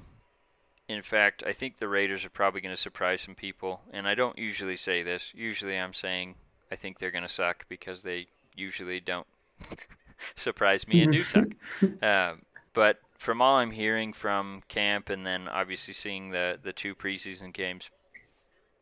in 0.89 1.03
fact, 1.03 1.43
I 1.47 1.53
think 1.53 1.79
the 1.79 1.89
Raiders 1.89 2.25
are 2.25 2.31
probably 2.31 2.61
going 2.61 2.75
to 2.75 2.81
surprise 2.81 3.23
some 3.23 3.35
people. 3.35 3.81
And 3.93 4.09
I 4.09 4.15
don't 4.15 4.37
usually 4.37 4.77
say 4.77 5.03
this. 5.03 5.31
Usually 5.35 5.79
I'm 5.79 5.95
saying 5.95 6.35
I 6.71 6.77
think 6.77 6.99
they're 6.99 7.11
going 7.11 7.27
to 7.27 7.29
suck 7.29 7.67
because 7.69 8.03
they 8.03 8.27
usually 8.57 8.99
don't 8.99 9.27
surprise 10.37 10.87
me 10.89 11.03
and 11.03 11.13
do 11.13 11.23
suck. 11.23 11.49
Um, 12.03 12.43
but 12.75 12.99
from 13.19 13.41
all 13.41 13.57
I'm 13.57 13.71
hearing 13.71 14.13
from 14.13 14.63
camp 14.69 15.11
and 15.11 15.25
then 15.25 15.47
obviously 15.49 15.95
seeing 15.95 16.31
the, 16.31 16.59
the 16.63 16.73
two 16.73 16.95
preseason 16.95 17.53
games, 17.53 17.91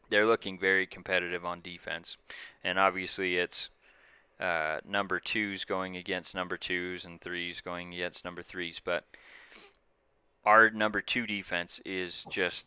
they're 0.09 0.27
looking 0.27 0.59
very 0.59 0.87
competitive 0.87 1.45
on 1.45 1.61
defense. 1.61 2.17
And 2.65 2.79
obviously 2.79 3.37
it's 3.37 3.69
uh, 4.41 4.79
number 4.89 5.21
twos 5.21 5.65
going 5.65 5.97
against 5.97 6.35
number 6.35 6.57
twos 6.57 7.05
and 7.05 7.21
threes 7.21 7.61
going 7.61 7.93
against 7.93 8.25
number 8.25 8.43
threes. 8.43 8.81
But 8.83 9.05
our 10.45 10.71
number 10.71 11.03
two 11.03 11.27
defense 11.27 11.81
is 11.85 12.25
just 12.31 12.65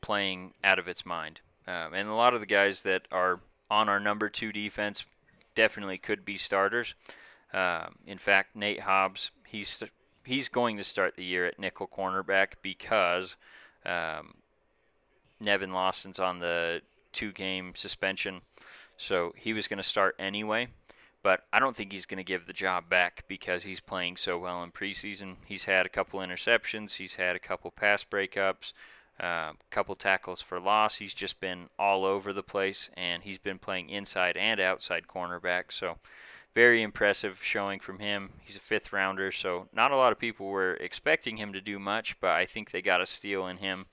playing 0.00 0.52
out 0.64 0.78
of 0.78 0.88
its 0.88 1.06
mind. 1.06 1.40
Um, 1.66 1.94
and 1.94 2.08
a 2.08 2.14
lot 2.14 2.34
of 2.34 2.40
the 2.40 2.46
guys 2.46 2.82
that 2.82 3.02
are 3.10 3.40
on 3.70 3.88
our 3.88 4.00
number 4.00 4.28
two 4.28 4.52
defense 4.52 5.04
definitely 5.54 5.98
could 5.98 6.24
be 6.24 6.38
starters. 6.38 6.94
Um, 7.52 7.94
in 8.06 8.18
fact, 8.18 8.54
Nate 8.54 8.80
Hobbs, 8.80 9.30
he's 9.46 9.82
he's 10.24 10.48
going 10.48 10.76
to 10.76 10.84
start 10.84 11.14
the 11.16 11.24
year 11.24 11.46
at 11.46 11.58
nickel 11.58 11.86
cornerback 11.86 12.54
because 12.62 13.36
um, 13.84 14.34
Nevin 15.40 15.72
Lawson's 15.72 16.18
on 16.18 16.40
the 16.40 16.80
two-game 17.12 17.72
suspension, 17.76 18.40
so 18.98 19.32
he 19.36 19.52
was 19.52 19.68
going 19.68 19.78
to 19.78 19.82
start 19.82 20.16
anyway. 20.18 20.68
But 21.26 21.42
I 21.52 21.58
don't 21.58 21.74
think 21.74 21.90
he's 21.90 22.06
going 22.06 22.18
to 22.18 22.22
give 22.22 22.46
the 22.46 22.52
job 22.52 22.88
back 22.88 23.24
because 23.26 23.64
he's 23.64 23.80
playing 23.80 24.16
so 24.16 24.38
well 24.38 24.62
in 24.62 24.70
preseason. 24.70 25.34
He's 25.44 25.64
had 25.64 25.84
a 25.84 25.88
couple 25.88 26.20
interceptions, 26.20 26.92
he's 26.92 27.14
had 27.14 27.34
a 27.34 27.40
couple 27.40 27.72
pass 27.72 28.04
breakups, 28.04 28.72
a 29.18 29.26
uh, 29.26 29.52
couple 29.72 29.96
tackles 29.96 30.40
for 30.40 30.60
loss. 30.60 30.94
He's 30.94 31.14
just 31.14 31.40
been 31.40 31.68
all 31.80 32.04
over 32.04 32.32
the 32.32 32.44
place, 32.44 32.90
and 32.96 33.24
he's 33.24 33.38
been 33.38 33.58
playing 33.58 33.90
inside 33.90 34.36
and 34.36 34.60
outside 34.60 35.08
cornerback. 35.08 35.72
So 35.72 35.98
very 36.54 36.84
impressive 36.84 37.40
showing 37.42 37.80
from 37.80 37.98
him. 37.98 38.30
He's 38.44 38.56
a 38.56 38.60
fifth 38.60 38.92
rounder, 38.92 39.32
so 39.32 39.66
not 39.72 39.90
a 39.90 39.96
lot 39.96 40.12
of 40.12 40.20
people 40.20 40.46
were 40.46 40.74
expecting 40.74 41.36
him 41.36 41.52
to 41.54 41.60
do 41.60 41.80
much, 41.80 42.14
but 42.20 42.30
I 42.30 42.46
think 42.46 42.70
they 42.70 42.82
got 42.82 43.00
a 43.00 43.06
steal 43.06 43.48
in 43.48 43.56
him. 43.56 43.86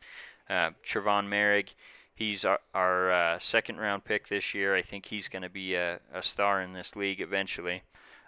Uh, 0.48 0.70
Trevon 0.86 1.28
Moehrig, 1.28 1.74
he's 2.16 2.45
our, 2.45 2.59
our 2.74 3.11
uh, 3.11 3.39
second 3.39 3.78
round 3.78 4.05
pick 4.05 4.28
this 4.28 4.53
year. 4.53 4.76
I 4.76 4.82
think 4.82 5.05
he's 5.05 5.28
going 5.28 5.41
to 5.43 5.49
be 5.49 5.76
a, 5.76 5.99
a 6.14 6.22
star 6.22 6.61
in 6.61 6.74
this 6.74 6.95
league 6.95 7.22
eventually. 7.22 7.84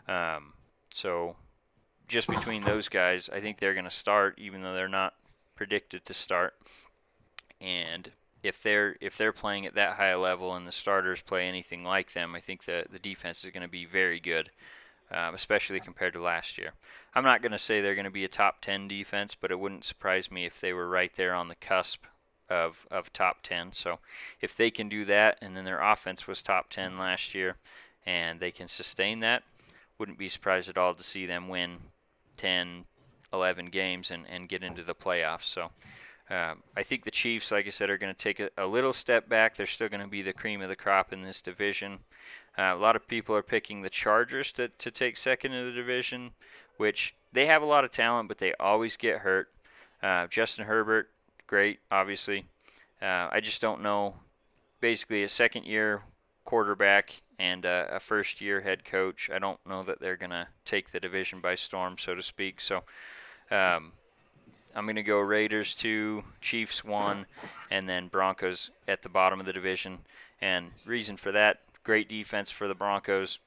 Um, 0.07 0.53
so 0.93 1.35
just 2.07 2.27
between 2.27 2.63
those 2.63 2.89
guys, 2.89 3.29
I 3.31 3.39
think 3.39 3.59
they're 3.59 3.73
going 3.73 3.85
to 3.85 3.91
start, 3.91 4.35
even 4.37 4.61
though 4.61 4.73
they're 4.73 4.87
not 4.87 5.13
predicted 5.55 6.05
to 6.05 6.13
start. 6.13 6.53
And 7.61 8.11
if 8.43 8.61
they're 8.61 8.95
if 9.01 9.17
they're 9.17 9.31
playing 9.31 9.65
at 9.65 9.75
that 9.75 9.95
high 9.95 10.09
a 10.09 10.19
level 10.19 10.55
and 10.55 10.67
the 10.67 10.71
starters 10.71 11.21
play 11.21 11.47
anything 11.47 11.83
like 11.83 12.13
them, 12.13 12.35
I 12.35 12.41
think 12.41 12.65
the 12.65 12.85
the 12.91 12.99
defense 12.99 13.43
is 13.43 13.51
going 13.51 13.63
to 13.63 13.67
be 13.69 13.85
very 13.85 14.19
good, 14.19 14.51
um, 15.11 15.33
especially 15.33 15.79
compared 15.79 16.13
to 16.13 16.21
last 16.21 16.57
year. 16.57 16.73
I'm 17.15 17.23
not 17.23 17.41
going 17.41 17.53
to 17.53 17.59
say 17.59 17.81
they're 17.81 17.95
going 17.95 18.05
to 18.05 18.11
be 18.11 18.25
a 18.25 18.29
top 18.29 18.61
10 18.61 18.87
defense, 18.89 19.35
but 19.39 19.51
it 19.51 19.59
wouldn't 19.59 19.85
surprise 19.85 20.29
me 20.29 20.45
if 20.45 20.59
they 20.59 20.73
were 20.73 20.89
right 20.89 21.11
there 21.15 21.33
on 21.33 21.47
the 21.47 21.55
cusp 21.55 22.03
of 22.49 22.85
of 22.91 23.11
top 23.13 23.37
10. 23.43 23.73
So 23.73 23.99
if 24.41 24.55
they 24.55 24.71
can 24.71 24.89
do 24.89 25.05
that, 25.05 25.37
and 25.41 25.55
then 25.55 25.65
their 25.65 25.81
offense 25.81 26.27
was 26.27 26.41
top 26.41 26.69
10 26.69 26.97
last 26.97 27.33
year, 27.33 27.55
and 28.05 28.39
they 28.39 28.51
can 28.51 28.67
sustain 28.67 29.19
that, 29.21 29.43
wouldn't 29.97 30.17
be 30.17 30.29
surprised 30.29 30.69
at 30.69 30.77
all 30.77 30.93
to 30.93 31.03
see 31.03 31.25
them 31.25 31.47
win 31.49 31.77
10, 32.37 32.85
11 33.33 33.65
games 33.67 34.11
and 34.11 34.25
and 34.29 34.49
get 34.49 34.63
into 34.63 34.83
the 34.83 34.95
playoffs. 34.95 35.45
So. 35.45 35.71
Um, 36.27 36.63
I 36.75 36.81
think 36.81 37.03
the 37.03 37.11
Chiefs, 37.11 37.51
like 37.51 37.67
I 37.67 37.69
said, 37.69 37.91
are 37.91 37.99
going 37.99 38.11
to 38.11 38.19
take 38.19 38.39
a, 38.39 38.49
a, 38.57 38.65
little 38.65 38.93
step 38.93 39.29
back. 39.29 39.55
They're 39.55 39.67
still 39.67 39.89
going 39.89 40.01
to 40.01 40.07
be 40.07 40.23
the 40.23 40.33
cream 40.33 40.59
of 40.59 40.69
the 40.69 40.75
crop 40.75 41.13
in 41.13 41.21
this 41.21 41.39
division. 41.39 41.99
Uh, 42.57 42.73
a 42.73 42.75
lot 42.75 42.95
of 42.95 43.07
people 43.07 43.35
are 43.35 43.43
picking 43.43 43.81
the 43.81 43.91
Chargers 43.91 44.51
to, 44.53 44.69
to 44.69 44.89
take 44.89 45.17
second 45.17 45.53
in 45.53 45.67
the 45.67 45.71
division, 45.71 46.31
which 46.77 47.13
they 47.33 47.45
have 47.45 47.61
a 47.61 47.65
lot 47.65 47.83
of 47.83 47.91
talent, 47.91 48.27
but 48.27 48.39
they 48.39 48.53
always 48.59 48.97
get 48.97 49.19
hurt. 49.19 49.49
Uh, 50.01 50.27
Justin 50.27 50.65
Herbert, 50.65 51.09
great, 51.47 51.79
obviously. 51.91 52.45
Uh, 53.01 53.29
I 53.31 53.39
just 53.41 53.61
don't 53.61 53.81
know. 53.81 54.15
Basically, 54.81 55.23
a 55.23 55.29
second 55.29 55.65
year 55.65 56.01
quarterback 56.45 57.11
and 57.39 57.65
a, 57.65 57.95
a 57.95 57.99
first 57.99 58.39
year 58.41 58.61
head 58.61 58.85
coach. 58.85 59.29
I 59.33 59.39
don't 59.39 59.59
know 59.67 59.83
that 59.83 59.99
they're 59.99 60.17
going 60.17 60.31
to 60.31 60.47
take 60.63 60.91
the 60.91 60.99
division 60.99 61.41
by 61.41 61.55
storm, 61.55 61.97
so 61.99 62.15
to 62.15 62.23
speak. 62.23 62.61
So, 62.61 62.83
um, 63.51 63.91
I'm 64.75 64.85
going 64.85 64.97
to 64.97 65.03
go 65.03 65.19
Raiders 65.19 65.73
2, 65.75 66.23
Chiefs 66.41 66.83
1, 66.83 67.25
and 67.71 67.87
then 67.87 68.09
Broncos 68.09 68.69
at 68.87 69.01
the 69.01 69.09
bottom 69.09 69.39
of 69.39 69.45
the 69.45 69.53
division. 69.53 69.99
And 70.41 70.71
reason 70.85 71.15
for 71.15 71.31
that, 71.31 71.61
great 71.83 72.09
defense 72.09 72.51
for 72.51 72.67
the 72.67 72.75
Broncos. 72.75 73.39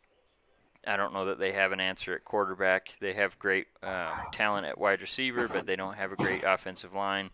I 0.87 0.97
don't 0.97 1.12
know 1.12 1.27
that 1.27 1.39
they 1.39 1.53
have 1.53 1.73
an 1.73 1.81
answer 1.81 2.15
at 2.15 2.25
quarterback. 2.25 2.95
They 3.01 3.12
have 3.12 3.39
great 3.39 3.66
uh, 3.83 4.15
talent 4.33 4.66
at 4.66 4.79
wide 4.79 5.03
receiver, 5.03 5.49
but 5.49 5.66
they 5.66 5.77
don't 5.77 5.95
have 5.95 6.12
a 6.12 6.16
great 6.16 6.45
offensive 6.45 6.95
line. 6.95 7.29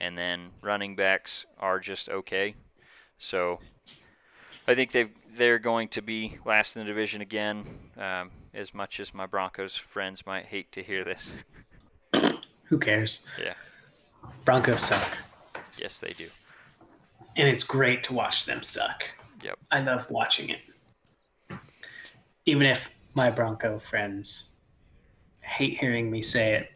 And 0.00 0.16
then 0.16 0.50
running 0.62 0.94
backs 0.94 1.44
are 1.58 1.80
just 1.80 2.08
okay. 2.08 2.54
So 3.18 3.58
I 4.66 4.74
think 4.74 4.92
they 4.92 5.08
they're 5.36 5.58
going 5.58 5.88
to 5.88 6.02
be 6.02 6.38
last 6.44 6.76
in 6.76 6.82
the 6.82 6.86
division 6.86 7.20
again. 7.20 7.64
Um, 7.96 8.30
as 8.54 8.74
much 8.74 9.00
as 9.00 9.14
my 9.14 9.26
Broncos 9.26 9.76
friends 9.76 10.26
might 10.26 10.46
hate 10.46 10.70
to 10.72 10.82
hear 10.82 11.04
this. 11.04 11.32
Who 12.64 12.78
cares? 12.78 13.26
Yeah. 13.42 13.54
Broncos 14.44 14.82
suck. 14.82 15.16
Yes, 15.78 16.00
they 16.00 16.12
do. 16.12 16.26
And 17.36 17.48
it's 17.48 17.62
great 17.62 18.02
to 18.04 18.14
watch 18.14 18.46
them 18.46 18.62
suck. 18.62 19.04
Yep. 19.42 19.58
I 19.70 19.80
love 19.80 20.10
watching 20.10 20.50
it. 20.50 21.58
Even 22.46 22.66
if 22.66 22.92
my 23.14 23.30
Bronco 23.30 23.78
friends 23.78 24.50
hate 25.40 25.78
hearing 25.78 26.10
me 26.10 26.22
say 26.22 26.54
it, 26.54 26.72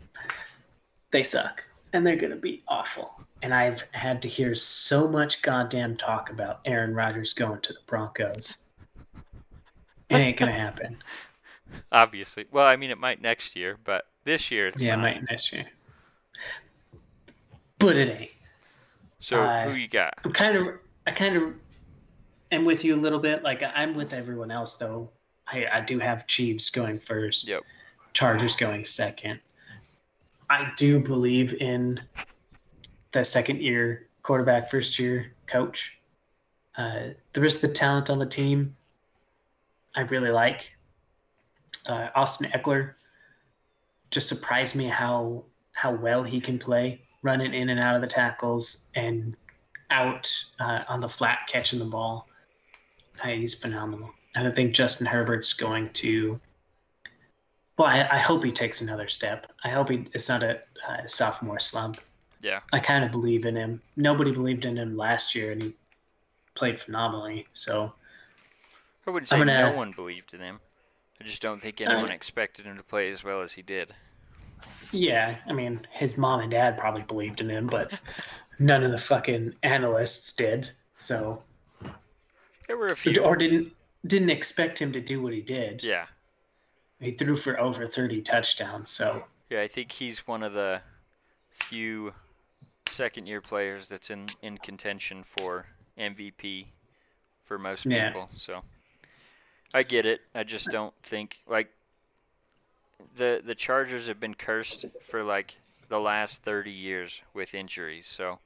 they 1.11 1.25
suck. 1.25 1.65
And 1.93 2.07
they're 2.07 2.17
going 2.17 2.31
to 2.31 2.37
be 2.37 2.63
awful. 2.69 3.21
And 3.43 3.53
I've 3.53 3.85
had 3.93 4.23
to 4.23 4.29
hear 4.29 4.55
so 4.55 5.09
much 5.09 5.43
goddamn 5.43 5.97
talk 5.97 6.31
about 6.31 6.61
Aaron 6.65 6.95
Rodgers 6.95 7.33
going 7.35 7.61
to 7.61 7.73
the 7.73 7.81
Broncos. 7.87 8.63
It 10.09 10.17
ain't 10.17 10.39
going 10.39 10.53
to 10.53 10.59
happen. 10.59 10.99
Obviously. 11.93 12.47
Well, 12.51 12.67
I 12.67 12.77
mean, 12.77 12.91
it 12.91 12.99
might 12.99 13.21
next 13.21 13.57
year, 13.57 13.79
but 13.85 14.07
this 14.25 14.51
year 14.51 14.69
it's 14.69 14.83
yeah, 14.83 14.95
it 14.95 14.99
might 14.99 15.23
next 15.29 15.53
year. 15.53 15.67
But 17.79 17.97
it 17.97 18.21
ain't. 18.21 18.31
So 19.21 19.43
Uh, 19.43 19.69
who 19.69 19.75
you 19.75 19.89
got? 19.89 20.15
I'm 20.25 20.33
kind 20.33 20.57
of, 20.57 20.69
I 21.07 21.11
kind 21.11 21.37
of 21.37 21.55
am 22.51 22.65
with 22.65 22.85
you 22.85 22.95
a 22.95 23.01
little 23.01 23.19
bit. 23.19 23.43
Like 23.43 23.63
I'm 23.75 23.95
with 23.95 24.13
everyone 24.13 24.51
else 24.51 24.77
though. 24.77 25.09
I, 25.47 25.67
I 25.73 25.81
do 25.81 25.99
have 25.99 26.27
Chiefs 26.27 26.71
going 26.71 26.99
first. 26.99 27.49
Yep. 27.49 27.63
Chargers 28.13 28.57
going 28.57 28.85
second. 28.85 29.41
I 30.53 30.71
do 30.77 31.01
believe 31.01 31.55
in 31.63 31.99
the 33.13 33.25
second 33.25 33.63
year 33.63 34.09
quarterback, 34.23 34.71
first 34.71 34.99
year 34.99 35.33
coach. 35.47 35.99
Uh, 36.77 37.15
the 37.33 37.41
rest 37.41 37.65
of 37.65 37.71
the 37.71 37.75
talent 37.75 38.11
on 38.11 38.19
the 38.19 38.27
team, 38.27 38.77
I 39.97 40.03
really 40.03 40.31
like. 40.31 40.71
Uh, 41.87 42.09
Austin 42.15 42.51
Ekeler 42.51 42.93
just 44.11 44.29
surprised 44.29 44.77
me 44.77 44.85
how 44.85 45.43
how 45.73 45.91
well 45.91 46.23
he 46.23 46.39
can 46.39 46.59
play, 46.59 47.01
running 47.23 47.55
in 47.55 47.71
and 47.71 47.81
out 47.81 47.95
of 47.95 48.03
the 48.03 48.07
tackles 48.07 48.85
and 48.95 49.35
out 49.91 50.31
uh, 50.61 50.83
on 50.87 51.01
the 51.01 51.09
flat 51.09 51.39
catching 51.49 51.79
the 51.79 51.87
ball. 51.87 52.29
Uh, 53.25 53.29
he's 53.29 53.55
phenomenal. 53.55 54.11
And 54.35 54.47
I 54.47 54.51
think 54.51 54.75
Justin 54.75 55.07
Herbert's 55.07 55.55
going 55.55 55.89
to. 55.95 56.39
Well, 57.79 57.89
I, 57.89 58.07
I 58.13 58.19
hope 58.19 58.45
he 58.45 58.53
takes 58.53 58.81
another 58.81 59.09
step. 59.09 59.51
I 59.65 59.71
hope 59.71 59.89
he 59.89 60.07
it's 60.13 60.29
not 60.29 60.43
a 60.43 60.61
uh, 60.89 61.07
sophomore 61.07 61.59
slump. 61.61 61.99
Yeah. 62.43 62.61
I 62.73 62.81
kind 62.81 63.05
of 63.05 63.11
believe 63.13 63.45
in 63.47 63.57
him. 63.57 63.81
Nobody 63.97 64.33
believed 64.33 64.65
in 64.65 64.77
him 64.77 64.97
last 64.97 65.35
year, 65.35 65.53
and 65.53 65.63
he 65.63 65.75
played 66.55 66.81
phenomenally. 66.81 67.47
So 67.55 67.93
I 69.07 69.11
wouldn't 69.11 69.29
say 69.29 69.39
gonna- 69.39 69.71
no 69.71 69.77
one 69.77 69.93
believed 69.93 70.35
in 70.35 70.41
him. 70.41 70.61
I 71.21 71.25
just 71.25 71.41
don't 71.41 71.63
think 71.63 71.81
anyone 71.81 72.11
Uh, 72.11 72.15
expected 72.15 72.67
him 72.67 72.77
to 72.77 72.83
play 72.83 73.11
as 73.11 73.23
well 73.23 73.43
as 73.43 73.53
he 73.53 73.63
did. 73.63 73.95
yeah, 74.91 75.37
I 75.47 75.53
mean, 75.53 75.87
his 75.93 76.17
mom 76.19 76.41
and 76.41 76.51
dad 76.51 76.77
probably 76.77 77.03
believed 77.03 77.41
in 77.41 77.49
him, 77.49 77.69
but 77.69 77.93
none 78.59 78.83
of 78.83 78.91
the 78.91 78.99
fucking 78.99 79.55
analysts 79.63 80.33
did. 80.33 80.71
So 80.99 81.43
There 82.67 82.77
were 82.77 82.87
a 82.89 82.97
few. 82.97 83.23
or 83.23 83.37
didn't 83.37 83.73
didn't 84.07 84.31
expect 84.31 84.81
him 84.81 84.93
to 84.93 85.01
do 85.01 85.23
what 85.23 85.33
he 85.33 85.41
did. 85.43 85.85
Yeah. 85.85 86.07
He 87.03 87.13
threw 87.13 87.37
for 87.37 87.61
over 87.61 87.87
30 87.87 88.23
touchdowns. 88.23 88.91
So 88.91 89.27
Yeah, 89.51 89.61
I 89.61 89.69
think 89.69 89.93
he's 89.93 90.27
one 90.27 90.43
of 90.43 90.53
the 90.53 90.83
few 91.51 92.15
second 92.87 93.27
year 93.27 93.41
players 93.41 93.89
that's 93.89 94.11
in, 94.11 94.37
in 94.43 94.59
contention 94.59 95.25
for 95.25 95.67
MVP 95.99 96.73
for 97.45 97.59
most 97.59 97.89
Yeah. 97.89 98.15
people. 98.15 98.31
So 98.37 98.63
I 99.75 99.83
get 99.83 100.07
it. 100.07 100.23
I 100.35 100.45
just 100.45 100.71
don't 100.71 100.95
think 101.03 101.39
like 101.47 101.69
the 103.17 103.43
the 103.45 103.55
Chargers 103.55 104.07
have 104.07 104.19
been 104.21 104.35
cursed 104.35 104.87
for 105.11 105.23
like 105.23 105.55
the 105.89 106.01
last 106.01 106.43
30 106.43 106.71
years 106.71 107.21
with 107.35 107.55
injuries. 107.55 108.07
So 108.09 108.39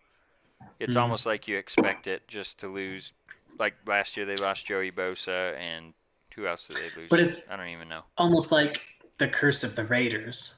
it's 0.80 0.96
Mhm. 0.96 0.96
almost 0.96 1.26
like 1.26 1.48
you 1.48 1.56
expect 1.58 2.06
it 2.06 2.28
just 2.28 2.58
to 2.60 2.68
lose 2.68 3.12
like 3.58 3.74
last 3.86 4.16
year 4.16 4.26
they 4.26 4.38
lost 4.38 4.66
Joey 4.66 4.92
Bosa 4.92 5.56
and 5.56 5.94
who 6.36 6.46
else 6.46 6.68
did 6.68 6.76
they 6.76 7.00
lose? 7.00 7.08
But 7.10 7.20
it's- 7.20 7.48
I 7.50 7.56
don't 7.56 7.68
even 7.68 7.88
know. 7.88 8.00
almost 8.18 8.52
like 8.52 8.82
the 9.18 9.26
curse 9.26 9.64
of 9.64 9.74
the 9.74 9.84
Raiders, 9.84 10.56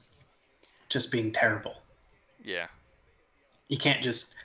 just 0.89 1.11
being 1.11 1.31
terrible. 1.31 1.81
Yeah. 2.43 2.67
You 3.69 3.77
can't 3.77 4.03
just 4.03 4.35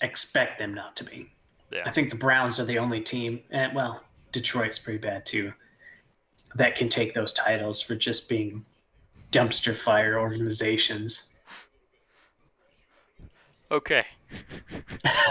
expect 0.00 0.58
them 0.58 0.72
not 0.72 0.96
to 0.96 1.04
be. 1.04 1.30
Yeah. 1.72 1.82
I 1.86 1.90
think 1.90 2.10
the 2.10 2.16
Browns 2.16 2.58
are 2.60 2.64
the 2.64 2.78
only 2.78 3.00
team, 3.00 3.42
and 3.50 3.74
well, 3.74 4.02
Detroit's 4.32 4.78
pretty 4.78 4.98
bad 4.98 5.26
too, 5.26 5.52
that 6.54 6.76
can 6.76 6.88
take 6.88 7.12
those 7.14 7.32
titles 7.32 7.82
for 7.82 7.94
just 7.96 8.28
being 8.28 8.64
dumpster 9.32 9.76
fire 9.76 10.18
organizations. 10.18 11.32
Okay. 13.70 14.04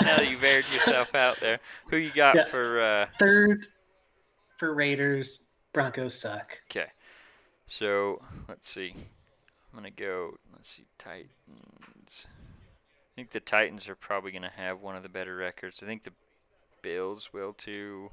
now 0.02 0.18
that 0.18 0.30
you've 0.30 0.44
aired 0.44 0.58
yourself 0.58 1.14
out 1.16 1.40
there, 1.40 1.60
who 1.90 1.98
you 1.98 2.10
got 2.12 2.36
Yeah. 2.36 2.46
for? 2.50 2.82
uh 2.82 3.06
Third 3.20 3.68
for 4.60 4.74
Raiders, 4.74 5.46
Broncos 5.74 6.20
suck. 6.20 6.58
Okay. 6.70 6.88
So 7.68 8.22
let's 8.48 8.70
see. 8.70 8.94
I'm 8.94 9.80
gonna 9.80 9.90
go. 9.90 10.36
Let's 10.54 10.70
see. 10.70 10.86
Titans. 11.00 11.30
I 11.48 13.16
think 13.16 13.32
the 13.32 13.40
Titans 13.40 13.88
are 13.88 13.96
probably 13.96 14.32
gonna 14.32 14.52
have 14.56 14.82
one 14.82 14.96
of 14.96 15.04
the 15.04 15.10
better 15.10 15.36
records. 15.36 15.80
I 15.82 15.86
think 15.86 16.04
the 16.04 16.12
Bills 16.82 17.30
will 17.34 17.54
too. 17.54 18.10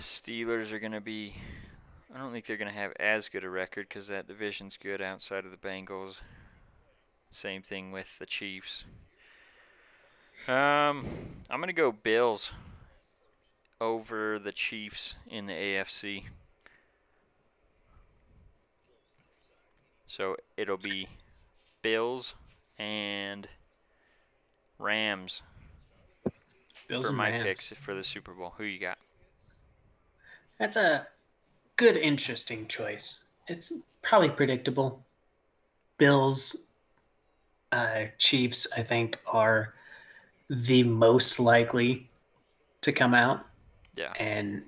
Steelers 0.00 0.72
are 0.72 0.80
gonna 0.80 1.00
be. 1.00 1.34
I 2.12 2.18
don't 2.18 2.32
think 2.32 2.46
they're 2.46 2.56
gonna 2.56 2.72
have 2.72 2.92
as 2.98 3.28
good 3.28 3.44
a 3.44 3.50
record 3.50 3.88
because 3.88 4.08
that 4.08 4.26
division's 4.26 4.76
good 4.82 5.00
outside 5.00 5.44
of 5.44 5.52
the 5.52 5.56
Bengals. 5.56 6.14
Same 7.32 7.62
thing 7.62 7.92
with 7.92 8.08
the 8.18 8.26
Chiefs. 8.26 8.82
Um, 10.48 11.06
I'm 11.48 11.60
gonna 11.60 11.72
go 11.72 11.92
Bills 11.92 12.50
over 13.80 14.38
the 14.38 14.52
Chiefs 14.52 15.14
in 15.28 15.46
the 15.46 15.52
AFC. 15.52 16.24
So 20.08 20.36
it'll 20.56 20.76
be 20.76 21.08
Bills 21.82 22.34
and 22.78 23.48
Rams 24.78 25.42
Bills 26.90 27.04
for 27.04 27.10
and 27.10 27.16
my 27.16 27.30
Rams. 27.30 27.44
picks 27.44 27.72
for 27.84 27.94
the 27.94 28.02
Super 28.02 28.32
Bowl. 28.32 28.52
Who 28.58 28.64
you 28.64 28.80
got? 28.80 28.98
That's 30.58 30.76
a 30.76 31.06
good, 31.76 31.96
interesting 31.96 32.66
choice. 32.66 33.24
It's 33.46 33.72
probably 34.02 34.30
predictable. 34.30 35.00
Bills, 35.98 36.66
uh, 37.70 38.06
Chiefs, 38.18 38.66
I 38.76 38.82
think, 38.82 39.20
are 39.24 39.74
the 40.48 40.82
most 40.82 41.38
likely 41.38 42.10
to 42.80 42.90
come 42.90 43.14
out. 43.14 43.46
Yeah. 43.96 44.12
And 44.18 44.62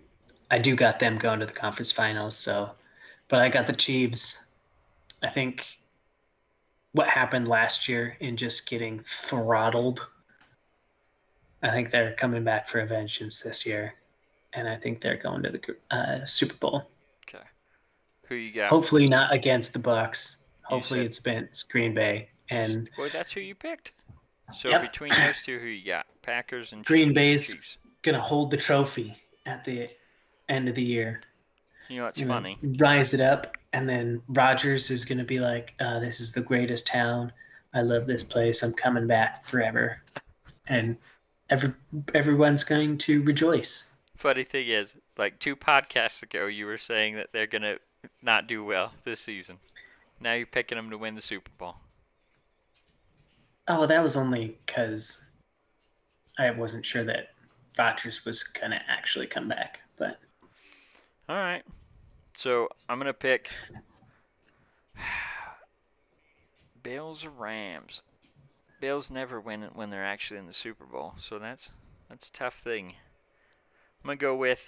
I 0.51 0.59
do 0.59 0.75
got 0.77 0.99
them 0.99 1.19
going 1.19 1.41
to 1.41 1.47
the 1.47 1.53
conference 1.53 1.93
finals. 1.93 2.37
So, 2.37 2.71
but 3.29 3.41
I 3.41 3.49
got 3.49 3.67
the 3.67 3.73
Chiefs. 3.73 4.45
I 5.23 5.29
think 5.31 5.67
what 6.93 7.09
happened 7.09 7.49
last 7.49 7.89
year 7.89 8.17
in 8.21 8.37
just 8.37 8.69
getting 8.69 9.01
throttled. 9.05 10.07
I 11.63 11.71
think 11.71 11.91
they're 11.91 12.15
coming 12.15 12.43
back 12.45 12.69
for 12.69 12.81
a 12.81 12.87
vengeance 12.87 13.41
this 13.41 13.65
year, 13.65 13.95
and 14.53 14.69
I 14.69 14.77
think 14.77 15.01
they're 15.01 15.17
going 15.17 15.45
to 15.45 15.51
the 15.51 15.77
uh, 15.97 16.25
Super 16.25 16.55
Bowl. 16.57 16.91
Okay. 17.29 17.45
Who 18.27 18.35
you 18.35 18.53
got? 18.53 18.69
Hopefully 18.69 19.09
not 19.09 19.33
against 19.33 19.73
the 19.73 19.79
Bucks. 19.79 20.43
Hopefully 20.63 21.01
said- 21.01 21.07
it's 21.07 21.19
been 21.21 21.49
Green 21.71 21.95
Bay 21.95 22.29
and 22.51 22.91
Boy, 22.97 23.09
that's 23.11 23.31
who 23.33 23.41
you 23.41 23.55
picked. 23.55 23.93
So 24.55 24.69
Yep. 24.69 24.83
between 24.83 25.11
those 25.13 25.37
two, 25.45 25.59
who 25.59 25.67
you 25.67 25.87
got? 25.87 26.07
Packers 26.23 26.73
and 26.73 26.85
Green 26.85 27.15
Bay's- 27.15 27.47
Chiefs. 27.47 27.77
Gonna 28.03 28.21
hold 28.21 28.51
the 28.51 28.57
trophy 28.57 29.17
at 29.47 29.65
the 29.65 29.89
end 30.49 30.69
of 30.69 30.75
the 30.75 30.83
year. 30.83 31.23
You 31.89 31.99
know 31.99 32.05
what's 32.05 32.19
you 32.19 32.27
know, 32.27 32.35
funny? 32.35 32.59
rise 32.79 33.15
it 33.15 33.21
up, 33.21 33.57
and 33.73 33.89
then 33.89 34.23
Rodgers 34.29 34.91
is 34.91 35.05
gonna 35.05 35.25
be 35.25 35.39
like, 35.39 35.75
uh, 35.81 36.01
"This 36.01 36.21
is 36.21 36.33
the 36.33 36.41
greatest 36.41 36.87
town. 36.87 37.33
I 37.75 37.83
love 37.83 38.07
this 38.07 38.23
place. 38.23 38.63
I'm 38.63 38.73
coming 38.73 39.07
back 39.07 39.47
forever," 39.47 40.01
and 40.67 40.97
every 41.51 41.73
everyone's 42.15 42.65
going 42.65 42.99
to 42.99 43.23
rejoice. 43.23 43.91
Funny 44.17 44.45
thing 44.45 44.69
is, 44.69 44.95
like 45.19 45.39
two 45.39 45.57
podcasts 45.57 46.23
ago, 46.23 46.47
you 46.47 46.67
were 46.67 46.79
saying 46.79 47.17
that 47.17 47.29
they're 47.33 47.47
gonna 47.47 47.77
not 48.23 48.47
do 48.47 48.65
well 48.65 48.93
this 49.05 49.21
season. 49.21 49.59
Now 50.21 50.35
you're 50.35 50.47
picking 50.47 50.77
them 50.77 50.91
to 50.91 50.99
win 50.99 51.15
the 51.15 51.21
Super 51.21 51.51
Bowl. 51.59 51.77
Oh, 53.69 53.87
that 53.87 54.03
was 54.03 54.17
only 54.17 54.57
because 54.67 55.25
I 56.39 56.51
wasn't 56.51 56.87
sure 56.87 57.05
that 57.05 57.31
Rodgers 57.79 58.25
was 58.25 58.43
gonna 58.43 58.83
actually 58.89 59.27
come 59.27 59.49
back, 59.49 59.81
but 59.97 60.19
All 61.29 61.37
right. 61.37 61.63
So 62.37 62.69
I'm 62.89 62.99
gonna 62.99 63.13
pick 63.13 63.49
Bills 66.83 67.25
or 67.25 67.31
Rams. 67.31 68.03
Bills 68.81 69.11
never 69.11 69.41
win 69.41 69.69
when 69.75 69.91
they're 69.91 70.05
actually 70.05 70.39
in 70.39 70.47
the 70.47 70.53
Super 70.53 70.85
Bowl, 70.85 71.15
so 71.21 71.39
that's 71.39 71.71
that's 72.09 72.29
a 72.29 72.33
tough 72.33 72.61
thing. 72.63 72.95
I'm 74.03 74.09
gonna 74.09 74.17
go 74.17 74.35
with. 74.35 74.61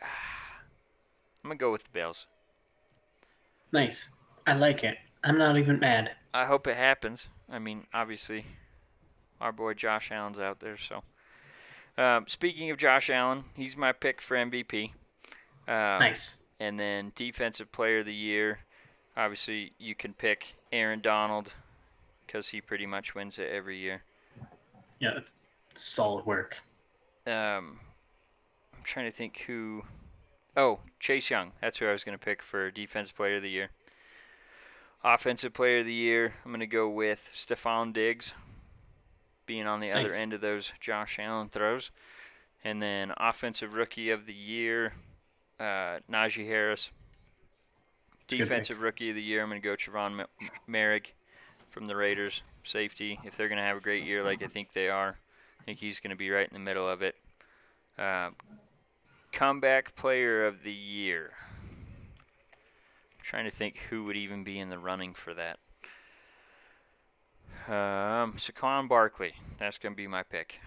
I'm 0.02 1.48
gonna 1.50 1.56
go 1.56 1.72
with 1.72 1.84
the 1.84 1.90
Bills. 1.92 2.26
nice. 3.72 4.10
I 4.46 4.54
like 4.54 4.84
it. 4.84 4.96
I'm 5.24 5.36
not 5.36 5.58
even 5.58 5.78
mad. 5.78 6.12
I 6.32 6.46
hope 6.46 6.66
it 6.66 6.76
happens. 6.76 7.26
I 7.50 7.58
mean, 7.58 7.86
obviously, 7.92 8.44
our 9.40 9.52
boy 9.52 9.74
Josh 9.74 10.10
Allen's 10.10 10.38
out 10.38 10.60
there. 10.60 10.76
So, 10.76 11.02
um, 12.02 12.26
speaking 12.28 12.70
of 12.70 12.78
Josh 12.78 13.10
Allen, 13.10 13.44
he's 13.54 13.76
my 13.76 13.92
pick 13.92 14.20
for 14.20 14.36
MVP. 14.36 14.90
Um, 15.66 16.00
Nice. 16.00 16.38
And 16.60 16.78
then 16.78 17.12
Defensive 17.14 17.70
Player 17.70 18.00
of 18.00 18.06
the 18.06 18.14
Year. 18.14 18.58
Obviously, 19.16 19.72
you 19.78 19.94
can 19.94 20.12
pick 20.12 20.54
Aaron 20.72 21.00
Donald 21.00 21.52
because 22.26 22.48
he 22.48 22.60
pretty 22.60 22.86
much 22.86 23.14
wins 23.14 23.38
it 23.38 23.50
every 23.52 23.78
year. 23.78 24.02
Yeah, 25.00 25.20
solid 25.74 26.26
work. 26.26 26.56
Um, 27.26 27.78
I'm 28.76 28.82
trying 28.84 29.10
to 29.10 29.16
think 29.16 29.42
who. 29.46 29.82
Oh, 30.56 30.80
Chase 30.98 31.30
Young. 31.30 31.52
That's 31.60 31.78
who 31.78 31.86
I 31.86 31.92
was 31.92 32.02
going 32.02 32.18
to 32.18 32.24
pick 32.24 32.42
for 32.42 32.70
Defensive 32.70 33.16
Player 33.16 33.36
of 33.36 33.42
the 33.42 33.50
Year. 33.50 33.70
Offensive 35.04 35.54
Player 35.54 35.80
of 35.80 35.86
the 35.86 35.92
Year, 35.92 36.34
I'm 36.44 36.50
going 36.50 36.60
to 36.60 36.66
go 36.66 36.88
with 36.88 37.20
Stefon 37.32 37.92
Diggs, 37.92 38.32
being 39.48 39.66
on 39.66 39.80
the 39.80 39.88
nice. 39.88 40.04
other 40.04 40.14
end 40.14 40.32
of 40.32 40.40
those 40.40 40.70
Josh 40.80 41.18
Allen 41.18 41.48
throws. 41.48 41.90
And 42.62 42.80
then 42.80 43.12
Offensive 43.16 43.74
Rookie 43.74 44.10
of 44.10 44.26
the 44.26 44.32
Year, 44.32 44.92
uh, 45.58 45.98
Najee 46.08 46.46
Harris. 46.46 46.90
Defensive 48.28 48.80
Rookie 48.80 49.08
of 49.08 49.16
the 49.16 49.22
Year, 49.22 49.42
I'm 49.42 49.48
going 49.48 49.60
to 49.60 49.66
go 49.66 49.74
Trevon 49.74 50.24
Moehrig 50.68 51.06
from 51.70 51.86
the 51.86 51.96
Raiders, 51.96 52.42
safety. 52.62 53.18
If 53.24 53.36
they're 53.36 53.48
going 53.48 53.58
to 53.58 53.64
have 53.64 53.78
a 53.78 53.80
great 53.80 54.04
year 54.04 54.22
like 54.22 54.42
I 54.42 54.48
think 54.48 54.68
they 54.74 54.88
are, 54.88 55.16
I 55.60 55.64
think 55.64 55.78
he's 55.78 55.98
going 55.98 56.10
to 56.10 56.16
be 56.16 56.30
right 56.30 56.46
in 56.46 56.52
the 56.52 56.60
middle 56.60 56.88
of 56.88 57.00
it. 57.00 57.14
Uh, 57.98 58.30
comeback 59.32 59.96
Player 59.96 60.46
of 60.46 60.62
the 60.62 60.72
Year. 60.72 61.30
I'm 62.52 63.24
trying 63.24 63.50
to 63.50 63.56
think 63.56 63.78
who 63.88 64.04
would 64.04 64.16
even 64.16 64.44
be 64.44 64.58
in 64.58 64.68
the 64.68 64.78
running 64.78 65.14
for 65.14 65.32
that. 65.34 65.58
Um, 67.68 68.32
Saquon 68.38 68.88
Barkley. 68.88 69.34
That's 69.58 69.76
going 69.76 69.92
to 69.92 69.96
be 69.96 70.06
my 70.06 70.22
pick. 70.22 70.58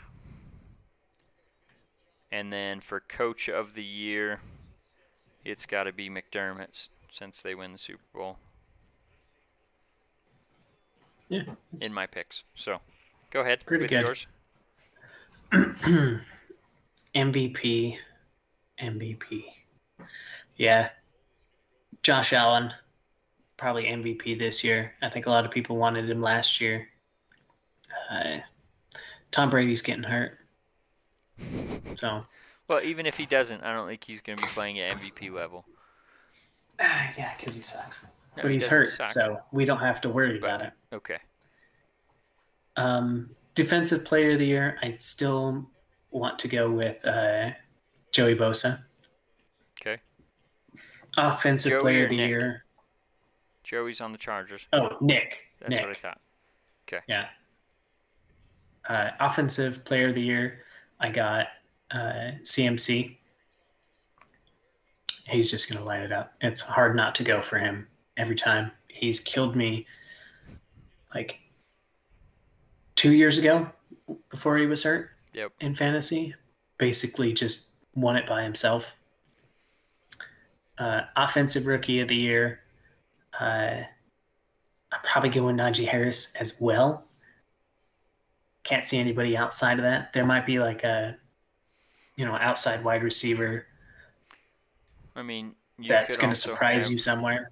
And 2.32 2.54
then 2.54 2.80
for 2.80 3.00
Coach 3.00 3.50
of 3.50 3.74
the 3.74 3.84
Year, 3.84 4.40
it's 5.44 5.66
got 5.66 5.84
to 5.84 5.92
be 5.92 6.10
McDermott 6.10 6.88
since 7.12 7.42
they 7.42 7.56
win 7.56 7.74
the 7.74 7.80
Super 7.80 8.04
Bowl. 8.14 8.38
Yeah. 11.28 11.44
In 11.82 11.92
my 11.94 12.06
picks. 12.06 12.44
So, 12.56 12.78
go 13.32 13.42
ahead 13.42 13.66
Pretty 13.66 13.84
with 13.86 13.90
good. 13.90 14.02
yours. 14.02 14.28
MVP. 17.16 17.98
MVP. 18.80 19.44
Yeah. 20.58 20.90
Josh 22.04 22.34
Allen, 22.34 22.72
probably 23.62 23.84
MVP 23.84 24.40
this 24.40 24.64
year. 24.64 24.92
I 25.04 25.10
think 25.10 25.28
a 25.28 25.30
lot 25.30 25.46
of 25.46 25.52
people 25.52 25.78
wanted 25.78 26.10
him 26.10 26.20
last 26.20 26.60
year. 26.60 26.88
Uh, 28.10 28.40
Tom 29.30 29.52
Brady's 29.52 29.84
getting 29.84 30.04
hurt. 30.04 30.40
So. 31.94 32.26
Well, 32.68 32.82
even 32.84 33.06
if 33.06 33.16
he 33.16 33.28
doesn't, 33.28 33.62
I 33.62 33.76
don't 33.76 33.88
think 33.88 34.04
he's 34.04 34.20
going 34.20 34.40
to 34.40 34.44
be 34.44 34.50
playing 34.50 34.80
at 34.80 34.98
MVP 34.98 35.32
level. 35.32 35.64
Uh, 36.80 36.86
yeah, 37.16 37.34
because 37.38 37.54
he 37.54 37.62
sucks. 37.62 38.04
No, 38.36 38.44
but 38.44 38.52
he's 38.52 38.66
hurt, 38.66 38.98
suck. 38.98 39.10
so 39.10 39.40
we 39.52 39.66
don't 39.66 39.80
have 39.80 40.02
to 40.02 40.10
worry 40.10 40.40
but, 40.40 40.48
about 40.48 40.62
it. 40.62 40.74
Okay. 40.92 41.18
Um, 42.78 43.30
defensive 43.54 44.04
player 44.04 44.32
of 44.32 44.40
the 44.40 44.46
year, 44.48 44.80
I 44.82 44.96
still 44.98 45.70
want 46.10 46.40
to 46.40 46.48
go 46.48 46.72
with 46.72 47.06
uh, 47.06 47.52
Joey 48.12 48.34
Bosa. 48.34 48.80
Okay. 49.80 50.02
Offensive 51.16 51.74
Joey 51.74 51.82
player 51.82 52.04
of 52.06 52.10
the 52.10 52.18
Nick? 52.18 52.30
year. 52.30 52.64
Joey's 53.64 54.02
on 54.02 54.12
the 54.12 54.18
Chargers. 54.18 54.62
Oh, 54.74 54.98
Nick. 55.02 55.40
That's 55.60 55.70
Nick. 55.70 55.82
what 55.82 55.90
I 55.90 56.00
thought. 56.00 56.22
Okay. 56.88 57.04
Yeah. 57.08 57.28
Uh, 58.88 59.12
offensive 59.20 59.86
player 59.86 60.10
of 60.10 60.16
the 60.16 60.22
year, 60.22 60.64
I 61.00 61.10
got 61.10 61.48
uh, 61.92 62.32
CMC. 62.44 63.18
He's 65.28 65.52
just 65.52 65.70
going 65.70 65.80
to 65.80 65.86
light 65.86 66.02
it 66.02 66.12
up. 66.12 66.34
It's 66.42 66.62
hard 66.62 66.96
not 66.96 67.16
to 67.16 67.24
go 67.24 67.42
for 67.42 67.58
him 67.58 67.88
every 68.18 68.36
time. 68.36 68.72
He's 68.88 69.20
killed 69.20 69.56
me 69.56 69.86
like 71.14 71.40
two 72.96 73.14
years 73.14 73.38
ago 73.38 73.68
before 74.30 74.58
he 74.58 74.66
was 74.66 74.84
hurt 74.84 75.12
yep. 75.34 75.52
in 75.60 75.76
fantasy. 75.76 76.34
Basically, 76.78 77.34
just 77.34 77.70
won 77.96 78.16
it 78.16 78.28
by 78.28 78.44
himself. 78.44 78.92
Uh, 80.78 81.02
offensive 81.16 81.68
rookie 81.68 82.00
of 82.00 82.08
the 82.08 82.16
year. 82.16 82.61
Uh, 83.42 83.84
I'm 84.92 85.00
probably 85.04 85.32
going 85.32 85.58
Najee 85.58 85.88
Harris 85.88 86.36
as 86.36 86.62
well. 86.62 87.06
Can't 88.64 88.86
see 88.86 89.00
anybody 89.00 89.36
outside 89.36 89.80
of 89.80 89.84
that. 89.84 90.14
There 90.14 90.26
might 90.26 90.46
be 90.46 90.60
like 90.60 90.84
a, 90.84 91.18
you 92.18 92.26
know, 92.26 92.36
outside 92.36 92.84
wide 92.84 93.02
receiver. 93.02 93.66
I 95.16 95.24
mean, 95.24 95.56
that's 95.88 96.18
going 96.18 96.32
to 96.32 96.40
surprise 96.40 96.88
you 96.88 97.00
somewhere. 97.00 97.50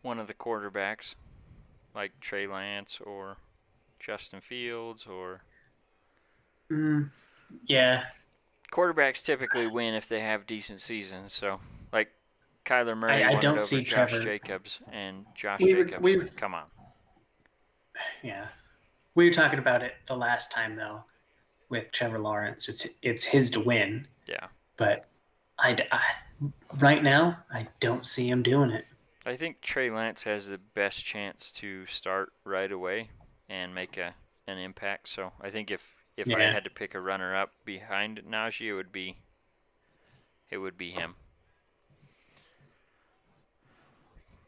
One 0.00 0.18
of 0.18 0.26
the 0.26 0.32
quarterbacks, 0.34 1.14
like 1.94 2.12
Trey 2.22 2.46
Lance 2.46 2.98
or 3.04 3.36
Justin 3.98 4.40
Fields 4.40 5.04
or. 5.06 5.42
Mm, 6.70 7.10
yeah. 7.66 8.04
Quarterbacks 8.72 9.22
typically 9.22 9.66
win 9.66 9.92
if 9.92 10.08
they 10.08 10.20
have 10.20 10.46
decent 10.46 10.80
seasons. 10.80 11.34
So, 11.34 11.60
Kyler 12.70 12.96
Murray, 12.96 13.24
I, 13.24 13.30
I 13.30 13.34
don't 13.34 13.60
see 13.60 13.82
Josh 13.82 14.10
Trevor. 14.10 14.22
Jacobs 14.24 14.78
and 14.92 15.26
Josh 15.34 15.58
We 15.60 15.74
were- 15.74 15.84
Jacobs. 15.84 16.02
we 16.02 16.16
were- 16.16 16.24
Come 16.36 16.54
on. 16.54 16.64
Yeah. 18.22 18.46
We 19.14 19.24
were 19.26 19.32
talking 19.32 19.58
about 19.58 19.82
it 19.82 19.94
the 20.06 20.16
last 20.16 20.52
time 20.52 20.76
though, 20.76 21.02
with 21.68 21.90
Trevor 21.92 22.18
Lawrence. 22.20 22.68
It's 22.68 22.86
it's 23.02 23.24
his 23.24 23.50
to 23.50 23.60
win, 23.60 24.06
Yeah. 24.26 24.46
but 24.76 25.06
I, 25.58 25.76
I 25.90 26.00
right 26.78 27.02
now 27.02 27.36
I 27.52 27.66
don't 27.80 28.06
see 28.06 28.28
him 28.28 28.42
doing 28.42 28.70
it. 28.70 28.86
I 29.26 29.36
think 29.36 29.60
Trey 29.60 29.90
Lance 29.90 30.22
has 30.22 30.46
the 30.48 30.58
best 30.74 31.04
chance 31.04 31.50
to 31.56 31.84
start 31.86 32.32
right 32.44 32.70
away 32.72 33.10
and 33.48 33.74
make 33.74 33.96
a 33.98 34.14
an 34.46 34.58
impact. 34.58 35.08
So 35.08 35.32
I 35.42 35.50
think 35.50 35.70
if 35.70 35.80
if 36.16 36.32
I 36.34 36.40
had 36.42 36.64
to 36.64 36.70
pick 36.70 36.94
a 36.94 37.00
runner 37.00 37.34
up 37.36 37.50
behind 37.64 38.20
Najee, 38.28 38.68
it 38.68 38.74
would 38.74 38.92
be 38.92 39.16
it 40.50 40.58
would 40.58 40.78
be 40.78 40.90
him. 40.92 41.14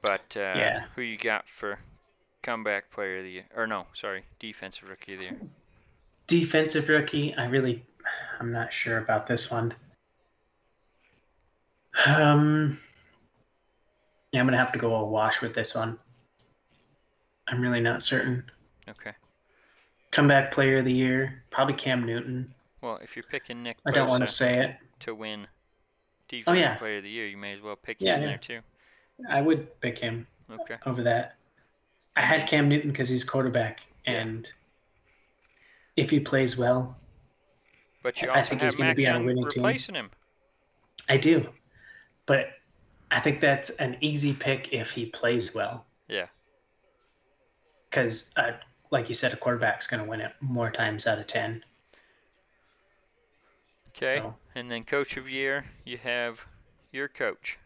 But 0.02 0.36
uh, 0.36 0.54
Yeah. 0.56 0.84
who 0.94 1.02
you 1.02 1.16
got 1.16 1.44
for 1.48 1.78
comeback 2.42 2.90
player 2.90 3.18
of 3.18 3.24
the 3.24 3.30
year? 3.30 3.44
Or 3.56 3.66
no, 3.66 3.86
sorry, 3.94 4.24
defensive 4.40 4.88
rookie 4.88 5.14
of 5.14 5.20
the 5.20 5.24
year. 5.26 5.40
Defensive 6.26 6.88
rookie, 6.88 7.34
I 7.34 7.46
really 7.46 7.84
I'm 8.40 8.50
not 8.50 8.72
sure 8.72 8.98
about 8.98 9.26
this 9.26 9.50
one. 9.50 9.74
Um 12.06 12.80
Yeah, 14.32 14.40
I'm 14.40 14.46
gonna 14.46 14.56
have 14.56 14.72
to 14.72 14.78
go 14.78 14.94
a 14.96 15.04
wash 15.04 15.40
with 15.40 15.54
this 15.54 15.74
one. 15.74 15.98
I'm 17.48 17.60
really 17.60 17.80
not 17.80 18.02
certain. 18.02 18.44
Okay. 18.88 19.12
Comeback 20.10 20.52
player 20.52 20.78
of 20.78 20.84
the 20.84 20.92
year, 20.92 21.42
probably 21.50 21.74
Cam 21.74 22.04
Newton. 22.04 22.52
Well, 22.80 22.98
if 23.02 23.14
you're 23.14 23.22
picking 23.24 23.62
Nick 23.62 23.78
I 23.86 23.92
don't 23.92 24.08
want 24.08 24.24
to 24.24 24.30
say 24.30 24.58
it. 24.64 24.76
to 25.00 25.14
win 25.14 25.46
defensive 26.28 26.60
yeah. 26.60 26.76
player 26.76 26.96
of 26.98 27.04
the 27.04 27.10
year, 27.10 27.26
you 27.26 27.36
may 27.36 27.52
as 27.52 27.60
well 27.60 27.76
pick 27.76 27.98
Yeah, 28.00 28.16
him 28.16 28.22
yeah. 28.22 28.28
there 28.28 28.38
too. 28.38 28.60
I 29.28 29.40
would 29.40 29.80
pick 29.80 29.98
him 29.98 30.26
Okay. 30.50 30.76
over 30.86 31.02
that. 31.04 31.36
I 32.16 32.22
had 32.22 32.48
Cam 32.48 32.68
Newton 32.68 32.90
because 32.90 33.08
he's 33.08 33.24
quarterback, 33.24 33.80
and 34.06 34.50
if 35.96 36.10
he 36.10 36.20
plays 36.20 36.58
well, 36.58 36.96
But 38.02 38.20
you 38.20 38.30
I 38.30 38.38
also 38.38 38.50
think 38.50 38.60
have 38.60 38.74
he's 38.74 38.76
gonna 38.76 38.94
be 38.94 39.06
on 39.06 39.22
a 39.22 39.24
winning 39.24 39.48
team. 39.48 39.62
replacing 39.62 39.94
him. 39.94 40.10
I 41.08 41.16
do. 41.16 41.48
But 42.26 42.50
I 43.10 43.20
think 43.20 43.40
that's 43.40 43.70
an 43.70 43.96
easy 44.00 44.32
pick 44.32 44.72
if 44.72 44.90
he 44.90 45.06
plays 45.06 45.54
well, 45.54 45.84
Yeah. 46.08 46.26
because, 47.90 48.30
uh, 48.36 48.52
like 48.90 49.08
you 49.08 49.14
said, 49.14 49.32
a 49.32 49.36
quarterback's 49.36 49.86
going 49.86 50.02
to 50.02 50.08
win 50.08 50.20
it 50.20 50.32
more 50.40 50.70
times 50.70 51.06
out 51.06 51.18
of 51.18 51.26
ten. 51.26 51.64
Okay. 53.96 54.18
So 54.20 54.34
And 54.54 54.70
then 54.70 54.84
coach 54.84 55.16
of 55.16 55.28
year, 55.28 55.66
you 55.84 55.98
have 55.98 56.40
your 56.90 57.08
coach. 57.08 57.58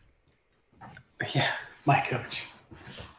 Yeah, 1.34 1.50
my 1.84 2.00
coach. 2.00 2.44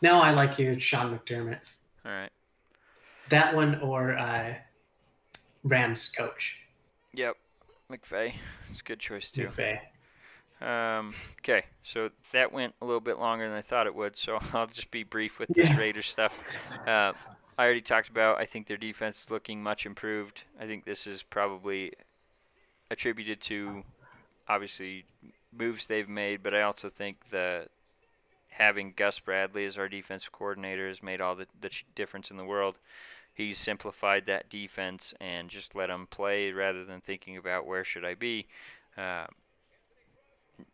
No, 0.02 0.20
I 0.20 0.32
like 0.32 0.60
you, 0.60 0.80
Sean 0.80 1.18
McDermott. 1.18 1.60
All 2.06 2.12
right. 2.12 2.30
That 3.30 3.56
one 3.56 3.80
or 3.82 4.18
uh, 4.18 4.54
Rams 5.64 6.08
coach, 6.10 6.58
Yep. 7.14 7.36
McVay. 7.92 8.34
It's 8.72 8.82
a 8.82 8.84
good 8.84 9.00
choice 9.00 9.32
too. 9.32 9.48
McVay. 9.48 9.80
Um, 10.62 11.14
okay, 11.40 11.64
so 11.84 12.10
that 12.34 12.52
went 12.52 12.74
a 12.82 12.86
little 12.86 13.00
bit 13.02 13.20
longer 13.20 13.48
than 13.48 13.58
I 13.58 13.62
thought 13.62 13.86
it 13.88 13.94
would, 13.96 14.16
so 14.18 14.40
I'll 14.54 14.68
just 14.68 14.90
be 14.92 15.04
brief 15.04 15.40
with 15.40 15.50
this 15.50 15.68
Yeah. 15.68 15.78
Raiders 15.78 16.08
stuff. 16.08 16.38
Uh, 16.86 17.14
I 17.60 17.64
already 17.66 17.82
talked 17.82 18.10
about. 18.10 18.38
I 18.40 18.46
think 18.46 18.68
their 18.68 18.78
defense 18.78 19.24
is 19.24 19.32
looking 19.32 19.62
much 19.62 19.86
improved. 19.86 20.44
I 20.60 20.66
think 20.68 20.86
this 20.86 21.06
is 21.08 21.24
probably 21.24 21.92
attributed 22.92 23.42
to 23.42 23.84
obviously 24.48 25.06
moves 25.58 25.88
they've 25.88 26.10
made, 26.10 26.44
but 26.44 26.54
I 26.54 26.62
also 26.62 26.90
think 26.90 27.18
that 27.32 27.70
having 28.50 28.94
Gus 28.96 29.20
Bradley 29.20 29.66
as 29.66 29.78
our 29.78 29.88
defensive 29.88 30.32
coordinator 30.32 30.88
has 30.88 31.04
made 31.04 31.22
all 31.22 31.36
the, 31.36 31.48
the 31.62 31.70
difference 31.96 32.32
in 32.32 32.38
the 32.38 32.46
world. 32.46 32.80
He's 33.34 33.60
simplified 33.60 34.26
that 34.26 34.50
defense 34.50 35.14
and 35.22 35.50
just 35.50 35.76
let 35.76 35.88
them 35.88 36.08
play 36.10 36.52
rather 36.52 36.84
than 36.84 37.02
thinking 37.02 37.38
about 37.38 37.68
where 37.68 37.84
should 37.84 38.04
I 38.04 38.16
be. 38.16 38.48
Uh, 38.98 39.28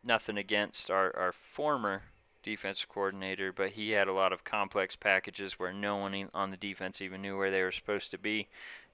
nothing 0.03 0.37
against 0.37 0.89
our, 0.89 1.13
our 1.15 1.33
former 1.33 2.03
defensive 2.43 2.89
coordinator, 2.89 3.51
but 3.51 3.71
he 3.71 3.91
had 3.91 4.07
a 4.07 4.13
lot 4.13 4.33
of 4.33 4.43
complex 4.43 4.95
packages 4.95 5.53
where 5.53 5.73
no 5.73 5.97
one 5.97 6.29
on 6.33 6.51
the 6.51 6.57
defense 6.57 7.01
even 7.01 7.21
knew 7.21 7.37
where 7.37 7.51
they 7.51 7.63
were 7.63 7.71
supposed 7.71 8.11
to 8.11 8.17
be, 8.17 8.47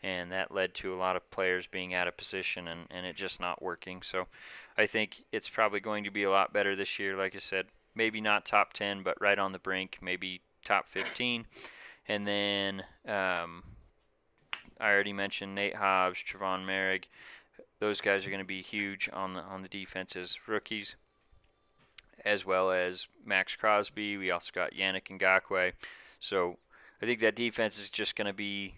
and 0.04 0.32
that 0.32 0.54
led 0.54 0.74
to 0.76 0.94
a 0.94 0.98
lot 0.98 1.16
of 1.16 1.30
players 1.32 1.68
being 1.68 1.94
out 1.94 2.08
of 2.08 2.16
position 2.16 2.68
and, 2.68 2.88
and 2.92 3.06
it 3.06 3.16
just 3.16 3.40
not 3.40 3.62
working. 3.62 4.02
So 4.02 4.28
I 4.78 4.88
think 4.88 5.24
it's 5.32 5.50
probably 5.50 5.80
going 5.80 6.06
to 6.06 6.12
be 6.12 6.24
a 6.24 6.32
lot 6.32 6.54
better 6.54 6.76
this 6.76 7.00
year. 7.00 7.18
Like 7.18 7.36
I 7.36 7.40
said, 7.40 7.66
maybe 7.96 8.22
not 8.22 8.46
top 8.46 8.74
10, 8.74 9.04
but 9.04 9.20
right 9.20 9.38
on 9.38 9.52
the 9.52 9.60
brink, 9.60 9.98
maybe 10.02 10.42
top 10.64 10.88
15. 10.90 11.46
And 12.08 12.28
then 12.28 12.84
um, 13.06 13.64
I 14.80 14.90
already 14.90 15.14
mentioned 15.14 15.54
Nate 15.54 15.76
Hobbs, 15.76 16.18
Trevon 16.20 16.66
Moehrig. 16.66 17.04
Those 17.80 18.02
guys 18.02 18.26
are 18.26 18.30
going 18.30 18.40
to 18.40 18.46
be 18.46 18.62
huge 18.62 19.10
on 19.14 19.34
the 19.34 19.42
on 19.42 19.62
the 19.62 19.70
defense 19.70 20.16
as 20.16 20.36
rookies, 20.48 20.96
as 22.26 22.46
well 22.46 22.72
as 22.72 23.08
Maxx 23.26 23.56
Crosby. 23.56 24.18
We 24.18 24.32
also 24.32 24.52
got 24.54 24.74
Yannick 24.74 25.08
Ngakoue. 25.08 25.74
So 26.20 26.58
I 27.02 27.06
think 27.06 27.22
that 27.22 27.36
defense 27.36 27.80
is 27.80 27.90
just 27.90 28.16
going 28.16 28.28
to 28.28 28.34
be 28.34 28.76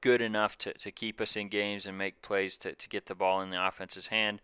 good 0.00 0.20
enough 0.20 0.56
to, 0.58 0.72
to 0.74 0.90
keep 0.90 1.20
us 1.20 1.36
in 1.36 1.48
games 1.48 1.86
and 1.86 1.96
make 1.96 2.22
plays 2.22 2.56
to, 2.58 2.74
to 2.74 2.88
get 2.88 3.06
the 3.06 3.14
ball 3.14 3.42
in 3.42 3.50
the 3.50 3.66
offense's 3.66 4.06
hand. 4.06 4.40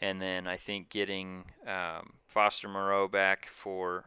And 0.00 0.20
then 0.20 0.46
I 0.46 0.56
think 0.56 0.90
getting 0.90 1.44
um, 1.66 2.12
Foster 2.28 2.68
Moreau 2.68 3.08
back 3.08 3.48
for 3.62 4.04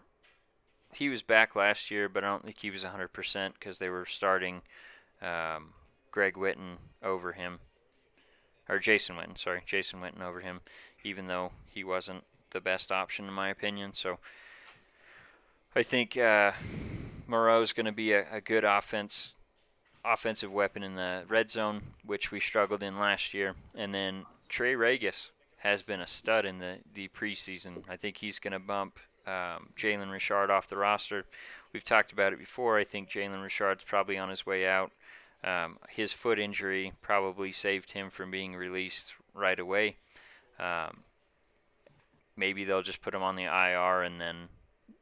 he 0.93 1.09
was 1.09 1.21
back 1.21 1.55
last 1.55 1.91
year, 1.91 2.09
but 2.09 2.23
I 2.23 2.27
don't 2.27 2.43
think 2.43 2.57
he 2.57 2.71
was 2.71 2.83
100% 2.83 3.53
because 3.53 3.77
they 3.77 3.89
were 3.89 4.05
starting 4.05 4.61
um, 5.21 5.73
Greg 6.11 6.35
Witten 6.35 6.77
over 7.03 7.31
him, 7.33 7.59
or 8.67 8.79
Jason 8.79 9.15
Witten. 9.15 9.37
Sorry, 9.37 9.61
Jason 9.65 9.99
Witten 9.99 10.21
over 10.21 10.39
him, 10.39 10.61
even 11.03 11.27
though 11.27 11.51
he 11.71 11.83
wasn't 11.83 12.23
the 12.51 12.61
best 12.61 12.91
option 12.91 13.27
in 13.27 13.33
my 13.33 13.49
opinion. 13.49 13.91
So 13.93 14.17
I 15.75 15.83
think 15.83 16.17
uh, 16.17 16.51
Moreau 17.27 17.61
is 17.61 17.73
going 17.73 17.85
to 17.85 17.91
be 17.91 18.13
a, 18.13 18.25
a 18.31 18.41
good 18.41 18.63
offense 18.63 19.33
offensive 20.05 20.51
weapon 20.51 20.83
in 20.83 20.95
the 20.95 21.23
red 21.27 21.51
zone, 21.51 21.81
which 22.05 22.31
we 22.31 22.39
struggled 22.39 22.81
in 22.81 22.97
last 22.97 23.33
year. 23.33 23.55
And 23.75 23.93
then 23.93 24.25
Trey 24.47 24.73
Ragas 24.73 25.27
has 25.57 25.81
been 25.81 26.01
a 26.01 26.07
stud 26.07 26.45
in 26.45 26.59
the, 26.59 26.77
the 26.95 27.09
preseason. 27.09 27.83
I 27.89 27.97
think 27.97 28.17
he's 28.17 28.39
going 28.39 28.53
to 28.53 28.59
bump 28.59 28.99
um, 29.25 29.67
Jalen 29.77 30.11
Richard 30.11 30.49
off 30.49 30.69
the 30.69 30.77
roster. 30.77 31.25
We've 31.73 31.83
talked 31.83 32.13
about 32.13 32.31
it 32.31 32.39
before. 32.39 32.79
I 32.79 32.85
think 32.85 33.09
Jalen 33.09 33.43
Richard's 33.43 33.83
probably 33.83 34.17
on 34.17 34.29
his 34.29 34.45
way 34.45 34.65
out. 34.65 34.91
Um, 35.43 35.77
his 35.89 36.13
foot 36.13 36.39
injury 36.39 36.93
probably 37.01 37.51
saved 37.51 37.91
him 37.91 38.09
from 38.09 38.31
being 38.31 38.55
released 38.55 39.13
right 39.35 39.59
away. 39.59 39.97
Um, 40.59 41.03
maybe 42.37 42.63
they'll 42.63 42.81
just 42.81 43.01
put 43.01 43.13
him 43.13 43.23
on 43.23 43.35
the 43.35 43.43
IR 43.43 44.03
and 44.03 44.21
then 44.21 44.47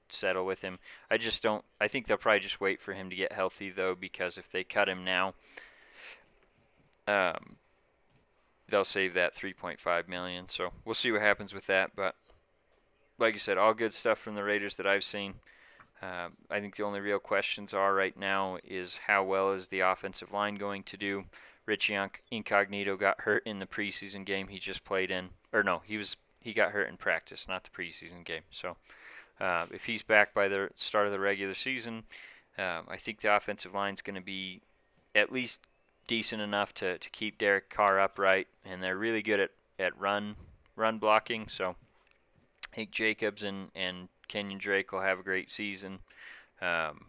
settle 0.10 0.46
with 0.46 0.62
him. 0.62 0.80
I 1.10 1.18
just 1.18 1.44
don't. 1.44 1.64
I 1.80 1.88
think 1.88 2.08
they'll 2.08 2.18
probably 2.18 2.40
just 2.40 2.62
wait 2.62 2.82
for 2.82 2.94
him 2.94 3.10
to 3.10 3.16
get 3.16 3.32
healthy 3.32 3.70
though, 3.70 3.96
because 3.96 4.38
if 4.38 4.52
they 4.52 4.64
cut 4.64 4.90
him 4.90 5.04
now, 5.04 5.34
um, 7.08 7.58
they'll 8.70 8.86
save 8.86 9.14
that 9.14 9.36
3.5 9.36 10.08
million. 10.08 10.50
So 10.50 10.70
we'll 10.86 10.96
see 10.96 11.12
what 11.12 11.22
happens 11.22 11.54
with 11.54 11.68
that. 11.68 11.92
But 11.96 12.16
like 13.18 13.34
you 13.34 13.40
said, 13.40 13.58
all 13.58 13.74
good 13.74 13.94
stuff 13.94 14.20
from 14.20 14.36
the 14.36 14.44
Raiders 14.44 14.76
that 14.76 14.88
I've 14.88 15.04
seen. 15.04 15.36
Uh, 16.02 16.30
I 16.52 16.60
think 16.60 16.76
the 16.76 16.84
only 16.84 17.00
real 17.00 17.20
questions 17.20 17.74
are 17.74 17.94
right 17.94 18.18
now 18.18 18.58
is 18.64 18.98
how 19.08 19.24
well 19.24 19.54
is 19.54 19.68
the 19.68 19.80
offensive 19.80 20.32
line 20.32 20.56
going 20.56 20.84
to 20.84 20.98
do. 20.98 21.24
Richie 21.66 21.98
Incognito 22.30 22.96
got 22.96 23.22
hurt 23.22 23.44
in 23.48 23.60
the 23.60 23.66
preseason 23.66 24.24
game 24.24 24.48
he 24.48 24.60
just 24.60 24.84
played 24.84 25.10
in, 25.10 25.30
or 25.52 25.64
no, 25.64 25.82
he 25.84 25.98
was 25.98 26.16
he 26.46 26.54
got 26.54 26.72
hurt 26.72 26.88
in 26.88 26.96
practice, 26.96 27.48
not 27.50 27.64
the 27.64 27.72
preseason 27.72 28.24
game. 28.24 28.44
So 28.52 28.78
uh, 29.42 29.66
if 29.72 29.84
he's 29.84 30.04
back 30.04 30.32
by 30.36 30.48
the 30.48 30.70
start 30.76 31.08
of 31.08 31.12
the 31.12 31.20
regular 31.20 31.56
season, 31.56 32.04
um, 32.60 32.86
I 32.88 32.98
think 33.04 33.20
the 33.20 33.36
offensive 33.36 33.74
line 33.74 33.96
is 33.96 34.04
going 34.04 34.16
to 34.16 34.22
be 34.22 34.62
at 35.16 35.32
least 35.32 35.60
decent 36.08 36.44
enough 36.44 36.72
to, 36.76 37.00
to 37.00 37.10
keep 37.10 37.40
Derek 37.40 37.72
Carr 37.72 38.00
upright, 38.00 38.48
and 38.64 38.82
they're 38.82 38.96
really 38.96 39.24
good 39.24 39.40
at, 39.40 39.50
at 39.80 40.00
run 40.00 40.36
run 40.76 41.00
blocking. 41.00 41.48
So 41.48 41.76
I 42.72 42.76
think 42.76 42.92
Jacobs 42.92 43.42
and, 43.42 43.70
and 43.74 44.08
Kenyon 44.28 44.60
Drake 44.60 44.92
will 44.92 45.02
have 45.02 45.20
a 45.20 45.24
great 45.24 45.50
season. 45.50 45.98
Um, 46.62 47.06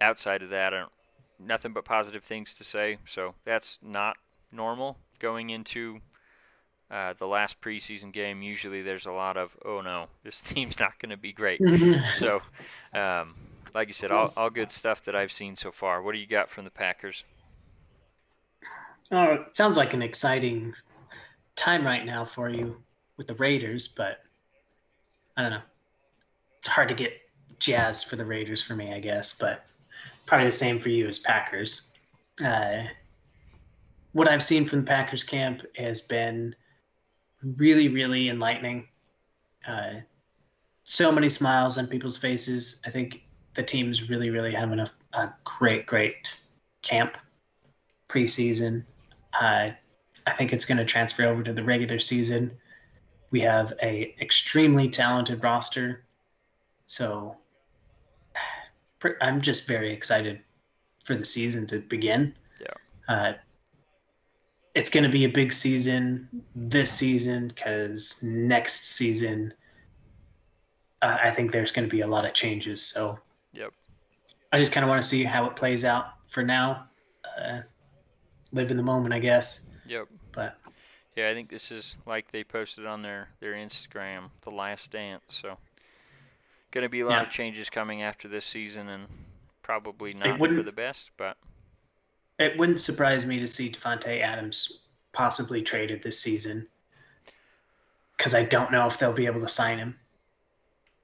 outside 0.00 0.42
of 0.42 0.50
that, 0.50 0.72
I 0.72 0.80
don't, 0.80 0.92
nothing 1.40 1.72
but 1.72 1.84
positive 1.84 2.22
things 2.22 2.54
to 2.54 2.64
say. 2.64 2.98
So 3.10 3.34
that's 3.44 3.78
not 3.82 4.16
normal 4.52 4.98
going 5.18 5.50
into 5.50 5.98
uh, 6.90 7.14
the 7.18 7.26
last 7.26 7.60
preseason 7.60 8.12
game, 8.12 8.42
usually 8.42 8.82
there's 8.82 9.06
a 9.06 9.12
lot 9.12 9.36
of, 9.36 9.50
oh 9.64 9.80
no, 9.80 10.06
this 10.22 10.40
team's 10.44 10.78
not 10.78 10.98
going 10.98 11.10
to 11.10 11.16
be 11.16 11.32
great. 11.32 11.60
so, 12.18 12.40
um, 12.92 13.34
like 13.74 13.88
you 13.88 13.94
said, 13.94 14.10
all, 14.10 14.32
all 14.36 14.50
good 14.50 14.70
stuff 14.70 15.04
that 15.04 15.16
I've 15.16 15.32
seen 15.32 15.56
so 15.56 15.72
far. 15.72 16.02
What 16.02 16.12
do 16.12 16.18
you 16.18 16.26
got 16.26 16.50
from 16.50 16.64
the 16.64 16.70
Packers? 16.70 17.24
Oh, 19.10 19.32
it 19.32 19.56
sounds 19.56 19.76
like 19.76 19.94
an 19.94 20.02
exciting 20.02 20.74
time 21.56 21.84
right 21.84 22.04
now 22.04 22.24
for 22.24 22.48
you 22.48 22.76
with 23.16 23.26
the 23.26 23.34
Raiders, 23.34 23.88
but 23.88 24.22
I 25.36 25.42
don't 25.42 25.50
know. 25.50 25.62
It's 26.58 26.68
hard 26.68 26.88
to 26.88 26.94
get 26.94 27.12
jazzed 27.58 28.06
for 28.06 28.16
the 28.16 28.24
Raiders 28.24 28.62
for 28.62 28.74
me, 28.74 28.92
I 28.92 29.00
guess, 29.00 29.34
but 29.34 29.66
probably 30.26 30.46
the 30.46 30.52
same 30.52 30.78
for 30.78 30.88
you 30.88 31.06
as 31.06 31.18
Packers. 31.18 31.88
Uh, 32.44 32.84
what 34.12 34.28
I've 34.28 34.42
seen 34.42 34.64
from 34.64 34.80
the 34.80 34.86
Packers 34.86 35.24
camp 35.24 35.62
has 35.76 36.00
been 36.00 36.54
really, 37.56 37.88
really 37.88 38.28
enlightening. 38.28 38.88
Uh, 39.66 40.00
so 40.84 41.10
many 41.10 41.28
smiles 41.28 41.78
on 41.78 41.86
people's 41.86 42.16
faces. 42.16 42.80
I 42.84 42.90
think 42.90 43.22
the 43.54 43.62
team's 43.62 44.08
really, 44.08 44.30
really 44.30 44.52
having 44.52 44.80
a, 44.80 44.90
a 45.12 45.32
great, 45.44 45.86
great 45.86 46.36
camp 46.82 47.16
preseason. 48.08 48.84
Uh, 49.32 49.70
I 50.26 50.32
think 50.36 50.52
it's 50.52 50.64
going 50.64 50.78
to 50.78 50.84
transfer 50.84 51.24
over 51.24 51.42
to 51.42 51.52
the 51.52 51.62
regular 51.62 51.98
season. 51.98 52.52
We 53.30 53.40
have 53.40 53.72
a 53.82 54.14
extremely 54.20 54.88
talented 54.88 55.42
roster, 55.42 56.04
so 56.86 57.36
I'm 59.20 59.40
just 59.40 59.66
very 59.66 59.92
excited 59.92 60.40
for 61.04 61.14
the 61.14 61.24
season 61.24 61.66
to 61.68 61.80
begin. 61.80 62.34
Yeah. 62.60 63.14
Uh, 63.14 63.32
it's 64.74 64.90
going 64.90 65.04
to 65.04 65.10
be 65.10 65.24
a 65.24 65.28
big 65.28 65.52
season 65.52 66.28
this 66.54 66.90
season 66.90 67.48
because 67.48 68.20
next 68.22 68.84
season 68.84 69.54
uh, 71.02 71.18
I 71.22 71.30
think 71.30 71.52
there's 71.52 71.70
going 71.70 71.88
to 71.88 71.90
be 71.90 72.00
a 72.00 72.06
lot 72.06 72.24
of 72.24 72.32
changes. 72.32 72.82
So 72.82 73.18
yep, 73.52 73.72
I 74.52 74.58
just 74.58 74.72
kind 74.72 74.84
of 74.84 74.88
want 74.88 75.02
to 75.02 75.06
see 75.06 75.24
how 75.24 75.46
it 75.46 75.56
plays 75.56 75.84
out 75.84 76.14
for 76.28 76.42
now. 76.42 76.86
Uh, 77.38 77.60
live 78.52 78.70
in 78.70 78.76
the 78.76 78.82
moment, 78.82 79.12
I 79.14 79.18
guess. 79.18 79.66
Yep. 79.86 80.08
But 80.32 80.56
yeah, 81.16 81.28
I 81.28 81.34
think 81.34 81.50
this 81.50 81.70
is 81.70 81.94
like 82.06 82.30
they 82.32 82.42
posted 82.42 82.86
on 82.86 83.02
their 83.02 83.28
their 83.40 83.54
Instagram, 83.54 84.30
the 84.42 84.50
last 84.50 84.90
dance. 84.90 85.22
So 85.28 85.56
going 86.72 86.82
to 86.82 86.88
be 86.88 87.00
a 87.00 87.06
lot 87.06 87.22
yeah. 87.22 87.22
of 87.22 87.30
changes 87.30 87.70
coming 87.70 88.02
after 88.02 88.26
this 88.26 88.44
season, 88.44 88.88
and 88.88 89.04
probably 89.62 90.14
not 90.14 90.38
for 90.38 90.62
the 90.62 90.72
best, 90.72 91.10
but 91.16 91.36
it 92.38 92.58
wouldn't 92.58 92.80
surprise 92.80 93.24
me 93.24 93.38
to 93.40 93.46
see 93.46 93.70
Davante 93.70 94.20
Adams 94.20 94.80
possibly 95.12 95.62
traded 95.62 96.02
this 96.02 96.18
season 96.18 96.66
because 98.16 98.34
I 98.34 98.44
don't 98.44 98.72
know 98.72 98.86
if 98.86 98.98
they'll 98.98 99.12
be 99.12 99.26
able 99.26 99.40
to 99.40 99.48
sign 99.48 99.78
him. 99.78 99.98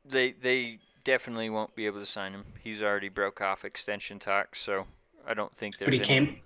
They 0.05 0.32
they 0.32 0.78
definitely 1.05 1.51
won't 1.51 1.74
be 1.74 1.86
able 1.86 2.01
to 2.01 2.07
sign 2.07 2.32
him. 2.32 2.44
He's 2.62 2.82
already 2.82 3.09
broke 3.09 3.40
off 3.40 3.65
extension 3.65 4.19
talks, 4.19 4.61
so 4.61 4.86
I 5.27 5.35
don't 5.35 5.55
think 5.57 5.78
there's. 5.78 5.86
But 5.86 5.94
he 5.94 6.01
any... 6.01 6.07
came. 6.07 6.40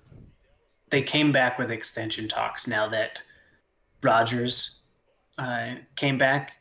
They 0.90 1.02
came 1.02 1.32
back 1.32 1.58
with 1.58 1.70
extension 1.70 2.28
talks 2.28 2.66
now 2.66 2.88
that 2.88 3.18
Rodgers 4.02 4.82
uh, 5.38 5.74
came 5.96 6.18
back. 6.18 6.52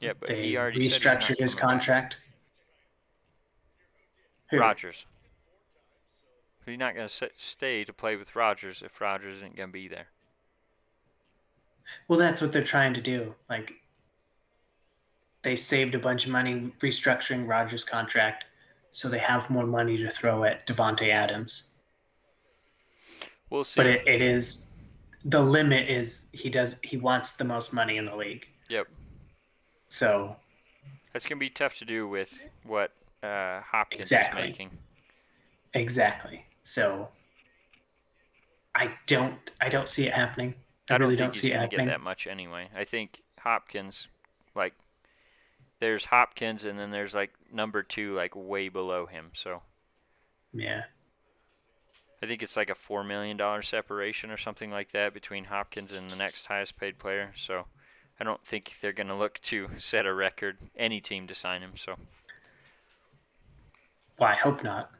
Yeah, 0.00 0.12
but 0.18 0.28
they 0.28 0.48
he 0.48 0.56
already 0.56 0.86
restructured 0.86 1.38
his 1.38 1.54
contract. 1.54 2.18
You're 6.68 6.78
not 6.78 6.94
going 6.94 7.08
to 7.08 7.30
stay 7.38 7.84
to 7.84 7.92
play 7.92 8.16
with 8.16 8.34
Rodgers 8.36 8.82
if 8.84 9.00
Rodgers 9.00 9.38
isn't 9.38 9.56
going 9.56 9.70
to 9.70 9.72
be 9.72 9.88
there. 9.88 10.06
Well, 12.06 12.18
that's 12.18 12.40
what 12.40 12.52
they're 12.52 12.62
trying 12.62 12.94
to 12.94 13.00
do. 13.00 13.34
Like, 13.48 13.74
they 15.42 15.56
saved 15.56 15.94
a 15.94 15.98
bunch 15.98 16.26
of 16.26 16.32
money 16.32 16.70
restructuring 16.80 17.48
Rodgers' 17.48 17.84
contract, 17.84 18.44
so 18.90 19.08
they 19.08 19.18
have 19.18 19.48
more 19.48 19.66
money 19.66 19.96
to 19.96 20.10
throw 20.10 20.44
at 20.44 20.66
Davante 20.66 21.10
Adams. 21.10 21.68
We'll 23.50 23.64
see. 23.64 23.76
But 23.76 23.86
it, 23.86 24.06
it 24.06 24.20
is 24.20 24.66
the 25.24 25.40
limit 25.40 25.88
is 25.88 26.26
he 26.32 26.50
does 26.50 26.76
he 26.82 26.96
wants 26.96 27.32
the 27.32 27.44
most 27.44 27.72
money 27.72 27.96
in 27.96 28.04
the 28.04 28.14
league. 28.14 28.46
Yep. 28.68 28.88
So 29.88 30.36
that's 31.12 31.24
gonna 31.24 31.38
be 31.38 31.50
tough 31.50 31.76
to 31.76 31.84
do 31.84 32.06
with 32.06 32.28
what 32.64 32.92
uh, 33.22 33.60
Hopkins 33.60 34.02
exactly. 34.02 34.42
is 34.42 34.48
making. 34.48 34.70
Exactly. 35.74 36.44
So 36.68 37.08
I 38.74 38.90
don't 39.06 39.38
I 39.60 39.68
don't 39.70 39.88
see 39.88 40.06
it 40.06 40.12
happening. 40.12 40.54
I, 40.90 40.94
I 40.94 40.98
don't 40.98 41.08
really 41.08 41.16
think 41.16 41.32
don't 41.32 41.34
he's 41.34 41.42
see 41.42 41.48
it 41.48 41.52
gonna 41.54 41.62
happening. 41.62 41.86
get 41.86 41.92
that 41.92 42.00
much 42.02 42.26
anyway. 42.26 42.68
I 42.76 42.84
think 42.84 43.22
Hopkins, 43.38 44.06
like, 44.54 44.74
there's 45.80 46.04
Hopkins, 46.04 46.64
and 46.64 46.78
then 46.78 46.90
there's 46.90 47.14
like 47.14 47.32
number 47.52 47.82
two, 47.82 48.14
like 48.14 48.32
way 48.36 48.68
below 48.68 49.06
him. 49.06 49.30
So 49.34 49.62
Yeah. 50.52 50.84
I 52.22 52.26
think 52.26 52.42
it's 52.42 52.56
like 52.56 52.68
a 52.70 52.74
four 52.74 53.02
million 53.04 53.36
dollar 53.36 53.62
separation 53.62 54.30
or 54.30 54.36
something 54.36 54.70
like 54.70 54.92
that 54.92 55.14
between 55.14 55.44
Hopkins 55.44 55.92
and 55.92 56.10
the 56.10 56.16
next 56.16 56.46
highest 56.46 56.76
paid 56.76 56.98
player. 56.98 57.32
So 57.36 57.64
I 58.20 58.24
don't 58.24 58.44
think 58.44 58.74
they're 58.82 58.92
going 58.92 59.06
to 59.08 59.14
look 59.14 59.40
to 59.42 59.68
set 59.78 60.04
a 60.04 60.12
record. 60.12 60.58
Any 60.76 61.00
team 61.00 61.28
to 61.28 61.34
sign 61.34 61.62
him. 61.62 61.72
So 61.76 61.96
Well, 64.18 64.28
I 64.30 64.34
hope 64.34 64.64
not. 64.64 64.90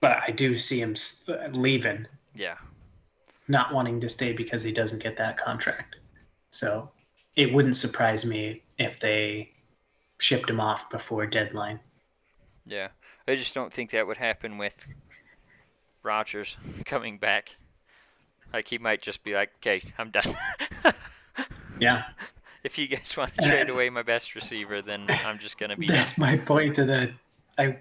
But 0.00 0.18
I 0.26 0.30
do 0.30 0.58
see 0.58 0.80
him 0.80 0.94
leaving, 1.52 2.06
yeah, 2.34 2.56
not 3.48 3.72
wanting 3.72 4.00
to 4.00 4.08
stay 4.08 4.32
because 4.32 4.62
he 4.62 4.72
doesn't 4.72 5.02
get 5.02 5.16
that 5.16 5.38
contract. 5.38 5.96
So 6.50 6.90
it 7.34 7.52
wouldn't 7.52 7.76
surprise 7.76 8.24
me 8.26 8.62
if 8.78 9.00
they 9.00 9.50
shipped 10.18 10.48
him 10.50 10.60
off 10.60 10.88
before 10.90 11.26
deadline. 11.26 11.80
yeah. 12.66 12.88
I 13.28 13.34
just 13.34 13.54
don't 13.54 13.72
think 13.72 13.90
that 13.90 14.06
would 14.06 14.16
happen 14.18 14.56
with 14.56 14.72
Rodgers 16.04 16.56
coming 16.84 17.18
back. 17.18 17.50
Like 18.52 18.68
he 18.68 18.78
might 18.78 19.02
just 19.02 19.24
be 19.24 19.34
like, 19.34 19.50
"Okay, 19.56 19.82
I'm 19.98 20.10
done." 20.10 20.36
Yeah. 21.80 22.04
if 22.64 22.78
you 22.78 22.86
guys 22.86 23.14
want 23.16 23.36
to 23.36 23.46
trade 23.48 23.68
away 23.68 23.90
my 23.90 24.02
best 24.02 24.34
receiver, 24.34 24.80
then 24.80 25.04
I'm 25.08 25.38
just 25.38 25.58
gonna 25.58 25.76
be 25.76 25.86
done. 25.86 25.96
That's 25.96 26.16
my 26.16 26.36
point 26.36 26.76
to 26.76 26.84
the. 26.86 27.12
I 27.58 27.76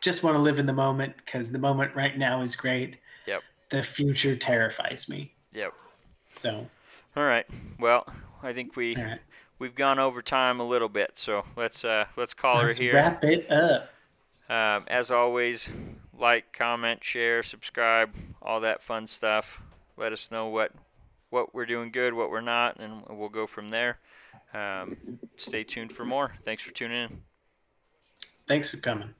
just 0.00 0.22
want 0.22 0.36
to 0.36 0.40
live 0.40 0.58
in 0.58 0.66
the 0.66 0.72
moment 0.72 1.14
because 1.16 1.50
the 1.50 1.58
moment 1.58 1.94
right 1.94 2.16
now 2.16 2.42
is 2.42 2.54
great. 2.54 2.98
Yep. 3.26 3.42
The 3.70 3.82
future 3.82 4.36
terrifies 4.36 5.08
me. 5.08 5.32
Yep. 5.52 5.72
So, 6.38 6.66
All 7.16 7.24
right. 7.24 7.46
Well, 7.78 8.06
I 8.42 8.52
think 8.52 8.76
we 8.76 8.94
right. 8.96 9.18
we've 9.58 9.74
gone 9.74 9.98
over 9.98 10.22
time 10.22 10.60
a 10.60 10.66
little 10.66 10.88
bit, 10.88 11.12
so 11.14 11.44
let's 11.56 11.84
uh 11.84 12.04
let's 12.16 12.34
call 12.34 12.62
Let's 12.62 12.78
her 12.78 12.84
here. 12.84 12.94
wrap 12.94 13.24
it 13.24 13.50
up. 13.50 13.90
Um, 14.48 14.84
as 14.86 15.10
always, 15.10 15.68
like, 16.16 16.52
comment, 16.52 17.02
share, 17.02 17.42
subscribe, 17.42 18.10
all 18.40 18.60
that 18.60 18.80
fun 18.82 19.08
stuff. 19.08 19.44
Let 19.96 20.12
us 20.12 20.30
know 20.30 20.48
what 20.48 20.72
what 21.30 21.54
we're 21.54 21.66
doing 21.66 21.90
good, 21.90 22.14
what 22.14 22.30
we're 22.30 22.40
not, 22.40 22.78
and 22.78 23.02
we'll 23.10 23.28
go 23.28 23.46
from 23.46 23.70
there. 23.70 23.98
Um, 24.54 24.96
stay 25.36 25.64
tuned 25.64 25.92
for 25.92 26.04
more. 26.04 26.32
Thanks 26.44 26.62
for 26.62 26.70
tuning 26.70 27.04
in. 27.04 27.18
Thanks 28.46 28.70
for 28.70 28.76
coming. 28.76 29.12